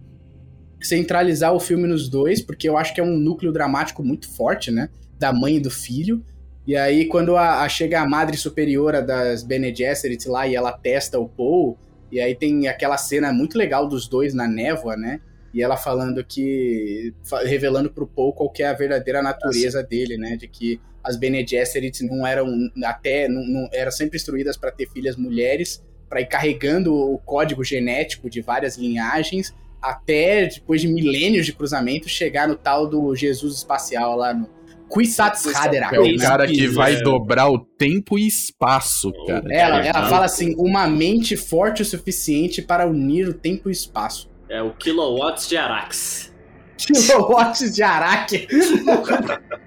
centralizar 0.82 1.52
o 1.54 1.60
filme 1.60 1.86
nos 1.86 2.08
dois, 2.08 2.40
porque 2.40 2.68
eu 2.68 2.76
acho 2.76 2.94
que 2.94 3.00
é 3.00 3.04
um 3.04 3.16
núcleo 3.18 3.52
dramático 3.52 4.02
muito 4.02 4.28
forte, 4.28 4.70
né? 4.70 4.88
Da 5.18 5.32
mãe 5.32 5.56
e 5.56 5.60
do 5.60 5.70
filho. 5.70 6.24
E 6.66 6.76
aí, 6.76 7.06
quando 7.06 7.36
a, 7.36 7.62
a 7.62 7.68
chega 7.68 8.00
a 8.00 8.08
madre 8.08 8.36
superiora 8.36 9.02
das 9.02 9.42
Bene 9.42 9.74
Gesserit 9.74 10.28
lá 10.28 10.46
e 10.46 10.54
ela 10.54 10.72
testa 10.72 11.18
o 11.18 11.28
Paul, 11.28 11.76
e 12.12 12.20
aí 12.20 12.34
tem 12.34 12.68
aquela 12.68 12.96
cena 12.96 13.32
muito 13.32 13.56
legal 13.56 13.86
dos 13.88 14.08
dois 14.08 14.34
na 14.34 14.46
névoa, 14.46 14.96
né? 14.96 15.20
E 15.52 15.62
ela 15.62 15.76
falando 15.76 16.22
que. 16.24 17.12
revelando 17.44 17.90
pro 17.90 18.06
Paul 18.06 18.32
qual 18.32 18.50
que 18.50 18.62
é 18.62 18.68
a 18.68 18.72
verdadeira 18.72 19.22
natureza 19.22 19.82
dele, 19.82 20.16
né? 20.16 20.36
De 20.36 20.46
que 20.46 20.80
as 21.02 21.16
Bene 21.16 21.44
Gesserit 21.46 22.04
não 22.04 22.26
eram. 22.26 22.46
até. 22.84 23.26
não, 23.28 23.44
não- 23.44 23.68
eram 23.72 23.90
sempre 23.90 24.16
instruídas 24.16 24.56
para 24.56 24.70
ter 24.70 24.88
filhas 24.90 25.16
mulheres, 25.16 25.82
para 26.08 26.20
ir 26.20 26.26
carregando 26.26 26.94
o 26.94 27.18
código 27.18 27.64
genético 27.64 28.30
de 28.30 28.40
várias 28.40 28.76
linhagens, 28.76 29.52
até 29.80 30.46
depois 30.46 30.80
de 30.80 30.88
milênios 30.88 31.46
de 31.46 31.52
cruzamento, 31.52 32.08
chegar 32.08 32.48
no 32.48 32.56
tal 32.56 32.86
do 32.86 33.14
Jesus 33.14 33.56
espacial 33.56 34.16
lá 34.16 34.34
no. 34.34 34.48
Kwisatz 34.88 35.46
Haderach. 35.54 35.94
É 35.94 36.00
o 36.00 36.18
cara 36.18 36.48
que 36.48 36.66
vai 36.66 36.94
É. 36.96 37.02
dobrar 37.02 37.48
o 37.48 37.60
tempo 37.60 38.18
e 38.18 38.26
espaço, 38.26 39.12
cara. 39.24 39.44
Ela, 39.48 39.86
ela 39.86 40.08
fala 40.08 40.24
assim: 40.24 40.52
uma 40.58 40.88
mente 40.88 41.36
forte 41.36 41.80
o 41.80 41.84
suficiente 41.84 42.60
para 42.60 42.84
unir 42.88 43.28
o 43.28 43.34
tempo 43.34 43.68
e 43.68 43.70
o 43.70 43.72
espaço. 43.72 44.28
É 44.48 44.60
o 44.60 44.72
Kilowatts 44.72 45.48
de 45.48 45.56
Arax. 45.56 46.34
Kilowatts 46.76 47.72
de 47.72 47.84
Araque. 47.84 48.48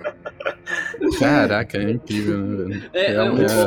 Caraca, 1.20 1.78
é 1.78 1.91
incrível, 1.91 2.38
né, 2.39 2.66
velho? 2.68 2.89
É, 2.93 3.14
é, 3.14 3.22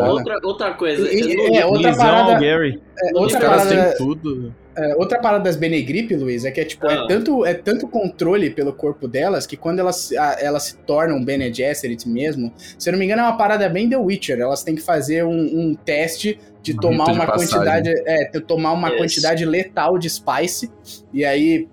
outra, 0.08 0.38
outra 0.42 0.74
coisa. 0.74 1.08
E- 1.12 1.56
é, 1.56 1.64
outra 1.64 1.94
parada- 1.96 2.38
Gary. 2.40 2.80
É, 2.98 3.06
Os 3.06 3.12
Os 3.12 3.20
outra, 3.34 3.40
caras 3.40 3.64
parada, 3.66 3.88
têm 3.88 3.96
tudo. 3.98 4.54
É, 4.76 4.94
outra 4.96 5.18
parada 5.20 5.44
das 5.44 5.56
Benegrip, 5.56 6.14
Luiz, 6.14 6.44
é 6.44 6.50
que 6.50 6.60
é 6.60 6.64
tipo, 6.64 6.86
Ah. 6.88 6.92
é, 6.92 7.06
tanto, 7.08 7.44
é 7.46 7.54
tanto 7.54 7.88
controle 7.88 8.50
pelo 8.50 8.72
corpo 8.72 9.08
delas 9.08 9.46
que 9.46 9.56
quando 9.56 9.78
elas, 9.80 10.12
a- 10.12 10.36
elas 10.40 10.64
se 10.64 10.76
tornam 10.78 11.24
Bene 11.24 11.52
Gesserit 11.52 12.08
mesmo, 12.08 12.52
se 12.78 12.88
eu 12.88 12.92
não 12.92 12.98
me 12.98 13.04
engano, 13.04 13.22
é 13.22 13.24
uma 13.24 13.36
parada 13.36 13.68
bem 13.68 13.88
The 13.88 13.96
Witcher. 13.96 14.38
Elas 14.40 14.62
têm 14.62 14.74
que 14.74 14.82
fazer 14.82 15.24
um, 15.24 15.30
um 15.70 15.74
teste 15.74 16.38
de 16.62 16.72
Um 16.72 16.76
tomar 16.78 17.04
de 17.06 17.12
uma 17.12 17.26
quantidade. 17.26 17.90
É, 18.06 18.24
tomar 18.40 18.72
uma 18.72 18.88
Isso. 18.88 18.98
quantidade 18.98 19.44
letal 19.44 19.98
de 19.98 20.10
Spice. 20.10 20.70
E 21.12 21.24
aí. 21.24 21.68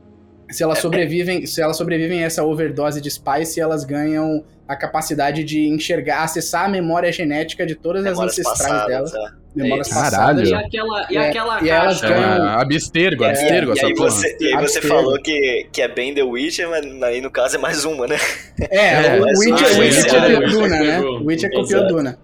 Se 0.51 0.61
elas 0.61 0.77
sobrevivem, 0.79 1.47
se 1.47 1.61
elas 1.61 1.75
sobrevivem 1.77 2.21
a 2.23 2.27
essa 2.27 2.43
overdose 2.43 3.01
de 3.01 3.09
Spice, 3.09 3.59
elas 3.59 3.83
ganham 3.83 4.43
a 4.67 4.75
capacidade 4.75 5.43
de 5.43 5.67
enxergar, 5.67 6.21
acessar 6.23 6.65
a 6.65 6.69
memória 6.69 7.11
genética 7.11 7.65
de 7.65 7.73
todas 7.73 8.03
Memórias 8.03 8.37
as 8.37 8.45
ancestrais 8.45 8.71
passadas, 8.71 9.11
delas. 9.11 9.31
é. 9.31 9.42
Memórias 9.55 9.87
Caralho. 9.89 10.11
passadas. 10.11 10.49
E 10.49 10.53
aquela, 10.53 11.07
e 11.11 11.15
É, 11.17 11.29
aquela 11.29 11.63
e 11.63 11.67
caixa. 11.67 12.07
ganham- 12.07 12.47
É, 12.47 12.61
abstergo, 12.61 13.23
É, 13.23 13.29
abstergo 13.29 13.71
E 13.71 13.73
essa 13.77 13.85
aí 13.87 13.93
porra. 13.95 14.09
você, 14.09 14.37
e 14.39 14.45
aí 14.45 14.51
você 14.53 14.57
Abstergo. 14.79 14.87
falou 14.87 15.21
que, 15.21 15.67
que 15.71 15.81
é 15.81 15.87
bem 15.87 16.13
The 16.15 16.23
Witcher, 16.23 16.69
mas 16.69 17.03
aí 17.03 17.21
no 17.21 17.29
caso 17.29 17.55
é 17.55 17.59
mais 17.59 17.85
uma, 17.85 18.07
né? 18.07 18.17
É, 18.71 18.93
É, 19.17 19.19
o 19.19 19.21
mas- 19.21 19.39
Witcher, 19.39 19.67
Ah, 19.67 19.77
o 19.77 19.79
Witcher 19.81 20.15
é, 20.15 20.19
copiou 20.19 20.43
é, 20.43 20.47
Duna, 20.49 20.79
né? 20.79 20.99
O 21.01 21.23
Witcher 21.25 21.51
copiou. 21.51 21.87
Duna. 21.87 22.17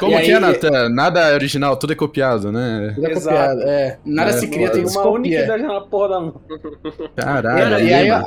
Como 0.00 0.18
E 0.18 0.22
que 0.22 0.30
é, 0.32 0.34
aí- 0.34 0.40
Natan? 0.40 0.88
Nada 0.88 1.20
é 1.28 1.34
original, 1.34 1.76
tudo 1.76 1.92
é 1.92 1.96
copiado, 1.96 2.50
né? 2.50 2.92
Tudo 2.94 3.06
é 3.06 3.10
Exato. 3.12 3.36
copiado. 3.36 3.62
É. 3.68 3.98
Nada 4.04 4.30
É, 4.30 4.32
se 4.32 4.48
cria, 4.48 4.70
tudo 4.70 4.88
se 4.88 4.96
uma 4.96 5.08
única 5.10 5.36
copia. 5.36 5.44
idade 5.56 5.62
na 5.62 5.80
porra 5.82 6.08
da 6.08 6.20
mão. 6.20 6.40
Caralho. 7.14 7.84
E 7.86 7.92
aí, 7.94 8.08
mano. 8.08 8.26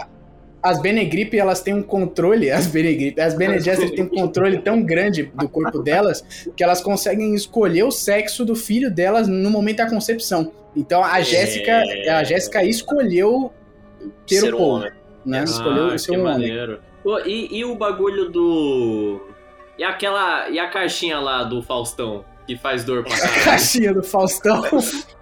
As 0.67 0.81
Benegrip, 0.81 1.37
elas 1.37 1.61
têm 1.61 1.73
um 1.73 1.81
controle, 1.83 2.49
as 2.51 2.67
Benegrip, 2.67 3.19
as 3.19 3.33
Bene 3.33 3.59
Gesserit 3.59 3.95
têm 3.95 4.05
um 4.05 4.09
controle 4.09 4.59
tão 4.59 4.81
grande 4.83 5.23
do 5.33 5.47
corpo 5.49 5.79
delas 5.81 6.23
que 6.55 6.63
elas 6.63 6.81
conseguem 6.81 7.33
escolher 7.33 7.83
o 7.83 7.91
sexo 7.91 8.43
do 8.45 8.55
filho 8.55 8.89
delas 8.91 9.27
no 9.27 9.49
momento 9.49 9.77
da 9.77 9.89
concepção. 9.89 10.51
Então 10.75 11.03
a 11.03 11.21
Jéssica, 11.21 11.81
a 12.11 12.23
Jéssica 12.23 12.63
escolheu 12.63 13.51
ter 14.27 14.41
Ser 14.41 14.53
o 14.53 14.57
Paul, 14.57 14.69
homem. 14.69 14.91
né? 15.25 15.39
Ah, 15.39 15.43
Escolheu 15.43 15.97
ser 15.99 16.17
um 16.19 16.25
homem. 16.27 16.51
Pô, 17.03 17.19
e, 17.21 17.47
e 17.59 17.65
o 17.65 17.75
bagulho 17.75 18.29
do. 18.29 19.21
E 19.77 19.83
aquela. 19.83 20.49
E 20.49 20.59
a 20.59 20.67
caixinha 20.69 21.19
lá 21.19 21.43
do 21.43 21.61
Faustão, 21.63 22.25
que 22.45 22.57
faz 22.57 22.83
dor 22.83 23.03
pra 23.03 23.15
caralho. 23.17 23.43
Caixinha 23.43 23.93
do 23.93 24.03
Faustão. 24.03 24.61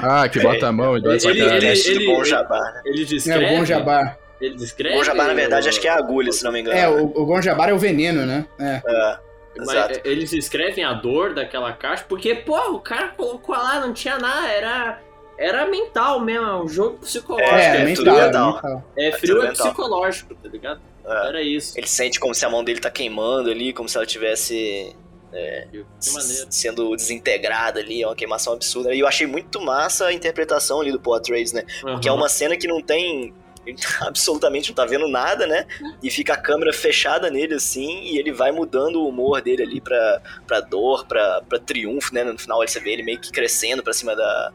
Ah, 0.00 0.26
que 0.26 0.40
bota 0.40 0.68
a 0.68 0.72
mão 0.72 0.96
e 0.96 1.02
dói 1.02 1.20
pra 1.20 1.30
Ele- 1.30 1.40
caralho. 1.44 1.66
ele- 1.66 2.06
Bom 2.06 2.12
ele- 2.16 2.24
Jabá, 2.24 2.58
né? 2.60 2.82
Ele 2.86 3.02
É, 3.02 3.04
descreve. 3.04 3.44
o 3.54 3.58
Gonjabá. 3.58 4.16
Ele 4.40 4.56
descreve. 4.56 4.96
Bom 4.96 5.04
Jabá, 5.04 5.26
na 5.26 5.34
verdade, 5.34 5.68
acho 5.68 5.80
que 5.80 5.88
é 5.88 5.90
a 5.90 5.96
agulha, 5.96 6.32
se 6.32 6.42
não 6.44 6.52
me 6.52 6.60
engano. 6.60 6.76
É, 6.78 6.88
o, 6.88 7.04
o 7.06 7.24
Gonjabá 7.24 7.68
é 7.68 7.72
o 7.72 7.78
veneno, 7.78 8.26
né? 8.26 8.46
É. 8.58 8.82
É, 8.84 9.18
Mas 9.58 9.68
exato. 9.68 10.00
eles 10.04 10.32
escrevem 10.32 10.84
a 10.84 10.92
dor 10.92 11.34
daquela 11.34 11.72
caixa, 11.72 12.04
porque, 12.08 12.34
pô, 12.34 12.58
o 12.72 12.80
cara 12.80 13.08
colocou 13.08 13.54
lá, 13.54 13.80
não 13.80 13.92
tinha 13.92 14.18
nada, 14.18 14.48
era. 14.48 15.00
Era 15.36 15.66
mental 15.66 16.20
mesmo, 16.20 16.46
é 16.46 16.62
um 16.62 16.68
jogo 16.68 16.98
psicológico. 16.98 17.50
É, 17.58 17.80
é 17.80 17.84
mental, 17.84 18.16
é 18.16 18.24
mental. 18.26 18.52
mental. 18.54 18.84
É 18.96 19.08
é 19.08 19.12
frio, 19.12 19.38
é 19.42 19.48
mental. 19.48 19.66
psicológico, 19.66 20.34
tá 20.36 20.48
ligado? 20.48 20.80
É. 21.04 21.28
Era 21.28 21.42
isso. 21.42 21.76
Ele 21.76 21.88
sente 21.88 22.20
como 22.20 22.32
se 22.34 22.44
a 22.44 22.50
mão 22.50 22.62
dele 22.62 22.78
tá 22.78 22.88
queimando 22.90 23.50
ali, 23.50 23.72
como 23.72 23.88
se 23.88 23.96
ela 23.96 24.06
tivesse 24.06 24.94
Que 25.32 26.12
maneiro. 26.12 26.46
sendo 26.48 26.94
desintegrada 26.94 27.80
ali, 27.80 28.02
é 28.02 28.06
uma 28.06 28.14
queimação 28.14 28.52
absurda. 28.52 28.94
E 28.94 29.00
eu 29.00 29.08
achei 29.08 29.26
muito 29.26 29.60
massa 29.60 30.06
a 30.06 30.12
interpretação 30.12 30.80
ali 30.80 30.92
do 30.92 31.00
Paul 31.00 31.16
Atreides, 31.16 31.52
né? 31.52 31.64
Porque 31.80 32.08
é 32.08 32.12
uma 32.12 32.28
cena 32.28 32.56
que 32.56 32.68
não 32.68 32.80
tem 32.80 33.34
ele 33.66 33.76
absolutamente 34.02 34.68
não 34.70 34.74
tá 34.74 34.84
vendo 34.84 35.08
nada, 35.08 35.46
né? 35.46 35.66
E 36.02 36.10
fica 36.10 36.34
a 36.34 36.36
câmera 36.36 36.72
fechada 36.72 37.30
nele 37.30 37.54
assim, 37.54 38.02
e 38.04 38.18
ele 38.18 38.32
vai 38.32 38.50
mudando 38.52 38.96
o 39.00 39.08
humor 39.08 39.40
dele 39.40 39.62
ali 39.62 39.80
pra, 39.80 40.20
pra 40.46 40.60
dor, 40.60 41.06
pra, 41.06 41.42
pra 41.48 41.58
triunfo, 41.58 42.14
né? 42.14 42.24
No 42.24 42.38
final 42.38 42.58
você 42.66 42.80
vê 42.80 42.92
ele 42.92 43.02
meio 43.02 43.18
que 43.18 43.30
crescendo 43.32 43.82
pra 43.82 43.92
cima 43.92 44.14
da, 44.16 44.52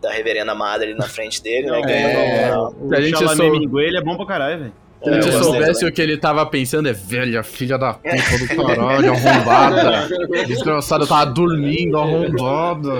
da 0.00 0.10
reverenda 0.10 0.54
madre 0.54 0.90
ali 0.90 0.98
na 0.98 1.08
frente 1.08 1.42
dele, 1.42 1.70
né? 1.70 1.80
Não, 1.80 1.88
É. 1.88 2.58
O 2.58 2.88
Se 2.88 2.94
a 2.94 3.00
gente 3.00 3.18
Chalamet 3.18 3.36
sou- 3.36 3.58
Minguele 3.58 3.96
é 3.96 4.02
bom 4.02 4.16
pra 4.16 4.26
caralho, 4.26 4.58
velho. 4.58 4.72
Se 5.02 5.08
a 5.08 5.12
gente 5.14 5.28
É, 5.28 5.34
eu 5.34 5.44
soubesse 5.44 5.86
o 5.86 5.92
que 5.92 6.02
ele 6.02 6.16
tava 6.16 6.44
pensando, 6.44 6.88
é 6.88 6.92
velha, 6.92 7.42
filha 7.42 7.78
da 7.78 7.94
puta 7.94 8.38
do 8.38 8.64
caralho, 8.64 9.12
arrombada. 9.12 10.08
Desgraçado, 10.46 11.04
eu 11.04 11.08
tava 11.08 11.26
dormindo, 11.26 11.96
arrombada. 11.96 12.92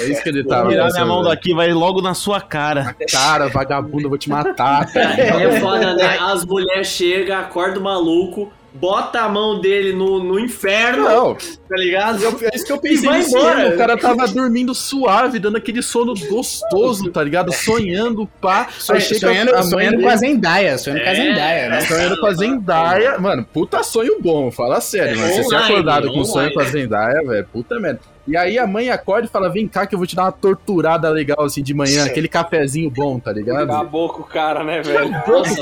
É 0.00 0.04
isso 0.04 0.22
que 0.22 0.28
ele 0.30 0.44
tava 0.44 0.70
Tirar 0.70 0.90
minha 0.90 1.04
mão 1.04 1.22
daqui, 1.22 1.54
vai 1.54 1.72
logo 1.72 2.00
na 2.00 2.14
sua 2.14 2.40
cara. 2.40 2.96
Cara, 3.10 3.48
vagabundo, 3.48 4.04
eu 4.04 4.08
vou 4.08 4.18
te 4.18 4.30
matar. 4.30 4.86
cara. 4.92 5.42
É 5.42 5.60
foda, 5.60 5.94
né? 5.94 6.18
As 6.20 6.44
mulheres 6.44 6.86
chegam, 6.86 7.38
acorda 7.38 7.78
o 7.78 7.82
maluco, 7.82 8.50
bota 8.80 9.20
a 9.20 9.28
mão 9.28 9.60
dele 9.60 9.92
no, 9.92 10.22
no 10.22 10.38
inferno, 10.38 11.04
Não, 11.04 11.34
tá 11.34 11.76
ligado? 11.76 12.18
é 12.42 12.50
isso 12.54 12.64
que 12.66 12.72
eu 12.72 12.78
pensei 12.78 13.04
E 13.04 13.06
vai 13.06 13.22
embora. 13.22 13.68
O 13.68 13.76
cara 13.76 13.96
tava 13.96 14.26
dormindo 14.28 14.74
suave, 14.74 15.38
dando 15.38 15.56
aquele 15.56 15.82
sono 15.82 16.14
gostoso, 16.28 17.10
tá 17.10 17.22
ligado? 17.22 17.52
Sonhando, 17.52 18.28
pá. 18.40 18.68
Sonha- 18.78 19.00
sonhando 19.00 19.54
a 19.54 19.62
sonhando 19.62 20.00
com 20.02 20.08
a 20.08 20.16
Zendaya, 20.16 20.78
sonhando 20.78 21.02
com 21.02 21.08
a 21.08 21.12
É, 21.12 21.14
Zendaya, 21.14 21.68
né? 21.68 21.80
Sonhando 21.82 22.20
com 22.20 22.26
a 22.26 22.32
Zendaya. 22.32 23.18
Mano, 23.18 23.46
puta 23.52 23.82
sonho 23.82 24.20
bom, 24.20 24.50
fala 24.50 24.80
sério, 24.80 25.18
mano. 25.18 25.32
Você 25.32 25.42
ser 25.44 25.54
Online, 25.54 25.72
acordado 25.72 26.12
com 26.12 26.20
um 26.20 26.24
sonho 26.24 26.36
online. 26.48 26.54
com 26.54 26.60
a 26.60 26.64
Zendaya, 26.64 27.22
velho, 27.26 27.46
puta 27.52 27.80
merda. 27.80 28.00
E 28.26 28.36
aí 28.36 28.58
a 28.58 28.66
mãe 28.66 28.90
acorda 28.90 29.26
e 29.26 29.30
fala: 29.30 29.48
vem 29.48 29.68
cá 29.68 29.86
que 29.86 29.94
eu 29.94 29.98
vou 29.98 30.06
te 30.06 30.16
dar 30.16 30.24
uma 30.24 30.32
torturada 30.32 31.08
legal 31.10 31.42
assim 31.44 31.62
de 31.62 31.72
manhã, 31.74 32.02
Sim. 32.04 32.08
aquele 32.10 32.28
cafezinho 32.28 32.90
bom, 32.90 33.18
tá 33.18 33.32
ligado? 33.32 33.70
Acabou 33.70 34.08
com 34.08 34.22
o 34.22 34.24
cara, 34.24 34.64
né, 34.64 34.82
velho? 34.82 35.10
Nossa, 35.10 35.54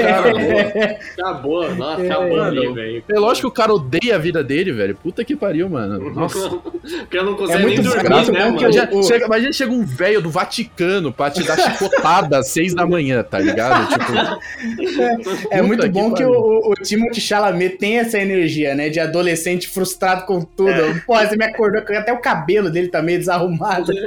acabou, 1.18 1.74
nossa, 1.74 2.02
acabou 2.02 2.40
ali, 2.42 2.60
mano. 2.60 2.74
velho. 2.74 3.04
É 3.08 3.18
lógico 3.18 3.48
que 3.48 3.52
o 3.52 3.62
cara 3.62 3.74
odeia 3.74 4.14
a 4.16 4.18
vida 4.18 4.42
dele, 4.42 4.72
velho. 4.72 4.94
Puta 4.96 5.24
que 5.24 5.36
pariu, 5.36 5.68
mano. 5.68 6.10
Nossa. 6.12 6.48
Porque 7.00 7.18
eu 7.18 7.24
não 7.24 7.34
consegue 7.34 7.58
É 7.62 7.62
muito 7.66 7.82
nem 7.82 7.90
dormir, 7.90 8.32
né, 8.32 8.50
mano? 8.50 8.98
o- 8.98 9.02
chega, 9.02 9.26
imagina 9.26 9.52
chega 9.52 9.72
um 9.72 9.84
velho 9.84 10.20
do 10.20 10.30
Vaticano 10.30 11.12
pra 11.12 11.30
te 11.30 11.42
dar 11.42 11.56
chicotada 11.58 12.38
às 12.38 12.48
seis 12.48 12.74
da 12.74 12.86
manhã, 12.86 13.22
tá 13.22 13.38
ligado? 13.38 13.88
Tipo, 13.94 15.48
É 15.50 15.60
muito 15.62 15.80
Puta 15.86 15.92
bom 15.92 16.10
que 16.12 16.16
que, 16.18 16.24
o, 16.24 16.70
o 16.70 16.74
Timothée 16.74 17.20
Chalamet 17.20 17.76
tem 17.78 17.98
essa 17.98 18.18
energia, 18.18 18.74
né? 18.74 18.88
De 18.88 19.00
adolescente 19.00 19.68
frustrado 19.68 20.24
com 20.26 20.40
tudo. 20.42 20.72
Pô, 21.06 21.16
você 21.16 21.36
me 21.36 21.44
acordou, 21.44 21.80
até 21.80 22.12
o 22.12 22.18
cabelo 22.18 22.53
dele 22.70 22.88
tá 22.88 23.02
meio 23.02 23.18
desarrumado. 23.18 23.92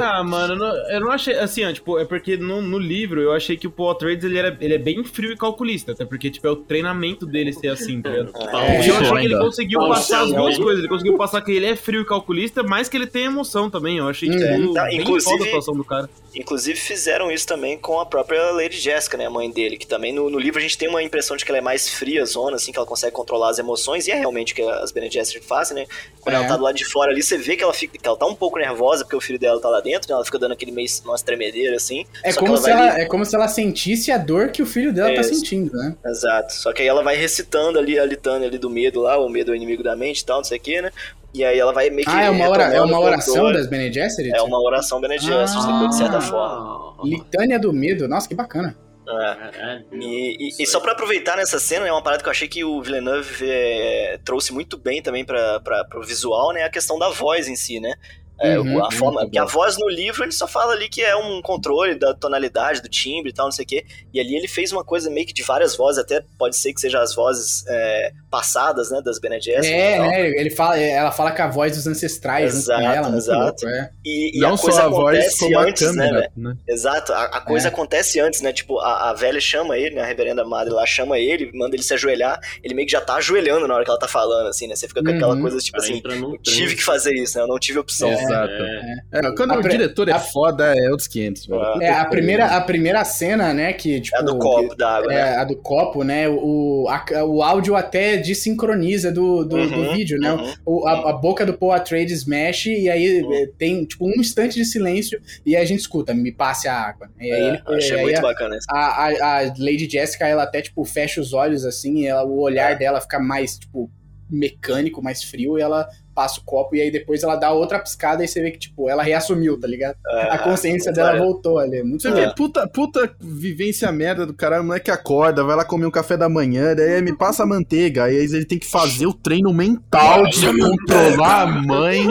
Ah, 0.00 0.22
mano, 0.22 0.54
eu 0.54 0.58
não, 0.58 0.90
eu 0.90 1.00
não 1.00 1.10
achei. 1.10 1.34
Assim, 1.38 1.64
ó, 1.64 1.72
tipo, 1.72 1.98
é 1.98 2.04
porque 2.04 2.36
no, 2.36 2.60
no 2.60 2.78
livro 2.78 3.20
eu 3.20 3.32
achei 3.32 3.56
que 3.56 3.66
o 3.66 3.70
Paul 3.70 3.90
Atreides 3.90 4.24
ele, 4.24 4.38
era, 4.38 4.56
ele 4.60 4.74
é 4.74 4.78
bem 4.78 5.02
frio 5.04 5.32
e 5.32 5.36
calculista. 5.36 5.92
Até 5.92 6.04
porque, 6.04 6.30
tipo, 6.30 6.46
é 6.46 6.50
o 6.50 6.56
treinamento 6.56 7.24
dele 7.26 7.52
ser 7.52 7.68
assim, 7.68 8.00
tá 8.02 8.10
ligado? 8.10 8.32
É, 8.36 8.84
E 8.84 8.88
eu 8.88 8.96
achei 8.96 9.16
que 9.18 9.24
ele 9.24 9.38
conseguiu 9.38 9.80
Ah, 9.82 9.88
passar 9.88 10.22
as 10.22 10.32
duas 10.32 10.54
céu. 10.56 10.64
coisas. 10.64 10.80
Ele 10.84 10.88
conseguiu 10.88 11.16
passar 11.16 11.40
que 11.42 11.52
ele 11.52 11.66
é 11.66 11.76
frio 11.76 12.02
e 12.02 12.04
calculista, 12.06 12.62
mas 12.62 12.88
que 12.88 12.96
ele 12.96 13.06
tem 13.06 13.24
emoção 13.24 13.70
também. 13.70 13.98
Eu 13.98 14.08
achei, 14.08 14.28
tipo, 14.28 14.42
Uhum. 14.44 14.72
Tá, 14.74 14.84
bem 14.84 15.00
inclusive- 15.00 15.30
foda 15.32 15.44
a 15.44 15.48
atuação 15.48 15.74
do 15.74 15.84
cara. 15.84 16.08
Inclusive 16.34 16.78
fizeram 16.78 17.30
isso 17.30 17.46
também 17.46 17.78
com 17.78 18.00
a 18.00 18.06
própria 18.06 18.50
Lady 18.50 18.78
Jessica, 18.80 19.16
né, 19.16 19.26
a 19.26 19.30
mãe 19.30 19.48
dele, 19.50 19.76
que 19.76 19.86
também 19.86 20.12
no, 20.12 20.28
no 20.28 20.38
livro 20.38 20.58
a 20.58 20.62
gente 20.62 20.76
tem 20.76 20.88
uma 20.88 21.00
impressão 21.02 21.36
de 21.36 21.44
que 21.44 21.50
ela 21.50 21.58
é 21.58 21.60
mais 21.60 21.88
fria, 21.88 22.24
zona, 22.26 22.56
assim, 22.56 22.72
que 22.72 22.78
ela 22.78 22.86
consegue 22.86 23.12
controlar 23.14 23.50
as 23.50 23.58
emoções, 23.60 24.08
e 24.08 24.10
é 24.10 24.16
realmente 24.16 24.52
o 24.52 24.56
que 24.56 24.62
as 24.62 24.90
Bene 24.90 25.08
Gesserit 25.08 25.46
fazem, 25.46 25.76
né? 25.76 25.86
Quando 26.20 26.34
É. 26.34 26.38
ela 26.38 26.48
tá 26.48 26.56
do 26.56 26.64
lado 26.64 26.74
de 26.74 26.84
fora 26.84 27.12
ali, 27.12 27.22
você 27.22 27.38
vê 27.38 27.56
que 27.56 27.62
ela 27.64 27.74
fica, 27.74 27.98
que 27.98 28.06
ela 28.06 28.16
tá 28.16 28.26
um 28.26 28.34
pouco 28.34 28.58
nervosa 28.58 29.04
porque 29.04 29.16
o 29.16 29.20
filho 29.20 29.38
dela 29.38 29.60
tá 29.60 29.68
lá 29.68 29.80
dentro, 29.80 30.08
né? 30.08 30.14
Ela 30.14 30.24
fica 30.24 30.38
dando 30.38 30.52
aquele 30.52 30.70
meio 30.72 30.88
umas 31.04 31.22
tremedeiras 31.22 31.82
assim. 31.82 32.04
É 32.22 32.32
como, 32.32 32.54
que 32.54 32.60
se 32.60 32.70
ela 32.70 32.86
ela, 32.88 33.00
é 33.00 33.04
como 33.06 33.24
se 33.24 33.34
ela 33.34 33.48
sentisse 33.48 34.12
a 34.12 34.18
dor 34.18 34.50
que 34.50 34.62
o 34.62 34.66
filho 34.66 34.92
dela 34.92 35.14
tá 35.14 35.20
Isso. 35.20 35.34
sentindo, 35.34 35.76
né? 35.76 35.96
Exato. 36.06 36.52
Só 36.52 36.72
que 36.72 36.82
aí 36.82 36.88
ela 36.88 37.02
vai 37.02 37.16
recitando 37.16 37.78
ali 37.78 37.98
a 37.98 38.04
litânia 38.04 38.46
ali 38.48 38.58
do 38.58 38.70
medo 38.70 39.00
lá, 39.00 39.18
o 39.18 39.28
medo 39.28 39.50
é 39.50 39.54
o 39.54 39.56
inimigo 39.56 39.82
da 39.82 39.96
mente 39.96 40.20
e 40.20 40.24
tal, 40.24 40.38
não 40.38 40.44
sei 40.44 40.58
o 40.58 40.60
que, 40.60 40.80
né? 40.82 40.90
E 41.32 41.44
aí 41.44 41.58
ela 41.58 41.72
vai 41.72 41.90
meio 41.90 42.06
que. 42.06 42.14
Ah, 42.14 42.22
é 42.22 42.30
uma, 42.30 42.48
ora, 42.48 42.64
é 42.64 42.80
uma 42.80 43.00
oração 43.00 43.52
das 43.52 43.66
Bene 43.66 43.92
Gesserit? 43.92 44.36
É 44.36 44.42
uma 44.42 44.60
oração 44.62 45.00
Bene 45.00 45.18
Gesserit, 45.18 45.50
Ah. 45.68 45.86
de 45.88 45.96
certa 45.96 46.20
forma. 46.20 46.94
Litânia 47.02 47.58
do 47.58 47.72
Medo. 47.72 48.06
Nossa, 48.06 48.28
que 48.28 48.34
bacana. 48.36 48.76
É. 49.06 49.82
E, 49.92 50.48
e- 50.48 50.62
e 50.62 50.66
só 50.66 50.78
aí. 50.78 50.82
pra 50.82 50.92
aproveitar 50.92 51.36
nessa 51.36 51.58
cena, 51.58 51.86
é 51.86 51.92
uma 51.92 52.02
parada 52.02 52.22
que 52.22 52.28
eu 52.28 52.30
achei 52.32 52.48
que 52.48 52.64
o 52.64 52.80
Villeneuve 52.82 53.48
é, 53.50 54.18
trouxe 54.24 54.52
muito 54.52 54.76
bem 54.78 55.02
também 55.02 55.24
pra, 55.24 55.60
pro 55.60 56.02
visual, 56.02 56.52
né? 56.52 56.62
A 56.64 56.70
questão 56.70 56.98
da 56.98 57.10
voz 57.10 57.46
em 57.48 57.56
si, 57.56 57.80
né? 57.80 57.94
É, 58.40 58.58
Uhum, 58.58 58.84
a 58.84 58.90
forma, 58.90 59.20
porque 59.22 59.38
a 59.38 59.44
voz 59.44 59.78
no 59.78 59.88
livro 59.88 60.24
ele 60.24 60.32
só 60.32 60.46
fala 60.48 60.72
ali 60.72 60.88
que 60.88 61.00
é 61.02 61.14
um 61.14 61.40
controle 61.40 61.94
da 61.94 62.12
tonalidade, 62.14 62.82
do 62.82 62.88
timbre 62.88 63.30
e 63.30 63.32
tal, 63.32 63.46
não 63.46 63.52
sei 63.52 63.64
o 63.64 63.68
quê. 63.68 63.84
E 64.12 64.18
ali 64.20 64.34
ele 64.36 64.48
fez 64.48 64.72
uma 64.72 64.84
coisa 64.84 65.08
meio 65.08 65.26
que 65.26 65.32
de 65.32 65.42
várias 65.42 65.76
vozes, 65.76 66.00
até 66.02 66.22
pode 66.38 66.56
ser 66.56 66.72
que 66.72 66.80
seja 66.80 67.00
as 67.00 67.14
vozes 67.14 67.64
é, 67.68 68.12
passadas, 68.30 68.90
né, 68.90 69.00
das 69.04 69.18
Bene 69.20 69.40
Gesserit 69.40 69.68
e 69.68 69.72
É, 69.72 69.98
né? 70.00 70.28
Ele 70.30 70.50
fala, 70.50 70.76
ela 70.78 71.12
fala 71.12 71.30
com 71.30 71.42
a 71.42 71.46
voz 71.48 71.76
dos 71.76 71.86
ancestrais 71.86 72.52
junto 72.52 72.62
Exato, 72.64 72.82
ela, 72.82 73.08
muito 73.08 73.16
exato. 73.22 73.40
louco, 73.40 73.68
é. 73.68 73.90
E, 74.04 74.36
e 74.36 74.40
Não 74.40 74.54
a 74.54 74.58
coisa 74.58 74.80
só 74.80 74.86
a 74.86 74.88
voz, 74.88 75.16
acontece 75.18 75.38
como 75.38 75.58
a 75.58 75.62
antes, 75.62 75.82
né, 75.94 76.04
câmera, 76.06 76.20
velho? 76.20 76.32
né? 76.36 76.56
Exato, 76.68 77.12
a, 77.12 77.24
a 77.24 77.40
coisa 77.40 77.68
É. 77.68 77.70
acontece 77.70 78.20
antes, 78.20 78.40
né? 78.40 78.52
Tipo, 78.52 78.78
a, 78.80 79.10
a 79.10 79.14
velha 79.14 79.40
chama 79.40 79.78
ele, 79.78 79.94
né? 79.94 80.02
A 80.02 80.06
reverenda 80.06 80.44
madre 80.44 80.72
lá 80.74 80.84
chama 80.86 81.18
ele, 81.18 81.50
manda 81.54 81.76
ele 81.76 81.82
se 81.82 81.94
ajoelhar. 81.94 82.40
Ele 82.62 82.74
meio 82.74 82.86
que 82.86 82.92
já 82.92 83.00
tá 83.00 83.14
ajoelhando 83.14 83.68
na 83.68 83.74
hora 83.74 83.84
que 83.84 83.90
ela 83.90 83.98
tá 83.98 84.08
falando, 84.08 84.48
assim, 84.48 84.66
né? 84.66 84.74
Você 84.74 84.88
fica 84.88 85.02
com 85.02 85.10
aquela 85.10 85.34
Uhum. 85.34 85.40
coisa, 85.40 85.58
tipo 85.58 85.78
assim, 85.78 86.02
tive 86.42 86.74
que 86.74 86.82
fazer 86.82 87.14
isso, 87.14 87.36
né? 87.38 87.44
Eu 87.44 87.48
não 87.48 87.58
tive 87.58 87.78
opção. 87.78 88.10
Exato. 88.24 88.52
É. 88.52 88.94
É, 89.12 89.20
quando 89.36 89.52
A 89.52 89.58
o 89.58 89.62
pre- 89.62 89.70
diretor 89.72 90.08
é 90.08 90.12
a- 90.12 90.18
foda, 90.18 90.74
é 90.76 90.90
outros 90.90 91.06
500, 91.08 91.46
velho. 91.46 91.60
Ah. 91.62 91.78
É, 91.80 91.90
a 91.90 92.04
primeira, 92.06 92.46
a 92.46 92.60
primeira 92.60 93.04
cena, 93.04 93.52
né, 93.54 93.72
que, 93.72 94.00
tipo... 94.00 94.16
É 94.16 94.20
a 94.20 94.22
do 94.22 94.38
copo 94.38 94.74
da 94.74 94.96
água, 94.96 95.12
É, 95.12 95.16
né? 95.16 95.36
a 95.36 95.44
do 95.44 95.56
copo, 95.56 96.02
né? 96.02 96.28
O, 96.28 96.86
a- 96.88 97.24
o 97.24 97.42
áudio 97.42 97.76
até 97.76 98.16
desincroniza 98.16 99.10
do, 99.12 99.44
do, 99.44 99.68
do 99.68 99.74
Uhum, 99.76 99.92
vídeo, 99.94 100.18
né? 100.18 100.32
uhum. 100.32 100.52
O- 100.64 100.86
a, 100.86 101.10
a 101.10 101.12
boca 101.12 101.44
do 101.46 101.54
Paul 101.54 101.72
Atreides 101.72 102.24
mexe 102.24 102.74
e 102.76 102.88
aí 102.90 103.22
Uhum. 103.22 103.34
eh, 103.34 103.48
tem, 103.58 103.84
tipo, 103.84 104.06
um 104.06 104.12
instante 104.20 104.54
de 104.54 104.64
silêncio 104.64 105.20
e 105.44 105.54
aí 105.56 105.62
a 105.62 105.66
gente 105.66 105.80
escuta, 105.80 106.12
me 106.14 106.32
passe 106.32 106.66
a 106.68 106.74
água. 106.74 107.08
E 107.20 107.30
aí, 107.32 107.40
É, 107.40 107.48
ele, 107.48 107.62
achei 107.76 107.90
e 107.90 107.98
aí 107.98 108.02
muito 108.02 108.18
a, 108.18 108.22
bacana 108.22 108.56
isso. 108.56 108.66
a, 108.70 108.78
a- 108.78 109.38
a 109.38 109.42
Lady 109.58 109.88
Jessica, 109.90 110.26
ela 110.26 110.42
até, 110.44 110.60
tipo, 110.62 110.84
fecha 110.84 111.20
os 111.20 111.32
olhos, 111.32 111.64
assim, 111.64 112.00
e 112.00 112.06
ela- 112.06 112.24
o 112.24 112.40
olhar 112.40 112.72
É. 112.72 112.74
dela 112.74 113.00
fica 113.00 113.18
mais, 113.18 113.58
tipo, 113.58 113.90
mecânico, 114.30 115.02
mais 115.02 115.22
frio, 115.22 115.58
e 115.58 115.62
ela 115.62 115.88
passa 116.14 116.40
o 116.40 116.44
copo, 116.44 116.76
e 116.76 116.80
aí 116.80 116.90
depois 116.90 117.22
ela 117.24 117.34
dá 117.34 117.50
outra 117.50 117.78
piscada 117.78 118.24
e 118.24 118.28
você 118.28 118.40
vê 118.40 118.52
que, 118.52 118.58
tipo, 118.58 118.88
ela 118.88 119.02
reassumiu, 119.02 119.58
tá 119.58 119.66
ligado? 119.66 119.96
A 120.30 120.38
consciência 120.38 120.92
muito 120.92 120.96
dela 120.96 121.18
voltou 121.18 121.58
ali. 121.58 121.82
Muito 121.82 122.02
Você 122.02 122.10
vê, 122.12 122.32
puta, 122.34 122.68
puta 122.68 123.12
vivência 123.20 123.90
merda 123.90 124.24
do 124.24 124.32
caralho, 124.32 124.62
o 124.62 124.66
moleque 124.66 124.90
acorda, 124.90 125.42
vai 125.42 125.56
lá 125.56 125.64
comer 125.64 125.86
um 125.86 125.90
café 125.90 126.16
da 126.16 126.28
manhã, 126.28 126.74
daí 126.74 127.02
me 127.02 127.16
passa 127.16 127.42
a 127.42 127.46
manteiga, 127.46 128.04
aí 128.04 128.14
ele 128.14 128.44
tem 128.44 128.58
que 128.58 128.66
fazer 128.66 129.06
o 129.06 129.12
treino 129.12 129.52
mental 129.52 130.24
de 130.28 130.46
controlar 130.46 131.42
a 131.42 131.46
mãe 131.46 132.06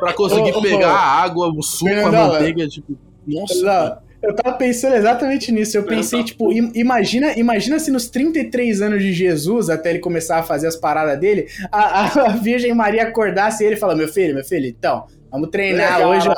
pra 0.00 0.12
conseguir 0.12 0.52
Ô, 0.52 0.58
ô, 0.58 0.62
pegar 0.62 0.90
a 0.90 1.22
água, 1.22 1.48
o 1.48 1.62
suco, 1.62 1.90
a 1.90 2.10
manteiga, 2.10 2.66
tipo, 2.66 2.98
nossa. 3.26 4.03
Eu 4.24 4.34
tava 4.34 4.56
pensando 4.56 4.96
exatamente 4.96 5.52
nisso. 5.52 5.76
Eu 5.76 5.82
pensei, 5.84 6.24
tipo, 6.24 6.52
im- 6.52 6.72
imagina, 6.74 7.32
imagina 7.38 7.78
se 7.78 7.90
nos 7.90 8.08
33 8.08 8.80
anos 8.82 9.02
de 9.02 9.12
Jesus, 9.12 9.68
até 9.70 9.90
ele 9.90 9.98
começar 9.98 10.38
a 10.38 10.42
fazer 10.42 10.66
as 10.66 10.76
paradas 10.76 11.18
dele, 11.18 11.46
a, 11.70 12.00
a- 12.04 12.24
a 12.26 12.28
Virgem 12.30 12.72
Maria 12.74 13.02
acordasse 13.04 13.64
ele 13.64 13.74
e 13.74 13.78
falar: 13.78 13.94
Meu 13.94 14.08
filho, 14.08 14.34
meu 14.34 14.44
filho, 14.44 14.66
então. 14.66 15.04
Vamos 15.30 15.50
treinar 15.50 15.96
Legal. 15.98 16.10
hoje. 16.10 16.28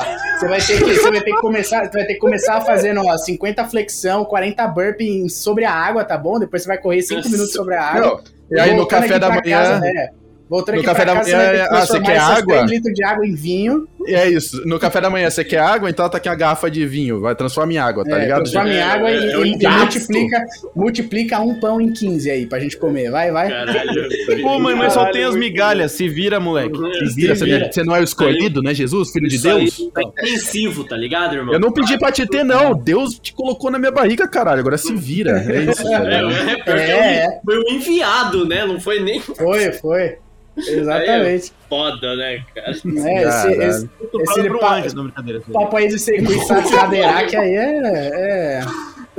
Você 0.41 0.49
vai 0.49 0.59
ter 0.59 0.79
que, 0.79 0.95
você 0.95 1.11
vai 1.11 1.21
ter 1.21 1.31
que 1.31 1.41
começar, 1.43 1.85
você 1.85 1.99
vai 1.99 2.07
ter 2.07 2.15
que 2.15 2.19
começar 2.19 2.63
fazendo, 2.63 3.03
ó, 3.05 3.17
50 3.19 3.65
flexão, 3.67 4.25
40 4.25 4.67
burpee 4.69 5.29
sobre 5.29 5.67
a 5.67 5.71
água, 5.73 6.03
tá 6.03 6.17
bom? 6.17 6.39
Depois 6.39 6.63
você 6.63 6.69
vai 6.69 6.79
correr 6.79 7.03
5 7.03 7.17
Nossa. 7.19 7.29
minutos 7.29 7.53
sobre 7.53 7.75
a 7.75 7.83
água. 7.83 8.23
Não, 8.51 8.57
e 8.57 8.59
aí 8.61 8.75
no 8.75 8.87
café 8.89 9.19
da 9.19 9.29
manhã, 9.29 9.43
casa, 9.43 9.87
é. 9.87 10.11
Voltando 10.49 10.77
no 10.77 10.81
aqui 10.81 10.87
café 10.89 11.05
pra 11.05 11.13
da 11.15 11.21
casa, 11.21 11.37
manhã, 11.37 11.51
você 11.53 11.61
ah, 11.77 11.87
você 11.87 12.01
quer 12.01 12.19
água? 12.19 12.57
3 12.59 12.71
litros 12.71 12.95
de 12.95 13.05
água 13.05 13.27
em 13.27 13.35
vinho. 13.35 13.87
É 14.15 14.29
isso, 14.31 14.63
no 14.67 14.79
café 14.79 15.01
da 15.01 15.11
manhã 15.11 15.29
você 15.31 15.45
quer 15.45 15.59
água, 15.59 15.89
então 15.91 16.09
tá 16.09 16.19
aqui 16.19 16.29
a 16.29 16.35
garrafa 16.35 16.71
de 16.71 16.87
vinho, 16.87 17.21
vai 17.21 17.35
transformar 17.35 17.73
em 17.73 17.79
água, 17.79 18.05
tá 18.05 18.17
É, 18.17 18.23
ligado? 18.23 18.39
Transforma 18.43 18.71
em 18.71 18.77
É, 18.77 18.83
água 18.83 19.11
e, 19.11 19.15
é, 19.15 19.33
é 19.33 19.39
um 19.39 19.45
e- 19.45 19.59
e 19.61 19.69
multiplica, 19.69 20.45
multiplica 20.75 21.41
um 21.41 21.59
pão 21.61 21.81
em 21.81 21.93
15 21.93 22.31
aí 22.31 22.47
pra 22.47 22.59
gente 22.61 22.77
comer. 22.77 23.11
Vai, 23.11 23.31
vai. 23.31 23.49
Caralho. 23.49 24.09
Pô, 24.43 24.59
mãe, 24.59 24.75
mas 24.75 24.93
só 24.93 25.11
tem 25.11 25.25
as 25.25 25.35
migalhas. 25.35 25.93
Se 25.93 26.09
vira, 26.09 26.39
moleque. 26.41 26.77
Se 27.09 27.15
vira, 27.15 27.35
você, 27.35 27.45
vira. 27.45 27.73
você 27.73 27.83
não 27.85 27.95
é 27.97 28.01
o 28.01 28.05
escolhido, 28.05 28.63
né, 28.63 28.75
Jesus, 28.75 29.11
filho 29.11 29.29
de 29.29 29.37
aí 29.37 29.43
Deus? 29.61 29.91
tá 29.95 30.03
intensivo, 30.03 30.85
tá 30.85 30.97
ligado, 30.97 31.35
irmão? 31.35 31.55
Eu 31.55 31.61
não 31.61 31.73
pedi 31.73 31.99
pra 31.99 32.13
te 32.13 32.27
ter, 32.27 32.45
não. 32.45 32.75
Deus 32.77 33.19
te 33.19 33.33
colocou 33.33 33.71
na 33.71 33.79
minha 33.79 33.91
barriga, 33.93 34.27
caralho. 34.29 34.61
Agora 34.61 34.79
se 34.79 34.95
vira. 34.95 35.39
É 35.41 35.63
isso. 35.71 35.87
É, 35.97 36.01
velho. 36.01 36.31
é, 36.31 36.91
É, 36.91 37.25
é 37.25 37.41
foi 37.45 37.59
um 37.59 37.71
enviado, 37.77 38.47
né? 38.47 38.65
Não 38.67 38.79
foi 38.81 39.01
nem 39.01 39.21
Foi, 39.21 39.73
foi. 39.73 40.17
Exatamente. 40.67 41.53
foda, 41.69 42.17
né, 42.17 42.43
cara? 42.55 42.69
É, 42.69 42.71
esse, 42.73 42.89
esse, 42.89 43.91
Esse 44.15 44.25
falo 44.35 44.49
pro 44.49 44.59
pa- 44.59 44.75
antes, 44.77 44.95
não, 44.95 45.05
brincadeira. 45.05 45.43
papo 45.53 45.77
aí 45.77 45.89
de 45.89 45.99
sequência 45.99 46.63
Caderac 46.63 47.37
aí 47.37 47.55
é. 47.55 47.81
é... 48.15 48.61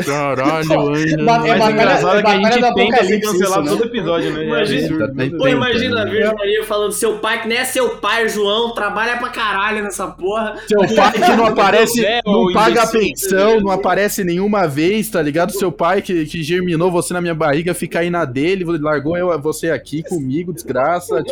Caralho, 0.06 0.68
Ba- 0.68 0.76
ainda. 0.96 1.12
é 1.12 1.24
Mas 1.24 1.44
o 1.44 1.48
batalha- 1.48 1.72
engraçado 1.72 2.18
é 2.20 2.22
que 2.24 2.28
a 2.30 2.34
gente 2.42 2.74
tenta 2.76 2.98
cancelado 3.22 3.42
isso, 3.42 3.62
né? 3.62 3.70
todo 3.72 3.84
episódio, 3.86 4.34
né? 4.34 4.46
Imagina- 4.46 5.06
É, 5.06 5.30
Tá- 5.30 5.38
Pô, 5.38 5.48
imagina 5.48 6.02
a? 6.02 6.06
Virgem 6.06 6.36
Maria 6.36 6.64
falando 6.66 6.92
seu 6.92 7.18
pai, 7.20 7.42
que 7.42 7.48
nem 7.48 7.58
é 7.58 7.66
seu 7.66 7.90
pai, 7.98 8.30
João, 8.30 8.74
trabalha 8.74 9.18
pra 9.18 9.30
caralho 9.30 9.84
nessa 9.84 10.08
porra. 10.08 10.56
Seu 10.68 10.80
pai 10.96 11.12
que 11.14 11.20
não 11.36 11.46
aparece, 11.48 12.06
não 12.26 12.34
ô 12.44 12.54
paga 12.54 12.84
a 12.84 12.88
pensão, 12.88 13.60
não 13.60 13.72
aparece 13.72 14.24
nenhuma 14.24 14.68
vez, 14.68 15.10
tá 15.10 15.22
ligado? 15.22 15.52
Seu 15.52 15.72
pai 15.72 16.02
que, 16.02 16.26
que 16.26 16.44
germinou 16.44 16.92
você 16.92 17.14
na 17.14 17.22
minha 17.22 17.36
barriga, 17.36 17.74
fica 17.74 18.00
aí 18.00 18.10
na 18.10 18.24
dele, 18.26 18.64
largou 18.80 19.18
eu, 19.18 19.40
você 19.42 19.72
aqui 19.72 20.04
comigo, 20.04 20.54
desgraça. 20.54 21.24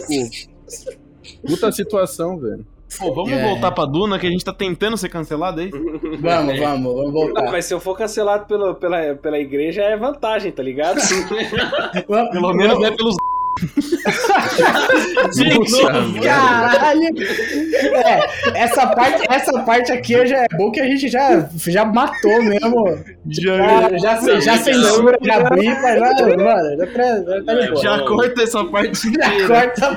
Tipo, 0.65 1.47
puta 1.47 1.71
situação, 1.71 2.37
velho. 2.39 2.65
Pô, 2.99 3.13
vamos 3.13 3.31
É. 3.31 3.43
voltar 3.43 3.71
pra 3.71 3.85
Duna, 3.85 4.17
que 4.19 4.25
a 4.27 4.29
gente 4.29 4.45
tá 4.45 4.53
tentando 4.53 4.95
ser 4.95 5.09
cancelado 5.09 5.59
aí. 5.59 5.69
Vamos, 6.21 6.57
vamos, 6.59 6.95
vamos 6.95 7.05
Não, 7.05 7.11
voltar. 7.11 7.51
mas 7.51 7.65
se 7.65 7.73
eu 7.73 7.79
for 7.79 7.97
cancelado 7.97 8.45
pelo, 8.45 8.73
pela, 8.75 9.15
pela 9.15 9.37
igreja, 9.39 9.81
é 9.81 9.97
vantagem, 9.97 10.51
tá 10.51 10.63
ligado? 10.63 10.97
Pelo 12.31 12.53
menos 12.53 12.81
é 12.83 12.91
pelos. 12.91 13.15
Puxa, 15.55 15.87
Caralho! 16.23 17.09
É, 17.93 18.61
essa 18.63 18.87
parte, 18.87 19.23
essa 19.29 19.63
parte 19.63 19.91
aqui 19.91 20.25
já 20.27 20.37
é 20.43 20.47
bom 20.57 20.71
que 20.71 20.79
a 20.81 20.85
gente 20.85 21.07
já, 21.07 21.47
já 21.55 21.85
matou 21.85 22.41
mesmo. 22.43 22.97
Já, 23.29 23.89
já, 23.97 23.97
já, 24.19 24.39
já 24.39 24.57
censura, 24.57 25.17
já 25.21 25.39
bripa, 25.49 25.81
já, 25.81 26.25
mano, 26.37 26.77
já, 26.77 26.87
pra, 26.87 27.23
já 27.23 27.43
tá 27.43 27.53
de 27.53 27.67
boa. 27.71 27.81
Já 27.81 27.99
corta 28.05 28.43
essa 28.43 28.63
parte 28.65 29.13
Já 29.13 29.47
corta 29.47 29.87
a 29.87 29.95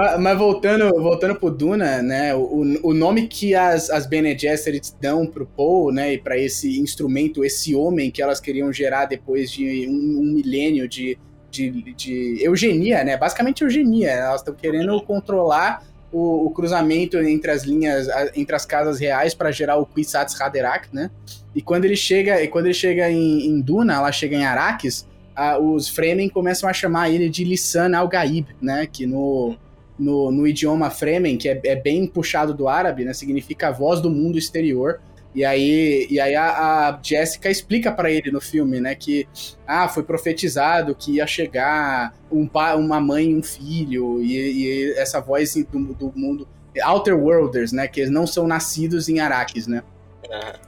Mas, 0.00 0.18
mas 0.18 0.38
voltando, 0.38 0.88
voltando 1.02 1.34
pro 1.34 1.50
Duna, 1.50 2.00
né? 2.00 2.34
O, 2.34 2.64
o 2.82 2.94
nome 2.94 3.26
que 3.28 3.54
as, 3.54 3.90
as 3.90 4.06
Bene 4.06 4.36
Gesserit 4.38 4.94
dão 4.98 5.26
pro 5.26 5.44
Paul, 5.44 5.92
né? 5.92 6.14
E 6.14 6.18
pra 6.18 6.38
esse 6.38 6.80
instrumento, 6.80 7.44
esse 7.44 7.74
homem 7.74 8.10
que 8.10 8.22
elas 8.22 8.40
queriam 8.40 8.72
gerar 8.72 9.04
depois 9.04 9.50
de 9.50 9.86
um, 9.86 10.20
um 10.22 10.32
milênio 10.32 10.88
de, 10.88 11.18
de, 11.50 11.92
de 11.92 12.38
eugenia, 12.40 13.04
né? 13.04 13.18
Basicamente 13.18 13.62
eugenia. 13.62 14.08
Elas 14.10 14.40
estão 14.40 14.54
querendo 14.54 14.98
controlar 15.02 15.84
o, 16.10 16.46
o 16.46 16.50
cruzamento 16.50 17.18
entre 17.18 17.50
as 17.50 17.64
linhas, 17.64 18.08
a- 18.08 18.30
entre 18.34 18.56
as 18.56 18.64
casas 18.64 18.98
reais 18.98 19.34
para 19.34 19.50
gerar 19.50 19.76
o 19.76 19.84
Kwisatz 19.84 20.40
Haderach, 20.40 20.88
né? 20.94 21.10
E 21.54 21.60
quando 21.60 21.84
ele 21.84 21.96
chega, 21.96 22.42
e 22.42 22.48
quando 22.48 22.64
ele 22.66 22.74
chega 22.74 23.10
em, 23.10 23.46
em 23.48 23.60
Duna, 23.60 23.96
ela 23.96 24.10
chega 24.12 24.34
em 24.34 24.46
Arrakis, 24.46 25.06
a- 25.36 25.58
os 25.58 25.90
Fremen 25.90 26.30
começam 26.30 26.70
a 26.70 26.72
chamar 26.72 27.10
ele 27.10 27.28
de 27.28 27.44
Lisan 27.44 27.94
al-Gaib, 27.94 28.46
né? 28.62 28.88
Que 28.90 29.04
no, 29.06 29.56
no, 30.00 30.32
no 30.32 30.46
idioma 30.46 30.88
Fremen, 30.90 31.36
que 31.36 31.48
é, 31.48 31.60
é 31.64 31.76
bem 31.76 32.06
puxado 32.06 32.54
do 32.54 32.66
árabe, 32.66 33.04
né? 33.04 33.12
Significa 33.12 33.68
a 33.68 33.70
voz 33.70 34.00
do 34.00 34.10
mundo 34.10 34.38
exterior. 34.38 35.00
E 35.32 35.44
aí, 35.44 36.08
e 36.10 36.18
aí 36.18 36.34
a, 36.34 36.88
a 36.88 37.00
Jessica 37.00 37.48
explica 37.48 37.92
pra 37.92 38.10
ele 38.10 38.32
no 38.32 38.40
filme, 38.40 38.80
né? 38.80 38.94
Que 38.94 39.28
ah, 39.66 39.86
foi 39.88 40.02
profetizado 40.02 40.94
que 40.94 41.16
ia 41.16 41.26
chegar 41.26 42.14
um 42.32 42.46
pa, 42.46 42.74
uma 42.74 42.98
mãe 42.98 43.30
e 43.30 43.36
um 43.36 43.42
filho, 43.42 44.20
e, 44.22 44.34
e 44.34 44.92
essa 44.94 45.20
voz 45.20 45.54
do, 45.54 45.94
do 45.94 46.12
mundo. 46.16 46.48
Outer 46.84 47.16
Worlders, 47.16 47.70
né? 47.70 47.86
Que 47.86 48.00
eles 48.00 48.10
não 48.10 48.26
são 48.26 48.46
nascidos 48.46 49.08
em 49.08 49.20
Arrakis, 49.20 49.66
né? 49.66 49.82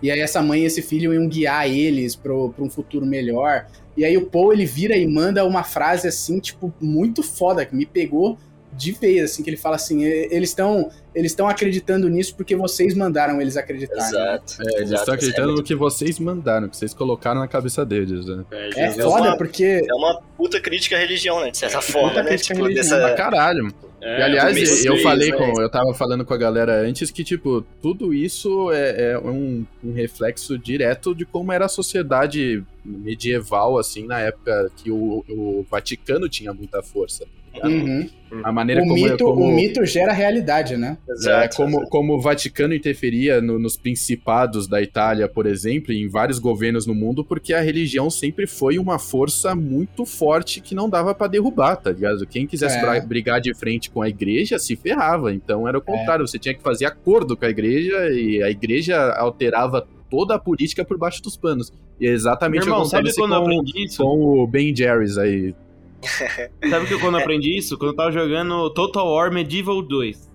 E 0.03 0.11
aí 0.11 0.21
essa 0.21 0.43
mãe 0.43 0.63
e 0.63 0.65
esse 0.65 0.83
filho 0.83 1.15
iam 1.15 1.29
guiar 1.29 1.69
eles 1.69 2.17
pro, 2.17 2.51
pra 2.51 2.65
um 2.65 2.71
futuro 2.71 3.07
melhor. 3.07 3.67
E 3.97 4.05
aí 4.05 4.17
o 4.17 4.27
Paul, 4.27 4.53
ele 4.53 4.67
vira 4.67 4.97
e 4.97 5.07
manda 5.07 5.45
uma 5.45 5.63
frase 5.63 6.09
assim, 6.09 6.41
tipo, 6.41 6.73
muito 6.81 7.23
foda, 7.23 7.65
que 7.65 7.75
me 7.75 7.87
pegou 7.87 8.39
de 8.73 8.93
vez, 8.93 9.25
assim, 9.25 9.43
que 9.43 9.51
ele 9.51 9.57
fala 9.57 9.77
assim, 9.77 10.03
"E- 10.05 10.29
eles 10.31 10.49
estão 10.51 10.91
eles 11.15 11.33
estão 11.33 11.47
acreditando 11.47 12.09
nisso 12.09 12.35
porque 12.35 12.57
vocês 12.57 12.95
mandaram 12.95 13.39
eles 13.39 13.55
acreditarem. 13.59 14.03
Exato. 14.03 14.55
É, 14.67 14.79
eles 14.79 14.93
estão 14.93 15.13
acreditando 15.13 15.53
é 15.53 15.57
no 15.57 15.63
que 15.63 15.75
vocês 15.75 16.19
mandaram, 16.19 16.71
que 16.71 16.77
vocês 16.79 16.95
colocaram 16.95 17.39
na 17.41 17.47
cabeça 17.47 17.85
deles, 17.85 18.25
né? 18.25 18.45
É, 18.51 18.85
É 18.85 18.91
foda 18.93 19.29
uma- 19.29 19.37
porque 19.37 19.85
É 19.87 19.95
uma 19.95 20.23
puta 20.39 20.59
crítica 20.59 20.97
à 20.97 20.99
religião, 20.99 21.39
né? 21.43 21.51
De 21.51 21.59
certa 21.59 21.83
forma, 21.83 22.23
né? 22.23 22.31
crítica 22.31 22.55
à 22.55 22.57
Tipo, 22.57 22.67
religião. 22.67 22.99
Dessa. 22.99 23.15
caralho. 23.15 23.75
É, 24.01 24.21
e 24.21 24.23
aliás, 24.23 24.55
Messias, 24.55 24.85
eu 24.87 24.97
falei 25.03 25.31
né? 25.31 25.37
com. 25.37 25.61
Eu 25.61 25.69
tava 25.71 25.93
falando 25.93 26.25
com 26.25 26.33
a 26.33 26.37
galera 26.39 26.81
antes 26.81 27.11
que, 27.11 27.23
tipo, 27.23 27.63
tudo 27.83 28.15
isso 28.15 28.73
é, 28.73 29.13
é 29.13 29.19
um, 29.19 29.67
um 29.85 29.93
reflexo 29.93 30.59
direto 30.59 31.15
de 31.15 31.27
como 31.27 31.53
era 31.53 31.67
a 31.67 31.69
sociedade 31.69 32.65
medieval, 32.83 33.79
assim, 33.79 34.07
na 34.07 34.19
época 34.19 34.71
que 34.77 34.91
o, 34.91 35.23
o 35.29 35.67
Vaticano 35.71 36.27
tinha 36.29 36.53
muita 36.55 36.83
força. 36.83 37.27
Uhum. 37.63 38.09
A 38.43 38.51
maneira 38.51 38.81
o, 38.81 38.85
como, 38.85 38.95
mito, 38.95 39.25
como, 39.25 39.45
o 39.45 39.53
mito 39.55 39.85
gera 39.85 40.11
realidade, 40.13 40.75
né? 40.77 40.97
é, 41.07 41.13
Exato. 41.13 41.57
como, 41.57 41.87
como 41.91 42.15
o 42.15 42.21
Vaticano 42.21 42.73
interferia 42.75 43.43
no- 43.43 43.59
nos 43.59 43.77
principados 43.77 44.67
da 44.67 44.81
Itália, 44.81 45.29
por 45.29 45.45
exemplo, 45.45 45.93
e 45.93 46.01
em 46.03 46.09
vários 46.09 46.39
governos 46.39 46.87
no 46.87 46.95
mundo, 46.95 47.23
porque 47.23 47.53
a 47.53 47.61
religião 47.61 48.09
sempre 48.09 48.47
foi 48.47 48.79
uma 48.79 48.99
força 48.99 49.55
muito 49.55 50.07
forte 50.07 50.63
que 50.63 50.75
não 50.75 50.89
dava 50.89 51.15
pra 51.15 51.27
derrubar, 51.27 51.77
tá 51.77 51.91
ligado? 51.93 52.27
Quem 52.27 52.47
quisesse 52.47 52.79
É. 52.79 53.01
brigar 53.03 53.39
de 53.41 53.53
frente 53.55 53.91
com 53.91 54.01
a 54.01 54.09
igreja 54.09 54.59
se 54.59 54.77
ferrava. 54.77 55.35
Então 55.35 55.69
era 55.69 55.77
o 55.77 55.83
contrário, 55.83 56.27
você 56.27 56.39
tinha 56.39 56.55
que 56.55 56.63
fazer 56.63 56.87
acordo 56.87 57.37
com 57.37 57.45
a 57.45 57.51
igreja 57.51 58.09
e 58.11 58.43
a 58.43 58.49
igreja 58.51 59.13
alterava 59.15 59.87
toda 60.11 60.35
a 60.35 60.39
política 60.39 60.85
por 60.85 60.97
baixo 60.97 61.23
dos 61.23 61.37
panos. 61.37 61.71
E 62.01 62.07
é 62.07 62.09
Meu 62.09 62.15
exatamente 62.17 62.63
irmão, 62.65 62.81
o 62.81 62.85
que 62.85 62.89
sabe 62.91 63.15
quando 63.15 63.35
eu 63.35 63.41
com, 63.43 63.47
aprendi 63.47 63.85
isso? 63.85 64.03
com 64.03 64.19
o 64.43 64.47
Ben 64.47 64.75
Jerry's 64.75 65.19
aí. 65.19 65.55
Sabe 66.69 66.87
que 66.87 66.95
eu 66.95 67.01
quando 67.01 67.19
aprendi 67.19 67.57
isso? 67.57 67.79
Quando 67.79 67.91
eu 67.93 67.97
tava 67.97 68.11
jogando 68.13 68.69
Total 68.71 69.07
War 69.07 69.33
Medieval 69.33 69.81
2. 69.83 70.31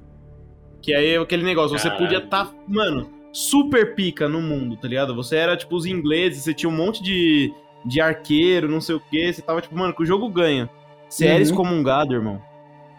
Que 0.82 0.94
aí 0.94 1.16
é 1.16 1.18
aquele 1.18 1.44
negócio, 1.44 1.78
você 1.78 1.90
Caralho. 1.90 2.06
podia 2.06 2.22
tá, 2.22 2.50
mano, 2.68 3.10
super 3.34 3.94
pica 3.96 4.30
no 4.30 4.42
mundo, 4.42 4.78
tá 4.78 4.88
ligado? 4.88 5.14
Você 5.16 5.36
era 5.36 5.58
tipo 5.58 5.76
os 5.76 5.86
ingleses, 5.86 6.44
você 6.44 6.54
tinha 6.54 6.70
um 6.70 6.76
monte 6.76 7.04
de, 7.04 7.54
de 7.86 8.00
arqueiro, 8.00 8.70
não 8.70 8.80
sei 8.80 8.96
o 8.96 9.00
que, 9.00 9.34
você 9.34 9.42
tava 9.42 9.60
tipo, 9.62 9.78
mano, 9.78 9.94
que 9.94 10.04
o 10.04 10.06
jogo 10.06 10.30
ganha. 10.30 10.70
Você 11.10 11.26
era 11.26 11.36
Uhum. 11.36 11.42
excomungado, 11.42 12.14
irmão. 12.14 12.42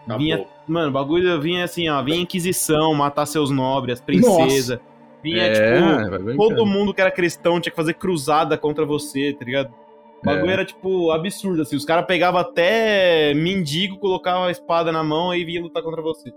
Acabou. 0.03 0.19
Vinha, 0.19 0.45
mano, 0.67 0.89
o 0.89 0.91
bagulho 0.91 1.39
vinha 1.41 1.63
assim, 1.63 1.89
ó, 1.89 2.01
vinha 2.03 2.17
Inquisição, 2.17 2.93
matar 2.93 3.25
seus 3.25 3.49
nobres, 3.49 3.99
as 3.99 4.05
princesas. 4.05 4.79
Vinha, 5.23 5.51
tipo, 5.51 6.09
vai 6.09 6.19
brincando. 6.19 6.37
todo 6.37 6.65
mundo 6.65 6.93
que 6.93 7.01
era 7.01 7.11
cristão 7.11 7.59
tinha 7.59 7.71
que 7.71 7.75
fazer 7.75 7.93
cruzada 7.95 8.57
contra 8.57 8.85
você, 8.85 9.33
tá 9.33 9.43
ligado? 9.45 9.73
O 10.21 10.25
bagulho 10.25 10.49
É. 10.49 10.53
era, 10.53 10.65
tipo, 10.65 11.11
absurdo, 11.11 11.61
assim. 11.61 11.75
Os 11.75 11.85
caras 11.85 12.05
pegavam 12.05 12.39
até 12.41 13.33
mendigo, 13.33 13.97
colocavam 13.97 14.43
a 14.45 14.51
espada 14.51 14.91
na 14.91 15.03
mão 15.03 15.33
e 15.33 15.45
vinha 15.45 15.61
lutar 15.61 15.81
contra 15.81 16.01
você. 16.01 16.31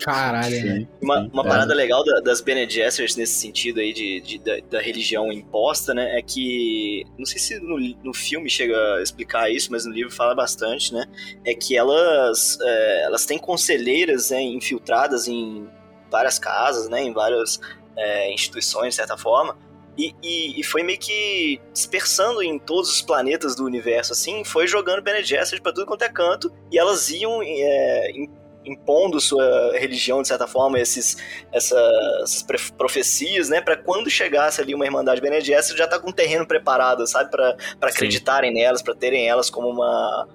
Caralho, 0.00 0.50
né? 0.64 0.78
Sim, 0.80 0.88
Uma, 1.00 1.22
sim. 1.22 1.30
uma 1.32 1.42
É. 1.44 1.48
parada 1.48 1.72
legal 1.72 2.04
da- 2.04 2.18
das 2.20 2.40
Bene 2.40 2.68
Gesserit 2.68 3.16
nesse 3.16 3.34
sentido 3.34 3.78
aí 3.78 3.92
de, 3.92 4.20
de- 4.20 4.38
da, 4.40 4.56
da 4.68 4.80
religião 4.80 5.32
imposta, 5.32 5.94
né? 5.94 6.18
É 6.18 6.22
que. 6.22 7.04
Não 7.16 7.24
sei 7.24 7.38
se 7.38 7.60
no, 7.60 7.78
no 8.02 8.12
filme 8.12 8.50
chega 8.50 8.76
a 8.96 9.02
explicar 9.02 9.50
isso, 9.50 9.70
mas 9.70 9.86
no 9.86 9.92
livro 9.92 10.10
fala 10.12 10.34
bastante, 10.34 10.92
né? 10.92 11.04
É 11.46 11.54
que 11.54 11.76
elas, 11.76 12.58
é, 12.60 13.04
elas 13.04 13.24
têm 13.24 13.38
conselheiras 13.38 14.30
né, 14.30 14.42
infiltradas 14.42 15.28
em 15.28 15.68
várias 16.10 16.40
casas, 16.40 16.88
né? 16.88 17.00
Em 17.02 17.12
várias 17.12 17.60
é, 17.96 18.32
instituições, 18.32 18.90
de 18.90 18.94
certa 18.96 19.16
forma. 19.16 19.56
E, 19.96 20.14
e- 20.22 20.60
e 20.60 20.64
foi 20.64 20.82
meio 20.82 20.98
que 20.98 21.60
dispersando 21.72 22.42
em 22.42 22.58
todos 22.58 22.90
os 22.90 23.00
planetas 23.02 23.54
do 23.54 23.64
universo, 23.64 24.12
assim, 24.12 24.42
foi 24.44 24.66
jogando 24.66 25.02
Bene 25.02 25.22
Gesserit 25.22 25.62
pra 25.62 25.72
tudo 25.72 25.86
quanto 25.86 26.02
é 26.02 26.08
canto, 26.08 26.52
e 26.72 26.78
elas 26.78 27.10
iam 27.10 27.40
é, 27.42 28.10
im- 28.10 28.30
impondo 28.64 29.20
sua 29.20 29.72
religião, 29.78 30.22
de 30.22 30.28
certa 30.28 30.46
forma, 30.48 30.80
esses, 30.80 31.16
essa- 31.52 32.20
essas 32.22 32.44
profecias, 32.76 33.48
né, 33.48 33.60
Pra 33.60 33.76
quando 33.76 34.08
chegasse 34.10 34.60
ali 34.60 34.74
uma 34.74 34.84
Irmandade 34.86 35.20
Bene 35.20 35.40
Gesserit, 35.40 35.78
já 35.78 35.86
tá 35.86 35.98
com 36.00 36.08
um 36.10 36.12
terreno 36.12 36.46
preparado, 36.46 37.06
sabe, 37.06 37.30
Sim. 37.30 37.76
acreditarem 37.80 38.52
nelas, 38.52 38.82
pra 38.82 38.94
terem 38.94 39.28
elas 39.28 39.48
como 39.50 39.68
uma... 39.68 40.26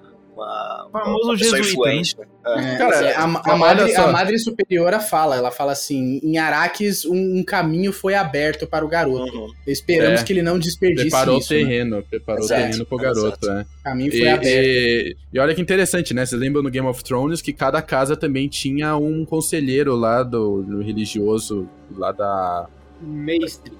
uma 0.44 1.00
Famoso 1.04 1.24
uma 1.28 1.36
jesuíta, 1.36 1.68
influente, 1.68 2.16
né? 2.18 2.26
É, 2.74 2.76
Cara, 2.78 3.18
a, 3.18 3.22
a 3.24 3.26
olha 3.26 3.56
madre, 3.58 3.94
a 3.96 4.06
madre 4.08 4.38
superiora 4.38 4.98
fala, 4.98 5.36
ela 5.36 5.50
fala 5.50 5.72
assim, 5.72 6.18
em 6.22 6.38
Araques 6.38 7.04
um, 7.04 7.38
um 7.38 7.44
caminho 7.44 7.92
foi 7.92 8.14
aberto 8.14 8.66
para 8.66 8.84
o 8.84 8.88
garoto. 8.88 9.36
Uhum. 9.36 9.52
Esperamos 9.66 10.20
É. 10.20 10.24
que 10.24 10.32
ele 10.32 10.42
não 10.42 10.58
desperdice 10.58 11.02
Preparou 11.10 11.38
isso. 11.38 11.52
o 11.52 11.56
né? 11.56 11.62
terreno, 11.62 12.02
preparou 12.08 12.44
Exato, 12.44 12.60
o 12.60 12.64
terreno 12.64 12.86
pro 12.86 12.96
garoto, 12.98 13.46
né? 13.46 13.66
O 13.80 13.84
caminho 13.84 14.10
foi 14.10 14.20
E, 14.20 14.28
aberto. 14.28 14.46
e- 14.46 15.16
e 15.32 15.38
olha 15.38 15.54
que 15.54 15.60
interessante, 15.60 16.14
né? 16.14 16.24
Vocês 16.24 16.40
lembram 16.40 16.62
no 16.62 16.70
Game 16.70 16.86
of 16.88 17.04
Thrones 17.04 17.40
que 17.42 17.52
cada 17.52 17.80
casa 17.82 18.16
também 18.16 18.48
tinha 18.48 18.96
um 18.96 19.24
conselheiro 19.24 19.94
lá 19.94 20.22
do, 20.22 20.62
do 20.62 20.80
religioso, 20.82 21.68
lá 21.96 22.10
da. 22.12 22.66
Mestre. 23.02 23.72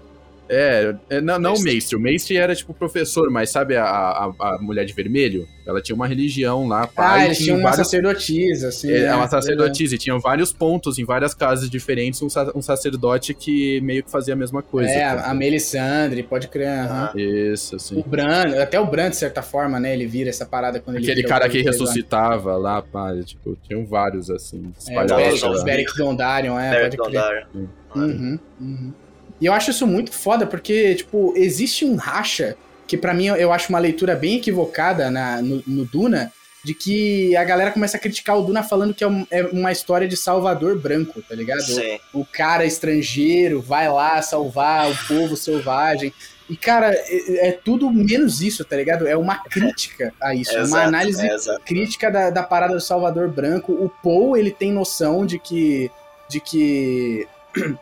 É, 0.52 0.94
é, 1.08 1.20
não, 1.20 1.38
não 1.38 1.54
o 1.54 1.62
Mestre. 1.62 1.94
O 1.96 2.00
mestre 2.00 2.36
era 2.36 2.54
tipo 2.56 2.74
professor, 2.74 3.30
mas 3.30 3.50
sabe 3.50 3.76
a, 3.76 3.84
a, 3.84 4.32
a 4.40 4.58
mulher 4.60 4.84
de 4.84 4.92
vermelho? 4.92 5.46
Ela 5.64 5.80
tinha 5.80 5.94
uma 5.94 6.08
religião 6.08 6.66
lá, 6.66 6.82
Ah, 6.82 6.86
pai. 6.88 7.26
eles 7.26 7.38
tinham 7.38 7.56
uma 7.58 7.72
sacerdotisa, 7.72 8.68
assim. 8.68 8.90
É, 8.90 9.02
né? 9.04 9.14
uma 9.14 9.28
sacerdotisa, 9.28 9.94
e 9.94 9.98
tinham 9.98 10.18
vários 10.18 10.52
pontos 10.52 10.98
em 10.98 11.04
várias 11.04 11.32
casas 11.34 11.70
diferentes, 11.70 12.20
um, 12.20 12.28
sa- 12.28 12.50
um 12.56 12.60
sacerdote 12.60 13.32
que 13.32 13.80
meio 13.82 14.02
que 14.02 14.10
fazia 14.10 14.34
a 14.34 14.36
mesma 14.36 14.60
coisa. 14.62 14.90
É, 14.90 15.04
a, 15.04 15.30
a 15.30 15.34
Melisandre, 15.34 16.24
pode 16.24 16.48
crer. 16.48 16.66
aham. 16.68 17.12
Isso, 17.14 17.76
assim. 17.76 17.96
O 17.96 18.02
Bran, 18.02 18.60
até 18.60 18.80
o 18.80 18.86
Bran, 18.86 19.10
de 19.10 19.16
certa 19.16 19.42
forma, 19.42 19.78
né? 19.78 19.92
Ele 19.92 20.06
vira 20.06 20.28
essa 20.30 20.44
parada 20.44 20.80
quando 20.80 20.96
ele 20.96 21.08
Aquele 21.08 21.22
cara 21.28 21.48
que 21.48 21.58
poder 21.58 21.64
lá. 21.64 21.70
ressuscitava 21.70 22.56
lá, 22.56 22.82
pá, 22.82 23.14
tipo, 23.24 23.56
tinham 23.68 23.86
vários, 23.86 24.28
assim, 24.30 24.64
É, 24.64 24.66
o 24.66 24.72
espalhados. 25.04 25.14
Beric, 25.16 25.40
pela- 25.40 25.60
o 25.60 25.64
Beric 25.64 25.96
Dondarrion, 25.96 26.58
é, 26.58 26.70
Beric 26.70 26.96
pode 26.96 27.10
crer. 27.12 27.22
Dondarrion. 27.22 27.68
Uhum, 27.94 28.38
uhum. 28.60 28.92
E 29.40 29.46
eu 29.46 29.52
acho 29.52 29.70
isso 29.70 29.86
muito 29.86 30.12
foda, 30.12 30.46
porque, 30.46 30.94
tipo, 30.96 31.32
existe 31.36 31.84
um 31.84 31.96
racha, 31.96 32.56
que 32.86 32.96
pra 32.96 33.14
mim 33.14 33.26
eu- 33.26 33.52
acho 33.52 33.68
uma 33.70 33.78
leitura 33.78 34.14
bem 34.16 34.36
equivocada 34.36 35.10
na, 35.10 35.40
no, 35.40 35.62
no 35.66 35.84
Duna, 35.84 36.32
de 36.62 36.74
que 36.74 37.34
a 37.36 37.42
galera 37.44 37.70
começa 37.70 37.96
a 37.96 38.00
criticar 38.00 38.36
o 38.36 38.42
Duna 38.42 38.62
falando 38.62 38.92
que 38.92 39.02
é, 39.02 39.06
um- 39.06 39.26
é 39.30 39.42
uma 39.44 39.72
história 39.72 40.06
de 40.06 40.16
Salvador 40.16 40.78
branco, 40.78 41.22
tá 41.22 41.34
ligado? 41.34 41.62
Sim. 41.62 41.98
O 42.12 42.24
cara 42.26 42.66
estrangeiro 42.66 43.62
vai 43.62 43.88
lá 43.88 44.20
salvar 44.20 44.90
o 44.90 44.96
povo 45.06 45.36
selvagem. 45.36 46.12
E, 46.50 46.56
cara, 46.56 46.92
é, 46.92 47.48
é 47.48 47.52
tudo 47.52 47.90
menos 47.90 48.42
isso, 48.42 48.62
tá 48.64 48.76
ligado? 48.76 49.06
É 49.06 49.16
uma 49.16 49.36
crítica 49.38 50.12
a 50.20 50.34
isso. 50.34 50.50
É 50.50 50.56
uma 50.56 50.62
exato, 50.64 50.88
análise 50.88 51.26
é 51.26 51.58
crítica 51.64 52.10
da, 52.10 52.28
da 52.28 52.42
parada 52.42 52.74
do 52.74 52.80
Salvador 52.80 53.28
Branco. 53.30 53.72
O 53.72 53.88
Paul, 54.02 54.36
ele 54.36 54.50
tem 54.50 54.70
noção 54.72 55.24
de 55.24 55.38
que. 55.38 55.90
de 56.28 56.40
que. 56.40 57.26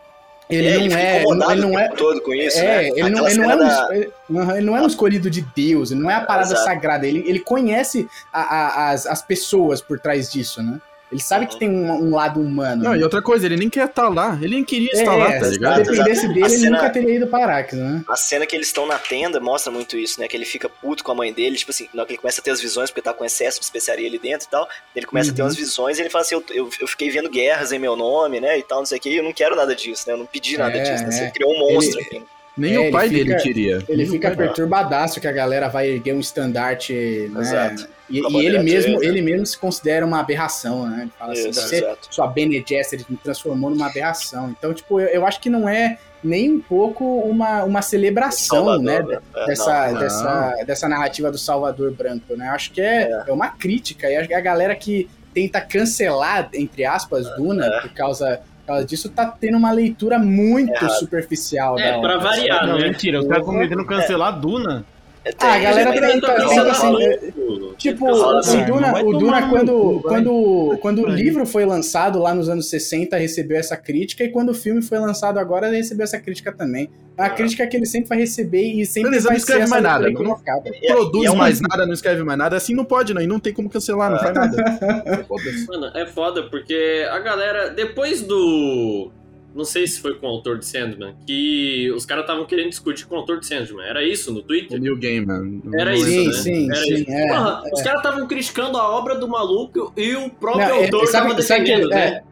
Ele 0.50 0.66
É, 0.68 0.74
não 0.78 0.82
fica 0.84 0.98
é. 0.98 1.22
Ele 1.52 1.60
não 1.60 1.78
é. 1.78 1.84
tempo 1.84 1.96
todo 1.96 2.20
com 2.22 2.32
isso, 2.34 2.58
é, 2.58 2.62
né? 2.62 2.88
ele 2.88 3.10
não, 3.10 3.28
ele, 3.28 3.36
não 3.38 3.50
é 3.50 3.54
um, 3.54 3.58
da- 3.58 3.88
ele, 3.92 4.12
ele 4.56 4.66
não 4.66 4.76
é 4.76 4.80
um 4.82 4.86
escolhido 4.86 5.28
de 5.28 5.42
Deus, 5.42 5.90
ele 5.90 6.00
não 6.00 6.10
é 6.10 6.14
a 6.14 6.20
parada 6.22 6.48
Exato. 6.48 6.64
sagrada, 6.64 7.06
ele, 7.06 7.22
ele 7.28 7.40
conhece 7.40 8.08
a- 8.32 8.40
a- 8.42 8.90
as, 8.90 9.06
as 9.06 9.20
pessoas 9.20 9.82
por 9.82 10.00
trás 10.00 10.32
disso, 10.32 10.62
né? 10.62 10.78
Ele 11.10 11.22
sabe 11.22 11.46
que 11.46 11.58
tem 11.58 11.70
um, 11.70 11.90
um 11.90 12.14
lado 12.14 12.38
humano. 12.40 12.84
Não, 12.84 12.92
né? 12.92 12.98
e 12.98 13.02
outra 13.02 13.22
coisa, 13.22 13.46
ele 13.46 13.56
nem 13.56 13.70
quer 13.70 13.86
estar 13.86 14.08
lá, 14.10 14.38
ele 14.42 14.56
nem 14.56 14.64
queria 14.64 14.90
estar 14.92 15.14
é, 15.14 15.16
lá, 15.16 15.32
tá 15.38 15.44
se 15.46 15.50
ligado? 15.52 15.76
dependesse 15.82 16.10
Exato. 16.26 16.28
dele, 16.34 16.42
A 16.44 16.48
ele 16.48 16.58
cena- 16.58 16.76
nunca 16.78 16.90
teria 16.90 17.14
ido 17.14 17.26
para 17.26 17.44
Arax, 17.44 17.72
né? 17.72 18.04
A 18.06 18.16
cena 18.16 18.46
que 18.46 18.54
eles 18.54 18.66
estão 18.66 18.86
na 18.86 18.98
tenda 18.98 19.40
mostra 19.40 19.72
muito 19.72 19.96
isso, 19.96 20.20
né? 20.20 20.28
Que 20.28 20.36
ele 20.36 20.44
fica 20.44 20.68
puto 20.68 21.02
com 21.02 21.12
a 21.12 21.14
mãe 21.14 21.32
dele, 21.32 21.56
tipo 21.56 21.70
assim, 21.70 21.88
na 21.94 22.02
hora 22.02 22.06
que 22.06 22.12
ele 22.12 22.20
começa 22.20 22.40
a 22.40 22.44
ter 22.44 22.50
as 22.50 22.60
visões, 22.60 22.90
porque 22.90 23.00
tá 23.02 23.14
com 23.14 23.24
excesso 23.24 23.58
de 23.58 23.64
especiaria 23.64 24.06
ali 24.06 24.18
dentro 24.18 24.46
e 24.46 24.50
tal, 24.50 24.68
ele 24.94 25.06
começa 25.06 25.30
a 25.30 25.34
ter 25.34 25.40
Uhum. 25.40 25.46
umas 25.48 25.56
visões 25.56 25.98
e 25.98 26.02
ele 26.02 26.10
fala 26.10 26.22
assim, 26.22 26.34
eu, 26.34 26.44
eu, 26.50 26.70
eu 26.80 26.86
fiquei 26.86 27.08
vendo 27.08 27.30
guerras 27.30 27.72
em 27.72 27.78
meu 27.78 27.96
nome, 27.96 28.38
né, 28.40 28.58
e 28.58 28.62
tal, 28.62 28.80
não 28.80 28.86
sei 28.86 28.98
o 28.98 29.00
que, 29.00 29.08
e 29.08 29.16
eu 29.16 29.24
não 29.24 29.32
quero 29.32 29.56
nada 29.56 29.74
disso, 29.74 30.04
né? 30.06 30.12
Eu 30.12 30.18
não 30.18 30.26
pedi 30.26 30.58
nada 30.58 30.76
É, 30.76 30.82
disso, 30.82 31.04
né? 31.04 31.10
Você 31.10 31.22
é. 31.24 31.30
criou 31.30 31.52
um 31.54 31.72
monstro 31.72 31.98
Ele- 32.00 32.06
aqui. 32.06 32.22
Nem 32.58 32.74
É, 32.74 32.78
o 32.78 32.82
ele 32.82 32.90
pai 32.92 33.08
fica- 33.08 33.24
dele 33.24 33.40
queria. 33.42 33.78
Ele 33.88 34.02
Nem 34.02 34.06
fica 34.10 34.30
dele. 34.30 34.42
perturbadaço 34.42 35.20
que 35.20 35.28
a 35.28 35.32
galera 35.32 35.68
vai 35.68 35.88
erguer 35.88 36.12
um 36.14 36.20
estandarte, 36.20 36.92
né? 37.32 37.40
Exato. 37.40 37.88
E, 38.10 38.20
e 38.20 38.46
ele 38.46 38.58
mesmo, 38.58 39.02
ele 39.04 39.20
mesmo 39.22 39.46
se 39.46 39.56
considera 39.56 40.04
uma 40.04 40.18
aberração, 40.20 40.86
né? 40.88 41.02
Ele 41.02 41.12
fala 41.18 41.32
assim, 41.32 41.50
Isso, 41.50 41.60
você, 41.60 41.76
exato. 41.76 42.08
sua 42.10 42.26
Bene 42.26 42.64
Gesserit 42.66 43.06
me 43.10 43.16
transformou 43.18 43.70
numa 43.70 43.86
aberração. 43.86 44.50
Então, 44.58 44.74
tipo, 44.74 44.98
eu, 45.00 45.06
eu 45.08 45.26
acho 45.26 45.40
que 45.40 45.48
não 45.50 45.68
é 45.68 45.98
nem 46.24 46.50
um 46.50 46.60
pouco 46.60 47.04
uma, 47.20 47.62
uma 47.64 47.80
celebração, 47.82 48.56
Salvador, 48.64 48.82
né? 48.82 49.02
né? 49.02 49.18
É, 49.36 49.46
Dessa, 49.46 49.86
não, 49.86 49.92
não. 49.92 50.00
dessa, 50.00 50.64
dessa 50.66 50.88
narrativa 50.88 51.30
do 51.30 51.38
Salvador 51.38 51.92
Branco, 51.92 52.34
né? 52.34 52.48
Eu 52.48 52.52
acho 52.52 52.72
que 52.72 52.80
é, 52.80 53.22
é. 53.28 53.32
uma 53.32 53.50
crítica. 53.50 54.08
E 54.10 54.16
a, 54.16 54.38
a 54.38 54.40
galera 54.40 54.74
que 54.74 55.08
tenta 55.34 55.60
cancelar, 55.60 56.48
entre 56.54 56.84
aspas, 56.84 57.24
Duna, 57.36 57.66
É. 57.66 57.80
por 57.82 57.90
causa, 57.90 58.40
causa 58.68 58.84
disso, 58.86 59.08
tá 59.08 59.26
tendo 59.26 59.56
uma 59.58 59.70
leitura 59.72 60.18
muito 60.18 60.72
Errado. 60.72 60.90
superficial 60.98 61.78
É, 61.78 61.92
da 61.92 61.98
pra 62.00 62.18
variar? 62.18 62.66
Não, 62.66 62.78
né? 62.78 62.88
mentira, 62.88 63.18
os 63.20 63.26
caras 63.26 63.44
estão 63.46 63.58
tentando 63.60 63.86
cancelar 63.86 64.28
a 64.28 64.36
Duna. 64.36 64.84
É, 65.24 65.32
tem, 65.32 65.48
Ah, 65.48 65.54
a 65.54 65.58
galera 65.58 65.92
tem- 65.92 66.20
Tá 66.20 66.34
pensando 66.34 66.70
assim, 66.70 67.02
é- 67.02 67.32
Tipo, 67.76 68.06
tá 68.06 68.12
o 68.12 68.16
falando, 68.42 68.66
Duna, 68.66 69.02
o 69.04 69.18
Duna 69.18 69.48
quando, 69.48 70.00
quando, 70.02 70.78
quando 70.80 71.02
o 71.02 71.06
livro 71.08 71.46
foi 71.46 71.64
lançado 71.64 72.18
lá 72.18 72.34
nos 72.34 72.48
anos 72.48 72.68
60, 72.68 73.16
recebeu 73.16 73.56
essa 73.56 73.76
crítica, 73.76 74.24
e 74.24 74.30
quando 74.30 74.48
o 74.50 74.54
filme 74.54 74.82
foi 74.82 74.98
lançado 74.98 75.38
agora, 75.38 75.68
recebeu 75.70 76.02
essa 76.04 76.18
crítica 76.18 76.50
também. 76.52 76.90
É 77.16 77.22
uma 77.22 77.30
crítica 77.30 77.66
que 77.66 77.76
ele 77.76 77.86
sempre 77.86 78.08
vai 78.08 78.18
receber 78.18 78.62
e 78.62 78.84
sempre 78.86 79.10
Beleza, 79.10 79.28
vai 79.28 79.34
não 79.34 79.38
escreve 79.38 79.66
mais 79.68 79.82
nada, 79.82 80.10
não-. 80.10 80.40
E 80.82 80.86
é- 80.86 80.92
Produz 80.92 81.30
é 81.30 81.34
mais 81.36 81.60
nada, 81.60 81.86
não 81.86 81.92
escreve 81.92 82.24
mais 82.24 82.38
nada, 82.38 82.56
assim 82.56 82.74
não 82.74 82.84
pode, 82.84 83.14
não. 83.14 83.20
E 83.22 83.26
não 83.26 83.38
tem 83.38 83.52
como 83.52 83.68
cancelar, 83.70 84.10
não 84.10 84.18
faz 84.18 84.34
nada. 84.34 84.56
Mano, 85.68 85.86
é 85.96 86.06
foda 86.06 86.44
porque 86.44 87.06
a 87.10 87.18
galera, 87.20 87.70
depois 87.70 88.22
do. 88.22 89.10
Não 89.58 89.64
sei 89.64 89.88
se 89.88 90.00
foi 90.00 90.14
com 90.14 90.26
o 90.26 90.30
autor 90.30 90.56
de 90.58 90.64
Sandman, 90.66 91.16
que 91.26 91.90
os 91.90 92.06
caras 92.06 92.22
estavam 92.22 92.46
querendo 92.46 92.68
discutir 92.70 93.06
com 93.06 93.16
o 93.16 93.18
autor 93.18 93.40
de 93.40 93.46
Sandman. 93.46 93.84
Era 93.84 94.04
isso 94.04 94.32
no 94.32 94.38
O 94.38 94.42
Twitter? 94.42 94.80
New 94.80 94.96
Game, 94.96 95.26
mano. 95.26 95.60
Era 95.74 95.96
isso, 95.96 96.06
Sim, 96.06 96.26
né? 96.28 96.32
sim, 96.34 96.70
Era 96.70 96.80
sim, 96.80 96.94
isso. 96.94 97.10
é, 97.10 97.26
Porra, 97.28 97.62
é. 97.66 97.74
Os 97.74 97.82
caras 97.82 97.98
estavam 97.98 98.28
criticando 98.28 98.78
a 98.78 98.88
obra 98.96 99.16
do 99.16 99.26
maluco 99.26 99.92
e 99.96 100.14
o 100.14 100.30
próprio 100.30 100.68
Não, 100.68 100.76
é- 100.76 100.84
autor 100.84 101.06
sabe- 101.08 101.28
tava 101.30 101.42
sabe 101.42 101.64
que- 101.64 101.70
defendendo, 101.72 101.92
é, 101.92 102.10
né? 102.12 102.22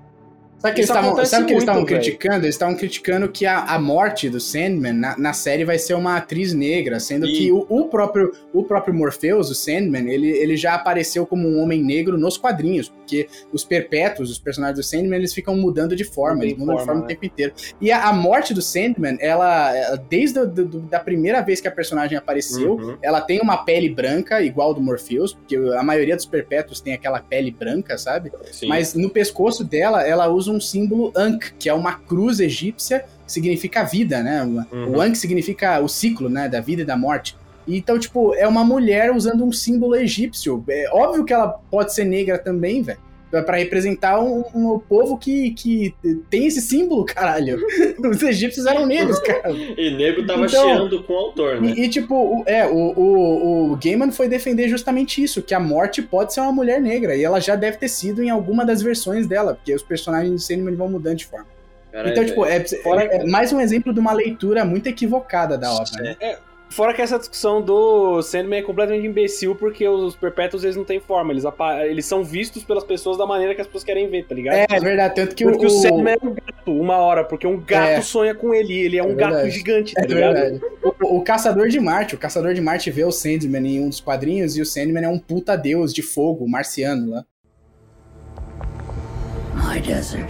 Sabe 0.58 0.74
que 0.74 0.80
eles 0.80 0.88
sabe 1.28 1.44
que 1.46 1.52
eles 1.52 1.62
estavam 1.64 1.84
criticando? 1.84 2.44
Eles 2.46 2.54
estavam 2.54 2.74
criticando 2.76 3.28
que 3.28 3.44
a, 3.44 3.58
a 3.64 3.78
morte 3.78 4.30
do 4.30 4.40
Sandman 4.40 4.94
na, 4.94 5.18
na 5.18 5.32
série 5.34 5.64
vai 5.66 5.78
ser 5.78 5.92
uma 5.94 6.16
atriz 6.16 6.54
negra, 6.54 6.98
sendo 6.98 7.26
E- 7.26 7.32
que 7.32 7.52
o, 7.52 7.66
o 7.68 7.84
próprio, 7.88 8.32
o 8.54 8.62
próprio 8.64 8.94
Morpheus, 8.94 9.50
o 9.50 9.54
Sandman, 9.54 10.08
ele, 10.10 10.28
ele 10.30 10.56
já 10.56 10.74
apareceu 10.74 11.26
como 11.26 11.46
um 11.46 11.60
homem 11.60 11.82
negro 11.82 12.16
nos 12.16 12.38
quadrinhos, 12.38 12.90
porque 13.06 13.28
os 13.52 13.62
perpétuos, 13.64 14.30
os 14.32 14.38
personagens 14.38 14.76
do 14.76 14.82
Sandman, 14.82 15.16
eles 15.16 15.32
ficam 15.32 15.56
mudando 15.56 15.94
de 15.94 16.02
forma, 16.02 16.42
eles 16.44 16.58
mudam 16.58 16.76
de 16.76 16.84
forma, 16.84 17.00
né? 17.00 17.04
o 17.04 17.08
tempo 17.08 17.24
inteiro. 17.24 17.52
E 17.80 17.92
a, 17.92 18.08
a 18.08 18.12
morte 18.12 18.52
do 18.52 18.60
Sandman, 18.60 19.16
ela, 19.20 19.72
desde 20.10 20.40
a 20.40 20.44
do- 20.44 20.80
da 20.80 20.98
primeira 20.98 21.40
vez 21.40 21.60
que 21.60 21.68
a 21.68 21.70
personagem 21.70 22.18
apareceu, 22.18 22.74
Uhum. 22.74 22.96
ela 23.00 23.20
tem 23.20 23.40
uma 23.40 23.58
pele 23.58 23.88
branca, 23.88 24.42
igual 24.42 24.74
do 24.74 24.80
Morpheus, 24.80 25.32
porque 25.32 25.54
a 25.56 25.82
maioria 25.84 26.16
dos 26.16 26.26
perpétuos 26.26 26.80
tem 26.80 26.92
aquela 26.94 27.20
pele 27.20 27.52
branca, 27.52 27.96
sabe? 27.96 28.32
Sim. 28.50 28.66
Mas 28.66 28.92
no 28.94 29.08
pescoço 29.08 29.62
dela, 29.62 30.02
ela 30.06 30.26
usa 30.28 30.50
um 30.50 30.60
símbolo 30.60 31.12
Ankh, 31.16 31.52
que 31.58 31.68
é 31.68 31.74
uma 31.74 31.94
cruz 32.00 32.40
egípcia 32.40 33.04
que 33.24 33.32
significa 33.32 33.84
vida, 33.84 34.20
né? 34.22 34.42
Uhum. 34.42 34.96
O 34.96 35.00
Ankh 35.00 35.14
significa 35.16 35.80
o 35.80 35.88
ciclo, 35.88 36.28
né? 36.28 36.48
Da 36.48 36.60
vida 36.60 36.82
e 36.82 36.84
da 36.84 36.96
morte. 36.96 37.36
Então, 37.66 37.98
tipo, 37.98 38.34
é 38.34 38.46
uma 38.46 38.64
mulher 38.64 39.10
usando 39.12 39.44
um 39.44 39.52
símbolo 39.52 39.96
egípcio. 39.96 40.62
É 40.68 40.88
óbvio 40.92 41.24
que 41.24 41.32
ela 41.32 41.48
pode 41.70 41.92
ser 41.94 42.04
negra 42.04 42.38
também, 42.38 42.82
velho. 42.82 42.98
Pra 43.44 43.56
representar 43.56 44.20
um, 44.20 44.44
um 44.54 44.78
povo 44.78 45.18
que, 45.18 45.50
que 45.50 45.94
tem 46.30 46.46
esse 46.46 46.60
símbolo, 46.62 47.04
caralho. 47.04 47.58
Os 48.08 48.22
egípcios 48.22 48.64
eram 48.64 48.86
negros, 48.86 49.18
cara. 49.18 49.50
E 49.50 49.90
nego 49.94 50.24
tava 50.24 50.46
Então- 50.46 50.64
cheando 50.64 51.02
com 51.02 51.12
o 51.12 51.16
autor, 51.16 51.60
né? 51.60 51.74
E, 51.76 51.84
e, 51.84 51.88
tipo, 51.88 52.14
o- 52.14 52.44
é, 52.46 52.66
o, 52.66 52.72
o, 52.96 53.72
o 53.72 53.76
Gaiman 53.82 54.10
foi 54.12 54.28
defender 54.28 54.68
justamente 54.68 55.22
isso, 55.22 55.42
que 55.42 55.52
a 55.52 55.60
morte 55.60 56.00
pode 56.00 56.32
ser 56.32 56.40
uma 56.40 56.52
mulher 56.52 56.80
negra, 56.80 57.14
e 57.16 57.24
ela 57.24 57.40
já 57.40 57.56
deve 57.56 57.76
ter 57.78 57.88
sido 57.88 58.22
em 58.22 58.30
alguma 58.30 58.64
das 58.64 58.80
versões 58.80 59.26
dela, 59.26 59.54
porque 59.54 59.74
os 59.74 59.82
personagens 59.82 60.30
do 60.32 60.38
Sandman 60.38 60.76
vão 60.76 60.88
mudando 60.88 61.16
de 61.16 61.26
forma. 61.26 61.46
Caralho, 61.92 62.12
então, 62.12 62.24
tipo, 62.24 62.46
é, 62.46 62.60
Fora- 62.82 63.02
é 63.04 63.26
mais 63.26 63.52
um 63.52 63.60
exemplo 63.60 63.92
de 63.92 63.98
uma 64.00 64.12
leitura 64.12 64.64
muito 64.64 64.86
equivocada 64.86 65.58
da 65.58 65.72
obra. 65.74 66.00
né? 66.00 66.36
Fora 66.68 66.92
que 66.92 67.00
essa 67.00 67.16
discussão 67.18 67.62
do 67.62 68.20
Sandman 68.22 68.58
é 68.58 68.62
completamente 68.62 69.06
imbecil, 69.06 69.54
porque 69.54 69.88
os 69.88 70.14
perpétuos 70.14 70.62
eles 70.62 70.76
não 70.76 70.84
têm 70.84 71.00
forma, 71.00 71.32
eles, 71.32 71.44
apa- 71.46 71.86
eles 71.86 72.04
são 72.04 72.22
vistos 72.22 72.64
pelas 72.64 72.84
pessoas 72.84 73.16
da 73.16 73.24
maneira 73.24 73.54
que 73.54 73.60
as 73.62 73.66
pessoas 73.66 73.84
querem 73.84 74.08
ver, 74.10 74.26
tá 74.26 74.34
ligado? 74.34 74.56
É, 74.56 74.66
é 74.68 74.80
verdade, 74.80 75.14
tanto 75.14 75.34
que 75.34 75.44
porque 75.44 75.64
o, 75.64 75.68
o, 75.68 75.70
Sandman 75.70 76.14
é 76.20 76.26
um 76.26 76.34
gato, 76.34 76.72
uma 76.72 76.96
hora, 76.98 77.24
porque 77.24 77.46
um 77.46 77.58
gato 77.58 77.88
É. 77.88 78.00
sonha 78.02 78.34
com 78.34 78.52
ele, 78.52 78.74
e 78.74 78.78
ele 78.84 78.98
é 78.98 79.02
um 79.02 79.12
É 79.12 79.14
gato 79.14 79.48
gigante, 79.48 79.94
tá 79.94 80.02
É 80.02 80.06
ligado? 80.06 80.34
verdade. 80.34 80.60
O, 81.00 81.16
o 81.16 81.22
Caçador 81.24 81.68
de 81.68 81.80
Marte, 81.80 82.14
o 82.14 82.18
Caçador 82.18 82.52
de 82.52 82.60
Marte 82.60 82.90
vê 82.90 83.04
o 83.04 83.12
Sandman 83.12 83.66
em 83.66 83.80
um 83.80 83.88
dos 83.88 84.00
quadrinhos 84.00 84.56
e 84.56 84.60
o 84.60 84.66
Sandman 84.66 85.04
é 85.04 85.08
um 85.08 85.18
puta 85.18 85.56
deus 85.56 85.94
de 85.94 86.02
fogo, 86.02 86.46
marciano 86.48 87.10
lá. 87.10 87.24
My 89.54 89.80
desert. 89.80 90.28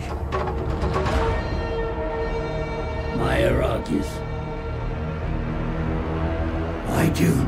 My 3.17 3.43
Iraqis. 3.43 4.26
My 6.97 7.11
Dune. 7.11 7.47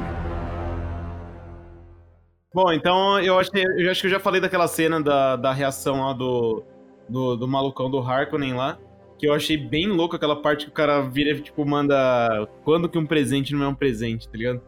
Bom, 2.53 2.71
então 2.71 3.19
eu 3.19 3.39
acho, 3.39 3.51
que, 3.51 3.59
eu 3.59 3.91
acho 3.91 4.03
que 4.03 4.07
eu 4.09 4.11
já 4.11 4.21
falei 4.21 4.43
daquela 4.43 4.69
cena 4.69 5.01
da, 5.01 5.37
da 5.37 5.53
reação 5.55 6.03
lá 6.05 6.13
do, 6.13 6.63
do, 7.09 7.35
do 7.35 7.49
malucão 7.49 7.91
do 7.91 7.99
Harkonnen 7.99 8.53
lá. 8.53 8.79
Que 9.19 9.27
eu 9.27 9.33
achei 9.33 9.57
bem 9.57 9.87
louco 9.87 10.15
aquela 10.15 10.37
parte 10.37 10.67
que 10.67 10.71
o 10.71 10.75
cara 10.75 11.01
vira 11.01 11.31
e, 11.31 11.41
tipo, 11.41 11.65
manda. 11.65 12.47
Quando 12.63 12.91
que 12.91 12.99
um 12.99 13.07
presente 13.07 13.55
não 13.55 13.65
é 13.65 13.69
um 13.69 13.75
presente, 13.75 14.29
tá 14.29 14.37
ligado? 14.37 14.61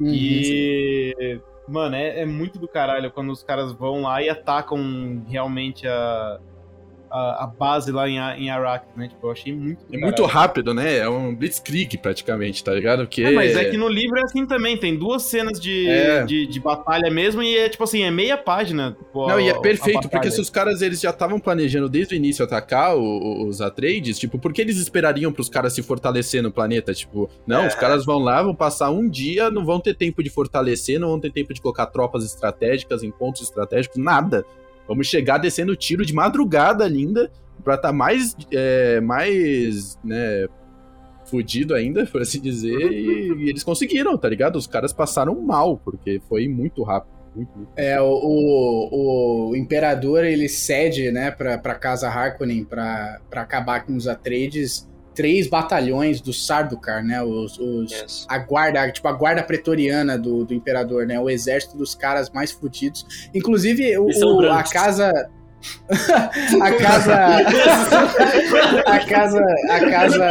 Uhum. 0.00 0.06
E. 0.08 1.40
Mano, 1.66 1.96
é, 1.96 2.20
é 2.20 2.24
muito 2.24 2.60
do 2.60 2.68
caralho 2.68 3.10
quando 3.10 3.32
os 3.32 3.42
caras 3.42 3.72
vão 3.72 4.02
lá 4.02 4.22
e 4.22 4.30
atacam 4.30 5.24
realmente 5.26 5.86
a. 5.86 6.38
A, 7.10 7.44
a 7.44 7.46
base 7.46 7.90
lá 7.90 8.08
em, 8.08 8.16
em 8.44 8.50
Arrak, 8.50 8.86
né? 8.96 9.08
Tipo, 9.08 9.26
eu 9.28 9.30
achei 9.32 9.52
muito. 9.54 9.84
É 9.92 9.96
muito 9.98 10.24
rápido, 10.26 10.74
né? 10.74 10.98
É 10.98 11.08
um 11.08 11.34
blitzkrieg 11.34 11.96
praticamente, 11.98 12.62
tá 12.62 12.72
ligado? 12.74 13.06
Que 13.06 13.24
É, 13.24 13.30
mas 13.30 13.56
é 13.56 13.64
que 13.70 13.76
no 13.78 13.88
livro 13.88 14.18
é 14.18 14.22
assim 14.22 14.46
também, 14.46 14.76
tem 14.76 14.96
duas 14.96 15.22
cenas 15.22 15.58
de, 15.60 15.88
É. 15.88 16.24
de, 16.24 16.46
de 16.46 16.60
batalha 16.60 17.10
mesmo 17.10 17.42
e 17.42 17.56
é 17.56 17.68
tipo 17.68 17.82
assim, 17.84 18.02
é 18.02 18.10
meia 18.10 18.36
página. 18.36 18.92
tipo, 18.98 19.26
Não, 19.26 19.36
a- 19.36 19.42
e 19.42 19.48
é 19.48 19.58
perfeito, 19.58 20.08
porque 20.08 20.30
se 20.30 20.40
os 20.40 20.50
caras 20.50 20.82
eles 20.82 21.00
já 21.00 21.10
estavam 21.10 21.40
planejando 21.40 21.88
desde 21.88 22.14
o 22.14 22.16
início 22.16 22.44
atacar 22.44 22.96
o- 22.96 23.00
o- 23.00 23.46
os 23.48 23.60
Atreides, 23.60 24.18
tipo, 24.18 24.38
por 24.38 24.52
que 24.52 24.60
eles 24.60 24.76
esperariam 24.78 25.32
pros 25.32 25.48
caras 25.48 25.72
se 25.72 25.82
fortalecer 25.82 26.42
no 26.42 26.50
planeta? 26.52 26.92
Tipo, 26.92 27.30
não, 27.46 27.66
os 27.66 27.74
caras 27.74 28.04
vão 28.04 28.18
lá, 28.18 28.42
vão 28.42 28.54
passar 28.54 28.90
um 28.90 29.08
dia, 29.08 29.50
não 29.50 29.64
vão 29.64 29.80
ter 29.80 29.94
tempo 29.94 30.22
de 30.22 30.28
fortalecer, 30.30 30.98
não 31.00 31.08
vão 31.08 31.20
ter 31.20 31.32
tempo 31.32 31.54
de 31.54 31.60
colocar 31.60 31.86
tropas 31.86 32.24
estratégicas 32.24 33.02
em 33.02 33.10
pontos 33.10 33.42
estratégicos, 33.42 33.96
nada. 33.96 34.44
Vamos 34.88 35.06
chegar 35.06 35.38
descendo 35.38 35.76
tiro 35.76 36.04
de 36.04 36.14
madrugada 36.14 36.88
linda, 36.88 37.30
pra 37.62 37.76
tá 37.76 37.92
mais, 37.92 38.34
é, 38.50 39.00
mais, 39.00 39.98
né, 40.02 40.48
fudido 41.26 41.74
ainda, 41.74 42.06
por 42.10 42.22
assim 42.22 42.40
dizer, 42.40 42.90
e, 42.90 43.44
e 43.44 43.48
eles 43.50 43.62
conseguiram, 43.62 44.16
tá 44.16 44.28
ligado? 44.28 44.56
Os 44.56 44.66
caras 44.66 44.92
passaram 44.92 45.40
mal, 45.40 45.76
porque 45.76 46.20
foi 46.28 46.48
muito 46.48 46.82
rápido. 46.82 47.18
Muito, 47.36 47.50
muito. 47.54 47.70
É, 47.76 48.00
o, 48.00 48.06
o, 48.10 49.50
o 49.50 49.56
imperador 49.56 50.24
ele 50.24 50.48
cede, 50.48 51.10
né, 51.10 51.30
pra, 51.30 51.58
pra 51.58 51.74
casa 51.74 52.08
Harkonnen 52.08 52.64
pra, 52.64 53.20
pra 53.28 53.42
acabar 53.42 53.84
com 53.84 53.94
os 53.94 54.08
Atreides 54.08 54.88
três 55.18 55.48
batalhões 55.48 56.20
do 56.20 56.32
Sardaukar, 56.32 57.04
né, 57.04 57.20
os, 57.20 57.58
os- 57.58 57.90
Yes. 57.90 58.24
a 58.28 58.38
guarda, 58.38 58.88
tipo 58.92 59.08
a 59.08 59.12
guarda 59.12 59.42
pretoriana 59.42 60.16
do, 60.16 60.44
do 60.44 60.54
imperador, 60.54 61.04
né, 61.08 61.18
o 61.18 61.28
exército 61.28 61.76
dos 61.76 61.92
caras 61.92 62.30
mais 62.30 62.52
fudidos. 62.52 63.04
Inclusive 63.34 63.98
o, 63.98 64.06
o- 64.06 64.52
a 64.52 64.62
casa 64.62 65.28
a 66.60 66.72
casa 66.72 67.14
a 68.86 69.00
casa 69.06 69.44
a 69.68 69.80
casa 69.90 70.26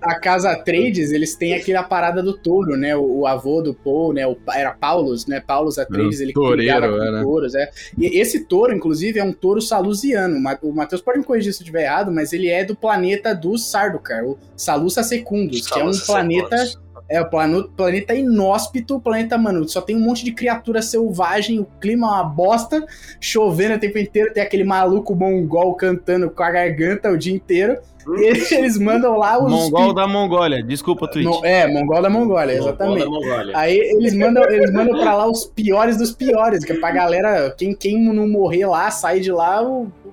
a 0.00 0.14
casa 0.20 0.50
Atreides, 0.50 1.10
eles 1.10 1.34
têm 1.34 1.54
aquela 1.54 1.82
parada 1.82 2.22
do 2.22 2.36
touro, 2.36 2.76
né? 2.76 2.94
O, 2.96 3.20
o 3.20 3.26
avô 3.26 3.60
do 3.62 3.74
Paul, 3.74 4.12
né? 4.12 4.26
O, 4.26 4.36
era 4.54 4.70
Paulus, 4.72 5.26
né? 5.26 5.40
Paulus 5.40 5.78
Atreides, 5.78 6.20
É, 6.20 6.24
ele 6.24 6.32
toureiro, 6.32 6.80
com 6.80 7.02
é, 7.02 7.10
né? 7.10 7.22
touros, 7.22 7.54
é. 7.54 7.70
E 7.98 8.20
esse 8.20 8.44
touro, 8.44 8.74
inclusive, 8.74 9.18
é 9.18 9.24
um 9.24 9.32
touro 9.32 9.60
salusiano. 9.60 10.36
O 10.62 10.72
Matheus 10.72 11.02
pode 11.02 11.18
me 11.18 11.24
corrigir 11.24 11.52
se 11.52 11.60
eu 11.60 11.64
estiver 11.64 11.84
errado, 11.84 12.12
mas 12.12 12.32
ele 12.32 12.48
é 12.48 12.64
do 12.64 12.76
planeta 12.76 13.34
dos 13.34 13.70
Sardaukar, 13.70 14.24
o 14.24 14.38
Salusa 14.56 15.02
Secundus, 15.02 15.66
que 15.66 15.78
é 15.78 15.84
um 15.84 15.90
planeta... 16.06 16.56
Secundus. 16.56 16.91
É, 17.08 17.20
o 17.20 17.28
plano- 17.28 17.68
planeta 17.76 18.14
inóspito, 18.14 18.98
planeta, 19.00 19.36
mano, 19.36 19.68
só 19.68 19.80
tem 19.82 19.94
um 19.96 20.00
monte 20.00 20.24
de 20.24 20.32
criatura 20.32 20.80
selvagem, 20.80 21.58
o 21.58 21.66
clima 21.80 22.06
é 22.06 22.10
uma 22.10 22.24
bosta, 22.24 22.82
chovendo 23.20 23.74
o 23.74 23.78
tempo 23.78 23.98
inteiro, 23.98 24.32
tem 24.32 24.42
aquele 24.42 24.64
maluco 24.64 25.14
mongol 25.14 25.74
cantando 25.74 26.30
com 26.30 26.42
a 26.42 26.50
garganta 26.50 27.10
o 27.10 27.18
dia 27.18 27.34
inteiro. 27.34 27.76
E 28.18 28.24
eles 28.54 28.78
mandam 28.78 29.16
lá 29.18 29.38
os. 29.40 29.50
Mongol 29.50 29.92
da 29.94 30.08
Mongólia, 30.08 30.62
desculpa, 30.62 31.06
Twitch. 31.06 31.24
Mo- 31.26 31.44
É, 31.44 31.66
mongol 31.66 32.02
da 32.02 32.08
Mongólia, 32.10 32.54
exatamente. 32.54 33.04
Mongol 33.04 33.20
da 33.20 33.26
Mongólia. 33.28 33.58
Aí 33.58 33.76
eles 33.76 34.14
mandam, 34.14 34.42
eles 34.50 34.72
mandam 34.72 34.98
pra 34.98 35.14
lá 35.14 35.30
os 35.30 35.44
piores 35.44 35.96
dos 35.98 36.10
piores, 36.12 36.64
que 36.64 36.72
é 36.72 36.78
pra 36.80 36.90
galera, 36.90 37.54
quem, 37.56 37.74
quem 37.74 38.02
não 38.02 38.26
morrer 38.26 38.66
lá, 38.66 38.90
sai 38.90 39.20
de 39.20 39.30
lá 39.30 39.62
o, 39.62 39.82
o 40.04 40.12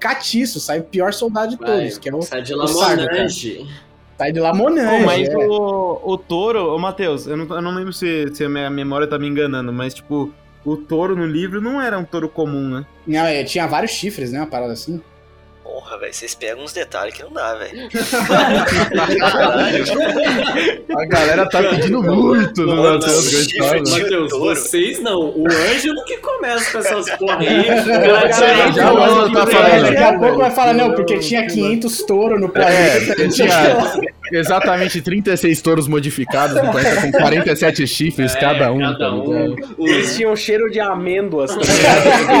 catiço, 0.00 0.58
sai 0.58 0.80
o 0.80 0.82
pior 0.82 1.12
soldado 1.12 1.50
de 1.52 1.56
Vai, 1.58 1.78
todos, 1.82 1.98
que 1.98 2.08
é 2.08 2.14
o. 2.14 2.22
Sai 2.22 2.42
de 2.42 2.54
o 2.54 2.66
Sardo, 2.66 3.02
Lamonange. 3.04 3.66
Sai 4.18 4.32
de 4.32 4.40
lá 4.40 4.54
Monange. 4.54 4.98
Pô, 4.98 5.06
mas 5.06 5.28
é. 5.28 5.36
o, 5.36 6.00
o 6.04 6.18
touro, 6.18 6.74
ô 6.74 6.78
Matheus, 6.78 7.26
eu 7.26 7.36
não, 7.36 7.56
eu 7.56 7.62
não 7.62 7.74
lembro 7.74 7.92
se, 7.92 8.32
se 8.34 8.44
a 8.44 8.48
minha 8.48 8.70
memória 8.70 9.06
tá 9.06 9.18
me 9.18 9.26
enganando, 9.26 9.72
mas 9.72 9.94
tipo, 9.94 10.32
o 10.64 10.76
touro 10.76 11.16
no 11.16 11.26
livro 11.26 11.60
não 11.60 11.80
era 11.80 11.98
um 11.98 12.04
touro 12.04 12.28
comum, 12.28 12.68
né? 12.68 12.86
Não, 13.06 13.24
é, 13.24 13.42
tinha 13.44 13.66
vários 13.66 13.92
chifres, 13.92 14.32
né? 14.32 14.38
Uma 14.40 14.46
parada 14.46 14.72
assim. 14.72 15.00
Porra, 15.62 15.96
velho, 15.98 16.12
vocês 16.12 16.34
pegam 16.34 16.64
uns 16.64 16.72
detalhes 16.72 17.14
que 17.14 17.22
não 17.22 17.32
dá, 17.32 17.54
velho. 17.54 17.88
A 20.96 21.04
galera 21.06 21.48
tá 21.48 21.62
pedindo 21.62 22.02
muito 22.02 22.62
no 22.66 22.82
Matheus 22.82 23.30
Gostado. 23.32 23.82
de- 23.82 23.90
Matheus, 23.90 24.28
touro. 24.30 24.44
vocês 24.56 25.00
não. 25.00 25.20
O 25.20 25.46
Ângelo 25.46 26.04
que 26.04 26.16
começa 26.18 26.70
com 26.72 26.78
essas 26.78 27.10
porra 27.16 27.38
aí. 27.38 27.62
Já, 28.32 28.70
já 28.72 28.92
vamos 28.92 29.32
tá 29.32 29.46
falando. 29.46 29.82
Daqui 29.84 30.02
a 30.02 30.18
pouco 30.18 30.38
vai 30.38 30.50
falar, 30.50 30.74
não, 30.74 30.92
porque 30.94 31.18
tinha 31.18 31.46
500 31.46 32.02
touros 32.04 32.40
no 32.40 32.46
É, 32.46 32.50
planeta. 32.50 33.06
porque 33.06 33.28
tinha 33.28 33.48
exatamente 34.36 35.00
36 35.00 35.60
touros 35.62 35.88
modificados 35.88 36.56
planeta 36.70 37.00
com 37.02 37.12
47 37.12 37.86
chifres 37.86 38.34
cada 38.34 38.72
um. 38.72 38.78
cada 38.80 38.98
tá 38.98 39.14
um. 39.14 39.54
ligado? 39.54 39.74
Eles 39.78 40.16
tinham 40.16 40.34
cheiro 40.36 40.70
de 40.70 40.80
amêndoas, 40.80 41.54
tá? 41.54 41.60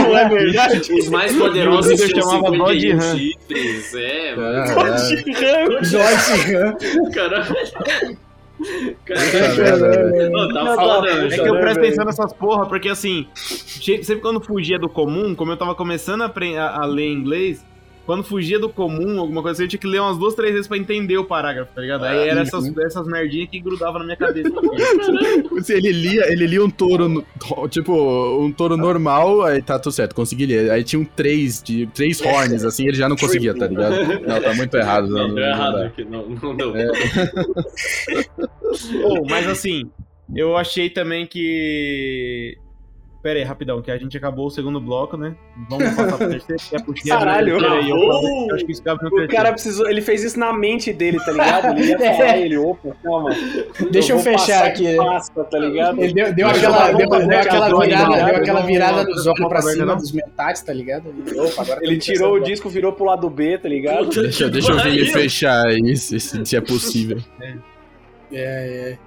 Não 0.02 0.16
é 0.18 0.28
verdade? 0.28 0.92
os 0.92 1.08
mais 1.08 1.34
poderosos 1.36 2.00
E 2.00 2.06
tinham 2.08 2.22
chamava 2.30 2.50
51 2.50 2.58
Dodge 2.64 2.92
Ram. 2.92 3.16
chifres. 3.18 3.94
É, 3.94 4.34
mano. 4.36 4.58
É, 4.58 5.70
é. 5.80 5.84
Jorge 5.84 6.52
Ram. 6.54 7.10
Caralho. 7.12 7.46
Puta 7.46 8.18
Caralho. 9.04 10.52
tá 10.54 10.76
tá- 10.76 11.06
É 11.26 11.28
que 11.38 11.40
eu 11.40 11.54
né, 11.54 11.60
presto 11.60 11.78
atenção 11.80 12.04
nessas 12.04 12.32
porra, 12.32 12.66
porque 12.66 12.88
assim, 12.88 13.26
sempre 13.34 14.16
quando 14.16 14.40
fugia 14.40 14.78
do 14.78 14.88
comum, 14.88 15.34
como 15.34 15.50
eu 15.52 15.56
tava 15.56 15.74
começando 15.74 16.22
a- 16.56 16.76
a 16.82 16.86
ler 16.86 17.10
inglês, 17.10 17.64
quando 18.04 18.24
fugia 18.24 18.58
do 18.58 18.68
comum, 18.68 19.20
alguma 19.20 19.42
coisa 19.42 19.54
assim, 19.56 19.62
eu 19.64 19.68
tinha 19.68 19.80
que 19.80 19.86
ler 19.86 20.00
umas 20.00 20.18
duas, 20.18 20.34
três 20.34 20.52
vezes 20.52 20.66
pra 20.66 20.76
entender 20.76 21.16
o 21.18 21.24
parágrafo, 21.24 21.72
tá 21.74 21.80
ligado? 21.80 22.04
Aí 22.04 22.28
era 22.28 22.40
essas, 22.40 22.76
essas 22.78 23.06
merdinhas 23.06 23.48
que 23.48 23.60
grudavam 23.60 23.98
na 24.00 24.04
minha 24.04 24.16
cabeça. 24.16 24.50
Assim, 25.58 25.74
Ele 25.74 25.92
lia, 25.92 26.32
ele 26.32 26.46
lia 26.46 26.64
um 26.64 26.70
touro, 26.70 27.08
no- 27.08 27.24
tipo, 27.68 27.92
um 28.40 28.50
touro 28.50 28.76
normal, 28.76 29.42
aí 29.42 29.62
tá 29.62 29.78
tudo 29.78 29.92
certo, 29.92 30.14
consegui 30.14 30.46
ler. 30.46 30.70
Aí 30.70 30.82
tinha 30.82 30.98
um 31.00 31.04
três, 31.04 31.62
de, 31.62 31.86
três 31.94 32.20
horns, 32.20 32.64
assim, 32.64 32.88
ele 32.88 32.96
já 32.96 33.08
não 33.08 33.16
conseguia, 33.16 33.54
tá 33.54 33.66
ligado? 33.66 33.96
Não, 34.26 34.40
tá 34.42 34.54
muito 34.54 34.76
errado. 34.76 35.08
Não, 35.08 35.28
não 35.28 35.34
deu 35.34 35.44
errado 35.44 35.76
aqui. 35.78 36.04
Não, 36.04 36.28
não 36.28 36.56
deu. 36.56 36.72
Oh, 39.04 39.24
mas 39.28 39.46
assim, 39.46 39.82
eu 40.34 40.56
achei 40.56 40.88
também 40.90 41.26
que. 41.26 42.56
Pera 43.22 43.38
aí, 43.38 43.44
rapidão, 43.44 43.80
que 43.80 43.88
a 43.88 43.96
gente 43.96 44.16
acabou 44.16 44.46
o 44.48 44.50
segundo 44.50 44.80
bloco, 44.80 45.16
né? 45.16 45.36
Vamos 45.70 45.94
passar 45.94 46.18
pro 46.18 46.28
terceiro. 46.28 46.60
Quer 46.70 46.82
puxar 46.84 47.18
Caralho. 47.20 47.56
Pera 47.56 47.72
aí, 47.74 47.88
eu, 47.88 47.96
Oh! 47.96 48.46
eu 48.50 48.54
acho 48.56 48.66
que 48.66 48.72
isso 48.72 48.82
cabe 48.82 49.00
no 49.00 49.06
O 49.06 49.10
terceiro. 49.12 49.32
cara 49.32 49.52
precisou. 49.52 49.88
Ele 49.88 50.00
fez 50.00 50.24
isso 50.24 50.36
na 50.40 50.52
mente 50.52 50.92
dele, 50.92 51.18
tá 51.24 51.30
ligado? 51.30 51.78
Ele 51.78 51.86
ia 51.90 51.98
falar, 52.16 52.36
ele, 52.38 52.56
opa, 52.58 52.96
calma. 53.00 53.30
Deixa 53.92 54.12
eu, 54.12 54.16
vou 54.18 54.24
fechar 54.24 54.66
aqui. 54.66 54.96
Pasta, 54.96 55.44
tá 55.44 55.56
ligado? 55.56 56.00
Ele 56.02 56.12
deu, 56.12 56.34
deu 56.34 56.48
eu 56.48 56.52
aquela, 56.52 56.92
deu, 56.92 57.08
vamos 57.08 57.28
deu 57.28 57.38
aquela 57.38 57.68
virada, 57.68 57.86
virada, 57.86 58.24
deu 58.26 58.36
aquela 58.36 58.60
virada 58.62 59.04
dos 59.04 59.24
olhos 59.28 59.48
pra 59.48 59.62
cima 59.62 59.84
não? 59.86 59.96
dos 59.98 60.10
metais, 60.10 60.60
tá 60.62 60.72
ligado? 60.72 61.14
Ele, 61.24 61.38
opa, 61.38 61.62
agora 61.62 61.78
Ele 61.80 61.98
tirou 61.98 62.26
o 62.26 62.30
começando. 62.32 62.50
disco, 62.50 62.68
virou 62.70 62.92
pro 62.92 63.04
lado 63.04 63.30
B, 63.30 63.56
tá 63.56 63.68
ligado? 63.68 64.08
Deixa, 64.10 64.46
que 64.46 64.50
deixa 64.50 64.72
eu 64.72 64.76
vir 64.78 64.82
pariu. 64.82 65.06
fechar 65.12 65.72
isso, 65.74 66.18
se 66.18 66.44
se 66.44 66.56
é 66.56 66.60
possível. 66.60 67.18
É, 67.40 67.54
é. 68.32 68.98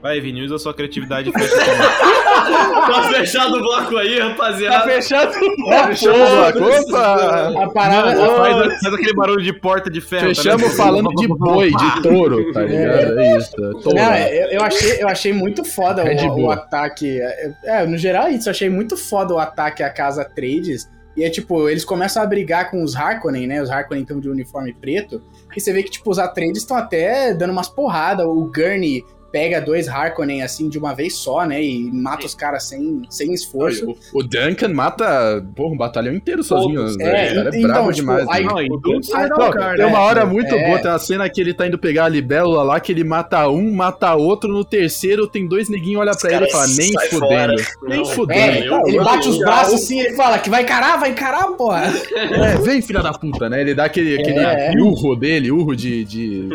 Vai, 0.00 0.20
Vini, 0.20 0.42
usa 0.42 0.56
a 0.56 0.58
sua 0.58 0.74
criatividade 0.74 1.28
e 1.28 1.32
fecha. 1.32 1.54
Tá 2.46 3.02
fechado 3.10 3.56
o 3.56 3.60
bloco 3.60 3.96
aí, 3.96 4.18
Tá 4.18 4.28
rapaziada. 4.28 4.84
fechado. 4.90 5.32
Fechamos 5.32 6.20
a 6.20 6.80
Opa! 6.80 7.62
A 7.64 7.70
parada. 7.70 8.14
Mano, 8.16 8.36
faz, 8.36 8.80
faz 8.80 8.94
aquele 8.94 9.14
barulho 9.14 9.42
de 9.42 9.52
porta 9.52 9.90
de 9.90 10.00
ferro. 10.00 10.22
tá 10.28 10.34
Fechamos 10.34 10.62
ligado? 10.62 10.76
falando 10.76 11.08
de 11.14 11.28
boi, 11.28 11.70
de 11.70 12.02
touro, 12.02 12.52
tá 12.52 12.62
ligado? 12.62 13.18
É 13.18 13.36
isso. 13.38 13.54
é 13.56 13.70
Touro. 13.82 13.94
Não, 13.96 14.14
eu, 14.16 14.48
eu 14.50 14.62
achei, 14.62 15.02
eu 15.02 15.08
achei 15.08 15.32
muito 15.32 15.64
foda 15.64 16.02
Red 16.02 16.26
o, 16.28 16.40
o 16.46 16.50
ataque. 16.50 17.20
É, 17.20 17.52
é, 17.64 17.86
no 17.86 17.96
geral 17.96 18.26
é 18.26 18.32
isso, 18.32 18.48
eu 18.48 18.50
achei 18.50 18.68
muito 18.70 18.96
foda 18.96 19.34
o 19.34 19.38
ataque 19.38 19.82
à 19.82 19.90
casa 19.90 20.24
Trades. 20.24 20.90
E 21.14 21.22
é 21.24 21.28
tipo, 21.28 21.68
eles 21.68 21.84
começam 21.84 22.22
a 22.22 22.26
brigar 22.26 22.70
com 22.70 22.82
os 22.82 22.96
Harkonnen, 22.96 23.46
né? 23.46 23.60
Os 23.60 23.70
Harkonnen 23.70 24.02
estão 24.02 24.18
de 24.18 24.30
uniforme 24.30 24.72
preto. 24.72 25.20
E 25.54 25.60
você 25.60 25.70
vê 25.70 25.82
que, 25.82 25.90
tipo, 25.90 26.10
os 26.10 26.18
Atreides 26.18 26.62
estão 26.62 26.74
até 26.74 27.34
dando 27.34 27.50
umas 27.50 27.68
porradas. 27.68 28.24
O 28.24 28.50
Gurney 28.54 29.04
pega 29.32 29.60
dois 29.60 29.88
Harkonnen 29.88 30.42
assim 30.42 30.68
de 30.68 30.78
uma 30.78 30.94
vez 30.94 31.16
só, 31.16 31.44
né? 31.46 31.62
E 31.64 31.90
mata 31.90 32.26
os 32.26 32.34
caras 32.34 32.64
sem, 32.64 33.02
sem 33.08 33.32
esforço. 33.32 33.96
O, 34.12 34.18
o 34.20 34.22
Duncan 34.22 34.68
mata 34.68 35.42
porra, 35.56 35.72
um 35.74 35.76
batalhão 35.76 36.14
inteiro 36.14 36.44
sozinho. 36.44 36.76
Todos. 36.80 36.96
velho. 36.96 37.08
É, 37.16 37.32
o 37.32 37.34
cara 37.36 37.48
é 37.48 37.58
então, 37.58 37.62
brabo 37.70 37.92
tipo, 37.92 37.94
demais. 37.94 38.28
aí- 38.28 38.44
né? 38.44 38.50
Não, 38.52 39.50
tem 39.50 39.86
uma 39.86 39.98
né? 39.98 39.98
hora 39.98 40.26
muito 40.26 40.54
É. 40.54 40.66
boa, 40.66 40.78
tem 40.78 40.90
uma 40.90 40.98
cena 40.98 41.28
que 41.30 41.40
ele 41.40 41.54
tá 41.54 41.66
indo 41.66 41.78
pegar 41.78 42.04
a 42.04 42.08
libélula 42.08 42.62
lá, 42.62 42.78
que 42.78 42.92
ele 42.92 43.02
mata 43.04 43.48
um, 43.48 43.72
mata 43.74 44.14
outro, 44.14 44.52
no 44.52 44.64
terceiro 44.64 45.26
tem 45.26 45.48
dois 45.48 45.68
neguinhos, 45.68 46.00
olha 46.00 46.12
pra 46.14 46.30
ele 46.36 46.44
e 46.46 46.50
fala, 46.52 46.66
nem 46.68 46.92
fudendo, 46.92 47.18
fora. 47.18 47.54
nem 47.88 48.04
fudendo. 48.04 48.74
É, 48.74 48.88
ele 48.88 48.98
bate 49.02 49.28
os 49.28 49.38
braços 49.38 49.74
assim, 49.74 50.00
ele 50.00 50.14
fala 50.14 50.38
que 50.38 50.50
vai 50.50 50.62
encarar, 50.62 50.98
vai 50.98 51.10
encarar, 51.10 51.46
porra. 51.52 51.92
É, 52.14 52.56
vem 52.58 52.82
filha 52.82 53.00
da 53.02 53.12
puta, 53.12 53.48
né? 53.48 53.60
Ele 53.62 53.74
dá 53.74 53.84
aquele, 53.84 54.20
aquele 54.20 54.38
É. 54.38 54.72
urro 54.78 55.16
dele, 55.16 55.50
urro 55.50 55.74
de, 55.74 56.04
de, 56.04 56.48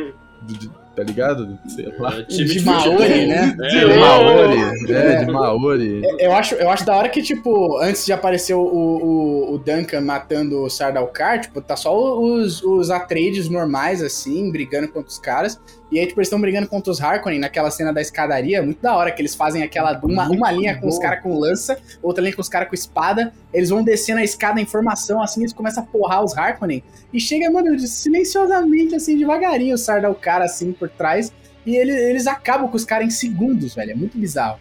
de- 0.43 0.69
Tá 0.97 1.03
ligado? 1.03 1.59
Sei 1.67 1.85
lá. 1.99 2.17
É, 2.17 2.23
time 2.23 2.45
De 2.45 2.59
futebol. 2.59 2.97
Maori, 2.97 3.27
né? 3.27 3.55
É, 3.61 3.85
De 3.85 3.99
Maori, 3.99 4.91
é, 4.91 5.15
de 5.25 5.31
Maori. 5.31 6.01
Eu 6.17 6.33
acho, 6.33 6.55
eu 6.55 6.67
acho 6.71 6.83
da 6.83 6.95
hora 6.95 7.07
que, 7.07 7.21
tipo, 7.21 7.77
antes 7.77 8.03
de 8.03 8.11
aparecer 8.11 8.55
o, 8.55 8.61
o, 8.61 9.53
o 9.53 9.57
Duncan 9.59 10.01
matando 10.01 10.63
o 10.63 10.69
Sardaukar, 10.71 11.41
tipo, 11.41 11.61
tá 11.61 11.75
só 11.75 12.19
os, 12.19 12.63
os 12.63 12.89
Atreides 12.89 13.47
normais, 13.47 14.01
assim, 14.01 14.51
brigando 14.51 14.87
contra 14.87 15.07
os 15.07 15.19
caras. 15.19 15.59
E 15.91 15.97
aí, 15.99 16.05
tipo, 16.05 16.19
eles 16.19 16.27
estão 16.27 16.39
brigando 16.41 16.67
contra 16.67 16.91
os 16.91 17.01
Harkonnen 17.01 17.39
naquela 17.39 17.71
cena 17.71 17.93
da 17.93 18.01
escadaria. 18.01 18.61
Muito 18.61 18.81
da 18.81 18.93
hora 18.95 19.09
que 19.11 19.21
eles 19.21 19.33
fazem 19.35 19.63
aquela 19.63 19.97
uma, 20.03 20.27
uma 20.29 20.51
linha 20.51 20.75
com 20.77 20.87
os 20.87 20.99
caras 20.99 21.21
com 21.23 21.37
lança, 21.39 21.77
outra 22.03 22.21
linha 22.21 22.35
com 22.35 22.41
os 22.41 22.49
caras 22.49 22.67
com 22.67 22.75
espada. 22.75 23.31
Eles 23.53 23.69
vão 23.69 23.81
descendo 23.83 24.19
a 24.19 24.23
escada 24.23 24.59
em 24.59 24.65
formação, 24.65 25.21
assim, 25.21 25.41
eles 25.41 25.53
começam 25.53 25.83
a 25.83 25.85
porrar 25.85 26.23
os 26.23 26.37
Harkonnen. 26.37 26.83
E 27.13 27.19
chega, 27.21 27.49
mano, 27.49 27.77
silenciosamente, 27.79 28.95
assim, 28.95 29.17
devagarinho, 29.17 29.75
o 29.75 29.77
Sardaukar, 29.77 30.41
assim, 30.41 30.73
por 30.73 30.89
trás. 30.89 31.31
E 31.65 31.75
ele- 31.75 31.91
eles 31.91 32.27
acabam 32.27 32.67
com 32.69 32.75
os 32.75 32.83
caras 32.85 33.07
em 33.07 33.09
segundos, 33.09 33.73
velho. 33.75 33.91
É 33.91 33.95
muito 33.95 34.17
bizarro. 34.17 34.59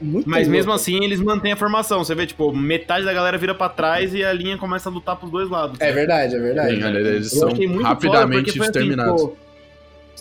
Muito 0.00 0.28
Mas 0.28 0.40
louco. 0.42 0.50
mesmo 0.52 0.72
assim, 0.72 1.02
eles 1.04 1.20
mantêm 1.20 1.52
a 1.52 1.56
formação. 1.56 2.04
Você 2.04 2.14
vê, 2.14 2.26
tipo, 2.26 2.52
metade 2.52 3.04
da 3.06 3.12
galera 3.12 3.38
vira 3.38 3.54
pra 3.54 3.68
trás 3.68 4.12
e 4.12 4.22
a 4.24 4.32
linha 4.32 4.58
começa 4.58 4.88
a 4.88 4.92
lutar 4.92 5.16
pros 5.16 5.30
dois 5.30 5.48
lados. 5.48 5.80
É 5.80 5.92
verdade, 5.92 6.34
é 6.34 6.38
verdade. 6.38 6.82
Olha, 6.84 6.98
eles 6.98 7.32
Eu 7.32 7.38
são 7.40 7.48
rapidamente 7.48 8.02
foda, 8.12 8.26
porque 8.28 8.58
foi 8.58 8.66
assim, 8.68 8.96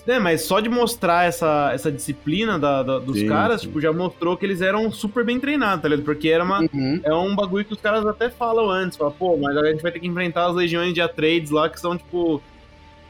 né, 0.05 0.19
mas 0.19 0.41
só 0.41 0.59
de 0.59 0.67
mostrar 0.69 1.25
essa, 1.25 1.71
essa 1.73 1.91
disciplina 1.91 2.57
da, 2.59 2.83
da- 2.83 2.99
dos 2.99 3.17
Sim, 3.19 3.27
caras, 3.27 3.61
sim. 3.61 3.67
tipo, 3.67 3.79
já 3.79 3.93
mostrou 3.93 4.35
que 4.35 4.45
eles 4.45 4.61
eram 4.61 4.91
super 4.91 5.23
bem 5.23 5.39
treinados, 5.39 5.81
tá 5.81 5.87
ligado? 5.87 6.03
Porque 6.05 6.29
era 6.29 6.43
uma, 6.43 6.59
Uhum. 6.61 6.99
é 7.03 7.13
um 7.13 7.35
bagulho 7.35 7.63
que 7.63 7.73
os 7.73 7.79
caras 7.81 8.05
até 8.05 8.29
falam 8.29 8.69
antes. 8.69 8.97
Fala, 8.97 9.11
pô, 9.11 9.37
mas 9.37 9.55
a 9.55 9.65
gente 9.71 9.81
vai 9.81 9.91
ter 9.91 9.99
que 9.99 10.07
enfrentar 10.07 10.47
as 10.47 10.55
legiões 10.55 10.93
de 10.93 11.01
Atreides 11.01 11.51
lá, 11.51 11.69
que 11.69 11.79
são, 11.79 11.97
tipo... 11.97 12.41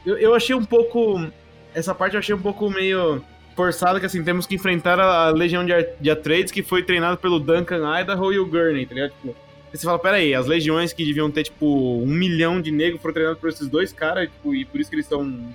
Eu, 0.06 0.16
eu 0.18 0.34
achei 0.34 0.54
um 0.54 0.64
pouco... 0.64 1.26
Essa 1.74 1.94
parte 1.94 2.14
eu 2.14 2.20
achei 2.20 2.34
um 2.34 2.40
pouco 2.40 2.70
meio 2.70 3.20
forçada, 3.56 3.98
que 4.00 4.06
assim, 4.06 4.22
temos 4.22 4.46
que 4.46 4.54
enfrentar 4.56 4.98
a, 5.00 5.26
a 5.26 5.30
legião 5.30 5.64
de, 5.64 5.72
de 6.00 6.10
Atreides, 6.10 6.52
que 6.52 6.62
foi 6.62 6.82
treinada 6.82 7.16
pelo 7.16 7.38
Duncan 7.40 7.82
Idaho 8.00 8.32
e 8.32 8.38
o 8.38 8.46
Gurney, 8.46 8.84
tá 8.86 8.94
ligado? 8.94 9.10
Tipo, 9.12 9.34
você 9.72 9.84
fala, 9.84 9.98
pera 9.98 10.16
aí, 10.18 10.34
as 10.34 10.46
legiões 10.46 10.92
que 10.92 11.04
deviam 11.04 11.30
ter, 11.30 11.44
tipo, 11.44 11.66
um 12.00 12.06
milhão 12.06 12.60
de 12.60 12.70
negros 12.70 13.00
foram 13.02 13.14
treinadas 13.14 13.40
por 13.40 13.48
esses 13.48 13.66
dois 13.68 13.92
caras, 13.92 14.28
tipo, 14.28 14.54
e 14.54 14.64
por 14.64 14.80
isso 14.80 14.88
que 14.90 14.94
eles 14.96 15.06
são 15.06 15.52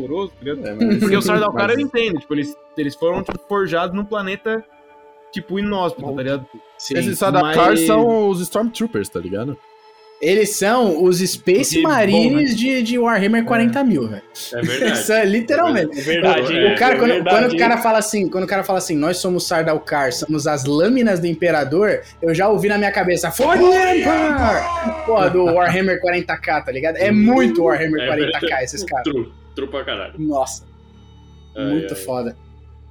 porosos, 0.00 0.30
tá 0.32 0.44
ligado? 0.44 0.66
É, 0.66 0.74
mas- 0.74 0.98
Porque 0.98 1.16
o 1.16 1.22
Sardaukar 1.22 1.68
mas- 1.68 1.78
eu 1.78 1.80
entendo, 1.84 2.20
tipo, 2.20 2.34
eles, 2.34 2.56
eles 2.76 2.94
foram, 2.94 3.22
tipo, 3.22 3.38
forjados 3.48 3.96
num 3.96 4.04
planeta, 4.04 4.62
tipo, 5.32 5.58
inóspito, 5.58 6.06
tá 6.14 6.22
ligado? 6.22 6.46
Sim. 6.78 6.98
Esses 6.98 7.18
Sadakar 7.18 7.70
mas- 7.70 7.86
são 7.86 8.28
os 8.28 8.40
Stormtroopers, 8.40 9.08
tá 9.08 9.18
ligado? 9.20 9.56
Eles 10.18 10.56
são 10.56 11.04
os 11.04 11.18
Space 11.18 11.74
De 11.74 11.82
bom, 11.82 11.88
Marines 11.90 12.56
de, 12.56 12.82
de 12.82 12.98
Warhammer 12.98 13.44
40 13.44 13.84
mil, 13.84 14.08
velho. 14.08 14.22
É 14.54 14.60
verdade. 14.64 14.98
são, 15.00 15.24
literalmente. 15.24 15.98
É 15.98 16.02
verdade, 16.02 16.54
O? 16.54 16.72
O 16.72 16.78
cara, 16.78 16.94
É 16.94 16.98
quando, 16.98 17.10
verdade, 17.10 17.36
quando 17.38 17.52
o 17.52 17.58
cara 17.58 17.76
fala 17.82 17.98
assim, 17.98 18.26
quando 18.26 18.44
o 18.44 18.46
cara 18.46 18.64
fala 18.64 18.78
assim, 18.78 18.96
nós 18.96 19.18
somos 19.18 19.46
Sardaukar, 19.46 20.10
somos 20.14 20.46
as 20.46 20.64
lâminas 20.64 21.20
do 21.20 21.26
Imperador, 21.26 22.00
eu 22.22 22.34
já 22.34 22.48
ouvi 22.48 22.66
na 22.66 22.78
minha 22.78 22.90
cabeça, 22.90 23.30
For 23.30 23.56
Emperor! 23.56 25.04
Porra, 25.04 25.28
do 25.28 25.44
Warhammer 25.44 26.00
40k, 26.00 26.64
tá 26.64 26.72
ligado? 26.72 26.96
É 26.96 27.10
muito 27.10 27.62
Warhammer 27.64 28.00
É 28.00 28.06
40k 28.08 28.40
verdade. 28.40 28.64
esses 28.64 28.84
caras. 28.84 29.14
Pra 29.70 29.84
caralho. 29.84 30.14
Nossa, 30.18 30.64
Ai, 31.56 31.64
muito 31.64 31.94
ai. 31.94 32.00
foda. 32.00 32.36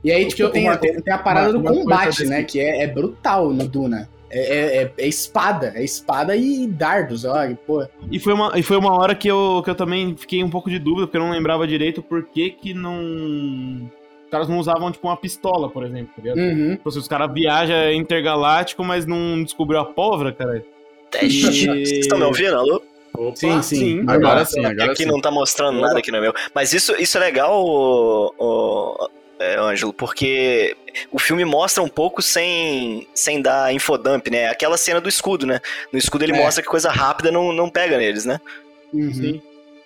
E 0.03 0.11
aí, 0.11 0.27
tipo, 0.27 0.49
tem, 0.49 0.67
uma- 0.67 0.77
tem, 0.77 0.99
tem 1.01 1.13
a 1.13 1.17
parada 1.17 1.57
uma- 1.57 1.71
do 1.71 1.79
combate, 1.79 2.05
desse- 2.19 2.25
né? 2.27 2.43
Que 2.43 2.59
é, 2.59 2.83
é 2.83 2.87
brutal 2.87 3.49
no 3.51 3.67
Duna. 3.67 4.07
É, 4.29 4.39
é, 4.39 4.83
é- 4.83 4.93
é 4.97 5.07
espada, 5.07 5.71
é 5.75 5.83
espada 5.83 6.35
e 6.35 6.67
dardos, 6.67 7.25
ó, 7.25 7.35
pô. 7.65 7.85
E 8.11 8.19
foi 8.19 8.33
uma, 8.33 8.51
e 8.57 8.63
foi 8.63 8.75
uma 8.77 8.91
hora 8.93 9.15
que 9.15 9.27
eu, 9.27 9.61
que 9.63 9.69
eu 9.69 9.75
também 9.75 10.15
fiquei 10.17 10.43
um 10.43 10.49
pouco 10.49 10.69
de 10.69 10.77
dúvida, 10.79 11.07
porque 11.07 11.17
eu 11.17 11.21
não 11.21 11.31
lembrava 11.31 11.65
direito 11.67 12.01
por 12.01 12.23
que 12.23 12.49
que 12.49 12.73
não... 12.73 13.89
Os 14.25 14.31
caras 14.31 14.49
não 14.49 14.57
usavam, 14.59 14.91
tipo, 14.91 15.07
uma 15.07 15.15
pistola, 15.15 15.69
por 15.69 15.85
exemplo, 15.85 16.09
tá 16.15 16.21
ligado? 16.21 16.37
Uhum. 16.39 16.75
Tipo, 16.75 16.91
se 16.91 16.97
os 16.99 17.07
caras 17.07 17.31
viajam 17.33 17.93
intergaláctico, 17.93 18.83
mas 18.83 19.05
não 19.05 19.41
descobriu 19.43 19.79
a 19.79 19.85
pólvora, 19.85 20.33
cara. 20.33 20.63
Teste. 21.11 21.37
E- 21.69 21.85
Vocês 21.85 21.91
estão 21.99 22.17
me 22.17 22.25
ouvindo, 22.25 22.55
alô? 22.55 22.81
Opa. 23.17 23.35
Sim, 23.35 23.61
sim. 23.61 24.03
Agora 24.07 24.45
sim, 24.45 24.63
É 24.63 24.67
agora 24.69 24.91
aqui 24.91 25.03
sim. 25.03 25.09
não 25.09 25.19
tá 25.21 25.31
mostrando 25.31 25.79
nada 25.79 25.99
aqui 25.99 26.11
no 26.11 26.21
meu. 26.21 26.33
Mas 26.53 26.73
isso, 26.73 26.93
isso 26.99 27.17
é 27.17 27.21
legal, 27.21 27.63
o, 27.65 28.33
o- 28.37 29.09
é, 29.39 29.57
Ângelo, 29.59 29.91
porque 29.91 30.75
o 31.11 31.19
filme 31.19 31.43
mostra 31.43 31.83
um 31.83 31.89
pouco 31.89 32.21
sem, 32.21 33.05
sem 33.13 33.41
dar 33.41 33.73
infodump, 33.73 34.27
né? 34.29 34.47
Aquela 34.47 34.77
cena 34.77 35.01
do 35.01 35.09
escudo, 35.09 35.45
né? 35.45 35.59
No 35.91 35.99
escudo 35.99 36.23
ele 36.23 36.33
É. 36.33 36.37
mostra 36.37 36.63
que 36.63 36.69
coisa 36.69 36.89
rápida 36.89 37.31
não, 37.31 37.51
não 37.51 37.69
pega 37.69 37.97
neles, 37.97 38.23
né? 38.25 38.39
Uhum. 38.93 39.13
Sim. 39.13 39.41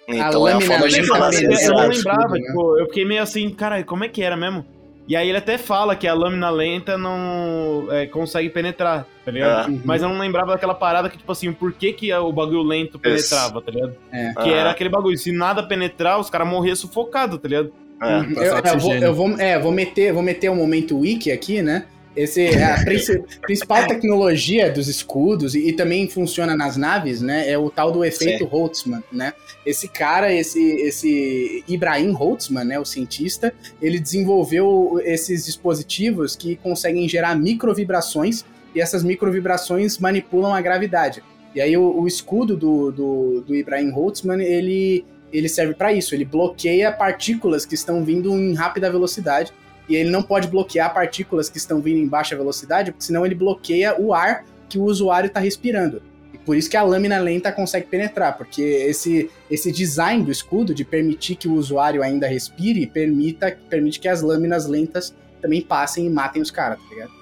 Então 0.07 0.47
é 0.47 0.51
a 0.53 0.55
lâmina 0.55 0.61
forma 0.71 0.87
de 0.89 1.03
falar 1.07 1.29
dele 1.29 1.53
assim, 1.53 1.65
é 1.65 1.67
eu 1.69 1.73
não 1.73 1.87
lembrava, 1.87 2.33
né? 2.33 2.41
tipo, 2.41 2.79
eu 2.79 2.85
fiquei 2.87 3.05
meio 3.05 3.21
assim, 3.21 3.49
cara, 3.51 3.83
como 3.83 4.03
é 4.03 4.09
que 4.09 4.21
era 4.23 4.35
mesmo? 4.35 4.65
E 5.09 5.15
aí 5.15 5.27
ele 5.27 5.39
até 5.39 5.57
fala 5.57 5.95
que 5.95 6.07
a 6.07 6.13
lâmina 6.13 6.51
lenta 6.51 6.95
não 6.95 7.87
é, 7.89 8.05
consegue 8.05 8.47
penetrar, 8.47 9.07
tá 9.25 9.31
ligado? 9.31 9.65
Ah. 9.65 9.71
Uhum. 9.71 9.81
Mas 9.83 10.03
eu 10.03 10.07
não 10.07 10.19
lembrava 10.19 10.51
daquela 10.51 10.75
parada 10.75 11.09
que, 11.09 11.17
tipo 11.17 11.31
assim, 11.31 11.51
por 11.51 11.73
que, 11.73 11.91
que 11.93 12.13
o 12.13 12.31
bagulho 12.31 12.61
lento 12.61 12.99
penetrava, 12.99 13.59
tá 13.59 13.71
ligado? 13.71 13.95
É. 14.11 14.33
Que 14.35 14.53
era 14.53 14.69
Ah, 14.69 14.71
aquele 14.71 14.87
bagulho, 14.91 15.17
se 15.17 15.31
nada 15.31 15.63
penetrar, 15.63 16.19
os 16.19 16.29
caras 16.29 16.47
morriam 16.47 16.75
sufocados, 16.75 17.39
tá 17.39 17.47
ligado? 17.47 17.73
é. 18.03 18.05
Uhum. 18.05 18.33
Eu, 18.33 18.53
eu 18.53 18.79
vou, 18.79 18.93
eu 18.93 19.13
vou, 19.15 19.39
é, 19.39 19.57
vou 19.57 19.71
meter, 19.71 20.13
vou 20.13 20.21
meter 20.21 20.51
um 20.51 20.55
momento 20.55 20.99
wiki 20.99 21.31
aqui, 21.31 21.63
né? 21.63 21.87
Esse 22.15 22.45
é 22.45 22.63
a 22.63 22.83
princi- 22.83 23.23
principal 23.41 23.87
tecnologia 23.87 24.71
dos 24.71 24.87
escudos 24.87 25.55
e, 25.55 25.69
e 25.69 25.73
também 25.73 26.09
funciona 26.09 26.55
nas 26.55 26.75
naves, 26.75 27.21
né? 27.21 27.49
É 27.49 27.57
o 27.57 27.69
tal 27.69 27.91
do 27.91 28.03
efeito 28.03 28.45
Holtzman, 28.45 29.03
né? 29.11 29.33
Esse 29.65 29.87
cara, 29.87 30.33
esse, 30.33 30.61
esse 30.81 31.63
Ibrahim 31.67 32.11
Holtzman, 32.11 32.63
né? 32.63 32.79
O 32.79 32.85
cientista, 32.85 33.53
ele 33.81 33.99
desenvolveu 33.99 34.99
esses 35.03 35.45
dispositivos 35.45 36.35
que 36.35 36.55
conseguem 36.55 37.07
gerar 37.07 37.35
microvibrações 37.35 38.43
e 38.73 38.81
essas 38.81 39.03
microvibrações 39.03 39.97
manipulam 39.97 40.53
a 40.53 40.61
gravidade. 40.61 41.23
E 41.53 41.61
aí 41.61 41.75
o, 41.75 42.01
o 42.01 42.07
escudo 42.07 42.55
do, 42.55 42.91
do, 42.91 43.41
do 43.41 43.55
Ibrahim 43.55 43.91
Holtzman, 43.91 44.41
ele 44.41 45.05
ele 45.31 45.47
serve 45.47 45.73
para 45.73 45.93
isso. 45.93 46.15
Ele 46.15 46.25
bloqueia 46.25 46.91
partículas 46.91 47.65
que 47.65 47.75
estão 47.75 48.03
vindo 48.03 48.33
em 48.33 48.53
rápida 48.55 48.89
velocidade. 48.91 49.53
E 49.89 49.95
ele 49.95 50.09
não 50.09 50.21
pode 50.21 50.47
bloquear 50.47 50.93
partículas 50.93 51.49
que 51.49 51.57
estão 51.57 51.81
vindo 51.81 51.97
em 51.97 52.07
baixa 52.07 52.35
velocidade, 52.35 52.91
porque 52.91 53.03
senão 53.03 53.25
ele 53.25 53.35
bloqueia 53.35 53.99
o 53.99 54.13
ar 54.13 54.45
que 54.69 54.77
o 54.77 54.83
usuário 54.83 55.27
está 55.27 55.39
respirando. 55.39 56.01
E 56.31 56.37
por 56.37 56.55
isso 56.55 56.69
que 56.69 56.77
a 56.77 56.83
lâmina 56.83 57.17
lenta 57.17 57.51
consegue 57.51 57.87
penetrar, 57.87 58.37
porque 58.37 58.61
esse, 58.61 59.31
esse 59.49 59.71
design 59.71 60.23
do 60.23 60.31
escudo 60.31 60.75
de 60.75 60.85
permitir 60.85 61.35
que 61.35 61.47
o 61.47 61.53
usuário 61.53 62.03
ainda 62.03 62.27
respire 62.27 62.85
permita, 62.85 63.57
permite 63.67 63.99
que 63.99 64.07
as 64.07 64.21
lâminas 64.21 64.67
lentas 64.67 65.13
também 65.41 65.61
passem 65.61 66.05
e 66.05 66.09
matem 66.09 66.41
os 66.41 66.51
caras, 66.51 66.77
tá 66.79 66.89
ligado? 66.93 67.18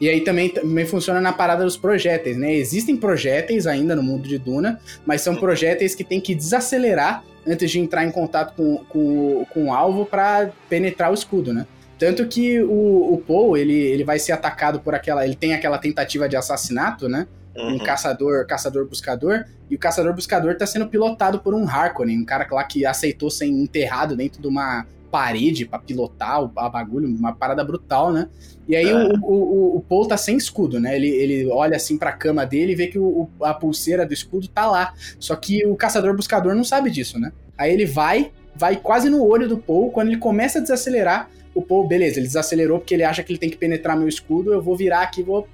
E 0.00 0.08
aí 0.08 0.20
também, 0.20 0.48
também 0.48 0.84
funciona 0.84 1.20
na 1.20 1.32
parada 1.32 1.64
dos 1.64 1.76
projéteis, 1.76 2.36
né? 2.36 2.52
Existem 2.52 2.96
projéteis 2.96 3.66
ainda 3.66 3.94
no 3.94 4.02
mundo 4.02 4.26
de 4.28 4.38
Duna, 4.38 4.80
mas 5.06 5.20
são 5.20 5.36
projéteis 5.36 5.94
que 5.94 6.02
tem 6.04 6.20
que 6.20 6.34
desacelerar 6.34 7.24
antes 7.46 7.70
de 7.70 7.78
entrar 7.78 8.04
em 8.04 8.10
contato 8.10 8.54
com, 8.56 8.78
com, 8.88 9.46
com 9.52 9.66
o 9.66 9.72
alvo 9.72 10.04
para 10.04 10.50
penetrar 10.68 11.10
o 11.10 11.14
escudo, 11.14 11.52
né? 11.52 11.66
Tanto 11.98 12.26
que 12.26 12.60
o, 12.62 13.14
o 13.14 13.22
Paul, 13.26 13.56
ele, 13.56 13.72
ele 13.72 14.02
vai 14.04 14.18
ser 14.18 14.32
atacado 14.32 14.80
por 14.80 14.94
aquela... 14.94 15.24
Ele 15.24 15.36
tem 15.36 15.54
aquela 15.54 15.78
tentativa 15.78 16.28
de 16.28 16.36
assassinato, 16.36 17.08
né? 17.08 17.26
Um 17.56 17.74
Uhum. 17.74 17.78
caçador, 17.78 18.44
caçador-buscador, 18.48 19.44
e 19.70 19.76
o 19.76 19.78
caçador-buscador 19.78 20.56
tá 20.56 20.66
sendo 20.66 20.88
pilotado 20.88 21.38
por 21.38 21.54
um 21.54 21.68
Harkonnen, 21.68 22.18
um 22.18 22.24
cara 22.24 22.48
lá 22.50 22.64
que 22.64 22.84
aceitou 22.84 23.30
ser 23.30 23.46
enterrado 23.46 24.16
dentro 24.16 24.42
de 24.42 24.48
uma 24.48 24.84
parede 25.14 25.64
pra 25.64 25.78
pilotar 25.78 26.42
o 26.42 26.50
a 26.56 26.68
bagulho, 26.68 27.06
uma 27.06 27.32
parada 27.32 27.62
brutal, 27.62 28.12
né? 28.12 28.28
E 28.66 28.74
aí 28.74 28.88
É. 28.88 28.94
o, 28.96 29.20
o, 29.22 29.76
o, 29.76 29.80
Paul 29.88 30.08
tá 30.08 30.16
sem 30.16 30.36
escudo, 30.36 30.80
né? 30.80 30.96
Ele, 30.96 31.06
ele 31.08 31.46
olha 31.46 31.76
assim 31.76 31.96
pra 31.96 32.10
cama 32.10 32.44
dele 32.44 32.72
e 32.72 32.74
vê 32.74 32.88
que 32.88 32.98
o, 32.98 33.28
a 33.40 33.54
pulseira 33.54 34.04
do 34.04 34.12
escudo 34.12 34.48
tá 34.48 34.66
lá. 34.68 34.92
Só 35.20 35.36
que 35.36 35.64
o 35.64 35.76
caçador-buscador 35.76 36.52
não 36.56 36.64
sabe 36.64 36.90
disso, 36.90 37.16
né? 37.16 37.30
Aí 37.56 37.72
ele 37.72 37.86
vai, 37.86 38.32
vai 38.56 38.74
quase 38.74 39.08
no 39.08 39.24
olho 39.24 39.48
do 39.48 39.56
Paul, 39.56 39.92
quando 39.92 40.08
ele 40.08 40.16
começa 40.18 40.58
a 40.58 40.62
desacelerar, 40.62 41.30
o 41.54 41.62
Paul, 41.62 41.86
beleza, 41.86 42.18
ele 42.18 42.26
desacelerou 42.26 42.80
porque 42.80 42.94
ele 42.94 43.04
acha 43.04 43.22
que 43.22 43.30
ele 43.30 43.38
tem 43.38 43.48
que 43.48 43.56
penetrar 43.56 43.96
meu 43.96 44.08
escudo, 44.08 44.52
eu 44.52 44.60
vou 44.60 44.76
virar 44.76 45.02
aqui 45.02 45.20
e 45.20 45.22
vou 45.24 45.46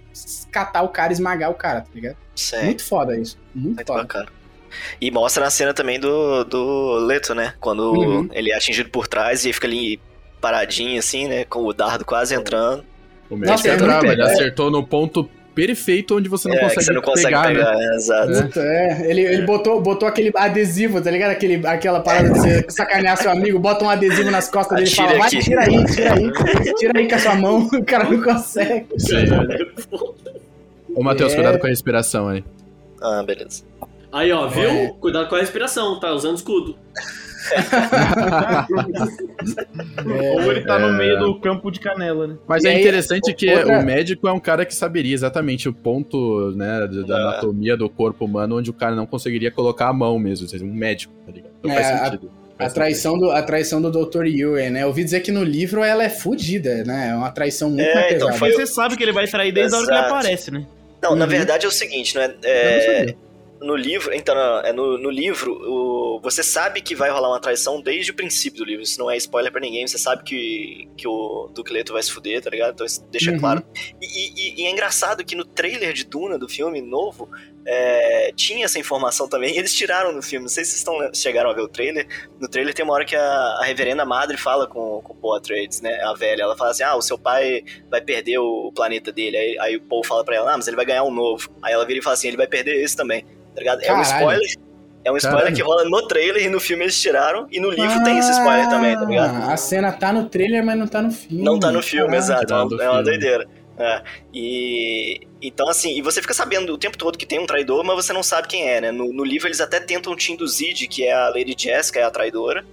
catar 0.51 0.81
o 0.81 0.89
cara, 0.89 1.13
esmagar 1.13 1.51
o 1.51 1.55
cara, 1.55 1.83
tá 1.83 1.91
ligado? 1.95 2.17
Sim, 2.35 2.65
Muito 2.65 2.83
foda 2.83 3.15
isso. 3.19 3.39
Muito, 3.55 3.77
muito 3.77 3.87
foda. 3.87 4.01
bacana. 4.05 4.29
E 5.01 5.11
mostra 5.11 5.45
na 5.45 5.51
cena 5.51 5.73
também 5.75 5.99
do, 5.99 6.45
do 6.45 6.95
Leto, 7.07 7.35
né? 7.35 7.55
Quando 7.61 7.93
Uhum. 7.93 8.29
ele 8.33 8.51
é 8.51 8.57
atingido 8.57 8.89
por 8.91 9.07
trás 9.07 9.45
e 9.45 9.53
fica 9.53 9.67
ali 9.67 10.01
paradinho, 10.41 10.99
assim, 10.99 11.29
né? 11.29 11.45
Com 11.45 11.65
o 11.65 11.73
dardo 11.73 12.05
quase 12.05 12.35
entrando. 12.35 12.85
O 13.29 13.37
Nossa, 13.37 13.69
é 13.69 13.73
é 13.73 14.13
ele 14.13 14.23
acertou 14.23 14.71
no 14.71 14.85
ponto 14.85 15.29
perfeito 15.55 16.17
onde 16.17 16.29
você 16.29 16.49
não 16.49 16.57
é, 16.57 16.61
consegue, 16.61 16.79
que 16.79 16.85
você 16.87 16.93
não 16.93 17.03
consegue 17.03 17.27
pegar, 17.27 17.47
pegar, 17.49 17.77
né? 17.77 17.85
é, 17.85 17.97
exato. 17.97 18.33
Puta, 18.45 18.61
é. 18.61 19.11
Ele, 19.11 19.21
ele 19.21 19.43
botou, 19.43 19.81
botou 19.81 20.09
aquele 20.09 20.33
adesivo, 20.35 21.01
tá 21.01 21.11
ligado? 21.11 21.33
Aquele, 21.33 21.67
aquela 21.67 22.01
parada 22.01 22.31
de 22.31 22.39
você 22.39 22.67
sacanear 22.71 23.17
seu 23.17 23.31
amigo, 23.31 23.59
bota 23.59 23.85
um 23.85 23.91
adesivo 23.91 24.31
nas 24.31 24.49
costas 24.49 24.79
dele 24.79 24.91
e 24.91 24.95
fala, 24.95 25.19
vai, 25.19 25.27
aqui." 25.27 25.39
tira 25.41 25.61
aí, 25.63 25.85
tira 25.87 26.15
aí. 26.15 26.75
Tira 26.77 26.93
aí 26.99 27.09
com 27.09 27.15
a 27.15 27.19
sua 27.19 27.35
mão, 27.35 27.69
o 27.73 27.85
cara 27.85 28.05
não 28.09 28.23
consegue. 28.23 28.87
Sim. 28.97 29.17
Ô, 30.95 31.03
Matheus, 31.03 31.33
É. 31.33 31.35
cuidado 31.37 31.59
com 31.59 31.67
a 31.67 31.71
respiração 31.71 32.29
aí. 32.29 32.45
Ah, 33.03 33.23
beleza. 33.23 33.63
Aí, 34.13 34.33
ó, 34.33 34.49
viu? 34.49 34.69
É. 34.69 34.89
Cuidado 35.01 35.29
com 35.29 35.37
a 35.37 35.39
respiração, 35.41 35.99
tá 36.01 36.13
usando 36.13 36.37
escudo. 36.37 36.77
Ou 40.45 40.53
ele 40.53 40.63
tá 40.63 40.79
no 40.79 40.89
É. 40.89 40.93
meio 40.99 41.19
do 41.19 41.41
campo 41.41 41.71
de 41.71 41.81
canela, 41.81 42.27
né? 42.27 42.37
Mas 42.47 42.65
E 42.65 42.69
é 42.69 42.71
aí, 42.73 42.81
interessante 42.81 43.33
que 43.33 43.49
outra- 43.53 43.79
o 43.79 43.85
médico 43.85 44.29
é 44.29 44.33
um 44.33 44.41
cara 44.41 44.65
que 44.67 44.75
saberia 44.75 45.15
exatamente 45.15 45.69
o 45.69 45.73
ponto, 45.73 46.51
né, 46.57 46.87
da 47.07 47.19
É. 47.19 47.23
anatomia 47.23 47.77
do 47.77 47.89
corpo 47.89 48.25
humano 48.25 48.59
onde 48.59 48.71
o 48.71 48.73
cara 48.73 48.95
não 48.95 49.07
conseguiria 49.07 49.51
colocar 49.51 49.89
a 49.89 49.93
mão 49.93 50.19
mesmo, 50.19 50.45
ou 50.45 50.51
seja, 50.51 50.65
um 50.65 50.73
médico, 50.73 51.13
tá 51.27 51.33
ligado? 51.33 51.53
Então 51.61 51.71
É, 51.71 51.75
faz 51.75 51.87
a- 51.87 52.05
sentido. 52.11 52.31
A 52.59 52.69
traição, 52.69 53.19
do, 53.19 53.31
a 53.31 53.43
traição 53.43 53.81
do 53.81 53.91
Dr. 53.91 54.27
Yue, 54.27 54.69
né? 54.69 54.83
Eu 54.83 54.89
ouvi 54.89 55.03
dizer 55.03 55.21
que 55.21 55.33
no 55.33 55.43
livro 55.43 55.83
ela 55.83 56.05
é 56.05 56.11
fodida, 56.11 56.85
né? 56.85 57.09
É 57.09 57.15
uma 57.15 57.31
traição 57.31 57.71
muito 57.71 57.81
É, 57.81 57.95
mais 57.95 58.07
então 58.09 58.27
pesada. 58.27 58.39
foi- 58.39 58.49
Mas 58.49 58.57
você 58.59 58.67
sabe 58.67 58.97
que 58.99 59.03
ele 59.03 59.13
vai 59.13 59.27
trair 59.27 59.51
desde 59.51 59.75
a 59.75 59.79
hora 59.79 59.87
que 59.87 59.93
ele 59.93 59.99
Exato. 60.01 60.15
aparece, 60.15 60.51
né? 60.51 60.67
Não, 61.03 61.17
na 61.17 61.25
Uhum. 61.25 61.31
verdade 61.31 61.65
é 61.65 61.69
o 61.69 61.73
seguinte, 61.73 62.15
não 62.15 62.21
é? 62.21 62.35
No 63.61 63.77
livro, 63.77 64.13
então, 64.15 64.35
é 64.61 64.73
no, 64.73 64.97
no 64.97 65.11
livro, 65.11 65.53
o, 65.53 66.21
você 66.23 66.43
sabe 66.43 66.81
que 66.81 66.95
vai 66.95 67.11
rolar 67.11 67.29
uma 67.29 67.41
traição 67.41 67.81
desde 67.83 68.11
o 68.11 68.15
princípio 68.15 68.59
do 68.59 68.65
livro. 68.65 68.83
Isso 68.83 68.99
não 68.99 69.11
é 69.11 69.17
spoiler 69.19 69.53
pra 69.53 69.61
ninguém. 69.61 69.87
Você 69.87 69.99
sabe 69.99 70.23
que, 70.25 70.89
que 70.97 71.07
o 71.07 71.51
Leto 71.71 71.93
vai 71.93 72.03
se 72.03 72.11
fuder, 72.11 72.41
tá 72.43 72.49
ligado? 72.49 72.73
Então 72.73 72.87
isso 72.87 73.05
deixa 73.11 73.31
Uhum. 73.31 73.39
claro. 73.39 73.63
E, 74.01 74.07
e- 74.07 74.63
e 74.63 74.67
é 74.67 74.71
engraçado 74.71 75.23
que 75.25 75.37
no 75.37 75.45
trailer 75.45 75.93
de 75.93 76.05
Duna, 76.05 76.39
do 76.39 76.49
filme 76.49 76.81
novo, 76.81 77.29
é, 77.67 78.33
tinha 78.35 78.65
essa 78.65 78.79
informação 78.79 79.29
também. 79.29 79.55
E 79.55 79.59
eles 79.61 79.75
tiraram 79.75 80.13
no 80.13 80.23
filme. 80.23 80.45
Não 80.45 80.49
sei 80.49 80.65
se 80.65 80.71
vocês 80.71 80.79
estão, 80.81 81.15
chegaram 81.15 81.51
a 81.51 81.53
ver 81.53 81.63
o 81.63 81.69
trailer. 81.69 82.07
No 82.41 82.49
trailer 82.49 82.73
tem 82.75 82.85
uma 82.85 82.95
hora 82.95 83.05
que 83.05 83.15
a, 83.17 83.23
a 83.23 83.65
reverenda 83.65 84.05
madre 84.05 84.37
fala 84.37 84.67
com, 84.67 85.01
com 85.03 85.13
o 85.13 85.17
Paul 85.17 85.37
Atreides, 85.37 85.81
né? 85.81 86.01
A 86.03 86.15
velha. 86.15 86.43
Ela 86.43 86.57
fala 86.57 86.71
assim: 86.71 86.83
ah, 86.83 86.97
o 86.97 87.03
seu 87.03 87.19
pai 87.19 87.63
vai 87.91 88.01
perder 88.01 88.39
o 88.39 88.73
planeta 88.75 89.13
dele. 89.13 89.37
Aí, 89.37 89.59
aí 89.59 89.77
o 89.77 89.81
Paul 89.83 90.05
fala 90.05 90.25
pra 90.25 90.37
ela: 90.37 90.53
ah, 90.53 90.57
mas 90.57 90.67
ele 90.67 90.77
vai 90.77 90.85
ganhar 90.87 91.05
um 91.05 91.11
novo. 91.11 91.49
Aí 91.63 91.73
ela 91.73 91.85
vira 91.85 91.99
e 91.99 92.03
fala 92.03 92.15
assim: 92.15 92.29
ele 92.29 92.37
vai 92.37 92.47
perder 92.47 92.83
esse 92.83 92.97
também. 92.97 93.23
Tá 93.55 93.59
ligado? 93.61 93.83
É 93.83 93.93
um 93.93 94.03
spoiler. 94.03 94.55
É 95.03 95.11
um 95.11 95.17
spoiler 95.17 95.41
Caralho. 95.45 95.57
que 95.57 95.63
rola 95.63 95.85
no 95.85 96.07
trailer 96.07 96.45
e 96.45 96.49
no 96.51 96.61
filme 96.61 96.85
eles 96.85 97.01
tiraram. 97.01 97.47
E 97.51 97.59
no 97.59 97.71
livro 97.71 98.05
tem 98.05 98.19
esse 98.19 98.31
spoiler 98.33 98.69
também, 98.69 98.95
tá 98.95 99.05
ligado? 99.07 99.35
Ah, 99.49 99.53
A 99.55 99.57
cena 99.57 99.91
tá 99.93 100.13
no 100.13 100.29
trailer, 100.29 100.63
mas 100.65 100.79
não 100.79 100.87
tá 100.87 101.01
no 101.01 101.11
filme. 101.11 101.43
Não 101.43 101.59
tá 101.59 101.73
no 101.73 101.83
filme, 101.83 102.05
Caralho. 102.19 102.23
exato. 102.23 102.43
É 102.43 102.47
Tá 102.47 102.63
uma, 102.65 102.77
no 102.77 102.83
é 102.83 102.91
uma 102.91 103.03
doideira. 103.03 103.49
É. 103.79 104.03
E 104.35 105.27
então, 105.43 105.69
assim, 105.69 105.97
e 105.97 106.03
você 106.03 106.21
fica 106.21 106.35
sabendo 106.35 106.73
o 106.75 106.79
tempo 106.79 106.99
todo 106.99 107.17
que 107.19 107.27
tem 107.27 107.39
um 107.39 107.47
traidor, 107.47 107.83
mas 107.85 107.97
você 108.05 108.13
não 108.13 108.23
sabe 108.23 108.49
quem 108.49 108.69
é, 108.69 108.81
né? 108.81 108.91
No, 108.93 109.13
no 109.13 109.25
livro 109.25 109.49
eles 109.49 109.61
até 109.61 109.81
tentam 109.81 110.15
te 110.17 110.33
induzir 110.33 110.75
de 110.75 110.87
que 110.87 111.05
é 111.07 111.13
a 111.13 111.29
Lady 111.29 111.55
Jessica, 111.57 112.01
é 112.01 112.03
a 112.03 112.11
traidora. 112.11 112.65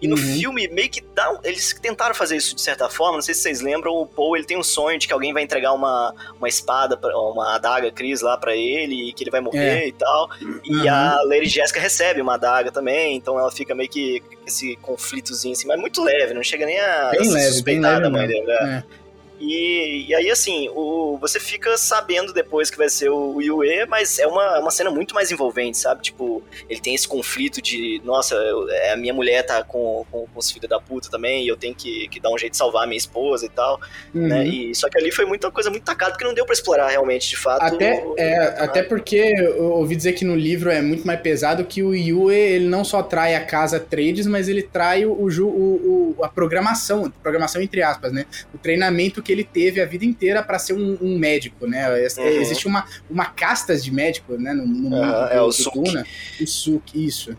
E 0.00 0.08
no 0.08 0.16
Uhum. 0.16 0.36
filme, 0.36 0.66
meio 0.66 0.90
que 0.90 1.00
dá. 1.00 1.38
Eles 1.44 1.78
tentaram 1.80 2.12
fazer 2.12 2.36
isso 2.36 2.56
de 2.56 2.60
certa 2.60 2.88
forma. 2.88 3.14
Não 3.18 3.22
sei 3.22 3.34
se 3.34 3.42
vocês 3.42 3.60
lembram, 3.60 3.92
o 3.92 4.04
Paul 4.04 4.36
ele 4.36 4.44
tem 4.44 4.58
um 4.58 4.62
sonho 4.64 4.98
de 4.98 5.06
que 5.06 5.12
alguém 5.12 5.32
vai 5.32 5.44
entregar 5.44 5.72
uma, 5.72 6.12
uma 6.40 6.48
espada, 6.48 6.96
pra- 6.96 7.16
uma 7.16 7.54
adaga 7.54 7.88
Cris 7.92 8.20
lá 8.20 8.36
pra 8.36 8.56
ele, 8.56 9.10
e 9.10 9.12
que 9.12 9.22
ele 9.22 9.30
vai 9.30 9.40
morrer 9.40 9.86
e 9.86 9.92
tal. 9.92 10.28
E 10.64 10.74
Uhum. 10.74 10.90
a 10.92 11.22
Lady 11.22 11.46
Jessica 11.48 11.78
recebe 11.78 12.20
uma 12.20 12.34
adaga 12.34 12.72
também, 12.72 13.14
então 13.16 13.38
ela 13.38 13.52
fica 13.52 13.76
meio 13.76 13.88
que 13.88 14.20
esse 14.44 14.74
conflitozinho 14.82 15.52
assim, 15.52 15.68
mas 15.68 15.78
muito 15.78 16.02
leve, 16.02 16.34
não 16.34 16.42
chega 16.42 16.66
nem 16.66 16.80
a 16.80 17.10
Bem 17.16 17.30
leve, 17.30 17.62
bem 17.62 17.78
leve 17.80 18.08
mãe 18.08 18.26
dele. 18.26 18.42
né? 18.44 18.84
É. 18.98 19.01
E, 19.44 20.06
e 20.08 20.14
aí, 20.14 20.30
assim, 20.30 20.68
o, 20.70 21.18
você 21.20 21.40
fica 21.40 21.76
sabendo 21.76 22.32
depois 22.32 22.70
que 22.70 22.78
vai 22.78 22.88
ser 22.88 23.08
o 23.10 23.40
Yue, 23.40 23.86
mas 23.88 24.20
é 24.20 24.26
uma, 24.26 24.60
uma 24.60 24.70
cena 24.70 24.88
muito 24.88 25.14
mais 25.16 25.32
envolvente, 25.32 25.78
sabe? 25.78 26.00
Tipo, 26.00 26.42
ele 26.70 26.78
tem 26.80 26.94
esse 26.94 27.08
conflito 27.08 27.60
de, 27.60 28.00
nossa, 28.04 28.36
eu- 28.36 28.70
é, 28.70 28.92
a 28.92 28.96
minha 28.96 29.12
mulher 29.12 29.42
tá 29.44 29.64
com, 29.64 30.06
com, 30.12 30.26
com 30.28 30.38
os 30.38 30.48
filhos 30.48 30.68
da 30.70 30.78
puta 30.78 31.10
também, 31.10 31.44
e 31.44 31.48
eu 31.48 31.56
tenho 31.56 31.74
que, 31.74 32.06
que 32.08 32.20
dar 32.20 32.30
um 32.32 32.38
jeito 32.38 32.52
de 32.52 32.56
salvar 32.58 32.84
a 32.84 32.86
minha 32.86 32.96
esposa 32.98 33.44
e 33.44 33.48
tal, 33.48 33.80
Uhum. 34.14 34.28
né? 34.28 34.46
E, 34.46 34.72
só 34.76 34.88
que 34.88 34.96
ali 34.96 35.10
foi 35.10 35.24
muita 35.24 35.50
coisa 35.50 35.70
muito 35.70 35.82
tacada, 35.84 36.12
porque 36.12 36.24
não 36.24 36.34
deu 36.34 36.44
pra 36.44 36.52
explorar 36.52 36.88
realmente, 36.88 37.28
de 37.28 37.36
fato. 37.36 37.62
Até, 37.64 38.04
o- 38.04 38.14
é, 38.16 38.36
até 38.62 38.82
porque 38.84 39.16
eu 39.38 39.72
ouvi 39.72 39.96
dizer 39.96 40.12
que 40.12 40.24
no 40.24 40.36
livro 40.36 40.70
é 40.70 40.80
muito 40.80 41.04
mais 41.04 41.20
pesado 41.20 41.64
que 41.64 41.82
o 41.82 41.92
Yue, 41.94 42.32
ele 42.32 42.68
não 42.68 42.84
só 42.84 43.02
trai 43.02 43.34
a 43.34 43.44
casa 43.44 43.80
Trades, 43.80 44.26
mas 44.26 44.48
ele 44.48 44.62
trai 44.62 45.04
o- 45.04 45.12
o- 45.12 46.16
a 46.22 46.28
programação, 46.28 47.10
programação 47.22 47.60
entre 47.60 47.82
aspas, 47.82 48.12
né? 48.12 48.24
O 48.54 48.58
treinamento 48.58 49.20
que 49.22 49.31
ele 49.32 49.44
teve 49.44 49.80
a 49.80 49.86
vida 49.86 50.04
inteira 50.04 50.42
pra 50.42 50.58
ser 50.58 50.74
um, 50.74 50.96
um 51.00 51.18
médico, 51.18 51.66
né? 51.66 52.04
Es- 52.04 52.16
Uhum. 52.16 52.26
Existe 52.26 52.66
uma, 52.66 52.84
uma 53.10 53.24
castas 53.26 53.82
de 53.82 53.90
médico, 53.92 54.34
né? 54.38 54.52
No, 54.52 54.66
no 54.66 54.90
mundo 54.90 54.96
é 55.30 55.40
o. 55.40 55.50
Duna. 55.74 56.04
O 56.40 56.46
Suki, 56.46 57.04
isso. 57.04 57.36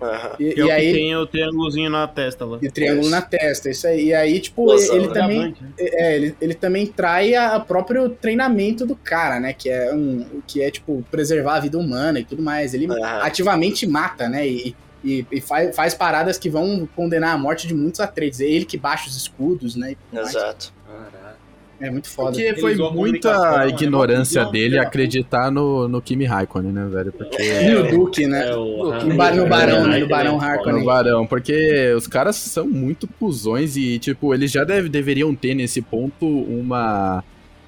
Aham. 0.00 0.34
E, 0.40 0.46
é 0.48 0.54
e 0.58 0.62
o 0.62 0.72
aí 0.72 0.86
que 0.88 0.92
tem 0.98 1.16
o 1.16 1.26
triângulozinho 1.26 1.88
na 1.88 2.08
testa 2.08 2.44
lá. 2.44 2.58
e 2.60 2.68
triângulo 2.68 3.08
na 3.08 3.22
testa, 3.22 3.70
isso 3.70 3.86
aí. 3.86 4.06
E 4.06 4.14
aí, 4.14 4.40
tipo, 4.40 4.74
Explosão, 4.74 4.96
ele 4.96 5.14
também 5.14 5.38
Gravante, 5.38 5.62
né? 5.62 5.70
é, 5.78 6.16
ele, 6.16 6.36
ele 6.40 6.54
também 6.54 6.86
trai 6.86 7.34
a, 7.36 7.54
a 7.54 7.60
próprio 7.60 8.08
treinamento 8.08 8.84
do 8.84 8.96
cara, 8.96 9.38
né? 9.38 9.52
Que 9.52 9.70
é 9.70 9.94
um 9.94 10.42
que 10.46 10.60
é 10.60 10.70
tipo 10.72 11.04
preservar 11.08 11.54
a 11.56 11.60
vida 11.60 11.78
humana 11.78 12.18
e 12.18 12.24
tudo 12.24 12.42
mais. 12.42 12.74
Ele 12.74 12.86
Aham. 12.90 13.20
ativamente 13.22 13.86
mata, 13.86 14.28
né? 14.28 14.46
E, 14.48 14.74
e, 15.04 15.24
e 15.30 15.40
faz, 15.40 15.74
faz 15.74 15.94
paradas 15.94 16.36
que 16.36 16.50
vão 16.50 16.88
condenar 16.96 17.34
a 17.34 17.38
morte 17.38 17.68
de 17.68 17.74
muitos 17.74 18.00
atletas. 18.00 18.40
É 18.40 18.44
ele 18.44 18.64
que 18.64 18.76
baixa 18.76 19.08
os 19.08 19.16
escudos, 19.16 19.76
né? 19.76 19.94
e. 20.12 20.18
Exato. 20.18 20.72
Caralho. 20.92 21.36
É 21.80 21.90
muito 21.90 22.08
foda. 22.08 22.30
Porque 22.30 22.42
Eles 22.44 22.60
foi 22.60 22.76
muita 22.76 23.64
é 23.64 23.68
ignorância 23.68 24.44
dele 24.44 24.76
uma- 24.76 24.84
acreditar 24.84 25.50
no, 25.50 25.88
no 25.88 26.00
Kimi 26.00 26.24
Raikkonen, 26.24 26.70
né, 26.70 26.86
velho? 26.88 27.10
Porque. 27.12 27.42
E 27.42 27.74
o 27.74 27.90
Duque, 27.90 28.26
né? 28.28 28.50
É 28.50 28.54
o 28.56 28.92
No, 29.04 29.16
ba- 29.16 29.32
no 29.32 29.46
Barão, 29.48 29.88
né? 29.88 29.98
No 29.98 30.06
Barão 30.06 30.36
No 30.36 30.40
Harkonnen. 30.44 30.84
Barão, 30.84 31.26
porque 31.26 31.92
os 31.96 32.06
caras 32.06 32.36
são 32.36 32.68
muito 32.68 33.08
cuzões 33.18 33.76
e, 33.76 33.98
tipo, 33.98 34.32
eles 34.32 34.52
já 34.52 34.62
deve- 34.62 34.88
deveriam 34.88 35.34
ter 35.34 35.54
nesse 35.54 35.82
ponto 35.82 36.24
uma. 36.26 37.24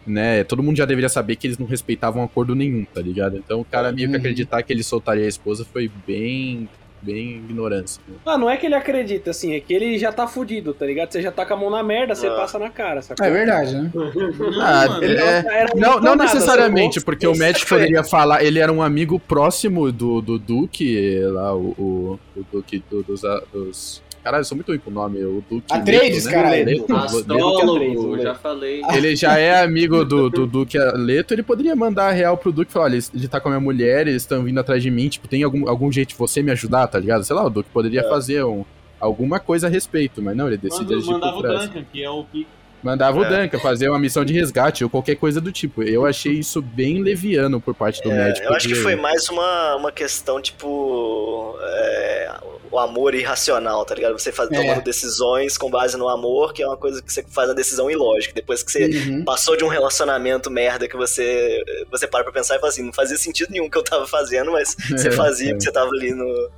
Né, 0.07 0.45
todo 0.45 0.63
mundo 0.63 0.77
já 0.77 0.85
deveria 0.85 1.09
saber 1.09 1.35
que 1.35 1.47
eles 1.47 1.57
não 1.57 1.67
respeitavam 1.67 2.23
acordo 2.23 2.55
nenhum, 2.55 2.85
tá 2.85 3.01
ligado? 3.01 3.39
Então 3.39 3.61
o 3.63 3.65
cara 3.65 3.91
meio 3.91 4.07
que 4.07 4.15
Uhum. 4.15 4.21
acreditar 4.21 4.63
que 4.63 4.71
ele 4.71 4.83
soltaria 4.83 5.25
a 5.25 5.29
esposa 5.29 5.65
foi 5.65 5.91
bem. 6.07 6.69
Bem 7.05 7.37
ignorância. 7.37 8.01
né? 8.09 8.15
Ah, 8.25 8.39
não 8.39 8.49
é 8.49 8.57
que 8.57 8.67
ele 8.67 8.75
acredita, 8.75 9.31
assim, 9.31 9.55
é 9.55 9.61
que 9.61 9.73
ele 9.75 9.99
já 9.99 10.11
tá 10.13 10.27
fudido, 10.27 10.73
tá 10.73 10.87
ligado? 10.87 11.13
Você 11.13 11.21
já 11.23 11.31
tá 11.31 11.45
com 11.45 11.55
a 11.55 11.57
mão 11.57 11.71
na 11.71 11.83
merda, 11.83 12.15
você 12.15 12.27
Ah. 12.29 12.35
passa 12.35 12.59
na 12.59 12.71
cara, 12.71 13.03
sacou? 13.03 13.25
É 13.27 13.31
verdade, 13.31 13.75
né? 13.75 13.91
Ah, 14.63 14.87
mano, 14.89 15.05
ele- 15.05 15.21
é- 15.21 15.45
Era 15.47 15.73
Não, 15.75 16.01
não 16.01 16.17
necessariamente, 16.17 16.95
sacou? 17.01 17.07
porque 17.07 17.27
o 17.27 17.35
foi- 17.35 17.79
poderia 17.79 18.03
falar, 18.05 18.43
ele 18.45 18.59
era 18.59 18.73
um 18.73 18.83
amigo 18.83 19.19
próximo 19.19 19.91
do, 19.93 20.21
do 20.21 20.39
Duke, 20.39 21.19
lá, 21.27 21.55
o, 21.55 21.75
o, 21.79 22.21
o 22.37 22.45
Duke 22.53 22.83
do- 22.91 23.03
dos, 23.03 23.23
dos. 23.53 24.03
Caralho, 24.25 24.41
eu 24.41 24.45
sou 24.47 24.57
muito 24.57 24.69
ruim 24.69 24.79
com 24.79 24.91
o 24.91 24.93
nome, 24.95 25.23
o 25.23 25.45
Duke. 25.51 25.67
Atreides, 25.71 26.25
Leto, 26.25 26.35
caralho. 26.35 26.65
Leto, 26.65 26.81
Leto. 26.81 26.97
Astrólogo, 26.97 28.19
já 28.23 28.35
falei. 28.35 28.83
Ele 28.95 29.15
já 29.15 29.39
é 29.39 29.63
amigo 29.63 30.03
do, 30.05 30.31
do 30.31 30.47
Duque 30.47 30.79
Leto, 30.79 31.35
ele 31.35 31.43
poderia 31.43 31.77
mandar 31.77 32.09
a 32.09 32.13
real 32.13 32.37
pro 32.39 32.51
Duque 32.51 32.71
e 32.71 32.73
falar: 32.73 32.87
olha, 32.87 32.99
ele 33.15 33.29
tá 33.29 33.39
com 33.39 33.49
a 33.49 33.53
minha 33.53 33.61
mulher, 33.61 34.07
eles 34.09 34.23
estão 34.23 34.43
vindo 34.43 34.59
atrás 34.59 34.83
de 34.83 34.91
mim, 34.91 35.09
tipo, 35.09 35.29
tem 35.29 35.43
algum, 35.43 35.69
algum 35.69 35.93
jeito 35.93 36.09
de 36.09 36.15
você 36.17 36.43
me 36.43 36.51
ajudar, 36.53 36.87
tá 36.89 36.99
ligado? 36.99 37.23
Sei 37.23 37.37
lá, 37.37 37.45
o 37.45 37.51
Duque 37.51 37.69
poderia 37.71 38.03
fazer 38.09 38.43
um, 38.45 38.65
alguma 38.99 39.39
coisa 39.39 39.67
a 39.67 39.71
respeito, 39.71 40.23
mas 40.23 40.35
não, 40.35 40.47
ele 40.47 40.57
decide 40.57 40.85
Manda- 40.85 40.97
agir 40.97 41.11
Mandava 41.11 41.33
por 41.35 41.39
o 41.39 41.43
trás. 41.43 41.69
Duncan, 41.69 41.85
que 41.93 42.03
é 42.03 42.11
o 42.11 42.25
pico. 42.25 42.51
Mandava 42.85 43.19
o 43.19 43.25
É. 43.25 43.43
Duncan 43.45 43.59
fazer 43.59 43.89
uma 43.89 43.99
missão 43.99 44.25
de 44.25 44.35
resgate 44.35 44.85
ou 44.85 44.91
qualquer 44.91 45.15
coisa 45.17 45.41
do 45.41 45.51
tipo. 45.51 45.83
Eu 45.83 46.05
achei 46.05 46.33
isso 46.35 46.61
bem 46.61 47.03
leviano 47.03 47.59
por 47.61 47.75
parte 47.75 48.03
do 48.03 48.11
É, 48.13 48.15
médico. 48.27 48.47
eu 48.47 48.53
acho 48.55 48.69
que 48.69 48.75
foi 48.75 48.95
mais 48.95 49.29
uma, 49.31 49.75
uma 49.77 49.91
questão, 49.91 50.41
tipo. 50.41 51.57
é, 51.63 52.31
o 52.71 52.79
amor 52.79 53.15
irracional, 53.15 53.85
tá 53.85 53.95
ligado? 53.95 54.19
Você 54.19 54.33
faz, 54.33 54.51
É. 54.51 54.55
tomando 54.55 54.83
decisões 54.83 55.57
com 55.57 55.71
base 55.71 55.97
no 55.97 56.09
amor, 56.09 56.53
que 56.53 56.61
é 56.61 56.67
uma 56.67 56.77
coisa 56.77 57.01
que 57.01 57.13
você 57.13 57.23
faz 57.23 57.49
a 57.49 57.55
decisão 57.55 57.89
ilógica. 57.89 58.35
Depois 58.35 58.63
que 58.65 58.73
você 58.73 58.87
Uhum. 58.87 59.25
passou 59.25 59.57
de 59.57 59.63
um 59.65 59.69
relacionamento 59.69 60.51
merda 60.51 60.89
que 60.89 60.97
você, 60.97 61.63
você 61.91 62.07
para 62.09 62.25
pra 62.25 62.33
pensar 62.33 62.57
e 62.57 62.59
fala 62.59 62.71
assim: 62.71 62.83
não 62.83 62.93
fazia 62.93 63.17
sentido 63.17 63.51
nenhum 63.53 63.71
que 63.71 63.79
eu 63.79 63.85
tava 63.85 64.07
fazendo, 64.09 64.51
mas 64.53 64.75
você 64.91 65.09
É, 65.09 65.11
fazia 65.13 65.51
é. 65.51 65.53
porque 65.53 65.65
você 65.65 65.73
tava 65.73 65.89
ali 65.91 66.13
no, 66.13 66.51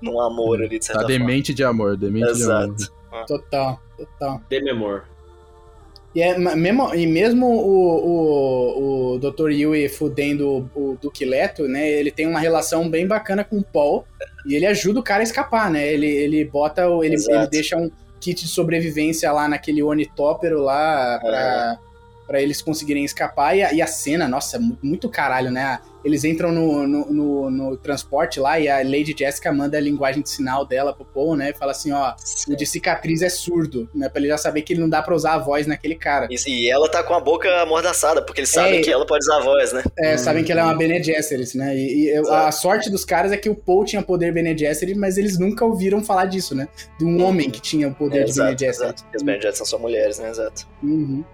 num 0.00 0.20
amor 0.20 0.62
ali, 0.62 0.78
de 0.78 0.84
certa 0.84 1.00
Tá 1.02 1.06
forma. 1.08 1.18
demente 1.26 1.52
de 1.52 1.64
amor, 1.64 1.96
demente 1.96 2.32
de 2.32 2.42
amor. 2.44 2.74
Exato. 2.76 2.92
Total, 3.26 3.80
total. 3.98 4.40
Dememor. 4.48 5.04
E, 6.16 6.22
é, 6.22 6.38
mesmo, 6.38 6.94
e 6.94 7.06
mesmo 7.06 7.46
o, 7.46 8.06
o, 8.08 9.14
o 9.14 9.18
Dr. 9.18 9.50
Yui 9.50 9.86
fudendo 9.88 10.66
o, 10.74 10.92
o 10.92 10.98
Duque 11.00 11.26
Leto, 11.26 11.68
né? 11.68 11.86
Ele 11.90 12.10
tem 12.10 12.26
uma 12.26 12.40
relação 12.40 12.88
bem 12.88 13.06
bacana 13.06 13.44
com 13.44 13.58
o 13.58 13.62
Paul. 13.62 14.02
E 14.46 14.54
ele 14.54 14.64
ajuda 14.64 15.00
o 15.00 15.02
cara 15.02 15.20
a 15.20 15.24
escapar, 15.24 15.70
né? 15.70 15.86
Ele, 15.86 16.06
ele 16.06 16.42
bota. 16.44 16.88
o- 16.88 17.04
Ele, 17.04 17.16
Exato. 17.16 17.36
ele 17.38 17.46
deixa 17.48 17.76
um 17.76 17.90
kit 18.18 18.42
de 18.44 18.48
sobrevivência 18.48 19.30
lá 19.30 19.46
naquele 19.46 19.82
ornitóptero 19.82 20.62
lá 20.62 21.18
pra, 21.20 21.78
pra 22.26 22.40
eles 22.40 22.60
conseguirem 22.62 23.04
escapar. 23.04 23.56
E 23.56 23.62
a, 23.62 23.72
e 23.72 23.80
a 23.82 23.86
cena, 23.86 24.26
nossa, 24.28 24.58
mu- 24.58 24.76
muito 24.82 25.08
caralho, 25.08 25.50
né? 25.50 25.78
Eles 26.04 26.22
entram 26.22 26.52
no, 26.52 26.86
no, 26.86 27.12
no- 27.12 27.50
no 27.50 27.76
transporte 27.76 28.38
lá 28.38 28.60
e 28.60 28.68
a 28.68 28.76
Lady 28.78 29.12
Jessica 29.18 29.52
manda 29.52 29.76
a 29.76 29.80
linguagem 29.80 30.22
de 30.22 30.30
sinal 30.30 30.64
dela 30.64 30.92
pro 30.94 31.04
Paul, 31.04 31.34
né? 31.34 31.50
E 31.50 31.54
fala 31.54 31.72
assim: 31.72 31.90
ó, 31.90 32.14
o 32.48 32.54
de 32.54 32.64
cicatriz 32.64 33.22
é 33.22 33.28
surdo, 33.28 33.88
né? 33.92 34.08
Pra 34.08 34.20
ele 34.20 34.28
já 34.28 34.38
saber 34.38 34.62
que 34.62 34.72
ele 34.72 34.80
não 34.80 34.88
dá 34.88 35.02
pra 35.02 35.14
usar 35.16 35.34
a 35.34 35.38
voz 35.38 35.66
naquele 35.66 35.96
cara. 35.96 36.28
Isso, 36.30 36.48
E 36.48 36.70
ela 36.70 36.88
tá 36.88 37.02
com 37.02 37.12
a 37.12 37.18
boca 37.18 37.48
amordaçada, 37.60 38.22
porque 38.22 38.40
eles 38.40 38.50
sabem 38.50 38.78
É. 38.78 38.82
que 38.82 38.90
ela 38.90 39.04
pode 39.04 39.24
usar 39.24 39.38
a 39.38 39.40
voz, 39.40 39.72
né? 39.72 39.82
É, 39.98 40.16
sabem 40.16 40.44
que 40.44 40.52
ela 40.52 40.60
é 40.60 40.64
uma 40.64 40.76
Bene 40.76 41.02
Gesserit, 41.02 41.56
né? 41.56 41.76
E, 41.76 42.04
e 42.04 42.16
eu- 42.16 42.32
a 42.32 42.52
sorte 42.52 42.88
dos 42.88 43.04
caras 43.04 43.32
é 43.32 43.36
que 43.36 43.48
o 43.50 43.54
Paul 43.56 43.84
tinha 43.84 44.00
poder 44.02 44.32
Bene 44.32 44.56
Gesserit, 44.56 44.96
mas 44.96 45.18
eles 45.18 45.36
nunca 45.40 45.64
ouviram 45.64 46.04
falar 46.04 46.26
disso, 46.26 46.54
né? 46.54 46.68
De 47.00 47.04
um 47.04 47.20
homem 47.24 47.50
que 47.50 47.60
tinha 47.60 47.88
o 47.88 47.94
poder 47.94 48.24
de 48.26 48.32
Bene 48.32 48.50
exato, 48.52 48.58
Gesserit. 48.60 48.76
exato. 48.84 49.02
Porque 49.02 49.16
as 49.16 49.22
Bene 49.24 49.38
Gesserit 49.38 49.56
são 49.58 49.66
só 49.66 49.78
mulheres, 49.78 50.20
né? 50.20 50.30
Exato. 50.30 50.68
Uhum. 50.84 51.24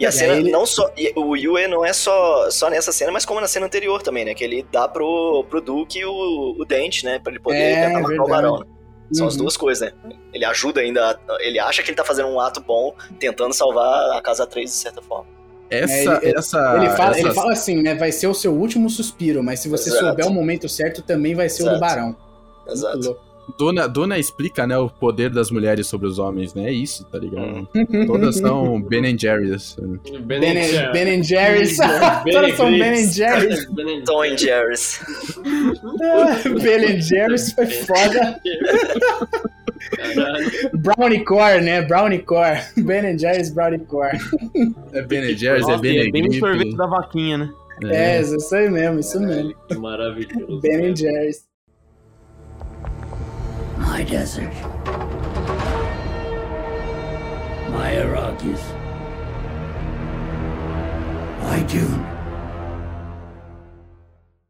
E 0.00 0.04
a 0.04 0.08
E 0.08 0.12
cena 0.12 0.34
ele- 0.34 0.50
não 0.50 0.66
só. 0.66 0.90
o 1.16 1.36
Yue 1.36 1.68
não 1.68 1.84
é 1.84 1.92
só, 1.92 2.50
só 2.50 2.68
nessa 2.68 2.90
cena, 2.90 3.12
mas 3.12 3.24
como 3.24 3.40
na 3.40 3.46
cena 3.46 3.66
anterior 3.66 4.02
também, 4.02 4.24
né? 4.24 4.34
Que 4.34 4.42
ele 4.42 4.66
dá 4.72 4.88
pro, 4.88 5.44
pro 5.48 5.60
Duke 5.60 6.04
o, 6.04 6.56
o 6.60 6.64
dente, 6.64 7.04
né? 7.04 7.18
Pra 7.20 7.30
ele 7.32 7.40
poder 7.40 7.58
É, 7.58 7.74
tentar 7.86 8.00
matar 8.00 8.08
verdade. 8.08 8.20
o 8.20 8.32
barão. 8.32 8.58
né? 8.60 8.66
São 9.12 9.26
as 9.28 9.34
Uhum. 9.34 9.42
duas 9.42 9.56
coisas, 9.56 9.92
né? 10.04 10.12
Ele 10.32 10.44
ajuda 10.44 10.80
ainda. 10.80 11.18
Ele 11.40 11.58
acha 11.60 11.82
que 11.82 11.90
ele 11.90 11.96
tá 11.96 12.04
fazendo 12.04 12.28
um 12.28 12.40
ato 12.40 12.60
bom, 12.60 12.92
tentando 13.20 13.52
salvar 13.54 14.16
a 14.16 14.20
casa 14.20 14.46
3 14.46 14.70
de 14.70 14.76
certa 14.76 15.00
forma. 15.00 15.26
Essa, 15.70 15.92
É, 15.92 16.02
ele- 16.28 16.38
essa, 16.38 16.76
ele, 16.76 16.90
fala, 16.90 17.10
ele 17.18 17.20
essas- 17.28 17.34
fala 17.34 17.52
assim, 17.52 17.82
né? 17.82 17.94
Vai 17.94 18.10
ser 18.10 18.26
o 18.26 18.34
seu 18.34 18.52
último 18.52 18.90
suspiro, 18.90 19.42
mas 19.44 19.60
se 19.60 19.68
você 19.68 19.90
Exato. 19.90 20.06
souber 20.06 20.26
o 20.26 20.30
momento 20.30 20.68
certo, 20.68 21.02
também 21.02 21.34
vai 21.34 21.48
ser 21.48 21.62
o 21.62 21.66
do 21.66 21.70
Exato. 21.76 21.80
Barão. 21.80 22.16
Exato. 22.68 23.16
Dona, 23.58 23.86
Dona 23.86 24.18
explica, 24.18 24.66
né, 24.66 24.76
o 24.78 24.88
poder 24.88 25.30
das 25.30 25.50
mulheres 25.50 25.86
sobre 25.86 26.06
os 26.06 26.18
homens, 26.18 26.54
né? 26.54 26.68
É 26.68 26.72
isso, 26.72 27.04
tá 27.04 27.18
ligado? 27.18 27.68
Hum. 27.74 28.06
Todas 28.06 28.36
são 28.36 28.80
Ben 28.80 29.16
Jerry's. 29.18 29.76
Ben, 30.24 30.40
Ben, 30.40 30.92
ben 30.92 31.22
Jerry's. 31.22 31.76
Ben 32.24 32.34
Todas 32.34 32.56
são 32.56 32.70
Ben 32.70 32.78
Griggs. 32.78 33.14
Jerry's. 33.14 33.66
Tom 34.04 34.22
and 34.22 34.38
Jerry's. 34.38 35.00
ben 36.62 37.00
Jerry's 37.00 37.52
foi 37.52 37.66
foda. 37.66 38.40
Brownie 40.74 41.24
Core, 41.24 41.60
né? 41.60 41.82
Brownie 41.82 42.22
Core. 42.22 42.60
Ben 42.76 43.18
Jerry's 43.18 43.50
Brownie 43.50 43.84
Core. 43.86 44.18
É 44.92 45.02
Ben 45.02 45.36
Jerry's, 45.36 45.66
é 45.66 45.70
Nossa, 45.70 45.82
Ben 45.82 45.98
é 45.98 46.10
bem 46.10 46.30
sorvete 46.32 46.76
da 46.76 46.86
vaquinha, 46.86 47.38
né? 47.38 47.50
É, 47.84 48.20
isso 48.20 48.54
aí 48.54 48.70
mesmo, 48.70 49.00
isso 49.00 49.20
mesmo. 49.20 49.54
Que 49.68 49.76
maravilhoso. 49.76 50.60
Ben 50.60 50.94
Jerry's. 50.94 51.44
My 53.94 54.02
desert. 54.02 54.52
My 57.70 57.92
Iraqis. 57.94 58.60
My 61.44 61.62
Dune. 61.62 62.02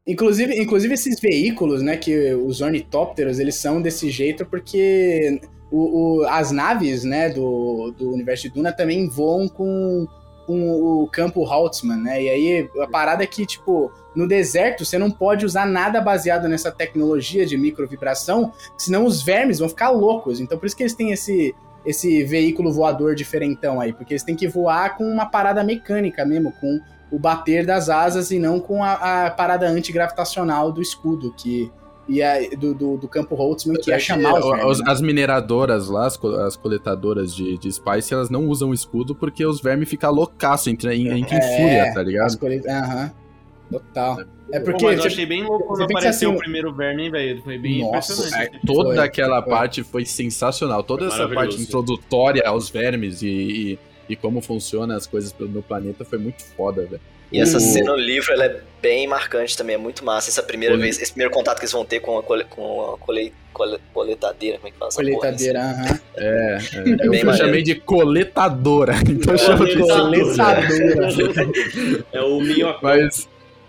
Inclusive, 0.07 0.59
inclusive 0.59 0.95
esses 0.95 1.19
veículos, 1.19 1.83
né, 1.83 1.95
que 1.95 2.33
os 2.33 2.59
ornitópteros, 2.61 3.37
eles 3.37 3.53
são 3.53 3.79
desse 3.79 4.09
jeito 4.09 4.47
porque 4.47 5.39
o, 5.71 6.21
o- 6.21 6.27
as 6.27 6.51
naves, 6.51 7.03
né, 7.03 7.29
do, 7.29 7.91
do 7.95 8.11
universo 8.13 8.43
de 8.47 8.55
Duna 8.55 8.71
também 8.71 9.07
voam 9.07 9.47
com, 9.47 10.07
com 10.45 11.01
o 11.01 11.07
campo 11.07 11.45
Haltzman, 11.45 11.97
né, 11.97 12.23
e 12.23 12.29
aí 12.29 12.69
a 12.81 12.87
parada 12.87 13.23
é 13.23 13.27
que, 13.27 13.45
tipo, 13.45 13.91
no 14.15 14.27
deserto 14.27 14.85
você 14.85 14.97
não 14.97 15.11
pode 15.11 15.45
usar 15.45 15.65
nada 15.65 15.99
baseado 15.99 16.47
nessa 16.47 16.71
tecnologia 16.71 17.45
de 17.45 17.57
microvibração, 17.57 18.53
senão 18.77 19.05
os 19.05 19.21
vermes 19.21 19.59
vão 19.59 19.69
ficar 19.69 19.89
loucos, 19.89 20.39
então 20.39 20.57
por 20.57 20.65
isso 20.65 20.75
que 20.75 20.83
eles 20.83 20.95
têm 20.95 21.11
esse, 21.11 21.55
esse 21.85 22.23
veículo 22.23 22.71
voador 22.71 23.15
diferentão 23.15 23.79
aí, 23.79 23.93
porque 23.93 24.13
eles 24.13 24.23
têm 24.23 24.35
que 24.35 24.47
voar 24.47 24.97
com 24.97 25.03
uma 25.03 25.25
parada 25.25 25.63
mecânica 25.63 26.25
mesmo, 26.25 26.51
com 26.53 26.79
o 27.11 27.19
bater 27.19 27.65
das 27.65 27.89
asas 27.89 28.31
e 28.31 28.39
não 28.39 28.59
com 28.59 28.83
a, 28.83 29.25
a 29.25 29.31
parada 29.31 29.67
antigravitacional 29.67 30.71
do 30.71 30.81
escudo, 30.81 31.33
que 31.33 31.71
ia 32.07 32.49
do, 32.57 32.73
do, 32.73 32.97
do 32.97 33.07
campo 33.07 33.35
Holtzman, 33.35 33.77
que 33.77 33.89
ia 33.89 33.99
chamar 33.99 34.35
os 34.35 34.45
vermes, 34.45 34.79
né? 34.79 34.85
As 34.87 35.01
mineradoras 35.01 35.89
lá, 35.89 36.05
as, 36.05 36.15
co- 36.17 36.35
as 36.35 36.55
coletadoras 36.55 37.35
de, 37.35 37.57
de 37.57 37.71
Spice, 37.71 38.13
elas 38.13 38.29
não 38.29 38.45
usam 38.47 38.69
o 38.69 38.73
escudo 38.73 39.15
porque 39.15 39.45
os 39.45 39.59
vermes 39.61 39.89
ficam 39.89 40.11
loucaço, 40.11 40.69
entra 40.69 40.93
em, 40.93 41.07
entra 41.19 41.35
em 41.35 41.39
É, 41.39 41.57
fúria, 41.57 41.93
tá 41.93 42.03
ligado? 42.03 42.37
Aham, 42.69 43.11
total. 43.71 44.19
É 44.51 44.59
Pô, 44.59 44.65
porque... 44.65 44.85
mas 44.85 44.99
eu 44.99 45.05
achei 45.05 45.25
bem 45.25 45.43
louco 45.43 45.65
quando 45.65 45.83
apareceu 45.83 46.29
assim, 46.29 46.37
o 46.37 46.39
primeiro 46.39 46.71
verme, 46.71 47.09
velho. 47.09 47.41
Foi 47.41 47.57
bem 47.57 47.81
Nossa, 47.81 48.13
impressionante. 48.13 48.55
É, 48.55 48.59
toda 48.67 48.89
Foi, 48.95 48.99
aquela 48.99 49.41
foi. 49.41 49.51
parte 49.51 49.83
foi 49.83 50.05
sensacional. 50.05 50.83
Toda 50.83 51.09
Foi 51.09 51.19
essa 51.19 51.33
parte 51.33 51.59
introdutória 51.59 52.43
aos 52.47 52.69
vermes 52.69 53.23
e, 53.23 53.27
e, 53.27 53.79
e 54.09 54.15
como 54.15 54.41
funcionam 54.41 54.95
as 54.95 55.07
coisas 55.07 55.33
no 55.39 55.63
planeta 55.63 56.05
foi 56.05 56.19
muito 56.19 56.43
foda, 56.43 56.85
velho. 56.85 57.01
E 57.31 57.39
essa 57.39 57.59
cena 57.59 57.91
no 57.91 57.97
livro, 57.97 58.31
ela 58.33 58.45
é 58.45 58.59
bem 58.81 59.07
marcante 59.07 59.57
também, 59.57 59.75
é 59.75 59.77
muito 59.79 60.05
massa. 60.05 60.29
Essa 60.29 60.43
primeira 60.43 60.77
vez, 60.77 61.01
esse 61.01 61.11
primeiro 61.11 61.33
contato 61.33 61.57
que 61.57 61.63
eles 61.63 61.71
vão 61.71 61.83
ter 61.83 61.99
com 61.99 62.17
a, 62.19 62.23
cole, 62.23 62.43
com 62.45 62.93
a 62.93 62.97
cole, 62.99 63.33
cole- 63.51 63.79
coletadeira, 63.93 64.57
como 64.57 64.67
é 64.67 64.71
que 64.71 64.77
fala 64.77 64.91
colheitadeira, 64.91 65.59
aham. 65.61 65.99
É, 66.15 66.57
é. 66.75 66.79
Eu 66.83 66.97
maneiro. 67.07 67.33
chamei 67.37 67.63
de 67.63 67.75
coletadora, 67.75 68.93
então 69.09 69.35
chama 69.37 69.65
de 69.65 69.77
Coletadora. 69.77 70.67
É 72.13 72.21
o 72.21 72.39
minhoca. 72.39 72.79
Mas 72.81 73.27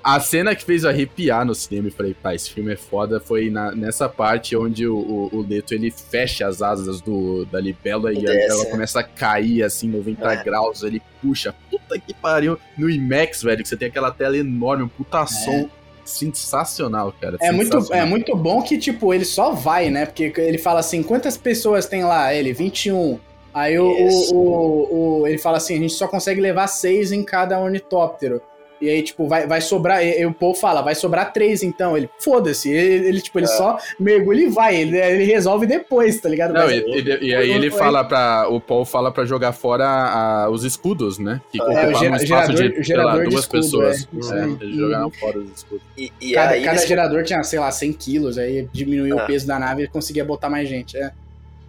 A 0.08 0.20
cena 0.20 0.54
que 0.54 0.64
fez 0.64 0.84
eu 0.84 0.90
arrepiar 0.90 1.44
no 1.44 1.52
cinema 1.52 1.88
e 1.88 1.90
falei, 1.90 2.14
pá, 2.14 2.32
esse 2.32 2.48
filme 2.50 2.72
é 2.72 2.76
foda, 2.76 3.18
foi 3.18 3.50
na- 3.50 3.72
nessa 3.74 4.08
parte 4.08 4.56
onde 4.56 4.86
o, 4.86 4.96
o, 4.96 5.30
o 5.38 5.42
Leto 5.46 5.74
ele 5.74 5.90
fecha 5.90 6.46
as 6.46 6.62
asas 6.62 7.00
do, 7.00 7.44
da 7.46 7.58
libela 7.60 8.12
e 8.12 8.18
a 8.18 8.20
Desce, 8.20 8.32
libela 8.42 8.64
né? 8.64 8.70
começa 8.70 9.00
a 9.00 9.02
cair 9.02 9.64
assim, 9.64 9.88
90 9.88 10.32
É. 10.32 10.44
graus, 10.44 10.84
ele 10.84 11.02
puxa. 11.20 11.52
Puta 11.68 11.98
que 11.98 12.14
pariu. 12.14 12.56
No 12.78 12.88
IMAX, 12.88 13.42
velho, 13.42 13.64
que 13.64 13.68
você 13.68 13.76
tem 13.76 13.88
aquela 13.88 14.12
tela 14.12 14.36
enorme, 14.36 14.84
um 14.84 14.88
puta 14.88 15.26
som 15.26 15.68
sensacional, 16.04 17.12
cara. 17.20 17.36
É 17.40 17.50
muito, 17.50 17.76
é 17.76 17.80
sensacional. 17.80 18.06
muito 18.06 18.36
bom 18.36 18.62
que, 18.62 18.78
tipo, 18.78 19.12
ele 19.12 19.24
só 19.24 19.50
vai, 19.52 19.90
né? 19.90 20.06
Porque 20.06 20.32
ele 20.36 20.58
fala 20.58 20.80
assim, 20.80 21.02
quantas 21.02 21.36
pessoas 21.36 21.86
tem 21.86 22.04
lá? 22.04 22.32
Ele, 22.32 22.52
21. 22.52 23.18
Aí 23.52 23.78
o, 23.78 23.86
o, 24.32 25.20
o- 25.22 25.26
ele 25.26 25.38
fala 25.38 25.56
assim, 25.56 25.74
a 25.74 25.78
gente 25.78 25.94
só 25.94 26.06
consegue 26.06 26.40
levar 26.40 26.66
seis 26.68 27.10
em 27.10 27.24
cada 27.24 27.58
ornitóptero. 27.58 28.40
E 28.80 28.88
aí, 28.88 29.02
tipo, 29.02 29.26
vai, 29.26 29.46
vai 29.46 29.60
sobrar. 29.60 30.04
E, 30.04 30.20
e 30.20 30.26
o 30.26 30.32
Paul 30.32 30.54
fala, 30.54 30.82
vai 30.82 30.94
sobrar 30.94 31.32
três 31.32 31.62
então. 31.62 31.96
Ele, 31.96 32.08
foda-se. 32.18 32.70
Ele, 32.70 33.08
ele, 33.08 33.20
tipo, 33.20 33.38
ele 33.38 33.46
É. 33.46 33.48
só 33.48 33.78
mergulha 33.98 34.42
e 34.42 34.48
vai. 34.48 34.76
Ele, 34.76 34.98
ele 34.98 35.24
resolve 35.24 35.66
depois, 35.66 36.20
tá 36.20 36.28
ligado? 36.28 36.52
Não, 36.52 36.62
Mas- 36.66 36.72
e, 36.76 36.80
e- 36.80 37.28
e 37.28 37.34
aí 37.34 37.50
ele 37.50 37.70
fala 37.70 38.04
pra. 38.04 38.46
O 38.50 38.60
Paul 38.60 38.84
fala 38.84 39.10
pra 39.10 39.24
jogar 39.24 39.52
fora 39.52 39.86
a- 39.86 40.50
os 40.50 40.64
escudos, 40.64 41.18
né? 41.18 41.40
Que 41.50 41.60
É, 41.60 41.64
o 41.64 41.66
ocupavam 41.66 41.90
um 42.10 42.16
espaço 42.16 42.26
gerador- 42.56 42.76
de 42.78 42.82
gerador 42.82 43.12
lá, 43.16 43.24
de 43.24 43.30
duas 43.30 43.40
escudo, 43.44 43.62
pessoas. 43.62 44.08
é, 44.32 44.38
É, 44.40 44.44
eles 44.60 44.76
jogaram 44.76 45.10
fora 45.10 45.38
os 45.38 45.50
escudos. 45.50 45.82
E, 45.96 46.12
e 46.20 46.32
cada, 46.32 46.50
aí, 46.50 46.62
cada 46.62 46.86
gerador 46.86 47.24
tinha, 47.24 47.42
sei 47.42 47.58
lá, 47.58 47.70
100 47.70 47.92
quilos. 47.92 48.36
Aí 48.38 48.68
diminuiu 48.72 49.18
Ah. 49.18 49.24
o 49.24 49.26
peso 49.26 49.46
da 49.46 49.58
nave 49.58 49.84
e 49.84 49.88
conseguia 49.88 50.24
botar 50.24 50.48
mais 50.50 50.68
gente. 50.68 50.96
É. 50.96 51.10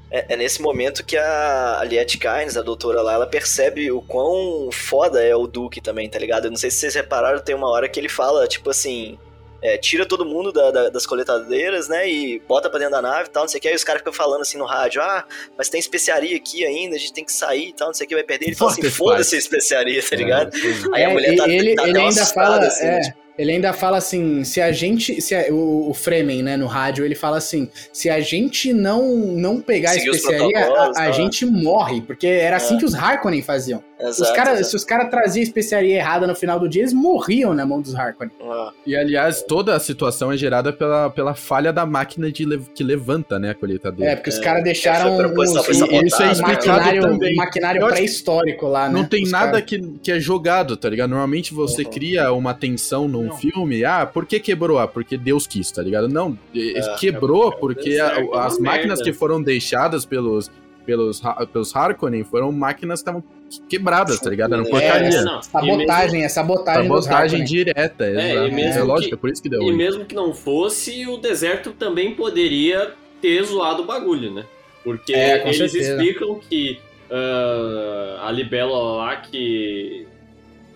É, 0.10 0.34
é 0.34 0.38
nesse 0.38 0.62
momento 0.62 1.04
que 1.06 1.18
a 1.18 1.80
Aliette 1.80 2.18
Kynes, 2.18 2.56
a 2.56 2.62
doutora 2.62 3.02
lá, 3.02 3.14
ela 3.14 3.28
percebe 3.28 3.92
o 3.92 4.02
quão 4.02 4.70
foda 4.72 5.22
é 5.22 5.36
o 5.36 5.46
Duke 5.48 5.82
também, 5.82 6.10
tá 6.10 6.18
ligado? 6.18 6.46
Eu 6.46 6.52
não 6.52 6.58
sei 6.58 6.72
se 6.72 6.78
vocês 6.78 6.96
repararam, 6.96 7.40
tem 7.40 7.54
uma 7.56 7.70
hora 7.70 7.90
que 7.90 8.00
ele 8.00 8.10
fala, 8.10 8.48
tipo 8.48 8.70
assim. 8.70 9.18
é, 9.60 9.76
tira 9.76 10.06
todo 10.06 10.24
mundo 10.24 10.52
da- 10.54 10.70
da- 10.70 10.90
das 10.90 11.04
coletadeiras, 11.08 11.90
né? 11.90 12.08
E 12.08 12.40
bota 12.48 12.70
pra 12.70 12.78
dentro 12.78 12.92
da 12.94 13.02
nave 13.02 13.28
e 13.28 13.32
tal, 13.32 13.42
não 13.42 13.48
sei 13.50 13.58
o 13.58 13.62
que. 13.64 13.68
Aí 13.68 13.74
os 13.76 13.84
caras 13.84 14.02
ficam 14.02 14.14
falando 14.14 14.42
assim 14.42 14.56
no 14.56 14.66
rádio: 14.66 15.02
ah, 15.02 15.26
mas 15.58 15.68
tem 15.68 15.80
especiaria 15.80 16.38
aqui 16.38 16.64
ainda, 16.64 16.96
a 16.96 17.00
gente 17.00 17.12
tem 17.12 17.26
que 17.26 17.34
sair 17.34 17.70
e 17.70 17.74
tal, 17.74 17.88
não 17.88 17.94
sei 17.96 18.06
o 18.06 18.08
que, 18.08 18.14
vai 18.14 18.24
perder. 18.24 18.46
Ele 18.50 18.56
fala 18.56 18.70
assim: 18.72 18.84
foda-se 18.92 19.36
a 19.36 19.40
especiaria, 19.40 20.00
tá 20.08 20.16
ligado? 20.16 20.52
Aí 20.94 21.02
É, 21.02 21.06
a 21.06 21.10
mulher 21.10 21.36
tá, 21.36 21.50
ele, 21.50 21.74
tá 21.76 21.88
ele 21.88 21.98
ainda 22.00 22.26
fala, 22.28 22.68
assim, 22.68 22.86
é, 22.86 23.00
tipo, 23.02 23.18
ele 23.38 23.51
ainda 23.51 23.72
fala 23.73 23.97
assim, 23.97 24.43
se 24.43 24.59
a 24.61 24.72
gente, 24.72 25.22
se 25.22 25.35
a- 25.35 25.45
o, 25.51 25.89
o 25.89 25.93
Fremen, 25.93 26.41
né, 26.43 26.57
no 26.57 26.65
rádio, 26.68 27.05
ele 27.05 27.15
fala 27.15 27.38
assim, 27.38 27.69
se 27.93 28.09
a 28.09 28.19
gente 28.19 28.73
não 28.73 29.07
não 29.07 29.61
pegar 29.61 29.91
a 29.91 29.93
Seguir 29.93 30.09
os 30.09 30.18
especiaria, 30.18 30.65
a, 30.65 30.85
a 30.88 30.91
tá. 30.91 31.11
gente 31.11 31.45
morre, 31.45 32.01
porque 32.01 32.27
era 32.27 32.57
assim 32.57 32.76
É. 32.76 32.80
que 32.80 32.85
os 32.85 32.95
Harkonnen 32.95 33.41
faziam. 33.41 33.84
Os 33.99 34.19
exato, 34.19 34.34
cara, 34.36 34.52
exato. 34.53 34.68
se 34.69 34.76
os 34.76 34.84
caras 34.84 35.10
traziam 35.10 35.41
a 35.41 35.44
especiaria 35.44 35.95
errada 35.95 36.28
no 36.28 36.36
final 36.36 36.60
do 36.60 36.69
dia, 36.69 36.82
eles 36.84 36.94
morriam 36.94 37.53
na 37.53 37.65
mão 37.65 37.82
dos 37.82 37.95
Harkonnen. 37.95 38.32
Ah, 38.44 38.72
E 38.86 38.95
aliás, 38.95 39.41
toda 39.44 39.76
a 39.76 39.80
situação 39.80 40.32
é 40.32 40.38
gerada 40.38 40.72
pela, 40.72 41.10
pela 41.10 41.34
falha 41.34 41.74
da 41.74 41.86
máquina 41.86 42.32
de 42.32 42.45
lev- 42.45 42.68
que 42.76 42.84
levanta, 42.84 43.40
né, 43.40 43.52
a 43.52 43.56
colheitadeira. 43.56 44.11
É, 44.11 44.15
porque 44.15 44.30
os 44.30 44.40
caras 44.40 44.64
deixaram 44.64 45.18
uns- 45.18 45.68
e- 45.82 46.06
isso 46.06 46.22
é 46.22 46.26
né? 46.28 46.32
explicado 46.34 47.36
maquinário, 47.36 47.88
pré-histórico 47.88 48.68
lá, 48.68 48.88
né? 48.88 48.94
Não 48.94 49.06
tem 49.06 49.24
Os 49.24 49.32
nada 49.32 49.45
cara- 49.53 49.61
que, 49.61 49.80
que 50.02 50.11
é 50.11 50.19
jogado, 50.19 50.78
tá 50.78 50.90
ligado? 50.90 51.10
Normalmente 51.10 51.53
você 51.53 51.84
Uhum. 51.84 51.90
cria 51.90 52.32
uma 52.32 52.53
tensão 52.53 53.07
num 53.07 53.26
Não. 53.28 53.36
filme. 53.38 53.84
Ah, 53.84 54.06
por 54.06 54.26
que 54.26 54.40
quebrou? 54.40 54.80
Ah, 54.80 54.88
porque 54.88 55.18
Deus 55.18 55.48
quis, 55.48 55.72
tá 55.72 55.82
ligado? 55.82 56.07
Não, 56.07 56.38
É. 56.56 56.95
quebrou 56.99 57.45
É, 57.45 57.48
o 57.48 57.52
porque 57.53 57.90
deserto 57.91 58.36
é 58.36 58.38
as 58.40 58.60
máquinas 58.60 58.99
merda. 58.99 59.03
que 59.03 59.14
foram 59.14 59.41
deixadas 59.41 60.06
pelos, 60.06 60.52
pelos, 60.86 61.22
pelos 61.52 61.76
Harkonnen 61.76 62.24
foram 62.24 62.52
máquinas 62.52 62.99
que 62.99 63.10
estavam 63.10 63.24
quebradas, 63.69 64.19
tá 64.19 64.30
ligado? 64.30 64.53
Eram 64.53 64.64
É, 64.65 64.69
porcaria. 64.69 65.22
não. 65.22 65.41
Sabotagem, 65.41 66.24
é 66.24 66.30
sabotagem 66.30 66.84
Sabotagem 66.84 67.41
Harkonnen. 67.41 67.44
direta, 67.45 68.06
É, 68.06 68.48
e 68.48 68.52
mesmo 68.52 68.80
É 68.82 68.84
lógico, 68.84 69.10
que- 69.10 69.14
é 69.15 69.18
por 69.18 69.30
isso 69.30 69.41
que 69.41 69.49
deu 69.49 69.61
E 69.61 69.65
ruim. 69.65 69.76
mesmo 69.76 70.06
que 70.06 70.14
não 70.15 70.34
fosse, 70.34 71.07
o 71.07 71.18
deserto 71.18 71.72
também 71.72 72.14
poderia 72.15 72.94
ter 73.22 73.44
zoado 73.44 73.84
o 73.84 73.86
bagulho, 73.86 74.32
né? 74.34 74.45
Porque 74.84 75.14
É, 75.14 75.44
eles 75.44 75.57
certeza. 75.72 75.91
explicam 75.94 76.36
que 76.40 76.80
ah, 77.10 78.28
a 78.28 78.32
libélula 78.32 78.98
lá, 78.98 79.15
que 79.18 80.06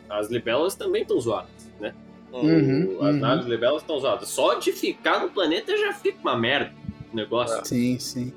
as 0.10 0.30
libelas 0.30 0.76
também 0.76 1.02
estão 1.02 1.20
zoadas, 1.20 1.50
né? 1.80 1.94
Uhum, 2.34 2.98
as 3.02 3.08
uhum. 3.16 3.20
naves 3.20 3.46
libelas 3.46 3.82
estão 3.82 4.00
zoadas. 4.00 4.30
Só 4.30 4.54
de 4.56 4.72
ficar 4.72 5.20
no 5.22 5.30
planeta 5.30 5.76
já 5.78 5.94
fica 5.94 6.18
uma 6.22 6.38
merda 6.38 6.72
o 7.12 7.16
negócio. 7.16 7.60
Sim, 7.66 8.00
sim. 8.00 8.32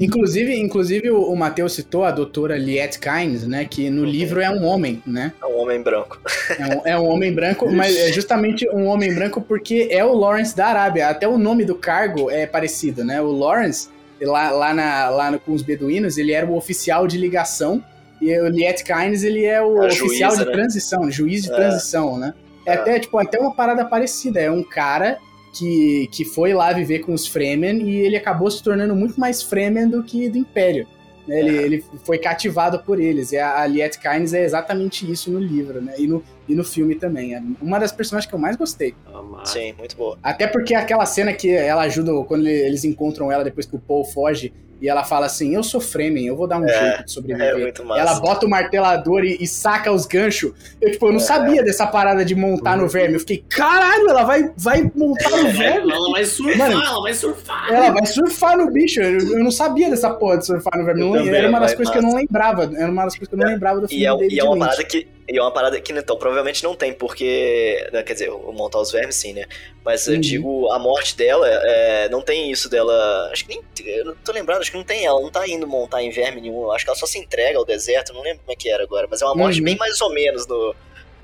Inclusive, 0.00 0.56
inclusive 0.58 1.10
o, 1.10 1.22
o 1.30 1.36
Matheus 1.36 1.72
citou 1.72 2.04
a 2.04 2.10
doutora 2.10 2.56
Liette 2.58 2.98
Kynes, 2.98 3.46
né? 3.46 3.64
Que 3.64 3.90
no 3.90 4.02
Uhum. 4.02 4.08
livro 4.08 4.40
é 4.40 4.50
um 4.50 4.64
homem, 4.64 5.02
né? 5.06 5.32
é 5.40 5.46
um 5.46 5.56
homem 5.60 5.80
branco. 5.82 6.20
É 6.58 6.66
um, 6.66 6.80
é 6.86 6.98
um 6.98 7.06
homem 7.06 7.32
branco, 7.32 7.70
mas 7.70 7.96
é 7.96 8.12
justamente 8.12 8.68
um 8.70 8.86
homem 8.86 9.14
branco 9.14 9.40
porque 9.40 9.88
é 9.90 10.04
o 10.04 10.12
Lawrence 10.12 10.56
da 10.56 10.66
Arábia. 10.66 11.08
Até 11.08 11.28
o 11.28 11.38
nome 11.38 11.64
do 11.64 11.74
cargo 11.76 12.30
é 12.30 12.46
parecido, 12.46 13.04
né? 13.04 13.20
O 13.20 13.30
Lawrence, 13.30 13.88
lá, 14.20 14.50
lá, 14.50 14.74
na, 14.74 15.08
lá 15.10 15.30
no- 15.30 15.38
com 15.38 15.52
os 15.52 15.62
beduínos, 15.62 16.18
ele 16.18 16.32
era 16.32 16.44
o 16.46 16.56
oficial 16.56 17.06
de 17.06 17.16
ligação. 17.16 17.82
E 18.20 18.36
o 18.40 18.48
Liette 18.48 18.82
Kynes, 18.84 19.22
ele 19.22 19.44
é 19.44 19.62
o 19.62 19.80
A 19.82 19.86
oficial 19.86 20.30
juíza, 20.30 20.44
de 20.44 20.50
né? 20.50 20.52
transição, 20.56 21.10
juiz 21.10 21.42
de 21.42 21.52
É. 21.52 21.54
transição, 21.54 22.18
né? 22.18 22.34
É, 22.66 22.72
É. 22.72 22.74
até, 22.74 22.98
tipo, 22.98 23.16
até 23.18 23.38
uma 23.38 23.54
parada 23.54 23.84
parecida. 23.84 24.40
É 24.40 24.50
um 24.50 24.62
cara 24.62 25.18
que, 25.54 26.08
que 26.10 26.24
foi 26.24 26.52
lá 26.52 26.72
viver 26.72 26.98
com 27.00 27.12
os 27.14 27.26
Fremen 27.26 27.82
e 27.88 27.96
ele 27.96 28.16
acabou 28.16 28.50
se 28.50 28.62
tornando 28.62 28.94
muito 28.94 29.18
mais 29.18 29.42
Fremen 29.42 29.88
do 29.88 30.02
que 30.02 30.28
do 30.28 30.36
Império. 30.38 30.86
né? 31.26 31.38
Ele, 31.40 31.56
É. 31.58 31.62
ele 31.62 31.84
foi 32.04 32.18
cativado 32.18 32.78
por 32.80 33.00
eles. 33.00 33.32
E 33.32 33.38
a, 33.38 33.60
a 33.60 33.66
Liette 33.66 33.98
Kynes 33.98 34.34
é 34.34 34.44
exatamente 34.44 35.10
isso 35.10 35.30
no 35.30 35.38
livro, 35.38 35.80
né? 35.80 35.94
E 35.98 36.06
no, 36.06 36.22
e 36.48 36.54
no 36.54 36.64
filme 36.64 36.94
também. 36.94 37.34
É 37.34 37.42
uma 37.62 37.78
das 37.78 37.92
personagens 37.92 38.28
que 38.28 38.34
eu 38.34 38.38
mais 38.38 38.56
gostei. 38.56 38.94
Ah, 39.06 39.44
Sim, 39.44 39.72
muito 39.78 39.96
boa. 39.96 40.18
Até 40.22 40.46
porque 40.46 40.74
aquela 40.74 41.06
cena 41.06 41.32
que 41.32 41.50
ela 41.50 41.82
ajuda, 41.82 42.12
quando 42.24 42.46
eles 42.46 42.84
encontram 42.84 43.30
ela 43.32 43.42
depois 43.44 43.66
que 43.66 43.76
o 43.76 43.78
Paul 43.78 44.04
foge, 44.04 44.52
e 44.82 44.88
ela 44.88 45.04
fala 45.04 45.24
assim: 45.26 45.54
Eu 45.54 45.62
sou 45.62 45.80
Fremen, 45.80 46.26
eu 46.26 46.36
vou 46.36 46.46
dar 46.46 46.58
um 46.60 46.64
É, 46.64 46.68
jeito 46.68 46.96
de 46.98 47.04
É 47.04 47.06
sobreviver. 47.06 47.58
muito 47.58 47.84
massa. 47.84 48.00
Ela 48.00 48.20
bota 48.20 48.44
o 48.44 48.50
martelador 48.50 49.24
e, 49.24 49.38
e 49.40 49.46
saca 49.46 49.90
os 49.90 50.04
ganchos. 50.04 50.52
Eu, 50.80 50.90
tipo, 50.90 51.06
eu 51.06 51.12
não 51.12 51.20
É. 51.20 51.22
sabia 51.22 51.62
dessa 51.62 51.86
parada 51.86 52.24
de 52.24 52.34
montar 52.34 52.76
no 52.76 52.86
verme. 52.88 53.14
Eu 53.14 53.20
fiquei, 53.20 53.42
caralho, 53.48 54.10
ela 54.10 54.24
vai, 54.24 54.50
vai 54.56 54.90
montar 54.94 55.30
no 55.30 55.44
vai, 55.44 55.52
verme? 55.52 55.92
ela 55.92 56.10
vai 56.10 56.24
surfar, 56.26 56.58
Mano, 56.58 56.82
ela 56.84 57.00
vai 57.00 57.14
surfar. 57.14 57.72
Ela 57.72 57.90
vai 57.92 58.06
surfar 58.06 58.58
no 58.58 58.70
bicho. 58.70 59.00
Eu, 59.00 59.20
eu 59.38 59.44
não 59.44 59.50
sabia 59.52 59.88
dessa 59.88 60.10
porra 60.10 60.38
de 60.38 60.46
surfar 60.46 60.76
no 60.76 60.84
verme. 60.84 61.00
Eu 61.00 61.06
Não- 61.06 61.14
também, 61.18 61.34
era 61.34 61.48
uma 61.48 61.60
das 61.60 61.72
coisas 61.74 61.90
que 61.92 61.98
eu 61.98 62.02
não 62.02 62.14
lembrava. 62.14 62.70
Era 62.76 62.90
uma 62.90 63.04
das 63.04 63.14
coisas 63.14 63.28
que 63.28 63.34
eu 63.34 63.38
não 63.38 63.46
lembrava 63.46 63.80
do 63.80 63.88
filme 63.88 64.02
E 64.02 64.06
é, 64.06 64.28
e 64.34 64.38
é 64.40 64.44
uma 64.44 64.58
parada 64.66 64.84
que. 64.84 65.06
E 65.26 65.38
é 65.38 65.40
uma 65.40 65.50
parada 65.50 65.80
que, 65.80 65.90
então, 65.92 66.18
provavelmente 66.18 66.62
não 66.62 66.74
tem, 66.74 66.92
porque. 66.92 67.88
né, 67.92 68.02
Quer 68.02 68.12
dizer, 68.12 68.30
o 68.30 68.52
montar 68.52 68.78
os 68.80 68.92
vermes, 68.92 69.16
sim, 69.16 69.32
né? 69.32 69.44
Mas 69.84 70.06
eu 70.06 70.14
Uhum. 70.14 70.20
digo, 70.20 70.70
a 70.70 70.78
morte 70.78 71.16
dela, 71.16 71.48
é, 71.48 72.08
não 72.10 72.20
tem 72.20 72.50
isso 72.50 72.68
dela. 72.68 73.30
Acho 73.32 73.46
que 73.46 73.48
nem. 73.54 73.62
Eu 73.96 74.04
não 74.04 74.14
tô 74.16 74.32
lembrado, 74.32 74.60
acho 74.60 74.70
que 74.70 74.76
não 74.76 74.84
tem 74.84 75.06
ela, 75.06 75.18
não 75.20 75.30
tá 75.30 75.48
indo 75.48 75.66
montar 75.66 76.02
em 76.02 76.10
verme 76.10 76.40
nenhum. 76.42 76.70
Acho 76.70 76.84
que 76.84 76.90
ela 76.90 76.98
só 76.98 77.06
se 77.06 77.18
entrega 77.18 77.56
ao 77.58 77.64
deserto, 77.64 78.12
não 78.12 78.20
lembro 78.22 78.40
como 78.44 78.52
é 78.52 78.56
que 78.56 78.68
era 78.68 78.82
agora. 78.82 79.06
Mas 79.10 79.22
é 79.22 79.24
uma 79.24 79.34
morte 79.34 79.60
Uhum. 79.60 79.64
bem 79.64 79.76
mais 79.76 80.00
ou 80.02 80.12
menos 80.12 80.46
no. 80.46 80.74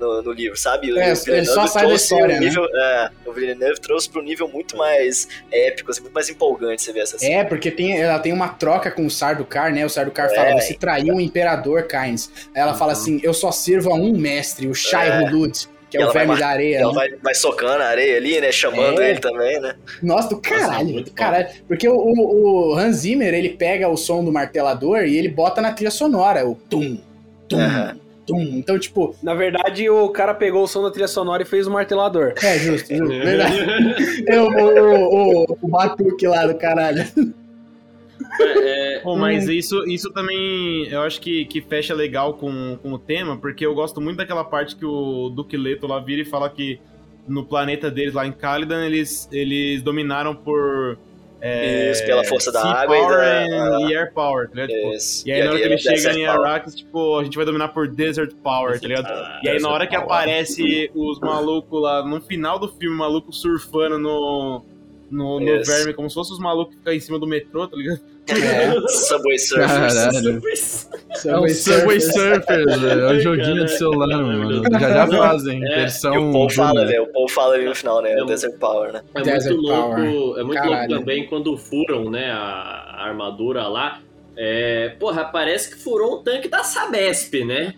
No, 0.01 0.21
no 0.23 0.31
livro, 0.31 0.57
sabe? 0.57 0.89
É, 0.89 0.93
o 0.93 0.95
ele 0.95 1.15
Villeneuve 1.15 1.45
só 1.53 1.67
sai 1.67 1.85
da 1.87 1.93
história, 1.93 2.35
um 2.35 2.39
né? 2.39 2.45
nível, 2.47 2.65
é, 2.65 3.09
o 3.23 3.31
Villeneuve 3.31 3.79
trouxe 3.79 4.09
pro 4.09 4.21
nível 4.23 4.47
muito 4.47 4.75
mais 4.75 5.27
épico, 5.51 5.91
assim, 5.91 6.01
muito 6.01 6.13
mais 6.13 6.27
empolgante 6.27 6.81
você 6.81 6.91
ver 6.91 7.01
essa 7.01 7.19
cena. 7.19 7.35
É, 7.35 7.43
porque 7.43 7.69
tem, 7.69 8.01
ela 8.01 8.17
tem 8.17 8.33
uma 8.33 8.49
troca 8.49 8.89
com 8.89 9.05
o 9.05 9.11
Sardaukar, 9.11 9.71
né? 9.71 9.85
O 9.85 9.89
Sardaukar 9.89 10.33
fala, 10.33 10.49
É. 10.49 10.59
você 10.59 10.73
traiu 10.73 11.15
o 11.15 11.21
Imperador, 11.21 11.83
Kynes. 11.83 12.31
Aí 12.55 12.61
ela 12.63 12.73
fala 12.73 12.93
assim, 12.93 13.19
eu 13.21 13.31
só 13.33 13.51
sirvo 13.51 13.91
a 13.91 13.93
um 13.93 14.17
mestre, 14.17 14.67
o 14.67 14.73
Shai 14.73 15.07
É. 15.09 15.19
Hulud, 15.21 15.69
que 15.89 15.97
é 15.97 16.01
o 16.01 16.05
vai 16.11 16.25
verme 16.25 16.39
da 16.39 16.47
areia. 16.47 16.77
Ela 16.79 16.93
né? 16.93 16.95
vai, 16.95 17.09
vai 17.21 17.35
socando 17.35 17.83
a 17.83 17.87
areia 17.87 18.17
ali, 18.17 18.41
né? 18.41 18.51
Chamando 18.51 19.01
É. 19.03 19.11
ele 19.11 19.19
também, 19.19 19.59
né? 19.59 19.75
Nossa, 20.01 20.29
do 20.29 20.41
caralho, 20.41 20.87
muito 20.89 21.05
do 21.05 21.11
bom. 21.11 21.15
caralho. 21.15 21.47
Porque 21.67 21.87
o, 21.87 21.93
o, 21.95 22.71
o 22.71 22.75
Hans 22.75 22.95
Zimmer, 22.95 23.33
ele 23.35 23.49
pega 23.49 23.87
o 23.87 23.95
som 23.95 24.25
do 24.25 24.31
martelador 24.31 25.03
e 25.03 25.15
ele 25.15 25.29
bota 25.29 25.61
na 25.61 25.71
trilha 25.71 25.91
sonora, 25.91 26.43
o 26.47 26.55
tum, 26.55 26.97
tum. 27.47 27.57
Tum. 28.25 28.41
Então, 28.41 28.77
tipo, 28.77 29.15
Na 29.21 29.33
verdade, 29.33 29.89
o 29.89 30.09
cara 30.09 30.33
pegou 30.33 30.63
o 30.63 30.67
som 30.67 30.83
da 30.83 30.91
trilha 30.91 31.07
sonora 31.07 31.43
e 31.43 31.45
fez 31.45 31.67
o 31.67 31.71
martelador. 31.71 32.33
é 32.43 32.59
justo, 32.59 32.93
justo 32.93 33.07
verdade. 33.07 34.23
É 34.27 34.41
o, 34.41 34.47
o, 34.47 35.43
o, 35.51 35.57
o 35.61 35.67
batuque 35.67 36.27
lá 36.27 36.45
do 36.45 36.55
caralho. 36.55 37.03
É, 38.39 39.01
Bom, 39.03 39.17
mas 39.17 39.47
isso, 39.47 39.83
isso 39.87 40.11
também 40.11 40.87
eu 40.89 41.01
acho 41.01 41.19
que, 41.19 41.45
que 41.45 41.61
fecha 41.61 41.93
legal 41.93 42.35
com, 42.35 42.77
com 42.81 42.93
o 42.93 42.99
tema, 42.99 43.37
porque 43.37 43.65
eu 43.65 43.73
gosto 43.73 43.99
muito 43.99 44.17
daquela 44.17 44.43
parte 44.43 44.75
que 44.75 44.85
o 44.85 45.29
Duque 45.29 45.57
Leto 45.57 45.87
lá 45.87 45.99
vira 45.99 46.21
e 46.21 46.25
fala 46.25 46.49
que 46.49 46.79
no 47.27 47.45
planeta 47.45 47.89
deles, 47.89 48.13
lá 48.13 48.25
em 48.25 48.31
Calidan, 48.31 48.85
eles, 48.85 49.27
eles 49.31 49.81
dominaram 49.81 50.35
por. 50.35 50.97
É, 51.43 51.91
Isso, 51.91 52.05
pela 52.05 52.23
força 52.23 52.51
da 52.51 52.61
sea 52.61 52.71
água 52.71 52.95
e 52.97 53.07
da- 53.07 53.81
e 53.89 53.95
air 53.97 54.13
power, 54.13 54.47
tá 54.47 54.53
ligado? 54.53 54.69
Tipo, 54.77 54.93
Isso. 54.93 55.27
E 55.27 55.31
aí, 55.31 55.43
na 55.43 55.49
hora 55.49 55.59
que 55.59 55.65
ele 55.65 55.77
chega 55.79 56.13
em. 56.13 56.25
Arrakis, 56.25 56.75
tipo, 56.75 57.17
a 57.17 57.23
gente 57.23 57.35
vai 57.35 57.45
dominar 57.45 57.69
por 57.69 57.87
Desert 57.87 58.31
Power, 58.43 58.79
tá 58.79 58.87
ligado? 58.87 59.07
Ah, 59.07 59.39
E 59.43 59.49
aí, 59.49 59.59
na 59.59 59.69
hora 59.69 59.87
que 59.87 59.95
Power. 59.95 60.05
aparece 60.05 60.91
os 60.93 61.19
malucos 61.19 61.81
lá, 61.81 62.05
no 62.05 62.21
final 62.21 62.59
do 62.59 62.67
filme, 62.67 62.95
o 62.95 62.99
maluco 62.99 63.33
surfando 63.33 63.97
no, 63.97 64.61
no, 65.09 65.39
no 65.39 65.63
verme, 65.63 65.93
como 65.93 66.07
se 66.09 66.13
fosse 66.13 66.31
os 66.31 66.39
malucos 66.39 66.73
que 66.75 66.79
ficam 66.79 66.93
em 66.93 66.99
cima 66.99 67.17
do 67.17 67.25
metrô, 67.25 67.67
tá 67.67 67.75
ligado? 67.75 68.01
É, 68.27 68.71
Subway 68.87 69.39
Surfers. 69.39 69.93
Caralho. 69.93 70.41
É 70.47 71.15
Subway 71.15 71.51
o 71.51 71.55
Subway 71.55 71.99
Surfers. 71.99 72.75
Velho. 72.81 73.01
É 73.01 73.13
um 73.13 73.19
joguinho 73.19 73.65
de 73.65 73.71
celular, 73.77 74.17
mano. 74.23 74.63
Já 74.79 74.79
já 74.79 75.07
fazem. 75.07 75.63
É, 75.65 75.75
Versão. 75.75 76.13
E 76.13 76.17
o 76.17 76.31
Paul 76.31 76.49
fala, 76.49 76.85
velho. 76.85 77.03
O 77.03 77.07
Paul 77.07 77.29
fala 77.29 77.55
ali 77.55 77.65
no 77.65 77.75
final, 77.75 78.01
né? 78.01 78.13
É 78.13 78.21
O 78.21 78.23
um- 78.23 78.27
Desert 78.27 78.57
Power, 78.57 78.93
né? 78.93 79.01
É 79.15 79.21
Desert 79.21 79.55
muito 79.55 79.67
louco, 79.67 79.95
Power. 79.95 80.39
é 80.39 80.43
muito 80.43 80.53
Caralho. 80.61 80.77
louco 80.89 80.99
também 80.99 81.27
quando 81.27 81.57
furam, 81.57 82.09
né, 82.09 82.31
a, 82.31 82.37
a 82.37 83.07
armadura 83.07 83.67
lá. 83.67 83.99
É, 84.37 84.95
porra, 84.99 85.25
parece 85.25 85.69
que 85.75 85.83
furou 85.83 86.19
um 86.19 86.23
tanque 86.23 86.47
da 86.47 86.63
Sabesp, 86.63 87.43
né? 87.43 87.73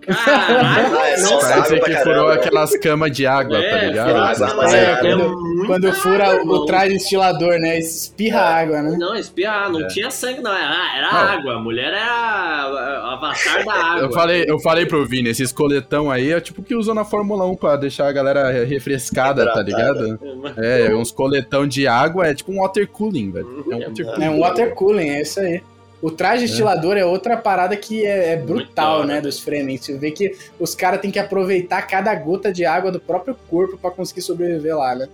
Caralho, 0.00 0.58
Ah, 0.58 1.08
é 1.08 1.14
água 1.14 1.40
Parece 1.40 1.74
que 1.74 1.80
caramba, 1.80 2.02
furou 2.02 2.28
aquelas 2.30 2.76
camas 2.78 3.12
de 3.12 3.26
água, 3.26 3.58
tá 3.58 3.64
é, 3.64 3.86
ligado? 3.88 4.08
aquela- 4.08 4.54
mas 4.54 4.74
é, 4.74 4.92
é 4.92 4.96
quando- 4.96 5.50
Quando 5.66 5.92
fura 5.92 6.30
água, 6.32 6.54
o 6.56 6.64
traje 6.66 6.96
estilador, 6.96 7.58
né? 7.58 7.78
Espirra 7.78 8.40
água, 8.40 8.82
né? 8.82 8.96
Não, 8.98 9.14
espiar, 9.14 9.70
não 9.70 9.82
É. 9.82 9.86
tinha 9.88 10.10
sangue, 10.10 10.40
não. 10.40 10.50
Era, 10.52 10.96
era 10.98 11.12
Não. 11.12 11.18
água. 11.38 11.54
A 11.54 11.58
mulher 11.58 11.92
era 11.92 13.12
avatar 13.12 13.64
da 13.64 13.72
água. 13.74 14.00
Eu 14.06 14.12
falei, 14.12 14.44
eu 14.48 14.58
falei 14.58 14.86
pro 14.86 15.06
Vini, 15.06 15.28
esses 15.30 15.52
coletão 15.52 16.10
aí 16.10 16.32
é 16.32 16.40
tipo 16.40 16.60
o 16.60 16.64
que 16.64 16.74
usam 16.74 16.94
na 16.94 17.04
Fórmula 17.04 17.44
1 17.46 17.54
pra 17.56 17.76
deixar 17.76 18.08
a 18.08 18.12
galera 18.12 18.50
refrescada, 18.64 19.52
tá 19.52 19.62
ligado? 19.62 20.18
É, 20.56 20.94
uns 20.94 21.12
coletão 21.12 21.66
de 21.66 21.86
água 21.86 22.26
é 22.26 22.34
tipo 22.34 22.50
um 22.52 22.60
water 22.62 22.88
cooling, 22.88 23.30
velho. 23.30 23.64
É 23.70 23.76
um 23.76 23.80
water 23.80 24.06
cooling. 24.06 24.24
É 24.24 24.30
um 24.30 24.40
water 24.40 24.74
cooling, 24.74 25.08
é 25.10 25.22
isso 25.22 25.40
aí. 25.40 25.62
O 26.02 26.10
traje 26.10 26.46
estilador 26.46 26.96
é 26.96 27.04
outra 27.04 27.36
parada 27.36 27.76
que 27.76 28.06
é, 28.06 28.32
é 28.32 28.36
brutal, 28.36 29.04
né, 29.04 29.20
dos 29.20 29.38
Fremen. 29.38 29.76
Você 29.76 29.98
vê 29.98 30.10
que 30.10 30.34
os 30.58 30.74
caras 30.74 31.00
têm 31.00 31.10
que 31.10 31.18
aproveitar 31.18 31.82
cada 31.82 32.14
gota 32.14 32.50
de 32.50 32.64
água 32.64 32.90
do 32.90 32.98
próprio 32.98 33.36
corpo 33.48 33.76
pra 33.76 33.90
conseguir 33.90 34.22
sobreviver 34.22 34.76
lá, 34.76 34.94
né? 34.94 35.08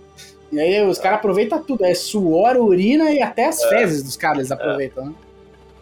E 0.49 0.59
aí 0.59 0.81
os 0.87 0.97
caras 0.97 1.19
aproveitam 1.19 1.61
tudo, 1.61 1.83
é 1.83 1.93
suor, 1.93 2.55
urina 2.55 3.11
e 3.11 3.21
até 3.21 3.47
as 3.47 3.61
fezes 3.65 4.01
dos 4.01 4.15
caras 4.15 4.37
eles 4.39 4.51
aproveitam, 4.51 5.07
né? 5.07 5.13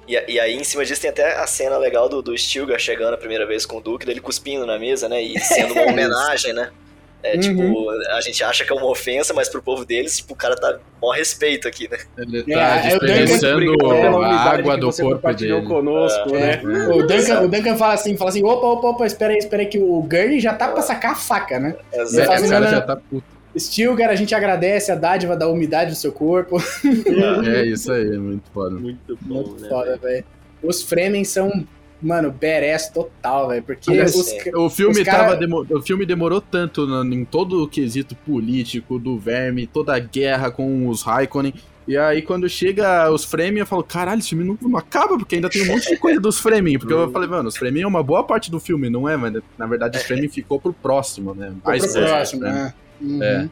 E, 0.08 0.34
e 0.34 0.40
aí, 0.40 0.56
em 0.56 0.64
cima 0.64 0.86
disso, 0.86 1.02
tem 1.02 1.10
até 1.10 1.36
a 1.36 1.48
cena 1.48 1.78
legal 1.78 2.08
do, 2.08 2.22
do 2.22 2.38
Stilgar 2.38 2.80
chegando 2.80 3.14
a 3.16 3.18
primeira 3.18 3.46
vez 3.46 3.66
com 3.66 3.78
o 3.78 3.82
Duke, 3.82 4.06
dele 4.06 4.20
cuspindo 4.20 4.66
na 4.66 4.78
mesa, 4.78 5.10
né? 5.10 5.22
E 5.22 5.40
sendo 5.40 5.74
uma 5.74 5.86
homenagem, 5.90 6.54
né? 6.54 6.72
É, 7.28 7.34
Uhum. 7.36 7.40
tipo, 7.42 7.90
a 8.12 8.22
gente 8.22 8.44
acha 8.44 8.64
que 8.64 8.72
é 8.72 8.76
uma 8.76 8.86
ofensa, 8.88 9.34
mas 9.34 9.50
pro 9.50 9.62
povo 9.62 9.84
deles, 9.84 10.18
tipo, 10.18 10.34
o 10.34 10.36
cara 10.36 10.56
tá 10.56 10.78
com 11.02 11.10
respeito 11.12 11.68
aqui, 11.68 11.90
né? 11.90 11.98
Ele 12.18 12.54
É, 12.54 12.56
tá 12.56 12.82
tenho 12.82 13.00
desperdiçando 13.00 13.78
pela 13.78 14.28
a 14.28 14.52
água 14.52 14.74
que 14.76 14.80
do 14.82 14.92
corpo 14.92 15.34
dele. 15.34 15.62
conosco, 15.64 16.36
É. 16.36 16.62
né? 16.64 16.88
O, 16.90 17.08
Duncan, 17.08 17.42
o 17.42 17.48
Duncan 17.48 17.76
fala 17.78 17.94
assim, 17.94 18.16
fala 18.16 18.30
assim, 18.30 18.44
opa, 18.44 18.68
opa, 18.68 18.88
opa, 18.90 19.06
espera 19.06 19.34
aí, 19.34 19.40
espera 19.40 19.64
aí, 19.64 19.68
que 19.68 19.80
o 19.80 20.02
Gurney 20.02 20.40
já 20.40 20.54
tá 20.54 20.68
pra 20.68 20.82
sacar 20.82 21.14
a 21.14 21.16
faca, 21.16 21.60
né? 21.60 21.76
É, 21.92 22.02
Exato. 22.02 22.28
faz 22.28 22.44
o 22.46 22.50
cara 22.50 22.68
já 22.70 22.82
tá 22.82 22.96
puto. 22.96 23.24
Stilgar, 23.58 24.10
a 24.10 24.16
gente 24.16 24.36
agradece 24.36 24.92
a 24.92 24.96
dádiva 24.96 25.36
da 25.36 25.48
umidade 25.48 25.92
do 25.92 25.96
seu 25.96 26.12
corpo. 26.12 26.58
É 27.48 27.66
isso 27.66 27.92
aí, 27.92 28.18
muito 28.18 28.44
foda. 28.54 28.76
Muito 28.76 29.18
bom, 29.22 29.36
Muito 29.44 29.62
né? 29.64 29.70
foda, 29.70 29.98
velho. 29.98 30.26
Os 30.62 30.82
Fremen 30.84 31.24
são, 31.24 31.66
mano, 32.06 32.32
badass 32.32 32.90
total, 32.90 33.50
velho. 33.50 33.64
Porque 33.64 34.02
os, 34.02 34.12
sim. 34.14 34.38
O 34.56 34.70
filme, 34.70 35.00
Os 35.02 35.04
cara- 35.04 35.24
tava 35.26 35.36
demo- 35.38 35.66
o 35.70 35.82
filme 35.82 36.06
demorou 36.06 36.40
tanto 36.40 36.86
no- 36.86 37.04
em 37.14 37.26
todo 37.26 37.64
o 37.64 37.68
quesito 37.68 38.16
político, 38.16 39.00
do 39.00 39.18
verme, 39.18 39.66
toda 39.68 39.96
a 39.96 40.00
guerra 40.00 40.52
com 40.52 40.88
os 40.88 41.02
Raikkonen. 41.02 41.54
E 41.88 41.96
aí, 41.96 42.22
quando 42.24 42.50
chega 42.50 43.12
os 43.12 43.24
Fremen, 43.24 43.60
eu 43.60 43.66
falo, 43.66 43.84
caralho, 43.84 44.18
esse 44.18 44.30
filme 44.30 44.44
não, 44.44 44.58
não 44.60 44.76
acaba, 44.76 45.18
porque 45.20 45.36
ainda 45.36 45.50
tem 45.50 45.62
um 45.62 45.68
monte 45.68 45.88
de 45.88 45.98
coisa 45.98 46.20
dos 46.20 46.40
Fremen. 46.40 46.80
Porque 46.80 46.92
eu 46.94 47.12
falei, 47.12 47.30
mano, 47.30 47.48
os 47.48 47.56
Fremen 47.58 47.84
é 47.84 47.88
uma 47.88 48.02
boa 48.02 48.24
parte 48.24 48.50
do 48.50 48.60
filme, 48.60 48.90
não 48.90 49.08
é? 49.08 49.16
Mas 49.16 49.34
na 49.58 49.68
verdade, 49.68 49.98
os 49.98 50.04
Fremen 50.04 50.28
ficou 50.28 50.60
pro 50.60 50.74
próximo, 50.74 51.36
né? 51.36 51.54
Foi 51.64 51.78
pro 51.78 51.92
próximo, 51.94 52.42
né? 52.42 52.52
né? 52.54 52.74
Uhum. 53.02 53.24
É. 53.24 53.50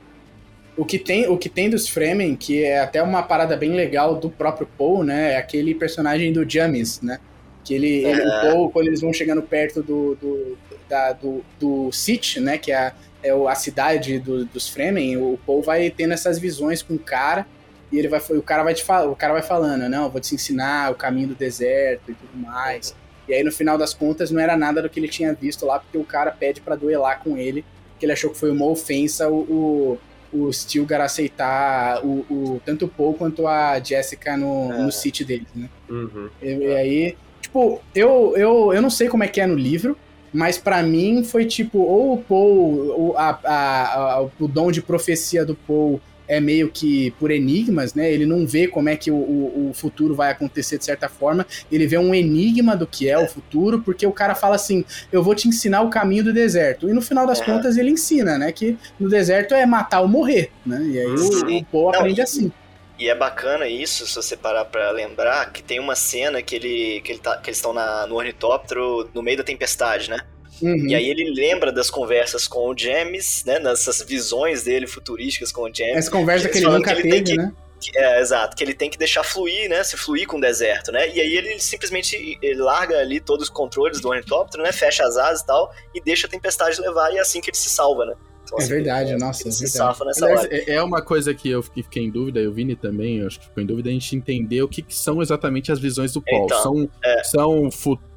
O 0.75 0.83
que, 0.83 0.97
tem, 0.97 1.27
o 1.29 1.37
que 1.37 1.47
tem 1.47 1.69
dos 1.69 1.87
Fremen, 1.87 2.35
que 2.35 2.63
é 2.63 2.79
até 2.79 3.03
uma 3.03 3.21
parada 3.21 3.55
bem 3.55 3.75
legal 3.75 4.15
do 4.15 4.31
próprio 4.31 4.67
Paul, 4.75 5.03
né? 5.03 5.33
É 5.33 5.37
aquele 5.37 5.75
personagem 5.75 6.33
do 6.33 6.49
Jamis, 6.49 6.99
né? 7.01 7.19
Que 7.63 7.73
ele, 7.75 8.05
ele- 8.05 8.21
o 8.21 8.41
Paul, 8.41 8.69
quando 8.71 8.87
eles 8.87 9.01
vão 9.01 9.13
chegando 9.13 9.41
perto 9.41 9.81
do, 9.81 10.15
do, 10.15 10.57
da, 10.89 11.13
do, 11.13 11.43
do 11.59 11.91
Sit, 11.91 12.37
né? 12.39 12.57
Que 12.57 12.71
é 12.71 12.75
a, 12.77 12.93
é 13.23 13.33
o- 13.33 13.47
a 13.47 13.55
cidade 13.55 14.19
do- 14.19 14.45
dos 14.45 14.67
Fremen, 14.69 15.17
o 15.17 15.39
Paul 15.45 15.61
vai 15.61 15.89
tendo 15.89 16.13
essas 16.13 16.37
visões 16.37 16.81
com 16.81 16.93
o 16.95 16.99
cara. 16.99 17.45
E 17.91 17.99
ele 17.99 18.07
vai, 18.07 18.19
o 18.31 18.41
cara 18.41 18.63
vai 18.63 18.73
te 18.73 18.83
o 18.83 19.15
cara 19.15 19.33
vai 19.33 19.43
falando, 19.43 19.87
não, 19.87 20.05
eu 20.05 20.09
vou 20.09 20.19
te 20.19 20.33
ensinar 20.33 20.91
o 20.91 20.95
caminho 20.95 21.27
do 21.29 21.35
deserto 21.35 22.09
e 22.11 22.15
tudo 22.15 22.35
mais. 22.35 22.95
E 23.27 23.33
aí 23.33 23.43
no 23.43 23.51
final 23.51 23.77
das 23.77 23.93
contas 23.93 24.31
não 24.31 24.41
era 24.41 24.57
nada 24.57 24.81
do 24.81 24.89
que 24.89 24.99
ele 24.99 25.07
tinha 25.07 25.31
visto 25.33 25.65
lá, 25.65 25.79
porque 25.79 25.97
o 25.97 26.03
cara 26.03 26.31
pede 26.31 26.59
pra 26.59 26.75
duelar 26.75 27.21
com 27.23 27.37
ele, 27.37 27.63
que 27.99 28.05
ele 28.05 28.11
achou 28.11 28.31
que 28.31 28.37
foi 28.37 28.49
uma 28.51 28.65
ofensa 28.65 29.29
o, 29.29 29.99
o, 30.33 30.37
o 30.47 30.51
Stilgar 30.51 30.99
aceitar 31.01 32.03
o, 32.03 32.25
o- 32.29 32.61
tanto 32.65 32.85
o 32.85 32.87
Paul 32.87 33.13
quanto 33.13 33.47
a 33.47 33.79
Jessica 33.79 34.35
no, 34.35 34.73
É. 34.73 34.77
no 34.79 34.91
sítio 34.91 35.23
deles, 35.25 35.47
né? 35.55 35.69
Uhum. 35.89 36.29
E, 36.41 36.47
e 36.51 36.75
aí, 36.75 37.17
tipo, 37.53 37.81
eu, 37.93 38.33
eu, 38.35 38.73
eu 38.73 38.81
não 38.81 38.89
sei 38.89 39.07
como 39.07 39.23
é 39.23 39.27
que 39.27 39.39
é 39.39 39.45
no 39.45 39.53
livro, 39.55 39.95
mas 40.33 40.57
pra 40.57 40.81
mim 40.81 41.23
foi 41.23 41.45
tipo, 41.45 41.77
ou 41.79 42.13
o 42.15 42.17
Paul, 42.17 42.87
ou 42.97 43.17
a, 43.17 43.39
a- 43.43 44.13
a- 44.15 44.21
o 44.39 44.47
dom 44.47 44.71
de 44.71 44.81
profecia 44.81 45.45
do 45.45 45.53
Paul 45.55 46.01
é 46.27 46.39
meio 46.39 46.69
que 46.71 47.11
por 47.19 47.29
enigmas, 47.29 47.93
né? 47.93 48.11
Ele 48.11 48.25
não 48.25 48.47
vê 48.47 48.65
como 48.67 48.87
é 48.89 48.95
que 48.95 49.11
o, 49.11 49.15
o, 49.15 49.69
o 49.69 49.73
futuro 49.73 50.15
vai 50.15 50.31
acontecer 50.31 50.77
de 50.79 50.85
certa 50.85 51.07
forma. 51.09 51.45
Ele 51.71 51.85
vê 51.85 51.97
um 51.97 52.15
enigma 52.15 52.75
do 52.77 52.87
que 52.87 53.07
é 53.09 53.19
o 53.19 53.27
futuro, 53.27 53.81
porque 53.81 54.07
o 54.07 54.11
cara 54.11 54.33
fala 54.33 54.55
assim: 54.55 54.83
eu 55.11 55.21
vou 55.21 55.35
te 55.35 55.47
ensinar 55.49 55.81
o 55.81 55.89
caminho 55.89 56.23
do 56.23 56.33
deserto. 56.33 56.89
E 56.89 56.93
no 56.93 57.01
final 57.01 57.27
das 57.27 57.41
É. 57.41 57.45
contas 57.45 57.77
ele 57.77 57.91
ensina, 57.91 58.37
né? 58.37 58.51
Que 58.53 58.77
no 58.97 59.09
deserto 59.09 59.53
é 59.53 59.65
matar 59.65 59.99
ou 59.99 60.07
morrer, 60.07 60.49
né? 60.65 60.81
E 60.83 60.97
aí 60.99 61.05
o, 61.11 61.17
Sim. 61.17 61.57
o 61.59 61.65
Paul 61.65 61.89
aprende 61.89 62.21
assim. 62.21 62.51
E 62.97 63.09
é 63.09 63.15
bacana 63.15 63.67
isso, 63.67 64.05
se 64.05 64.15
você 64.15 64.37
parar 64.37 64.65
pra 64.65 64.91
lembrar, 64.91 65.51
que 65.51 65.63
tem 65.63 65.79
uma 65.79 65.95
cena 65.95 66.41
que, 66.41 66.55
ele, 66.55 67.01
que, 67.01 67.11
ele 67.11 67.19
tá, 67.19 67.37
que 67.37 67.49
eles 67.49 67.57
estão 67.57 67.73
no 68.07 68.15
ornitóptero 68.15 69.09
no 69.13 69.21
meio 69.23 69.37
da 69.37 69.43
tempestade, 69.43 70.09
né? 70.09 70.19
Uhum. 70.61 70.87
E 70.87 70.95
aí 70.95 71.09
ele 71.09 71.31
lembra 71.33 71.71
das 71.71 71.89
conversas 71.89 72.47
com 72.47 72.69
o 72.69 72.77
James, 72.77 73.43
né? 73.45 73.57
Nessas 73.59 74.01
visões 74.03 74.63
dele 74.63 74.85
futurísticas 74.87 75.51
com 75.51 75.63
o 75.63 75.73
James. 75.73 75.97
Essa 75.97 76.11
conversa 76.11 76.47
que 76.47 76.59
ele 76.59 76.67
nunca 76.67 76.93
que 76.93 77.01
ele 77.01 77.09
teve, 77.09 77.23
que- 77.23 77.37
né? 77.37 77.51
Que- 77.81 77.97
É, 77.97 78.21
exato, 78.21 78.55
que 78.55 78.63
ele 78.63 78.73
tem 78.73 78.89
que 78.89 78.97
deixar 78.97 79.23
fluir, 79.23 79.67
né? 79.69 79.83
Se 79.83 79.97
fluir 79.97 80.25
com 80.25 80.37
o 80.37 80.39
deserto, 80.41 80.89
né? 80.89 81.09
E 81.09 81.19
aí 81.19 81.35
ele 81.35 81.59
simplesmente 81.59 82.37
ele 82.41 82.61
larga 82.61 82.97
ali 82.99 83.19
todos 83.19 83.47
os 83.47 83.49
controles 83.49 83.99
do 83.99 84.07
ornitóptero, 84.07 84.63
né? 84.63 84.71
Fecha 84.71 85.03
as 85.03 85.17
asas 85.17 85.41
e 85.41 85.45
tal, 85.47 85.73
e 85.93 85.99
deixa 85.99 86.25
a 86.25 86.29
tempestade 86.29 86.79
levar, 86.79 87.11
e 87.13 87.17
é 87.17 87.19
assim 87.19 87.41
que 87.41 87.49
ele 87.49 87.57
se 87.57 87.69
salva, 87.69 88.05
né? 88.05 88.13
Então, 88.43 88.57
É 88.59 88.61
assim, 88.63 88.69
verdade, 88.73 89.11
ele- 89.11 89.19
nossa, 89.19 89.41
é 89.41 89.51
verdade. 89.51 89.69
safa 89.69 90.05
nessa 90.05 90.25
Aliás, 90.25 90.47
é 90.51 90.73
é 90.75 90.83
uma 90.83 91.01
coisa 91.01 91.33
que 91.33 91.49
eu 91.49 91.63
fiquei 91.63 91.83
fiquei 91.83 92.03
em 92.03 92.09
dúvida, 92.11 92.39
e 92.41 92.47
o 92.47 92.51
Vini 92.53 92.75
também, 92.75 93.17
eu 93.19 93.27
acho 93.27 93.39
que 93.39 93.45
ficou 93.47 93.63
em 93.63 93.65
dúvida, 93.65 93.89
a 93.89 93.93
gente 93.93 94.15
entender 94.15 94.61
o 94.61 94.67
que, 94.67 94.81
que 94.81 94.95
são 94.95 95.21
exatamente 95.21 95.71
as 95.71 95.79
visões 95.79 96.13
do 96.13 96.21
Paul. 96.21 96.45
Então, 96.45 96.61
são, 96.61 96.89
é. 97.03 97.23
são 97.23 97.71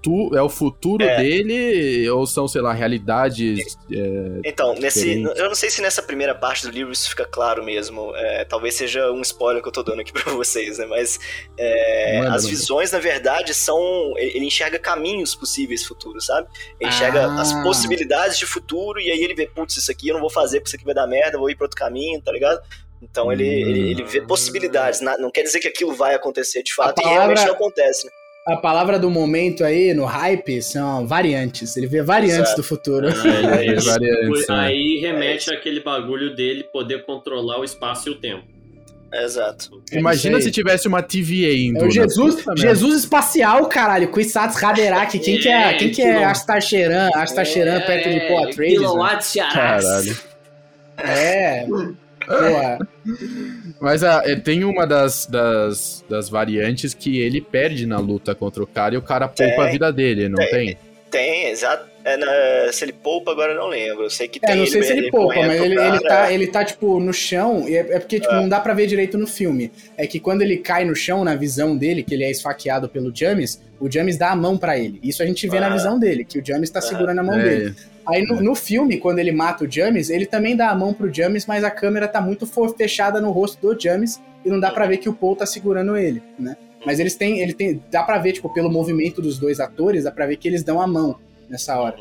futuro, 0.06 0.36
é 0.36 0.42
o 0.42 0.48
futuro 0.48 1.04
É. 1.04 1.16
dele, 1.18 2.08
ou 2.10 2.26
são, 2.26 2.46
sei 2.46 2.60
lá, 2.60 2.72
realidades. 2.72 3.76
é, 3.92 4.40
Então, 4.44 4.74
nesse, 4.74 5.22
eu 5.22 5.48
não 5.48 5.54
sei 5.54 5.68
se 5.70 5.82
nessa 5.82 6.02
primeira 6.02 6.34
parte 6.34 6.64
do 6.66 6.70
livro 6.72 6.92
isso 6.92 7.08
fica 7.10 7.24
claro 7.24 7.64
mesmo. 7.64 8.14
é, 8.16 8.44
talvez 8.44 8.74
seja 8.74 9.10
um 9.12 9.20
spoiler 9.22 9.60
que 9.62 9.68
eu 9.68 9.72
tô 9.72 9.82
dando 9.82 10.00
aqui 10.00 10.12
pra 10.14 10.32
vocês, 10.32 10.78
né? 10.78 10.86
Mas 10.86 11.18
é, 11.58 12.18
Manda, 12.20 12.34
as 12.34 12.46
visões, 12.46 12.92
na 12.92 12.98
verdade, 12.98 13.52
são. 13.54 13.78
Ele 14.16 14.46
enxerga 14.46 14.78
caminhos 14.78 15.34
possíveis 15.34 15.84
futuros, 15.84 16.26
sabe? 16.26 16.48
Ele 16.80 16.90
enxerga 16.90 17.26
Ah. 17.26 17.40
as 17.40 17.52
possibilidades 17.62 18.38
de 18.38 18.46
futuro 18.46 19.00
e 19.00 19.10
aí 19.10 19.22
ele 19.22 19.34
vê, 19.34 19.46
putz, 19.46 19.76
isso 19.76 19.90
aqui 19.90 20.08
eu 20.08 20.14
não 20.14 20.20
vou 20.20 20.30
fazer 20.30 20.60
porque 20.60 20.68
isso 20.68 20.76
aqui 20.76 20.84
vai 20.84 20.94
dar 20.94 21.06
merda, 21.06 21.38
vou 21.38 21.50
ir 21.50 21.56
pra 21.56 21.64
outro 21.64 21.76
caminho, 21.78 22.20
tá 22.22 22.30
ligado? 22.32 22.60
Então 23.02 23.30
ele, 23.30 23.44
Hum. 23.44 23.68
ele, 23.68 23.90
ele 23.90 24.02
vê 24.04 24.20
possibilidades. 24.22 25.00
na- 25.00 25.18
não 25.18 25.30
quer 25.30 25.42
dizer 25.42 25.60
que 25.60 25.68
aquilo 25.68 25.92
vai 25.94 26.14
acontecer 26.14 26.62
de 26.62 26.72
fato, 26.74 26.94
palavra- 26.94 27.10
e 27.10 27.14
realmente 27.18 27.44
não 27.46 27.52
acontece, 27.54 28.06
né? 28.06 28.12
A 28.46 28.56
palavra 28.56 28.96
do 28.98 29.10
momento 29.10 29.64
aí, 29.64 29.92
no 29.92 30.04
hype, 30.04 30.62
são 30.62 31.06
variantes. 31.06 31.76
Ele 31.76 31.86
vê 31.88 32.00
variantes 32.02 32.52
Exato. 32.52 32.56
do 32.58 32.62
futuro. 32.62 33.08
Ah, 33.08 33.60
É, 33.62 33.66
isso. 33.74 33.86
variantes, 33.90 34.46
né? 34.48 34.54
Aí 34.56 34.98
remete 35.00 35.50
àquele 35.52 35.80
bagulho 35.80 36.34
dele 36.36 36.62
poder 36.62 37.04
controlar 37.04 37.58
o 37.58 37.64
espaço 37.64 38.08
e 38.08 38.12
o 38.12 38.14
tempo. 38.14 38.44
É, 39.12 39.24
exato. 39.24 39.82
Imagina 39.92 40.38
isso 40.38 40.46
se 40.48 40.52
tivesse 40.52 40.86
uma 40.86 41.02
TVA 41.02 41.52
em 41.54 41.76
É 41.76 41.84
o 41.84 41.90
Jesus. 41.90 42.44
Jesus 42.56 43.00
espacial, 43.00 43.66
caralho. 43.66 44.08
Kuisatsu 44.08 44.64
Haderaki. 44.64 45.18
Quem 45.18 45.38
que 45.38 45.48
é, 45.48 45.70
É, 45.70 45.74
quem 45.74 45.90
que 45.90 46.02
é 46.02 46.24
Astar 46.24 46.60
Sheeran? 46.60 47.08
Astar 47.14 47.44
Sheeran 47.46 47.80
perto 47.80 48.08
de 48.10 48.20
Paul 48.28 48.44
Atreides? 48.48 48.80
né? 48.80 48.86
Kilowatts 48.86 49.32
de 49.32 49.40
Arax. 49.40 49.84
Caralho. 49.84 50.16
É. 50.98 51.66
Porra. 52.26 52.78
Mas 53.80 54.02
ah, 54.02 54.22
é, 54.24 54.34
tem 54.36 54.64
uma 54.64 54.86
das, 54.86 55.26
das, 55.26 56.04
das 56.08 56.28
variantes 56.28 56.94
que 56.94 57.20
ele 57.20 57.40
perde 57.40 57.86
na 57.86 57.98
luta 57.98 58.34
contra 58.34 58.62
o 58.62 58.66
cara 58.66 58.94
e 58.94 58.98
o 58.98 59.02
cara 59.02 59.28
poupa 59.28 59.54
Tem. 59.56 59.64
a 59.64 59.70
vida 59.70 59.92
dele, 59.92 60.28
não 60.28 60.36
Tem. 60.36 60.50
tem? 60.50 60.78
Tem, 61.10 61.46
exato. 61.50 61.86
É, 62.04 62.16
na- 62.16 62.72
se 62.72 62.84
ele 62.84 62.92
poupa, 62.92 63.30
agora 63.32 63.52
eu 63.52 63.56
não 63.58 63.68
lembro. 63.68 64.04
Eu 64.04 64.10
sei 64.10 64.28
que 64.28 64.38
É, 64.42 64.48
tem 64.48 64.56
não 64.56 64.66
sei 64.66 64.82
se 64.82 64.92
ele 64.92 65.10
poupa, 65.10 65.34
correndo 65.34 65.46
mas 65.48 65.60
ele, 65.60 65.74
cara, 65.76 65.88
ele, 65.96 66.00
tá, 66.08 66.30
é. 66.30 66.34
ele 66.34 66.46
tá, 66.48 66.64
tipo, 66.64 67.00
no 67.00 67.12
chão, 67.12 67.68
e 67.68 67.76
é, 67.76 67.80
é 67.80 67.98
porque, 68.00 68.20
tipo, 68.20 68.32
não 68.34 68.48
dá 68.48 68.60
pra 68.60 68.74
ver 68.74 68.86
direito 68.86 69.16
no 69.18 69.26
filme. 69.26 69.70
É 69.96 70.06
que 70.06 70.18
quando 70.20 70.42
ele 70.42 70.56
cai 70.58 70.84
no 70.84 70.94
chão, 70.94 71.24
na 71.24 71.34
visão 71.34 71.76
dele, 71.76 72.02
que 72.02 72.12
ele 72.14 72.24
é 72.24 72.30
esfaqueado 72.30 72.88
pelo 72.88 73.14
James, 73.14 73.60
o 73.80 73.90
James 73.90 74.16
dá 74.16 74.30
a 74.30 74.36
mão 74.36 74.56
pra 74.58 74.78
ele. 74.78 74.98
Isso 75.02 75.22
a 75.22 75.26
gente 75.26 75.48
vê 75.48 75.58
na 75.60 75.66
Ah. 75.68 75.70
visão 75.70 75.98
dele, 75.98 76.24
que 76.24 76.38
o 76.38 76.44
James 76.44 76.70
tá 76.70 76.80
segurando 76.80 77.18
a 77.20 77.22
mão 77.22 77.38
É, 77.38 77.42
dele. 77.44 77.74
Aí 78.08 78.22
no, 78.24 78.40
no 78.40 78.54
filme, 78.54 78.98
quando 78.98 79.18
ele 79.18 79.32
mata 79.32 79.64
o 79.64 79.70
James, 79.70 80.10
ele 80.10 80.26
também 80.26 80.54
dá 80.56 80.70
a 80.70 80.74
mão 80.74 80.92
pro 80.92 81.12
James, 81.12 81.46
mas 81.46 81.64
a 81.64 81.70
câmera 81.70 82.06
tá 82.06 82.20
muito 82.20 82.46
fechada 82.76 83.20
no 83.20 83.30
rosto 83.30 83.60
do 83.60 83.80
James 83.80 84.20
e 84.44 84.48
não 84.48 84.60
dá 84.60 84.70
pra 84.70 84.86
ver 84.86 84.98
que 84.98 85.08
o 85.08 85.12
Paul 85.12 85.34
tá 85.34 85.44
segurando 85.46 85.96
ele, 85.96 86.22
né? 86.38 86.56
Mas 86.84 87.00
eles 87.00 87.16
têm, 87.16 87.40
ele 87.40 87.52
tem, 87.52 87.82
dá 87.90 88.02
pra 88.04 88.18
ver, 88.18 88.32
tipo, 88.32 88.48
pelo 88.52 88.70
movimento 88.70 89.20
dos 89.20 89.38
dois 89.38 89.58
atores, 89.58 90.04
dá 90.04 90.12
pra 90.12 90.26
ver 90.26 90.36
que 90.36 90.46
eles 90.46 90.62
dão 90.62 90.80
a 90.80 90.86
mão 90.86 91.16
nessa 91.50 91.76
hora. 91.80 91.96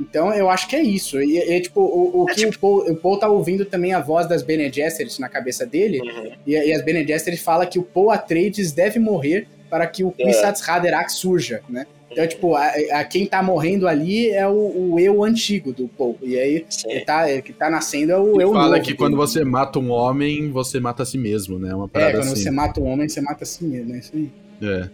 Então 0.00 0.34
eu 0.34 0.50
acho 0.50 0.66
que 0.66 0.74
é 0.74 0.82
isso. 0.82 1.20
E, 1.22 1.38
e, 1.38 1.60
tipo, 1.60 1.80
o, 1.80 2.24
o 2.24 2.28
É, 2.30 2.34
que 2.34 2.46
o, 2.46 2.58
Paul, 2.58 2.90
o 2.90 2.96
Paul 2.96 3.16
tá 3.16 3.28
ouvindo 3.28 3.64
também 3.64 3.92
a 3.92 4.00
voz 4.00 4.26
das 4.26 4.42
Bene 4.42 4.68
Gesserit 4.72 5.20
na 5.20 5.28
cabeça 5.28 5.64
dele, 5.64 6.00
Uhum. 6.00 6.32
e, 6.44 6.52
e 6.52 6.72
as 6.72 6.82
Bene 6.84 7.06
Gesserit 7.06 7.40
fala 7.40 7.64
que 7.64 7.78
o 7.78 7.82
Paul 7.84 8.10
Atreides 8.10 8.72
deve 8.72 8.98
morrer 8.98 9.46
para 9.70 9.86
que 9.86 10.02
o 10.02 10.12
É. 10.18 10.24
Kwisatz 10.24 10.68
Haderach 10.68 11.12
surja, 11.12 11.62
né? 11.68 11.86
Então, 12.14 12.26
tipo, 12.28 12.54
a, 12.54 12.66
a- 12.92 13.04
quem 13.04 13.26
tá 13.26 13.42
morrendo 13.42 13.86
ali 13.88 14.30
é 14.30 14.46
o, 14.48 14.92
o 14.92 15.00
eu 15.00 15.22
antigo 15.24 15.72
do 15.72 15.88
Paul. 15.88 16.16
E 16.22 16.38
aí, 16.38 16.64
ele 16.86 17.00
tá, 17.00 17.26
que 17.42 17.52
tá 17.52 17.68
nascendo 17.68 18.12
é 18.12 18.18
o 18.18 18.40
eu 18.40 18.52
Fala 18.52 18.68
novo. 18.70 18.80
que 18.80 18.86
dele. 18.86 18.98
quando 18.98 19.16
você 19.16 19.44
mata 19.44 19.78
um 19.78 19.90
homem, 19.90 20.50
você 20.50 20.78
mata 20.80 21.02
a 21.02 21.06
si 21.06 21.18
mesmo, 21.18 21.58
né? 21.58 21.74
Uma 21.74 21.86
É, 21.86 21.88
parada 21.88 22.12
quando 22.18 22.32
assim. 22.32 22.36
você 22.42 22.50
mata 22.50 22.80
um 22.80 22.84
homem, 22.86 23.08
você 23.08 23.20
mata 23.20 23.42
a 23.44 23.46
si 23.46 23.64
mesmo, 23.64 23.94
é 23.94 23.98
isso 23.98 24.12
aí. 24.14 24.30
É. 24.62 24.88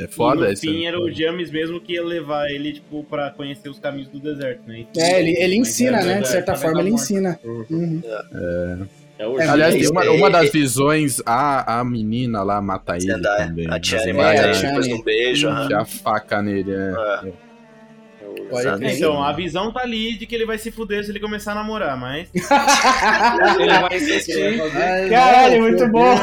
É 0.00 0.04
e 0.04 0.06
foda 0.06 0.46
no 0.46 0.52
isso. 0.52 0.62
fim 0.62 0.86
era 0.86 0.96
o 1.00 1.10
James 1.10 1.50
mesmo 1.50 1.80
que 1.80 1.94
ia 1.94 2.04
levar 2.04 2.48
ele, 2.50 2.72
tipo, 2.74 3.02
pra 3.04 3.30
conhecer 3.30 3.68
os 3.68 3.80
caminhos 3.80 4.08
do 4.08 4.20
deserto, 4.20 4.60
né? 4.68 4.84
E- 4.94 4.98
É, 5.00 5.20
ele, 5.20 5.36
ele 5.42 5.56
ensina, 5.56 5.98
é 6.00 6.04
né? 6.04 6.20
De 6.20 6.28
certa 6.28 6.54
forma, 6.54 6.80
ele 6.80 6.90
morte. 6.90 7.02
ensina. 7.02 7.40
Uhum. 7.44 7.64
Uhum. 7.68 8.86
É 9.18 9.24
É, 9.24 9.48
Aliás, 9.48 9.74
tem 9.74 9.88
uma, 9.90 10.04
é, 10.04 10.10
uma 10.10 10.30
das 10.30 10.50
visões, 10.50 11.20
a, 11.26 11.80
a 11.80 11.84
menina 11.84 12.42
lá 12.42 12.62
mata 12.62 12.96
ele 12.96 13.12
Zendaya. 13.12 13.46
também. 13.48 13.66
A 13.68 13.80
Tiana 13.80 14.22
É, 14.32 14.54
Chani. 14.54 14.68
depois 14.68 14.86
de 14.86 14.94
um 14.94 15.02
beijo. 15.02 15.48
Que 15.66 15.74
a 15.74 15.84
faca 15.84 16.40
nele, 16.40 16.72
é. 16.72 16.94
É. 17.26 17.47
Pode. 18.48 18.86
Então, 18.96 19.22
a 19.22 19.32
visão 19.32 19.72
tá 19.72 19.80
ali 19.82 20.16
de 20.16 20.26
que 20.26 20.34
ele 20.34 20.46
vai 20.46 20.58
se 20.58 20.70
fuder 20.70 21.04
se 21.04 21.10
ele 21.10 21.20
começar 21.20 21.52
a 21.52 21.54
namorar, 21.56 21.96
mas. 21.98 22.28
ele 22.34 23.78
vai 23.80 23.96
insistir. 23.96 24.58
Caralho, 25.10 25.62
muito 25.62 25.86
bom. 25.88 26.16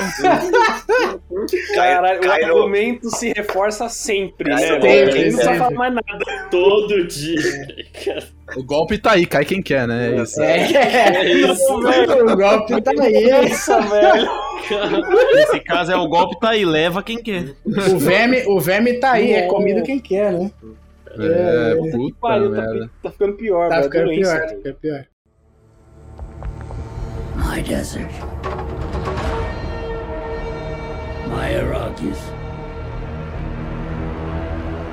Caralho, 1.75 2.19
Cai 2.21 2.41
o 2.41 2.45
argumento 2.45 3.09
se 3.09 3.33
reforça 3.35 3.89
sempre, 3.89 4.49
Cai 4.49 4.61
né? 4.61 4.79
velho? 4.79 4.87
Ele 4.87 5.05
não 5.05 5.37
precisa 5.37 5.55
falar 5.55 5.71
mais 5.71 5.93
nada. 5.93 6.47
Todo 6.49 7.07
dia. 7.07 7.39
O 8.55 8.63
golpe 8.63 8.97
tá 8.97 9.11
aí, 9.13 9.25
cai 9.25 9.43
quem 9.45 9.61
quer, 9.61 9.87
né? 9.87 10.15
É 10.15 10.21
isso. 10.21 10.41
É, 10.41 10.57
É 10.73 11.31
isso. 11.31 11.73
o 11.73 12.35
golpe 12.35 12.81
tá 12.81 12.91
aí. 13.01 13.29
Nossa, 13.31 13.81
velho. 13.81 14.29
Nesse 15.35 15.59
caso 15.61 15.91
é 15.91 15.95
o 15.95 16.07
golpe 16.07 16.39
tá 16.39 16.49
aí, 16.49 16.65
leva 16.65 17.03
quem 17.03 17.21
quer. 17.21 17.53
O 17.65 17.97
verme, 17.99 18.43
o 18.47 18.59
verme 18.59 18.93
tá 18.93 19.11
aí, 19.13 19.33
é 19.33 19.47
comido 19.47 19.83
quem 19.83 19.99
quer, 19.99 20.31
né? 20.31 20.51
É, 21.17 21.75
puta 21.75 22.15
Pariu, 22.19 22.53
tá, 22.53 22.61
merda. 22.61 22.91
tá 23.01 23.11
ficando 23.11 23.33
pior, 23.33 23.69
Tá 23.69 23.83
ficando 23.83 24.09
pior, 24.09 24.41
tá 24.41 24.47
ficando 24.49 24.75
pior. 24.75 25.05
My 27.35 27.61
desert. 27.61 28.11
My 31.29 31.53
Iraqis. 31.53 32.17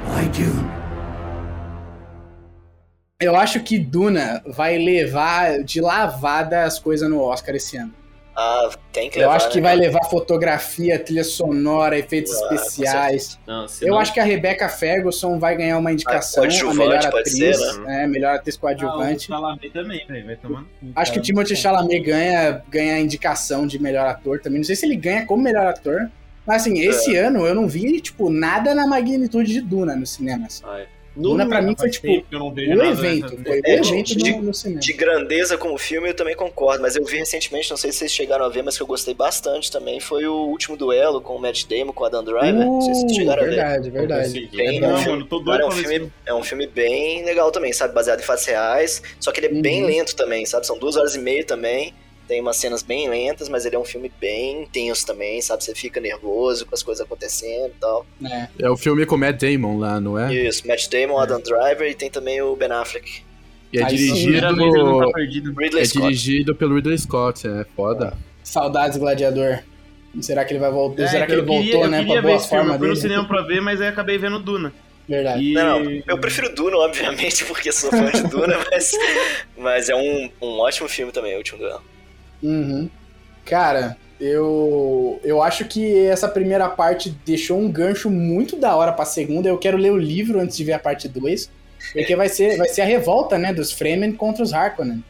My 0.08 0.28
Dune. 0.28 0.82
Eu 3.20 3.36
acho 3.36 3.60
que 3.62 3.78
Duna 3.78 4.42
vai 4.46 4.76
levar 4.78 5.62
de 5.62 5.80
lavada 5.80 6.64
as 6.64 6.78
coisas 6.78 7.08
no 7.08 7.20
Oscar 7.20 7.54
esse 7.54 7.76
ano. 7.76 7.94
Ah, 8.34 8.70
tem 8.92 9.10
que 9.10 9.18
Eu 9.18 9.22
levar. 9.22 9.36
acho 9.36 9.50
que 9.50 9.60
né? 9.60 9.62
vai 9.68 9.76
levar 9.76 10.04
fotografia, 10.04 10.98
trilha 10.98 11.22
sonora, 11.24 11.98
efeitos 11.98 12.32
Ah, 12.32 12.54
especiais. 12.54 13.38
Não, 13.46 13.66
Eu 13.80 13.88
não- 13.88 13.98
acho 13.98 14.12
que 14.14 14.20
a 14.20 14.24
Rebecca 14.24 14.68
Ferguson 14.68 15.38
vai 15.38 15.54
ganhar 15.56 15.76
uma 15.78 15.92
indicação, 15.92 16.42
a 16.42 16.46
coadjuvante 16.46 16.78
melhor 16.78 17.10
pode 17.10 17.20
atriz, 17.30 17.58
ser, 17.58 17.86
é, 17.88 18.06
melhor 18.06 18.34
atriz 18.36 18.54
Ah, 18.54 18.58
o 18.58 18.60
coadjuvante. 18.60 19.26
Chalamet 19.26 19.70
também, 19.70 20.06
velho. 20.06 20.26
Vai 20.26 20.36
tomar 20.36 20.60
no 20.60 20.66
cu. 20.66 20.92
Acho 20.96 21.12
que 21.12 21.18
o 21.18 21.22
Timothée 21.22 21.56
Chalamet 21.56 22.00
ganha, 22.00 22.62
ganha 22.70 22.94
a 22.94 23.00
indicação 23.00 23.66
de 23.66 23.78
melhor 23.78 24.06
ator 24.06 24.40
também. 24.40 24.58
Não 24.58 24.64
sei 24.64 24.76
se 24.76 24.86
ele 24.86 24.96
ganha 24.96 25.26
como 25.26 25.42
melhor 25.42 25.66
ator. 25.66 26.10
Mas 26.46 26.62
assim, 26.62 26.80
esse 26.80 27.14
ano 27.16 27.46
eu 27.46 27.54
não 27.54 27.68
vi, 27.68 28.00
tipo, 28.00 28.28
nada 28.28 28.74
na 28.74 28.84
magnitude 28.86 29.52
de 29.52 29.60
Duna 29.60 29.94
nos 29.94 30.10
cinemas. 30.10 30.60
Ai. 30.64 30.86
Duna 31.14 31.46
pra 31.46 31.60
mim 31.60 31.74
foi, 31.78 31.90
tipo, 31.90 32.06
nada 32.08 32.90
evento. 32.90 33.36
Foi 33.44 33.60
É, 33.64 33.74
evento 33.76 34.16
de- 34.16 34.32
no, 34.32 34.42
no 34.42 34.54
cinema. 34.54 34.80
De 34.80 34.92
grandeza 34.92 35.58
como 35.58 35.76
filme, 35.76 36.08
eu 36.08 36.14
também 36.14 36.34
concordo, 36.34 36.80
mas 36.82 36.96
eu 36.96 37.04
vi 37.04 37.18
recentemente, 37.18 37.70
não 37.70 37.76
sei 37.76 37.92
se 37.92 37.98
vocês 37.98 38.12
chegaram 38.12 38.44
a 38.44 38.48
ver, 38.48 38.62
mas 38.62 38.76
que 38.76 38.82
eu 38.82 38.86
gostei 38.86 39.12
bastante 39.14 39.70
também, 39.70 40.00
foi 40.00 40.26
o 40.26 40.32
último 40.48 40.76
duelo 40.76 41.20
com 41.20 41.36
o 41.36 41.40
Matt 41.40 41.64
Damon, 41.66 41.92
com 41.92 42.02
o 42.02 42.06
Adam 42.06 42.24
Driver. 42.24 42.54
não 42.64 42.80
sei 42.80 42.94
se 42.94 43.00
vocês 43.02 43.12
Uh, 43.12 43.14
chegaram 43.16 43.42
a 43.42 43.44
ver. 43.44 43.50
verdade, 43.56 43.90
verdade. 43.90 44.50
Bem, 44.52 44.80
Não, 44.80 44.90
é 44.90 44.94
um 44.94 44.98
filme- 44.98 45.28
mano, 45.44 45.62
é 45.62 45.66
um 45.66 45.70
filme, 45.70 46.12
é 46.26 46.34
um 46.34 46.42
filme 46.42 46.66
bem 46.66 47.24
legal 47.24 47.50
também, 47.52 47.72
sabe? 47.72 47.92
Baseado 47.94 48.20
em 48.20 48.24
fatos 48.24 48.44
reais. 48.46 49.02
Só 49.20 49.30
que 49.32 49.40
ele 49.40 49.58
é 49.58 49.60
bem 49.60 49.82
Uhum. 49.82 49.88
lento 49.88 50.16
também, 50.16 50.46
sabe? 50.46 50.66
São 50.66 50.78
duas 50.78 50.96
horas 50.96 51.14
e 51.14 51.18
meia 51.18 51.44
também. 51.44 51.92
Tem 52.32 52.40
umas 52.40 52.56
cenas 52.56 52.82
bem 52.82 53.10
lentas, 53.10 53.46
mas 53.50 53.66
ele 53.66 53.76
é 53.76 53.78
um 53.78 53.84
filme 53.84 54.10
bem 54.18 54.62
intenso 54.62 55.04
também, 55.04 55.42
sabe? 55.42 55.62
Você 55.62 55.74
fica 55.74 56.00
nervoso 56.00 56.64
com 56.64 56.74
as 56.74 56.82
coisas 56.82 57.04
acontecendo 57.04 57.66
e 57.66 57.78
tal. 57.78 58.06
É. 58.24 58.48
É 58.58 58.70
o 58.70 58.76
filme 58.78 59.04
com 59.04 59.16
o 59.16 59.18
Matt 59.18 59.38
Damon 59.38 59.76
lá, 59.78 60.00
não 60.00 60.18
é? 60.18 60.32
Isso, 60.32 60.66
Matt 60.66 60.88
Damon, 60.88 61.18
Adam 61.18 61.42
Driver 61.42 61.86
e 61.90 61.94
tem 61.94 62.08
também 62.10 62.40
o 62.40 62.56
Ben 62.56 62.72
Affleck. 62.72 63.20
E 63.70 63.78
é 63.80 63.84
Aí 63.84 63.94
dirigido, 63.94 64.40
tá 64.40 64.48
é 65.78 65.84
Scott. 65.84 66.06
dirigido 66.06 66.54
pelo 66.54 66.74
Ridley 66.76 66.96
Scott, 66.96 67.46
é 67.46 67.66
foda. 67.76 68.16
Saudades, 68.42 68.96
Gladiador. 68.96 69.58
Será 70.22 70.46
que 70.46 70.54
ele 70.54 70.60
vai 70.60 70.70
voltar? 70.70 71.02
É, 71.02 71.08
Será 71.08 71.26
que 71.26 71.32
eu 71.32 71.38
ele 71.40 71.46
voltou, 71.46 71.64
queria, 71.66 71.84
eu 71.84 71.90
né? 71.90 71.98
queria 71.98 72.12
Pra 72.14 72.20
ver 72.22 72.26
boa 72.28 72.36
esse 72.38 72.48
filme. 72.48 72.62
forma 72.62 72.74
Eu 72.74 72.78
fui 72.78 72.88
no 72.88 72.96
cinema 72.96 73.28
pra 73.28 73.42
ver, 73.42 73.60
mas 73.60 73.78
aí 73.78 73.88
acabei 73.88 74.16
vendo 74.16 74.38
Duna. 74.38 74.72
Verdade. 75.06 75.44
E... 75.44 75.52
Não, 75.52 75.84
não, 75.84 76.02
eu 76.08 76.16
prefiro 76.16 76.54
Duna, 76.54 76.78
obviamente, 76.78 77.44
porque 77.46 77.70
sou 77.70 77.90
fã 77.90 78.10
de 78.10 78.22
Duna, 78.22 78.56
mas, 78.70 78.92
mas 79.54 79.88
é 79.90 79.94
um, 79.94 80.30
um 80.40 80.60
ótimo 80.60 80.88
filme 80.88 81.12
também, 81.12 81.34
o 81.34 81.36
último 81.36 81.58
duelo. 81.58 81.92
Uhum. 82.42 82.88
Cara, 83.44 83.96
eu, 84.20 85.20
eu 85.24 85.42
acho 85.42 85.64
que 85.64 86.06
essa 86.06 86.28
primeira 86.28 86.68
parte 86.68 87.10
deixou 87.24 87.58
um 87.58 87.70
gancho 87.70 88.08
muito 88.08 88.56
da 88.56 88.76
hora 88.76 88.92
pra 88.92 89.04
segunda. 89.04 89.48
Eu 89.48 89.58
quero 89.58 89.76
ler 89.76 89.92
o 89.92 89.98
livro 89.98 90.40
antes 90.40 90.56
de 90.56 90.64
ver 90.64 90.72
a 90.72 90.78
parte 90.78 91.08
2. 91.08 91.50
Porque 91.92 92.14
vai 92.14 92.28
ser, 92.28 92.56
vai 92.56 92.68
ser 92.68 92.82
a 92.82 92.86
revolta, 92.86 93.36
né, 93.36 93.52
dos 93.52 93.72
Fremen 93.72 94.12
contra 94.12 94.42
os 94.42 94.52
Harkonnen? 94.52 95.02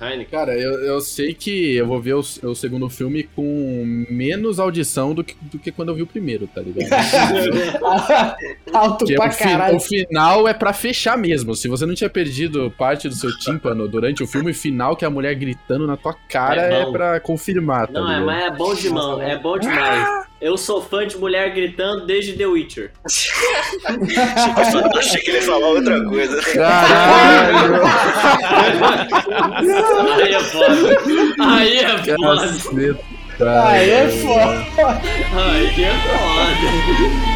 Heineken. 0.00 0.26
Cara, 0.30 0.54
eu, 0.58 0.72
eu 0.84 1.00
sei 1.00 1.32
que 1.32 1.74
eu 1.74 1.86
vou 1.86 2.00
ver 2.00 2.14
o, 2.14 2.18
o 2.20 2.54
segundo 2.54 2.88
filme 2.90 3.22
com 3.34 4.04
menos 4.10 4.60
audição 4.60 5.14
do 5.14 5.24
que, 5.24 5.34
do 5.40 5.58
que 5.58 5.72
quando 5.72 5.88
eu 5.88 5.94
vi 5.94 6.02
o 6.02 6.06
primeiro, 6.06 6.46
tá 6.46 6.60
ligado? 6.60 6.90
Alto 8.72 8.98
Porque 9.06 9.14
pra 9.14 9.28
o, 9.28 9.32
fi- 9.32 9.44
caralho. 9.44 9.76
o 9.76 9.80
final 9.80 10.46
é 10.48 10.52
pra 10.52 10.72
fechar 10.72 11.16
mesmo. 11.16 11.54
Se 11.54 11.66
você 11.68 11.86
não 11.86 11.94
tinha 11.94 12.10
perdido 12.10 12.70
parte 12.76 13.08
do 13.08 13.14
seu 13.14 13.30
tímpano 13.38 13.88
durante 13.88 14.22
o 14.22 14.26
filme, 14.26 14.50
o 14.50 14.54
final 14.54 14.94
que 14.96 15.04
é 15.04 15.08
a 15.08 15.10
mulher 15.10 15.34
gritando 15.34 15.86
na 15.86 15.96
tua 15.96 16.14
cara 16.28 16.62
É 16.62 16.82
é, 16.82 16.90
pra 16.92 17.18
confirmar, 17.20 17.86
tá 17.86 18.00
Não, 18.00 18.10
é, 18.12 18.20
mas 18.20 18.44
é 18.44 18.50
bom 18.50 18.74
demais, 18.74 19.20
é 19.30 19.38
bom 19.38 19.58
demais. 19.58 20.26
Eu 20.38 20.58
sou 20.58 20.82
fã 20.82 21.06
de 21.06 21.16
mulher 21.16 21.48
gritando 21.54 22.04
desde 22.04 22.34
The 22.34 22.46
Witcher. 22.46 22.92
Eu 23.88 24.98
achei 24.98 25.20
que 25.22 25.30
ele 25.30 25.38
ia 25.38 25.42
falar 25.44 25.68
outra 25.68 26.04
coisa. 26.04 26.42
Caralho! 26.52 27.82
Aí 30.14 30.34
é 30.34 30.40
foda. 30.40 30.76
Aí 31.40 31.78
é 31.78 31.98
foda. 31.98 32.46
Aí 33.68 33.90
é 33.90 34.08
foda. 34.08 34.66
Aí 35.34 35.84
é 35.84 35.92
foda. 35.94 37.35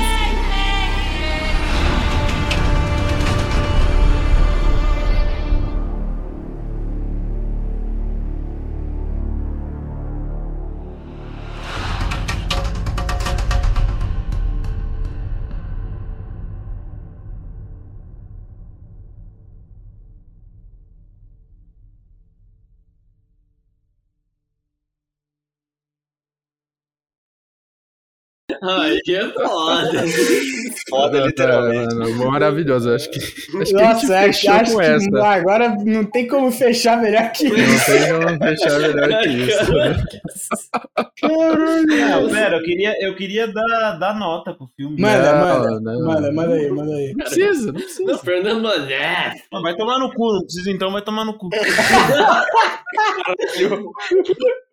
Aí 28.63 29.01
é 29.09 29.29
foda. 29.33 30.05
Foda, 30.89 31.21
literalmente. 31.27 31.95
Mano, 31.95 32.31
maravilhoso. 32.31 32.91
Acho 32.93 33.11
que, 33.11 33.19
acho 33.19 33.71
que 33.71 33.77
a 33.77 33.83
Nossa, 33.93 34.07
gente 34.25 34.49
acho, 34.49 34.51
acho 34.51 34.73
com 34.73 34.79
que 34.79 34.85
essa. 34.87 35.25
agora 35.27 35.77
não 35.85 36.05
tem 36.05 36.27
como 36.29 36.51
fechar 36.53 37.01
melhor 37.01 37.31
que 37.33 37.49
Não 37.49 37.57
isso. 37.57 37.87
tem 37.87 38.13
como 38.13 38.39
fechar 38.45 38.79
melhor 38.81 39.23
que 39.23 39.29
isso. 39.29 39.73
né? 39.75 39.97
Não, 42.11 42.29
pera, 42.31 42.57
eu 42.57 42.63
queria, 42.63 43.05
eu 43.05 43.17
queria 43.17 43.47
dar, 43.53 43.99
dar 43.99 44.19
nota 44.19 44.55
pro 44.55 44.69
filme. 44.77 45.01
Manda, 45.01 45.33
Não, 45.33 45.47
manda, 45.47 45.81
não. 45.81 46.05
manda, 46.07 46.33
manda 46.33 46.55
aí, 46.55 46.71
manda 46.71 46.93
aí. 46.95 47.13
Não 47.17 47.25
precisa, 47.27 47.73
não 47.73 47.81
precisa. 47.81 48.13
Não, 48.13 48.19
Fernando 48.19 48.63
Mané. 48.63 49.35
Vai 49.63 49.77
tomar 49.77 49.99
no 49.99 50.13
cu, 50.13 50.33
não 50.33 50.43
precisa 50.43 50.71
então, 50.71 50.93
vai 50.93 51.03
tomar 51.03 51.25
no 51.25 51.37
cu. 51.39 51.49